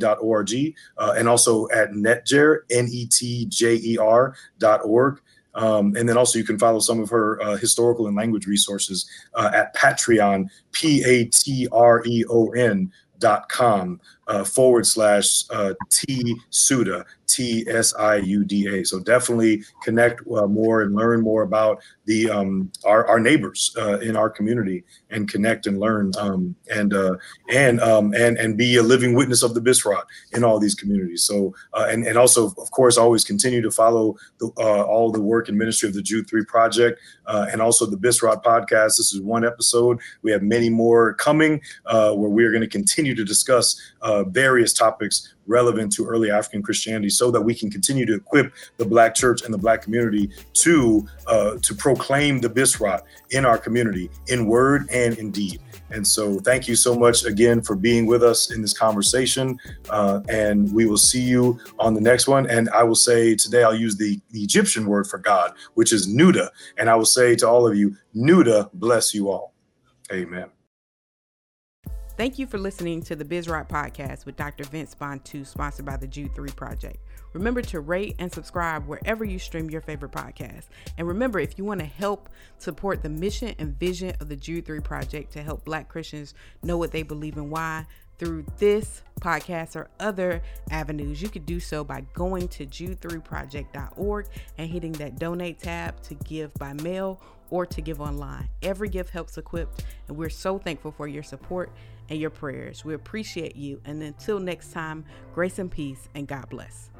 dot 0.00 0.18
O-R-G, 0.20 0.74
uh, 0.98 1.14
and 1.16 1.28
also 1.28 1.68
at 1.70 1.90
Netjer, 1.92 2.58
N-E-T-J-E-R 2.70 4.34
dot 4.58 4.80
org. 4.84 5.20
Um, 5.54 5.96
and 5.96 6.08
then 6.08 6.16
also 6.16 6.38
you 6.38 6.44
can 6.44 6.58
follow 6.58 6.78
some 6.78 7.00
of 7.00 7.10
her 7.10 7.42
uh, 7.42 7.56
historical 7.56 8.06
and 8.06 8.16
language 8.16 8.46
resources 8.46 9.08
uh, 9.34 9.50
at 9.52 9.74
Patreon, 9.74 10.48
P 10.72 11.02
A 11.04 11.24
T 11.24 11.66
R 11.72 12.02
E 12.06 12.24
O 12.30 12.50
N 12.50 12.92
dot 13.18 13.48
com 13.48 14.00
uh, 14.30 14.44
forward 14.44 14.86
slash 14.86 15.44
uh, 15.50 15.74
T 15.90 16.36
Siuda, 16.52 17.04
T 17.26 17.64
S 17.68 17.94
I 17.94 18.16
U 18.16 18.44
D 18.44 18.68
A. 18.68 18.84
So 18.84 19.00
definitely 19.00 19.62
connect 19.82 20.20
uh, 20.30 20.46
more 20.46 20.82
and 20.82 20.94
learn 20.94 21.20
more 21.20 21.42
about 21.42 21.82
the 22.06 22.30
um, 22.30 22.70
our, 22.84 23.06
our 23.06 23.20
neighbors 23.20 23.74
uh, 23.76 23.98
in 23.98 24.16
our 24.16 24.30
community 24.30 24.84
and 25.10 25.30
connect 25.30 25.66
and 25.66 25.78
learn 25.78 26.12
um, 26.18 26.54
and 26.74 26.94
uh, 26.94 27.16
and 27.52 27.80
um, 27.80 28.14
and 28.14 28.38
and 28.38 28.56
be 28.56 28.76
a 28.76 28.82
living 28.82 29.14
witness 29.14 29.42
of 29.42 29.54
the 29.54 29.60
Bisrat 29.60 30.04
in 30.32 30.44
all 30.44 30.58
these 30.60 30.74
communities. 30.74 31.24
So 31.24 31.54
uh, 31.74 31.86
and 31.90 32.06
and 32.06 32.16
also 32.16 32.46
of 32.46 32.70
course 32.70 32.96
always 32.96 33.24
continue 33.24 33.62
to 33.62 33.70
follow 33.70 34.16
the, 34.38 34.46
all 34.56 35.10
the 35.10 35.20
work 35.20 35.48
and 35.48 35.58
ministry 35.58 35.88
of 35.88 35.94
the 35.94 36.02
Jude 36.02 36.28
Three 36.28 36.44
Project 36.44 37.00
and 37.26 37.60
also 37.60 37.86
the 37.86 37.96
Bisrat 37.96 38.42
podcast. 38.42 38.96
This 38.98 39.12
is 39.12 39.20
one 39.20 39.44
episode. 39.44 39.98
We 40.22 40.30
have 40.32 40.42
many 40.42 40.70
more 40.70 41.14
coming 41.14 41.60
where 41.84 42.30
we 42.36 42.44
are 42.44 42.50
going 42.50 42.62
to 42.62 42.68
continue 42.68 43.14
to 43.14 43.24
discuss 43.24 43.80
uh, 44.02 44.19
various 44.24 44.72
topics 44.72 45.34
relevant 45.46 45.92
to 45.92 46.06
early 46.06 46.30
African 46.30 46.62
Christianity, 46.62 47.10
so 47.10 47.30
that 47.30 47.40
we 47.40 47.54
can 47.54 47.70
continue 47.70 48.06
to 48.06 48.14
equip 48.14 48.52
the 48.76 48.84
Black 48.84 49.14
church 49.14 49.42
and 49.42 49.52
the 49.52 49.58
Black 49.58 49.82
community 49.82 50.30
to 50.54 51.06
uh, 51.26 51.56
to 51.62 51.74
proclaim 51.74 52.40
the 52.40 52.48
Bisrat 52.48 53.02
in 53.30 53.44
our 53.44 53.58
community 53.58 54.10
in 54.28 54.46
word 54.46 54.88
and 54.92 55.18
in 55.18 55.30
deed. 55.30 55.60
And 55.92 56.06
so, 56.06 56.38
thank 56.38 56.68
you 56.68 56.76
so 56.76 56.94
much 56.94 57.24
again 57.24 57.62
for 57.62 57.74
being 57.74 58.06
with 58.06 58.22
us 58.22 58.52
in 58.52 58.62
this 58.62 58.76
conversation. 58.76 59.58
Uh, 59.88 60.20
and 60.28 60.72
we 60.72 60.86
will 60.86 60.96
see 60.96 61.22
you 61.22 61.58
on 61.78 61.94
the 61.94 62.00
next 62.00 62.28
one. 62.28 62.48
And 62.48 62.68
I 62.70 62.84
will 62.84 62.94
say 62.94 63.34
today, 63.34 63.64
I'll 63.64 63.74
use 63.74 63.96
the, 63.96 64.20
the 64.30 64.40
Egyptian 64.40 64.86
word 64.86 65.06
for 65.08 65.18
God, 65.18 65.52
which 65.74 65.92
is 65.92 66.06
Nuda. 66.06 66.50
And 66.78 66.88
I 66.88 66.94
will 66.94 67.04
say 67.04 67.34
to 67.36 67.48
all 67.48 67.66
of 67.66 67.76
you, 67.76 67.96
Nuda 68.14 68.70
bless 68.74 69.12
you 69.12 69.30
all. 69.30 69.52
Amen. 70.12 70.50
Thank 72.20 72.38
you 72.38 72.46
for 72.46 72.58
listening 72.58 73.00
to 73.04 73.16
the 73.16 73.24
Bisrat 73.24 73.66
podcast 73.66 74.26
with 74.26 74.36
Dr. 74.36 74.64
Vince 74.64 74.94
Bantu, 74.94 75.42
sponsored 75.42 75.86
by 75.86 75.96
the 75.96 76.06
Jude 76.06 76.34
3 76.34 76.50
Project. 76.50 76.98
Remember 77.32 77.62
to 77.62 77.80
rate 77.80 78.14
and 78.18 78.30
subscribe 78.30 78.86
wherever 78.86 79.24
you 79.24 79.38
stream 79.38 79.70
your 79.70 79.80
favorite 79.80 80.12
podcast. 80.12 80.64
And 80.98 81.08
remember, 81.08 81.38
if 81.38 81.56
you 81.56 81.64
want 81.64 81.80
to 81.80 81.86
help 81.86 82.28
support 82.58 83.02
the 83.02 83.08
mission 83.08 83.54
and 83.58 83.74
vision 83.80 84.14
of 84.20 84.28
the 84.28 84.36
Jude 84.36 84.66
3 84.66 84.80
Project 84.80 85.32
to 85.32 85.42
help 85.42 85.64
Black 85.64 85.88
Christians 85.88 86.34
know 86.62 86.76
what 86.76 86.92
they 86.92 87.02
believe 87.02 87.38
and 87.38 87.50
why, 87.50 87.86
through 88.18 88.44
this 88.58 89.00
podcast 89.22 89.74
or 89.74 89.88
other 89.98 90.42
avenues, 90.70 91.22
you 91.22 91.30
could 91.30 91.46
do 91.46 91.58
so 91.58 91.82
by 91.82 92.02
going 92.12 92.48
to 92.48 92.66
jude3project.org 92.66 94.26
and 94.58 94.68
hitting 94.68 94.92
that 94.92 95.18
donate 95.18 95.58
tab 95.58 95.98
to 96.02 96.14
give 96.16 96.52
by 96.56 96.74
mail 96.74 97.18
or 97.50 97.66
to 97.66 97.80
give 97.80 98.00
online. 98.00 98.48
Every 98.62 98.88
gift 98.88 99.10
helps 99.10 99.36
equip, 99.38 99.70
and 100.08 100.16
we're 100.16 100.30
so 100.30 100.58
thankful 100.58 100.92
for 100.92 101.06
your 101.06 101.22
support 101.22 101.70
and 102.08 102.18
your 102.18 102.30
prayers. 102.30 102.84
We 102.84 102.94
appreciate 102.94 103.56
you. 103.56 103.80
And 103.84 104.02
until 104.02 104.38
next 104.40 104.72
time, 104.72 105.04
grace 105.34 105.58
and 105.58 105.70
peace, 105.70 106.08
and 106.14 106.26
God 106.26 106.48
bless. 106.48 106.90